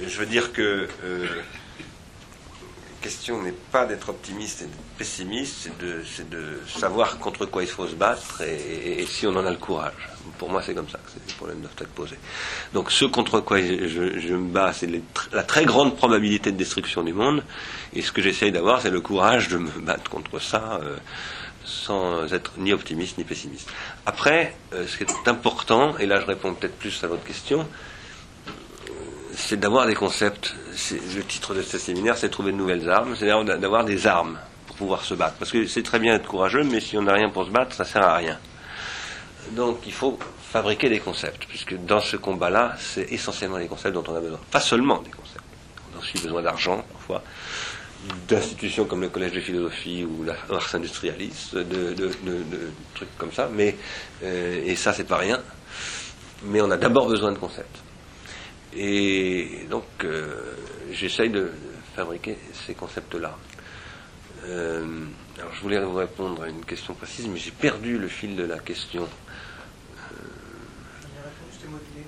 Je 0.00 0.18
veux 0.18 0.26
dire 0.26 0.52
que 0.52 0.88
euh, 1.04 1.26
la 1.26 3.02
question 3.02 3.42
n'est 3.42 3.52
pas 3.52 3.84
d'être 3.84 4.08
optimiste 4.08 4.62
et 4.62 4.66
d'être 4.66 4.96
pessimiste, 4.96 5.68
c'est 6.06 6.28
de, 6.30 6.60
savoir 6.66 7.18
contre 7.18 7.44
quoi 7.46 7.62
il 7.62 7.68
faut 7.68 7.86
se 7.86 7.94
battre 7.94 8.42
et 8.42 9.04
si 9.06 9.26
on 9.26 9.36
en 9.36 9.44
a 9.44 9.50
le 9.50 9.56
courage. 9.56 10.08
Pour 10.38 10.50
moi, 10.50 10.62
c'est 10.62 10.74
comme 10.74 10.88
ça 10.88 10.98
que 10.98 11.10
ces 11.10 11.34
problèmes 11.34 11.60
doivent 11.60 11.72
être 11.80 11.88
posés. 11.90 12.18
Donc, 12.74 12.90
ce 12.90 13.04
contre 13.04 13.40
quoi 13.40 13.58
je, 13.60 14.34
me 14.34 14.48
bats, 14.50 14.72
c'est 14.72 14.86
les 14.86 15.02
la 15.32 15.42
très 15.42 15.64
grande 15.64 15.96
probabilité 15.96 16.52
de 16.52 16.56
destruction 16.56 17.02
du 17.02 17.12
monde. 17.12 17.42
Et 17.94 18.02
ce 18.02 18.12
que 18.12 18.20
j'essaye 18.22 18.52
d'avoir, 18.52 18.80
c'est 18.82 18.90
le 18.90 19.00
courage 19.00 19.48
de 19.48 19.58
me 19.58 19.70
battre 19.80 20.10
contre 20.10 20.38
ça. 20.40 20.80
euh, 20.82 20.96
sans 21.64 22.32
être 22.32 22.52
ni 22.56 22.72
optimiste 22.72 23.18
ni 23.18 23.24
pessimiste. 23.24 23.68
Après, 24.06 24.56
euh, 24.72 24.86
ce 24.86 24.96
qui 24.96 25.02
est 25.02 25.28
important, 25.28 25.98
et 25.98 26.06
là 26.06 26.18
je 26.18 26.24
réponds 26.24 26.54
peut-être 26.54 26.78
plus 26.78 27.04
à 27.04 27.08
votre 27.08 27.24
question, 27.24 27.68
c'est 29.34 29.60
d'avoir 29.60 29.86
des 29.86 29.94
concepts. 29.94 30.54
Le 31.14 31.22
titre 31.22 31.54
de 31.54 31.60
ce 31.60 31.76
séminaire, 31.76 32.16
c'est 32.16 32.30
trouver 32.30 32.52
de 32.52 32.56
nouvelles 32.56 32.88
armes, 32.88 33.14
c'est-à-dire 33.14 33.44
d'a- 33.44 33.58
d'avoir 33.58 33.84
des 33.84 34.06
armes 34.06 34.38
pour 34.66 34.76
pouvoir 34.76 35.04
se 35.04 35.12
battre. 35.12 35.34
Parce 35.38 35.50
que 35.50 35.66
c'est 35.66 35.82
très 35.82 35.98
bien 35.98 36.14
d'être 36.16 36.26
courageux, 36.26 36.64
mais 36.64 36.80
si 36.80 36.96
on 36.96 37.02
n'a 37.02 37.12
rien 37.12 37.28
pour 37.28 37.44
se 37.44 37.50
battre, 37.50 37.74
ça 37.74 37.84
sert 37.84 38.02
à 38.02 38.16
rien. 38.16 38.38
Donc 39.52 39.80
il 39.86 39.92
faut 39.92 40.18
fabriquer 40.50 40.88
des 40.88 41.00
concepts, 41.00 41.46
puisque 41.46 41.74
dans 41.76 42.00
ce 42.00 42.16
combat-là, 42.16 42.74
c'est 42.78 43.12
essentiellement 43.12 43.58
des 43.58 43.66
concepts 43.68 43.94
dont 43.94 44.04
on 44.08 44.14
a 44.14 44.20
besoin. 44.20 44.40
Pas 44.50 44.60
seulement 44.60 45.00
des 45.02 45.10
concepts. 45.10 45.44
On 45.92 45.96
a 45.96 46.00
aussi 46.00 46.18
besoin 46.18 46.42
d'argent, 46.42 46.84
parfois, 46.92 47.22
d'institutions 48.28 48.84
comme 48.84 49.02
le 49.02 49.08
Collège 49.08 49.32
de 49.32 49.40
philosophie 49.40 50.04
ou 50.04 50.24
la 50.24 50.34
Ars 50.50 50.74
Industrialis, 50.74 51.50
de 51.52 52.10
trucs 52.94 53.18
comme 53.18 53.32
ça, 53.32 53.48
mais, 53.52 53.76
euh, 54.22 54.62
et 54.64 54.76
ça, 54.76 54.92
c'est 54.92 55.04
pas 55.04 55.16
rien. 55.16 55.40
Mais 56.44 56.60
on 56.60 56.70
a 56.70 56.76
d'abord 56.76 57.08
besoin 57.08 57.32
de 57.32 57.38
concepts. 57.38 57.78
Et 58.76 59.66
donc, 59.68 59.84
euh, 60.04 60.54
j'essaye 60.92 61.30
de 61.30 61.50
fabriquer 61.96 62.38
ces 62.66 62.74
concepts-là. 62.74 63.36
Euh, 64.44 64.84
alors, 65.38 65.52
je 65.54 65.60
voulais 65.60 65.80
vous 65.80 65.94
répondre 65.94 66.42
à 66.42 66.48
une 66.48 66.64
question 66.64 66.94
précise, 66.94 67.26
mais 67.26 67.38
j'ai 67.38 67.50
perdu 67.50 67.98
le 67.98 68.08
fil 68.08 68.36
de 68.36 68.44
la 68.44 68.58
question. 68.58 69.08
La 71.02 71.22
réponse 71.22 71.56
était 71.58 71.68
modulée. 71.68 72.06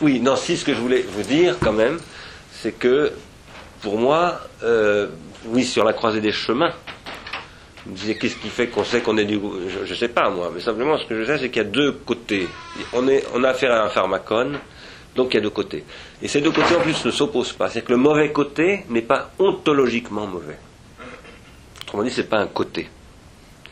Oui, 0.00 0.20
non, 0.20 0.36
si, 0.36 0.56
ce 0.56 0.64
que 0.64 0.74
je 0.74 0.80
voulais 0.80 1.02
vous 1.02 1.22
dire 1.22 1.56
quand 1.60 1.72
même, 1.72 2.00
c'est 2.52 2.72
que 2.72 3.12
pour 3.80 3.98
moi, 3.98 4.40
euh, 4.62 5.08
oui, 5.46 5.64
sur 5.64 5.84
la 5.84 5.92
croisée 5.92 6.20
des 6.20 6.32
chemins, 6.32 6.72
vous 7.84 7.92
me 7.92 7.96
disiez 7.96 8.16
qu'est-ce 8.16 8.36
qui 8.36 8.48
fait 8.48 8.68
qu'on 8.68 8.84
sait 8.84 9.00
qu'on 9.00 9.16
est 9.16 9.24
du. 9.24 9.40
Je 9.84 9.90
ne 9.90 9.94
sais 9.96 10.08
pas 10.08 10.30
moi, 10.30 10.50
mais 10.54 10.60
simplement 10.60 10.98
ce 10.98 11.04
que 11.06 11.20
je 11.20 11.24
sais, 11.24 11.38
c'est 11.38 11.50
qu'il 11.50 11.62
y 11.62 11.66
a 11.66 11.68
deux 11.68 11.92
côtés. 11.92 12.48
On, 12.92 13.06
est, 13.08 13.24
on 13.34 13.42
a 13.44 13.50
affaire 13.50 13.72
à 13.72 13.84
un 13.84 13.88
pharmacone, 13.88 14.58
donc 15.16 15.34
il 15.34 15.36
y 15.36 15.38
a 15.38 15.42
deux 15.42 15.50
côtés. 15.50 15.84
Et 16.22 16.28
ces 16.28 16.40
deux 16.40 16.52
côtés 16.52 16.74
en 16.76 16.80
plus 16.80 17.04
ne 17.04 17.10
s'opposent 17.10 17.52
pas. 17.52 17.68
C'est 17.68 17.82
que 17.82 17.90
le 17.92 17.98
mauvais 17.98 18.32
côté 18.32 18.84
n'est 18.88 19.02
pas 19.02 19.30
ontologiquement 19.38 20.26
mauvais. 20.26 20.58
Autrement 21.82 22.04
dit, 22.04 22.10
c'est 22.10 22.28
pas 22.28 22.38
un 22.38 22.46
côté. 22.46 22.88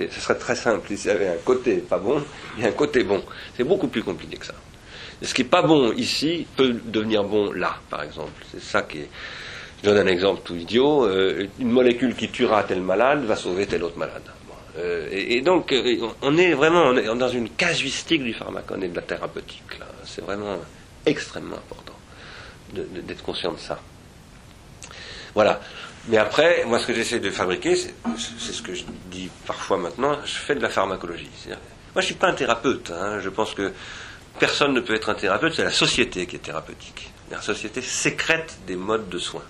Ce 0.09 0.21
serait 0.21 0.37
très 0.39 0.57
simple. 0.57 0.87
S'il 0.97 1.11
y 1.11 1.15
avait 1.15 1.29
un 1.29 1.37
côté 1.45 1.77
pas 1.77 1.99
bon, 1.99 2.23
il 2.59 2.65
a 2.65 2.69
un 2.69 2.73
côté 2.73 3.05
bon. 3.05 3.23
C'est 3.57 3.65
beaucoup 3.65 3.89
plus 3.89 4.03
compliqué 4.03 4.37
que 4.37 4.47
ça. 4.47 4.55
Et 5.21 5.27
ce 5.27 5.35
qui 5.35 5.43
n'est 5.43 5.49
pas 5.49 5.63
bon 5.63 5.93
ici 5.93 6.47
peut 6.57 6.73
devenir 6.85 7.25
bon 7.25 7.53
là, 7.53 7.77
par 7.91 8.03
exemple. 8.03 8.45
C'est 8.51 8.63
ça 8.63 8.83
qui 8.83 8.99
est. 8.99 9.09
Je 9.83 9.89
donne 9.89 9.99
un 10.07 10.11
exemple 10.11 10.43
tout 10.45 10.57
idiot. 10.57 11.05
euh, 11.07 11.47
une 11.59 11.71
molécule 11.71 12.15
qui 12.15 12.29
tuera 12.29 12.65
tel 12.65 12.81
malade 12.81 13.25
va 13.25 13.37
sauver 13.37 13.67
tel 13.67 13.83
autre 13.83 13.99
malade. 13.99 14.23
Euh, 14.79 15.09
et, 15.11 15.37
et 15.37 15.41
donc, 15.41 15.73
euh, 15.73 15.97
on 16.23 16.37
est 16.37 16.53
vraiment 16.53 16.83
on 16.85 16.97
est 16.97 17.05
dans 17.05 17.29
une 17.29 17.51
casuistique 17.51 18.23
du 18.23 18.33
pharmacone 18.33 18.85
et 18.85 18.89
de 18.89 18.97
la 18.97 19.03
thérapeutique. 19.03 19.63
C'est 20.05 20.23
vraiment 20.23 20.59
extrêmement 21.07 21.57
important 21.57 21.95
d'être 22.73 23.23
conscient 23.23 23.53
de 23.53 23.59
ça. 23.59 23.81
Voilà. 25.35 25.61
Mais 26.09 26.17
après, 26.17 26.65
moi, 26.67 26.79
ce 26.79 26.87
que 26.87 26.95
j'essaie 26.95 27.21
de 27.21 27.31
fabriquer, 27.31 27.77
c'est 27.77 28.53
ce 28.53 28.63
que 28.63 28.75
je 28.75 28.85
dis 29.11 29.31
parfois 29.47 29.77
maintenant, 29.77 30.17
je 30.25 30.33
fais 30.33 30.55
de 30.55 30.61
la 30.61 30.71
pharmacologie. 30.71 31.29
Moi, 31.47 31.57
je 31.97 31.99
ne 31.99 32.05
suis 32.05 32.15
pas 32.15 32.29
un 32.29 32.35
thérapeute. 32.35 32.91
hein. 32.91 33.21
Je 33.21 33.29
pense 33.29 33.55
que 33.55 33.73
personne 34.39 34.73
ne 34.73 34.81
peut 34.81 34.95
être 34.95 35.11
un 35.11 35.15
thérapeute, 35.15 35.55
c'est 35.55 35.65
la 35.65 35.71
société 35.73 36.27
qui 36.27 36.37
est 36.37 36.41
thérapeutique. 36.41 37.11
La 37.31 37.41
société 37.41 37.83
sécrète 37.83 38.59
des 38.67 38.77
modes 38.77 39.09
de 39.09 39.19
soins. 39.19 39.45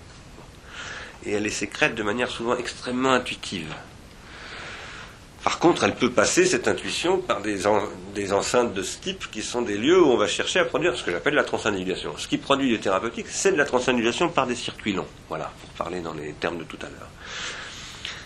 Et 1.25 1.31
elle 1.33 1.43
les 1.43 1.49
sécrète 1.49 1.95
de 1.95 2.03
manière 2.03 2.29
souvent 2.29 2.57
extrêmement 2.57 3.11
intuitive. 3.13 3.73
Par 5.43 5.57
contre, 5.57 5.83
elle 5.85 5.95
peut 5.95 6.11
passer 6.11 6.45
cette 6.45 6.67
intuition 6.67 7.17
par 7.17 7.41
des, 7.41 7.65
en- 7.65 7.81
des 8.13 8.31
enceintes 8.31 8.73
de 8.75 8.83
ce 8.83 8.99
type 8.99 9.31
qui 9.31 9.41
sont 9.41 9.63
des 9.63 9.77
lieux 9.77 9.99
où 9.99 10.05
on 10.05 10.17
va 10.17 10.27
chercher 10.27 10.59
à 10.59 10.65
produire 10.65 10.95
ce 10.95 11.03
que 11.03 11.11
j'appelle 11.11 11.33
la 11.33 11.43
transindividuation. 11.43 12.15
Ce 12.17 12.27
qui 12.27 12.37
produit 12.37 12.69
du 12.69 12.79
thérapeutique, 12.79 13.25
c'est 13.27 13.51
de 13.51 13.57
la 13.57 13.65
transindividuation 13.65 14.29
par 14.29 14.45
des 14.45 14.55
circuits 14.55 14.93
longs. 14.93 15.07
Voilà, 15.29 15.51
pour 15.61 15.69
parler 15.71 15.99
dans 16.01 16.13
les 16.13 16.33
termes 16.33 16.59
de 16.59 16.63
tout 16.63 16.77
à 16.81 16.85
l'heure. 16.85 17.09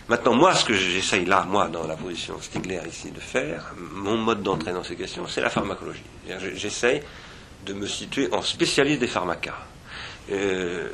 Maintenant, 0.09 0.33
moi, 0.35 0.53
ce 0.53 0.65
que 0.65 0.73
j'essaye 0.73 1.25
là, 1.25 1.45
moi, 1.49 1.67
dans 1.69 1.87
la 1.87 1.95
position 1.95 2.39
Stigler 2.41 2.81
ici, 2.87 3.11
de 3.11 3.19
faire, 3.19 3.73
mon 3.77 4.17
mode 4.17 4.43
d'entrée 4.43 4.73
dans 4.73 4.83
ces 4.83 4.95
questions, 4.95 5.25
c'est 5.27 5.41
la 5.41 5.49
pharmacologie. 5.49 6.03
J'essaye 6.55 7.01
de 7.65 7.73
me 7.73 7.87
situer 7.87 8.27
en 8.33 8.41
spécialiste 8.41 8.99
des 8.99 9.07
pharmacas. 9.07 9.57
Euh, 10.31 10.89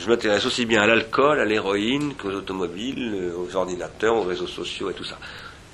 je 0.00 0.08
m'intéresse 0.08 0.46
aussi 0.46 0.64
bien 0.64 0.82
à 0.82 0.86
l'alcool, 0.86 1.40
à 1.40 1.44
l'héroïne, 1.44 2.14
qu'aux 2.14 2.30
automobiles, 2.30 3.14
euh, 3.14 3.36
aux 3.36 3.54
ordinateurs, 3.54 4.16
aux 4.16 4.22
réseaux 4.22 4.46
sociaux 4.46 4.90
et 4.90 4.94
tout 4.94 5.04
ça. 5.04 5.18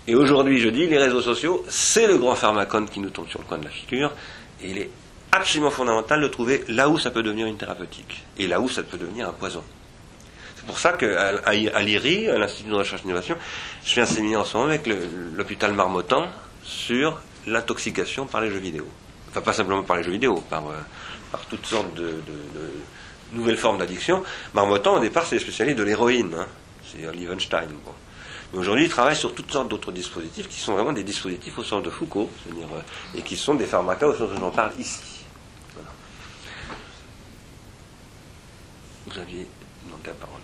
Et 0.08 0.14
aujourd'hui, 0.14 0.58
je 0.58 0.68
dis, 0.68 0.86
les 0.86 0.98
réseaux 0.98 1.20
sociaux, 1.20 1.64
c'est 1.68 2.06
le 2.06 2.18
grand 2.18 2.34
pharmacone 2.34 2.88
qui 2.88 3.00
nous 3.00 3.10
tombe 3.10 3.28
sur 3.28 3.38
le 3.40 3.44
coin 3.44 3.58
de 3.58 3.64
la 3.64 3.70
figure, 3.70 4.12
et 4.62 4.70
il 4.70 4.78
est 4.78 4.90
absolument 5.30 5.70
fondamental 5.70 6.20
de 6.20 6.28
trouver 6.28 6.64
là 6.68 6.88
où 6.88 6.98
ça 6.98 7.10
peut 7.10 7.22
devenir 7.22 7.46
une 7.46 7.56
thérapeutique, 7.56 8.24
et 8.38 8.48
là 8.48 8.60
où 8.60 8.68
ça 8.68 8.82
peut 8.82 8.98
devenir 8.98 9.28
un 9.28 9.32
poison. 9.32 9.62
C'est 10.56 10.66
pour 10.66 10.78
ça 10.78 10.92
qu'à 10.94 11.52
l'IRI, 11.82 12.28
à 12.28 12.38
l'Institut 12.38 12.70
de 12.70 12.74
recherche 12.74 13.02
et 13.02 13.05
d'innovation, 13.05 13.36
je 13.84 13.92
fais 13.92 14.00
un 14.00 14.06
séminaire 14.06 14.40
en 14.40 14.44
ce 14.44 14.56
moment 14.56 14.70
avec 14.70 14.88
l'hôpital 15.36 15.72
Marmottan 15.72 16.26
sur 16.64 17.20
l'intoxication 17.46 18.26
par 18.26 18.40
les 18.40 18.50
jeux 18.50 18.58
vidéo. 18.58 18.86
Enfin, 19.28 19.40
pas 19.40 19.52
simplement 19.52 19.84
par 19.84 19.96
les 19.96 20.02
jeux 20.02 20.10
vidéo, 20.10 20.42
par, 20.50 20.66
euh, 20.66 20.74
par 21.30 21.44
toutes 21.46 21.66
sortes 21.66 21.94
de 21.94 22.14
nouvelles 23.32 23.56
formes 23.56 23.78
d'addiction. 23.78 24.22
Marmottan, 24.55 24.96
au 24.96 25.00
départ, 25.00 25.26
c'est 25.26 25.38
spécialiste 25.38 25.78
de 25.78 25.82
l'héroïne. 25.84 26.34
hein. 26.38 26.46
C'est 26.84 27.12
Liebenstein. 27.14 27.68
Bon. 27.84 27.92
Mais 28.52 28.58
aujourd'hui, 28.60 28.84
il 28.84 28.90
travaille 28.90 29.16
sur 29.16 29.34
toutes 29.34 29.50
sortes 29.50 29.68
d'autres 29.68 29.90
dispositifs 29.92 30.48
qui 30.48 30.60
sont 30.60 30.74
vraiment 30.74 30.92
des 30.92 31.02
dispositifs 31.02 31.58
au 31.58 31.64
sens 31.64 31.82
de 31.82 31.90
Foucault, 31.90 32.30
c'est-à-dire, 32.44 32.68
euh, 32.74 33.18
et 33.18 33.22
qui 33.22 33.36
sont 33.36 33.55
des 33.55 33.66
pharmacas 33.66 34.06
au 34.06 34.14
sens 34.14 34.30
où 34.34 34.38
j'en 34.38 34.50
parle 34.50 34.72
ici. 34.78 35.00
Vous 39.06 39.18
aviez 39.18 39.46
demandé 39.84 40.06
la 40.06 40.12
parole. 40.14 40.35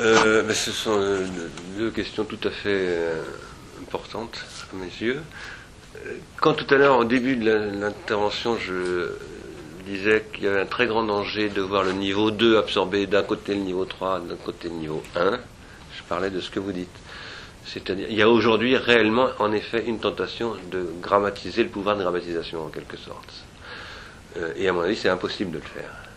Euh, 0.00 0.42
ben, 0.42 0.54
ce 0.54 0.72
sont 0.72 0.98
euh, 0.98 1.26
deux 1.76 1.90
questions 1.90 2.24
tout 2.24 2.38
à 2.44 2.50
fait 2.50 2.70
euh, 2.72 3.22
importantes 3.82 4.38
à 4.72 4.76
mes 4.76 4.86
yeux. 4.86 5.20
Euh, 6.06 6.14
Quand 6.40 6.54
tout 6.54 6.72
à 6.72 6.78
l'heure, 6.78 6.96
au 6.96 7.04
début 7.04 7.36
de 7.36 7.50
l'intervention, 7.78 8.56
je 8.56 9.10
disais 9.84 10.24
qu'il 10.32 10.44
y 10.44 10.46
avait 10.46 10.60
un 10.62 10.66
très 10.66 10.86
grand 10.86 11.02
danger 11.02 11.50
de 11.50 11.60
voir 11.60 11.82
le 11.82 11.92
niveau 11.92 12.30
2 12.30 12.56
absorber 12.56 13.06
d'un 13.06 13.22
côté 13.22 13.54
le 13.54 13.60
niveau 13.60 13.84
3, 13.84 14.20
d'un 14.20 14.36
côté 14.36 14.68
le 14.68 14.76
niveau 14.76 15.02
1, 15.16 15.32
je 15.98 16.02
parlais 16.08 16.30
de 16.30 16.40
ce 16.40 16.48
que 16.48 16.60
vous 16.60 16.72
dites. 16.72 16.88
C'est-à-dire, 17.66 18.06
il 18.08 18.16
y 18.16 18.22
a 18.22 18.28
aujourd'hui 18.30 18.78
réellement, 18.78 19.28
en 19.38 19.52
effet, 19.52 19.84
une 19.86 19.98
tentation 20.00 20.56
de 20.70 20.86
grammatiser 21.02 21.62
le 21.62 21.68
pouvoir 21.68 21.96
de 21.98 22.02
grammatisation, 22.02 22.64
en 22.64 22.68
quelque 22.68 22.96
sorte. 22.96 23.44
Et 24.56 24.66
à 24.66 24.72
mon 24.72 24.80
avis, 24.80 24.96
c'est 24.96 25.10
impossible 25.10 25.50
de 25.50 25.58
le 25.58 25.62
faire. 25.64 26.09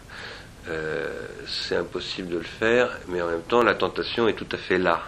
Euh, 0.67 1.27
c'est 1.47 1.75
impossible 1.75 2.29
de 2.29 2.37
le 2.37 2.43
faire, 2.43 2.89
mais 3.09 3.21
en 3.21 3.27
même 3.27 3.41
temps, 3.43 3.63
la 3.63 3.75
tentation 3.75 4.27
est 4.29 4.33
tout 4.33 4.47
à 4.51 4.57
fait 4.57 4.77
là. 4.77 5.01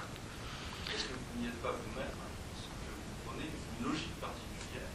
Est-ce 0.94 1.06
que 1.06 1.14
vous 1.14 1.42
n'y 1.42 1.48
êtes 1.48 1.62
pas 1.64 1.72
vous-même 1.72 2.12
Est-ce 2.12 2.68
que 2.68 2.92
vous 2.92 3.24
prenez 3.26 3.48
une 3.80 3.88
logique 3.88 4.20
particulière 4.20 4.92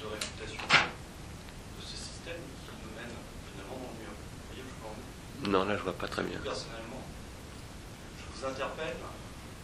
de 0.00 0.06
réputation 0.10 0.62
de 0.66 1.82
ce 1.86 1.94
système 1.96 2.42
qui 2.66 2.74
nous 2.74 2.90
mène 2.98 3.14
finalement 3.54 3.78
dans 3.78 3.92
le 3.94 4.02
mur 4.02 4.10
Vous 4.10 4.50
voyez 4.50 4.62
où 4.66 5.46
je 5.46 5.50
Non, 5.50 5.62
là, 5.64 5.76
je 5.78 5.82
vois 5.86 5.94
pas 5.94 6.08
très 6.08 6.24
bien. 6.26 6.38
Personnellement, 6.42 7.06
je 8.18 8.24
vous 8.34 8.42
interpelle 8.44 8.98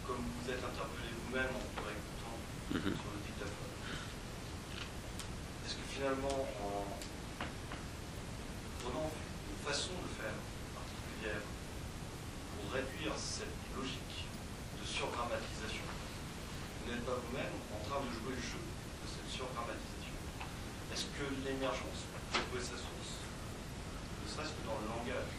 comme 0.06 0.22
vous 0.22 0.46
êtes 0.46 0.62
interpellé 0.62 1.10
vous-même 1.26 1.50
en 1.50 1.58
vous 1.74 1.82
réécoutant 1.82 2.38
Mhm. 2.70 2.94
sur 2.94 3.10
le 3.18 3.20
dictaphone. 3.26 3.74
Est-ce 5.66 5.74
que 5.74 5.86
finalement, 5.90 6.38
en 6.62 6.86
façon 9.68 9.92
de 10.00 10.08
faire 10.16 10.32
particulière 10.72 11.44
pour 12.56 12.72
réduire 12.72 13.12
cette 13.20 13.52
logique 13.76 14.24
de 14.80 14.84
surgrammatisation, 14.88 15.84
vous 15.84 16.86
n'êtes 16.88 17.04
pas 17.04 17.20
vous-même 17.20 17.52
en 17.76 17.80
train 17.84 18.00
de 18.00 18.08
jouer 18.16 18.32
le 18.32 18.40
jeu 18.40 18.56
de 18.64 19.06
cette 19.06 19.28
surgrammatisation 19.28 20.16
Est-ce 20.88 21.04
que 21.12 21.24
l'émergence 21.44 22.08
peut 22.32 22.40
trouver 22.40 22.64
sa 22.64 22.80
source, 22.80 23.12
ne 23.20 24.26
serait-ce 24.32 24.56
que 24.56 24.64
dans 24.64 24.80
le 24.80 24.88
langage 24.88 25.32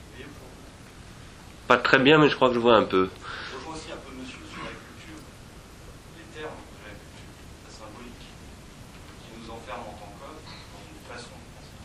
Pas 1.65 1.77
très 1.77 1.97
bien, 1.97 2.19
mais 2.19 2.29
je 2.29 2.35
crois 2.35 2.49
que 2.49 2.55
je 2.55 2.61
vois 2.61 2.77
un 2.77 2.85
peu. 2.85 3.09
je 3.09 3.57
rejoins 3.57 3.73
aussi 3.73 3.89
un 3.89 3.97
peu 3.97 4.13
monsieur 4.13 4.45
sur 4.45 4.61
la 4.61 4.73
culture, 4.77 5.21
les 6.21 6.29
termes 6.37 6.53
de 6.53 6.77
la 6.85 6.93
culture, 6.93 7.33
la 7.65 7.71
symbolique, 7.73 8.25
qui 9.25 9.29
nous 9.41 9.49
enferment 9.49 9.89
en 9.89 9.97
tant 9.97 10.13
qu'hommes 10.21 10.45
dans 10.45 10.85
une 10.85 11.01
façon 11.09 11.33
de 11.33 11.45
penser. 11.57 11.77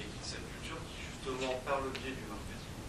Et 0.00 0.04
qui, 0.04 0.20
cette 0.20 0.44
culture 0.52 0.80
qui, 0.88 1.00
justement, 1.04 1.60
par 1.68 1.84
le 1.84 1.92
biais 1.92 2.16
du 2.16 2.24
marketing 2.24 2.80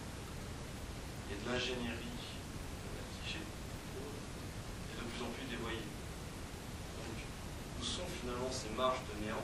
et 1.31 1.35
de 1.35 1.43
l'ingénierie 1.43 2.15
de 2.15 2.89
la 2.95 3.03
cliché, 3.19 3.43
est 3.43 4.95
de 4.95 5.03
plus 5.11 5.21
en 5.27 5.31
plus 5.35 5.47
dévoyée. 5.51 5.83
Donc, 5.83 7.19
où 7.19 7.83
sont 7.83 8.07
finalement 8.19 8.51
ces 8.51 8.71
marges 8.79 9.03
de 9.11 9.27
néant, 9.27 9.43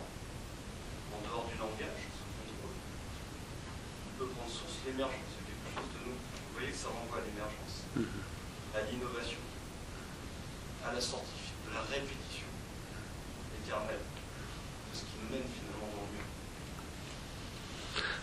en 1.11 1.19
dehors 1.27 1.47
du 1.51 1.59
langage, 1.59 2.07
ce 2.07 2.23
contrôle, 2.39 2.75
qui 2.79 4.11
peut 4.15 4.31
prendre 4.31 4.51
source 4.51 4.79
l'émergence 4.87 5.35
de 5.39 5.43
quelque 5.43 5.67
chose 5.75 5.91
de 5.91 5.99
nous 6.07 6.15
Vous 6.15 6.53
voyez 6.55 6.71
que 6.71 6.79
ça 6.79 6.87
renvoie 6.91 7.19
à 7.19 7.25
l'émergence 7.27 7.75
à 8.71 8.79
l'innovation, 8.87 9.43
à 10.87 10.93
la 10.93 11.01
sortie 11.01 11.51
de 11.67 11.73
la 11.75 11.81
répétition 11.81 12.47
éternelle 13.59 13.99
de 13.99 14.95
ce 14.95 15.03
qui 15.03 15.15
nous 15.23 15.35
mène 15.35 15.47
finalement 15.47 15.91
dans 15.91 16.07
le 16.07 16.11
mur. 16.15 16.27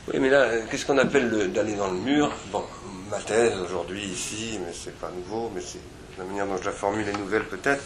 Oui, 0.08 0.16
mais 0.20 0.30
là, 0.30 0.40
euh, 0.48 0.57
qu'est-ce 0.70 0.86
qu'on 0.86 0.98
appelle 0.98 1.28
le- 1.28 1.48
d'aller 1.48 1.74
dans 1.74 1.90
le 1.90 1.98
mur? 1.98 2.30
Bon, 2.52 2.64
ma 3.10 3.18
thèse 3.18 3.56
aujourd'hui 3.58 4.04
ici, 4.04 4.58
mais 4.64 4.72
c'est 4.72 4.98
pas 4.98 5.10
nouveau, 5.10 5.50
mais 5.54 5.60
c'est 5.60 5.80
la 6.18 6.24
manière 6.24 6.46
dont 6.46 6.56
je 6.56 6.64
la 6.64 6.72
formule 6.72 7.06
est 7.08 7.12
nouvelle 7.16 7.44
peut-être, 7.44 7.82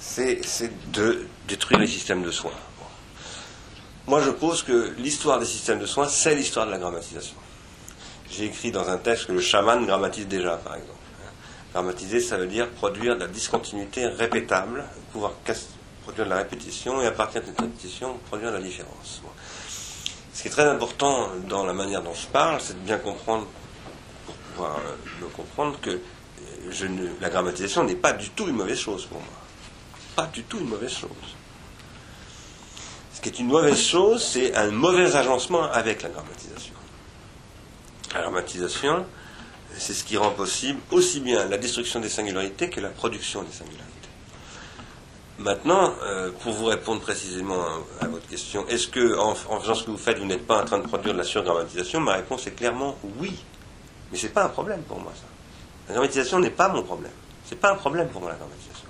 c'est 0.00 0.40
de 0.92 1.26
détruire 1.46 1.78
les 1.80 1.86
systèmes 1.86 2.22
de 2.22 2.30
soins. 2.30 2.52
Moi, 4.06 4.22
je 4.22 4.30
pose 4.30 4.62
que 4.62 4.92
l'histoire 4.98 5.38
des 5.38 5.46
systèmes 5.46 5.78
de 5.78 5.86
soins, 5.86 6.08
c'est 6.08 6.34
l'histoire 6.34 6.66
de 6.66 6.72
la 6.72 6.78
grammatisation. 6.78 7.36
J'ai 8.30 8.46
écrit 8.46 8.72
dans 8.72 8.88
un 8.88 8.96
texte 8.96 9.26
que 9.26 9.32
le 9.32 9.40
chaman 9.40 9.84
grammatise 9.86 10.26
déjà, 10.26 10.56
par 10.56 10.74
exemple. 10.74 10.94
Grammatiser, 11.72 12.20
ça 12.20 12.36
veut 12.36 12.46
dire 12.48 12.68
produire 12.70 13.14
de 13.14 13.20
la 13.20 13.26
discontinuité 13.28 14.06
répétable, 14.06 14.84
pouvoir 15.12 15.32
produire 16.02 16.24
de 16.24 16.30
la 16.30 16.36
répétition, 16.38 17.00
et 17.00 17.06
à 17.06 17.12
partir 17.12 17.42
de 17.42 17.46
cette 17.46 17.60
répétition, 17.60 18.18
produire 18.28 18.50
de 18.50 18.56
la 18.56 18.62
différence. 18.62 19.22
Ce 20.32 20.42
qui 20.42 20.48
est 20.48 20.50
très 20.50 20.68
important 20.68 21.28
dans 21.48 21.64
la 21.64 21.72
manière 21.72 22.02
dont 22.02 22.14
je 22.14 22.26
parle, 22.26 22.60
c'est 22.60 22.74
de 22.74 22.86
bien 22.86 22.98
comprendre, 22.98 23.46
pour 24.26 24.34
pouvoir 24.34 24.80
le 25.20 25.26
comprendre, 25.26 25.78
que 25.80 25.90
euh, 25.90 27.08
la 27.20 27.30
grammatisation 27.30 27.84
n'est 27.84 27.96
pas 27.96 28.12
du 28.12 28.30
tout 28.30 28.48
une 28.48 28.56
mauvaise 28.56 28.78
chose 28.78 29.06
pour 29.06 29.18
moi. 29.18 29.28
Pas 30.16 30.26
du 30.26 30.42
tout 30.44 30.58
une 30.58 30.68
mauvaise 30.68 30.92
chose. 30.92 31.10
Ce 33.14 33.20
qui 33.20 33.28
est 33.28 33.38
une 33.38 33.48
mauvaise 33.48 33.80
chose, 33.80 34.24
c'est 34.24 34.54
un 34.54 34.70
mauvais 34.70 35.14
agencement 35.14 35.64
avec 35.64 36.02
la 36.02 36.08
grammatisation. 36.08 36.74
La 38.14 38.22
grammatisation, 38.22 39.04
c'est 39.76 39.92
ce 39.92 40.04
qui 40.04 40.16
rend 40.16 40.30
possible 40.30 40.80
aussi 40.90 41.20
bien 41.20 41.46
la 41.46 41.58
destruction 41.58 42.00
des 42.00 42.08
singularités 42.08 42.70
que 42.70 42.80
la 42.80 42.88
production 42.88 43.42
des 43.42 43.52
singularités. 43.52 43.89
Maintenant, 45.40 45.94
euh, 46.02 46.30
pour 46.42 46.52
vous 46.52 46.66
répondre 46.66 47.00
précisément 47.00 47.64
à, 48.02 48.08
votre 48.08 48.28
question, 48.28 48.66
est-ce 48.68 48.88
que 48.88 49.18
en, 49.18 49.34
faisant 49.34 49.74
ce 49.74 49.84
que 49.84 49.90
vous 49.90 49.96
faites, 49.96 50.18
vous 50.18 50.26
n'êtes 50.26 50.46
pas 50.46 50.60
en 50.60 50.64
train 50.66 50.78
de 50.78 50.86
produire 50.86 51.14
de 51.14 51.18
la 51.18 51.24
surgrammatisation 51.24 51.98
Ma 51.98 52.12
réponse 52.12 52.46
est 52.46 52.50
clairement 52.50 52.98
oui. 53.18 53.32
Mais 54.12 54.18
c'est 54.18 54.34
pas 54.34 54.44
un 54.44 54.50
problème 54.50 54.82
pour 54.82 55.00
moi 55.00 55.12
ça. 55.14 55.24
La 55.88 55.94
grammatisation 55.94 56.40
n'est 56.40 56.50
pas 56.50 56.68
mon 56.68 56.82
problème. 56.82 57.12
C'est 57.46 57.58
pas 57.58 57.72
un 57.72 57.76
problème 57.76 58.08
pour 58.10 58.20
moi 58.20 58.32
la 58.32 58.36
grammatisation. 58.36 58.86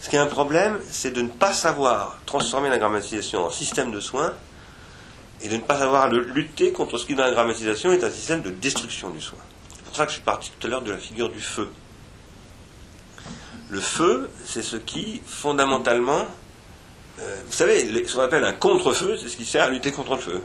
Ce 0.00 0.08
qui 0.08 0.14
est 0.14 0.20
un 0.20 0.26
problème, 0.26 0.78
c'est 0.88 1.10
de 1.10 1.20
ne 1.20 1.28
pas 1.28 1.52
savoir 1.52 2.20
transformer 2.26 2.68
la 2.68 2.78
grammatisation 2.78 3.44
en 3.44 3.50
système 3.50 3.90
de 3.90 3.98
soins 3.98 4.34
et 5.40 5.48
de 5.48 5.56
ne 5.56 5.62
pas 5.62 5.78
savoir 5.78 6.08
lutter 6.08 6.70
contre 6.70 6.96
ce 6.96 7.06
qui 7.06 7.16
dans 7.16 7.24
la 7.24 7.32
grammatisation 7.32 7.90
est 7.90 8.04
un 8.04 8.10
système 8.10 8.42
de 8.42 8.50
destruction 8.50 9.10
du 9.10 9.20
soin. 9.20 9.38
C'est 9.74 9.84
pour 9.84 9.96
ça 9.96 10.04
que 10.04 10.12
je 10.12 10.16
suis 10.16 10.24
parti 10.24 10.52
tout 10.56 10.64
à 10.68 10.70
l'heure 10.70 10.82
de 10.82 10.92
la 10.92 10.98
figure 10.98 11.28
du 11.28 11.40
feu. 11.40 11.68
Le 13.72 13.80
feu, 13.80 14.28
c'est 14.44 14.60
ce 14.60 14.76
qui, 14.76 15.22
fondamentalement, 15.26 16.26
euh, 17.20 17.42
vous 17.46 17.52
savez, 17.52 18.06
ce 18.06 18.14
qu'on 18.14 18.20
appelle 18.20 18.44
un 18.44 18.52
contre-feu, 18.52 19.16
c'est 19.16 19.30
ce 19.30 19.36
qui 19.38 19.46
sert 19.46 19.64
à 19.64 19.70
lutter 19.70 19.92
contre 19.92 20.16
le 20.16 20.20
feu. 20.20 20.42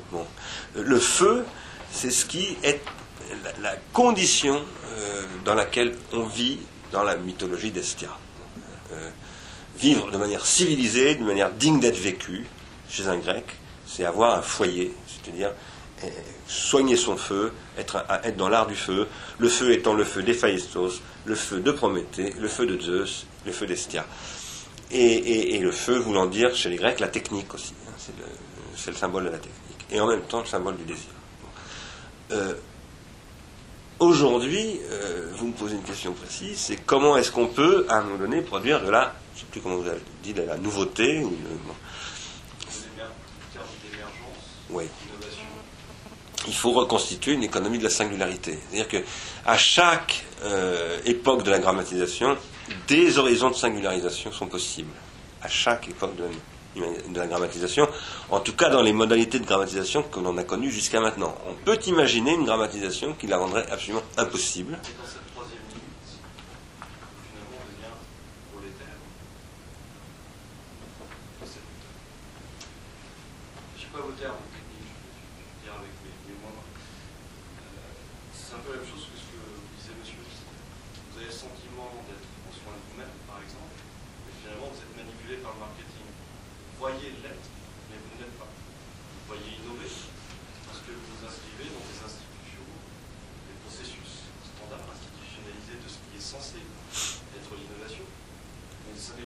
Le 0.76 0.98
feu, 0.98 1.46
c'est 1.92 2.10
ce 2.10 2.26
qui 2.26 2.56
est 2.64 2.80
la, 3.62 3.76
condition 3.92 4.56
euh, 4.56 5.24
dans 5.44 5.56
laquelle 5.56 5.94
on 6.14 6.24
vit 6.24 6.60
dans 6.94 7.04
la 7.04 7.18
mythologie 7.18 7.72
d'Estia. 7.72 8.08
Euh, 8.94 9.10
vivre 9.78 10.10
de 10.10 10.16
manière 10.16 10.46
civilisée, 10.46 11.16
de 11.16 11.26
manière 11.26 11.52
digne 11.52 11.82
d'être 11.82 12.00
vécue, 12.00 12.48
chez 12.90 13.08
un 13.08 13.18
grec, 13.18 13.44
c'est 13.86 14.06
avoir 14.06 14.38
un 14.40 14.42
foyer, 14.42 14.94
c'est-à-dire 15.06 15.52
soigner 16.48 16.96
son 16.96 17.18
feu, 17.18 17.52
être, 17.78 18.04
dans 18.38 18.50
l'art 18.50 18.68
du 18.68 18.76
feu, 18.76 19.08
le 19.38 19.50
feu 19.50 19.72
étant 19.72 19.94
le 19.94 20.04
feu 20.04 20.24
d'Héphaïstos, 20.24 21.02
le 21.26 21.36
feu 21.36 21.60
de 21.60 21.72
Prométhée, 21.72 22.34
le 22.40 22.48
feu 22.48 22.66
de 22.66 22.80
Zeus, 22.80 23.26
le 23.46 23.52
feu 23.52 23.66
d'Estia. 23.68 24.06
Et, 24.92 24.98
et- 25.04 25.56
et 25.56 25.60
le 25.60 25.72
feu 25.72 25.98
voulant 25.98 26.26
dire 26.28 26.56
chez 26.56 26.70
les 26.70 26.78
Grecs 26.78 27.00
la 27.02 27.10
technique 27.10 27.54
aussi, 27.54 27.74
hein, 27.88 27.92
c'est 28.76 28.92
le, 28.92 28.96
symbole 28.98 29.26
de 29.26 29.30
la 29.30 29.38
technique, 29.38 29.86
et 29.92 30.00
en 30.00 30.08
même 30.08 30.22
temps 30.22 30.40
le 30.40 30.46
symbole 30.46 30.78
du 30.78 30.84
désir. 30.86 31.10
Euh, 32.32 32.54
Aujourd'hui, 34.00 34.80
euh, 34.92 35.32
vous 35.36 35.48
me 35.48 35.54
posez 35.54 35.74
une 35.74 35.82
question 35.82 36.14
précise, 36.14 36.60
c'est 36.60 36.76
comment 36.76 37.18
est-ce 37.18 37.32
qu'on 37.32 37.48
peut, 37.48 37.84
à 37.90 37.98
un 37.98 38.04
moment 38.04 38.18
donné, 38.20 38.42
produire 38.44 38.80
de 38.84 38.92
la, 38.92 39.16
je 39.34 39.40
ne 39.40 39.46
sais 39.46 39.46
plus 39.52 39.60
comment 39.60 39.78
vous 39.78 39.88
avez 39.90 40.00
dit, 40.22 40.34
de 40.34 40.44
la 40.44 40.56
nouveauté, 40.56 41.18
ou 41.24 41.32
de- 41.32 41.36
bon. 41.66 41.74
Oui. 44.70 44.84
Il 46.48 46.54
faut 46.54 46.72
reconstituer 46.72 47.34
une 47.34 47.44
économie 47.44 47.78
de 47.78 47.84
la 47.84 47.90
singularité. 47.90 48.58
C'est-à-dire 48.70 48.88
que 48.88 48.98
à 49.46 49.58
chaque 49.58 50.26
euh, 50.44 50.98
époque 51.06 51.44
de 51.44 51.52
la 51.52 51.60
grammatisation, 51.60 52.38
des 52.88 53.18
horizons 53.18 53.50
de 53.50 53.56
singularisation 53.56 54.32
sont 54.32 54.48
possibles. 54.48 54.92
À 55.42 55.48
chaque 55.48 55.88
époque 55.90 56.16
de 56.16 57.20
la 57.20 57.28
grammatisation, 57.28 57.88
en 58.30 58.40
tout 58.40 58.54
cas 58.54 58.70
dans 58.70 58.82
les 58.82 58.94
modalités 58.94 59.40
de 59.40 59.46
grammatisation 59.46 60.04
que 60.04 60.20
l'on 60.20 60.38
a 60.38 60.44
connues 60.44 60.72
jusqu'à 60.72 61.00
maintenant. 61.00 61.36
On 61.48 61.54
peut 61.54 61.80
imaginer 61.88 62.34
une 62.34 62.46
grammatisation 62.46 63.14
qui 63.14 63.28
la 63.28 63.38
rendrait 63.38 63.66
absolument 63.72 64.04
impossible. 64.18 64.78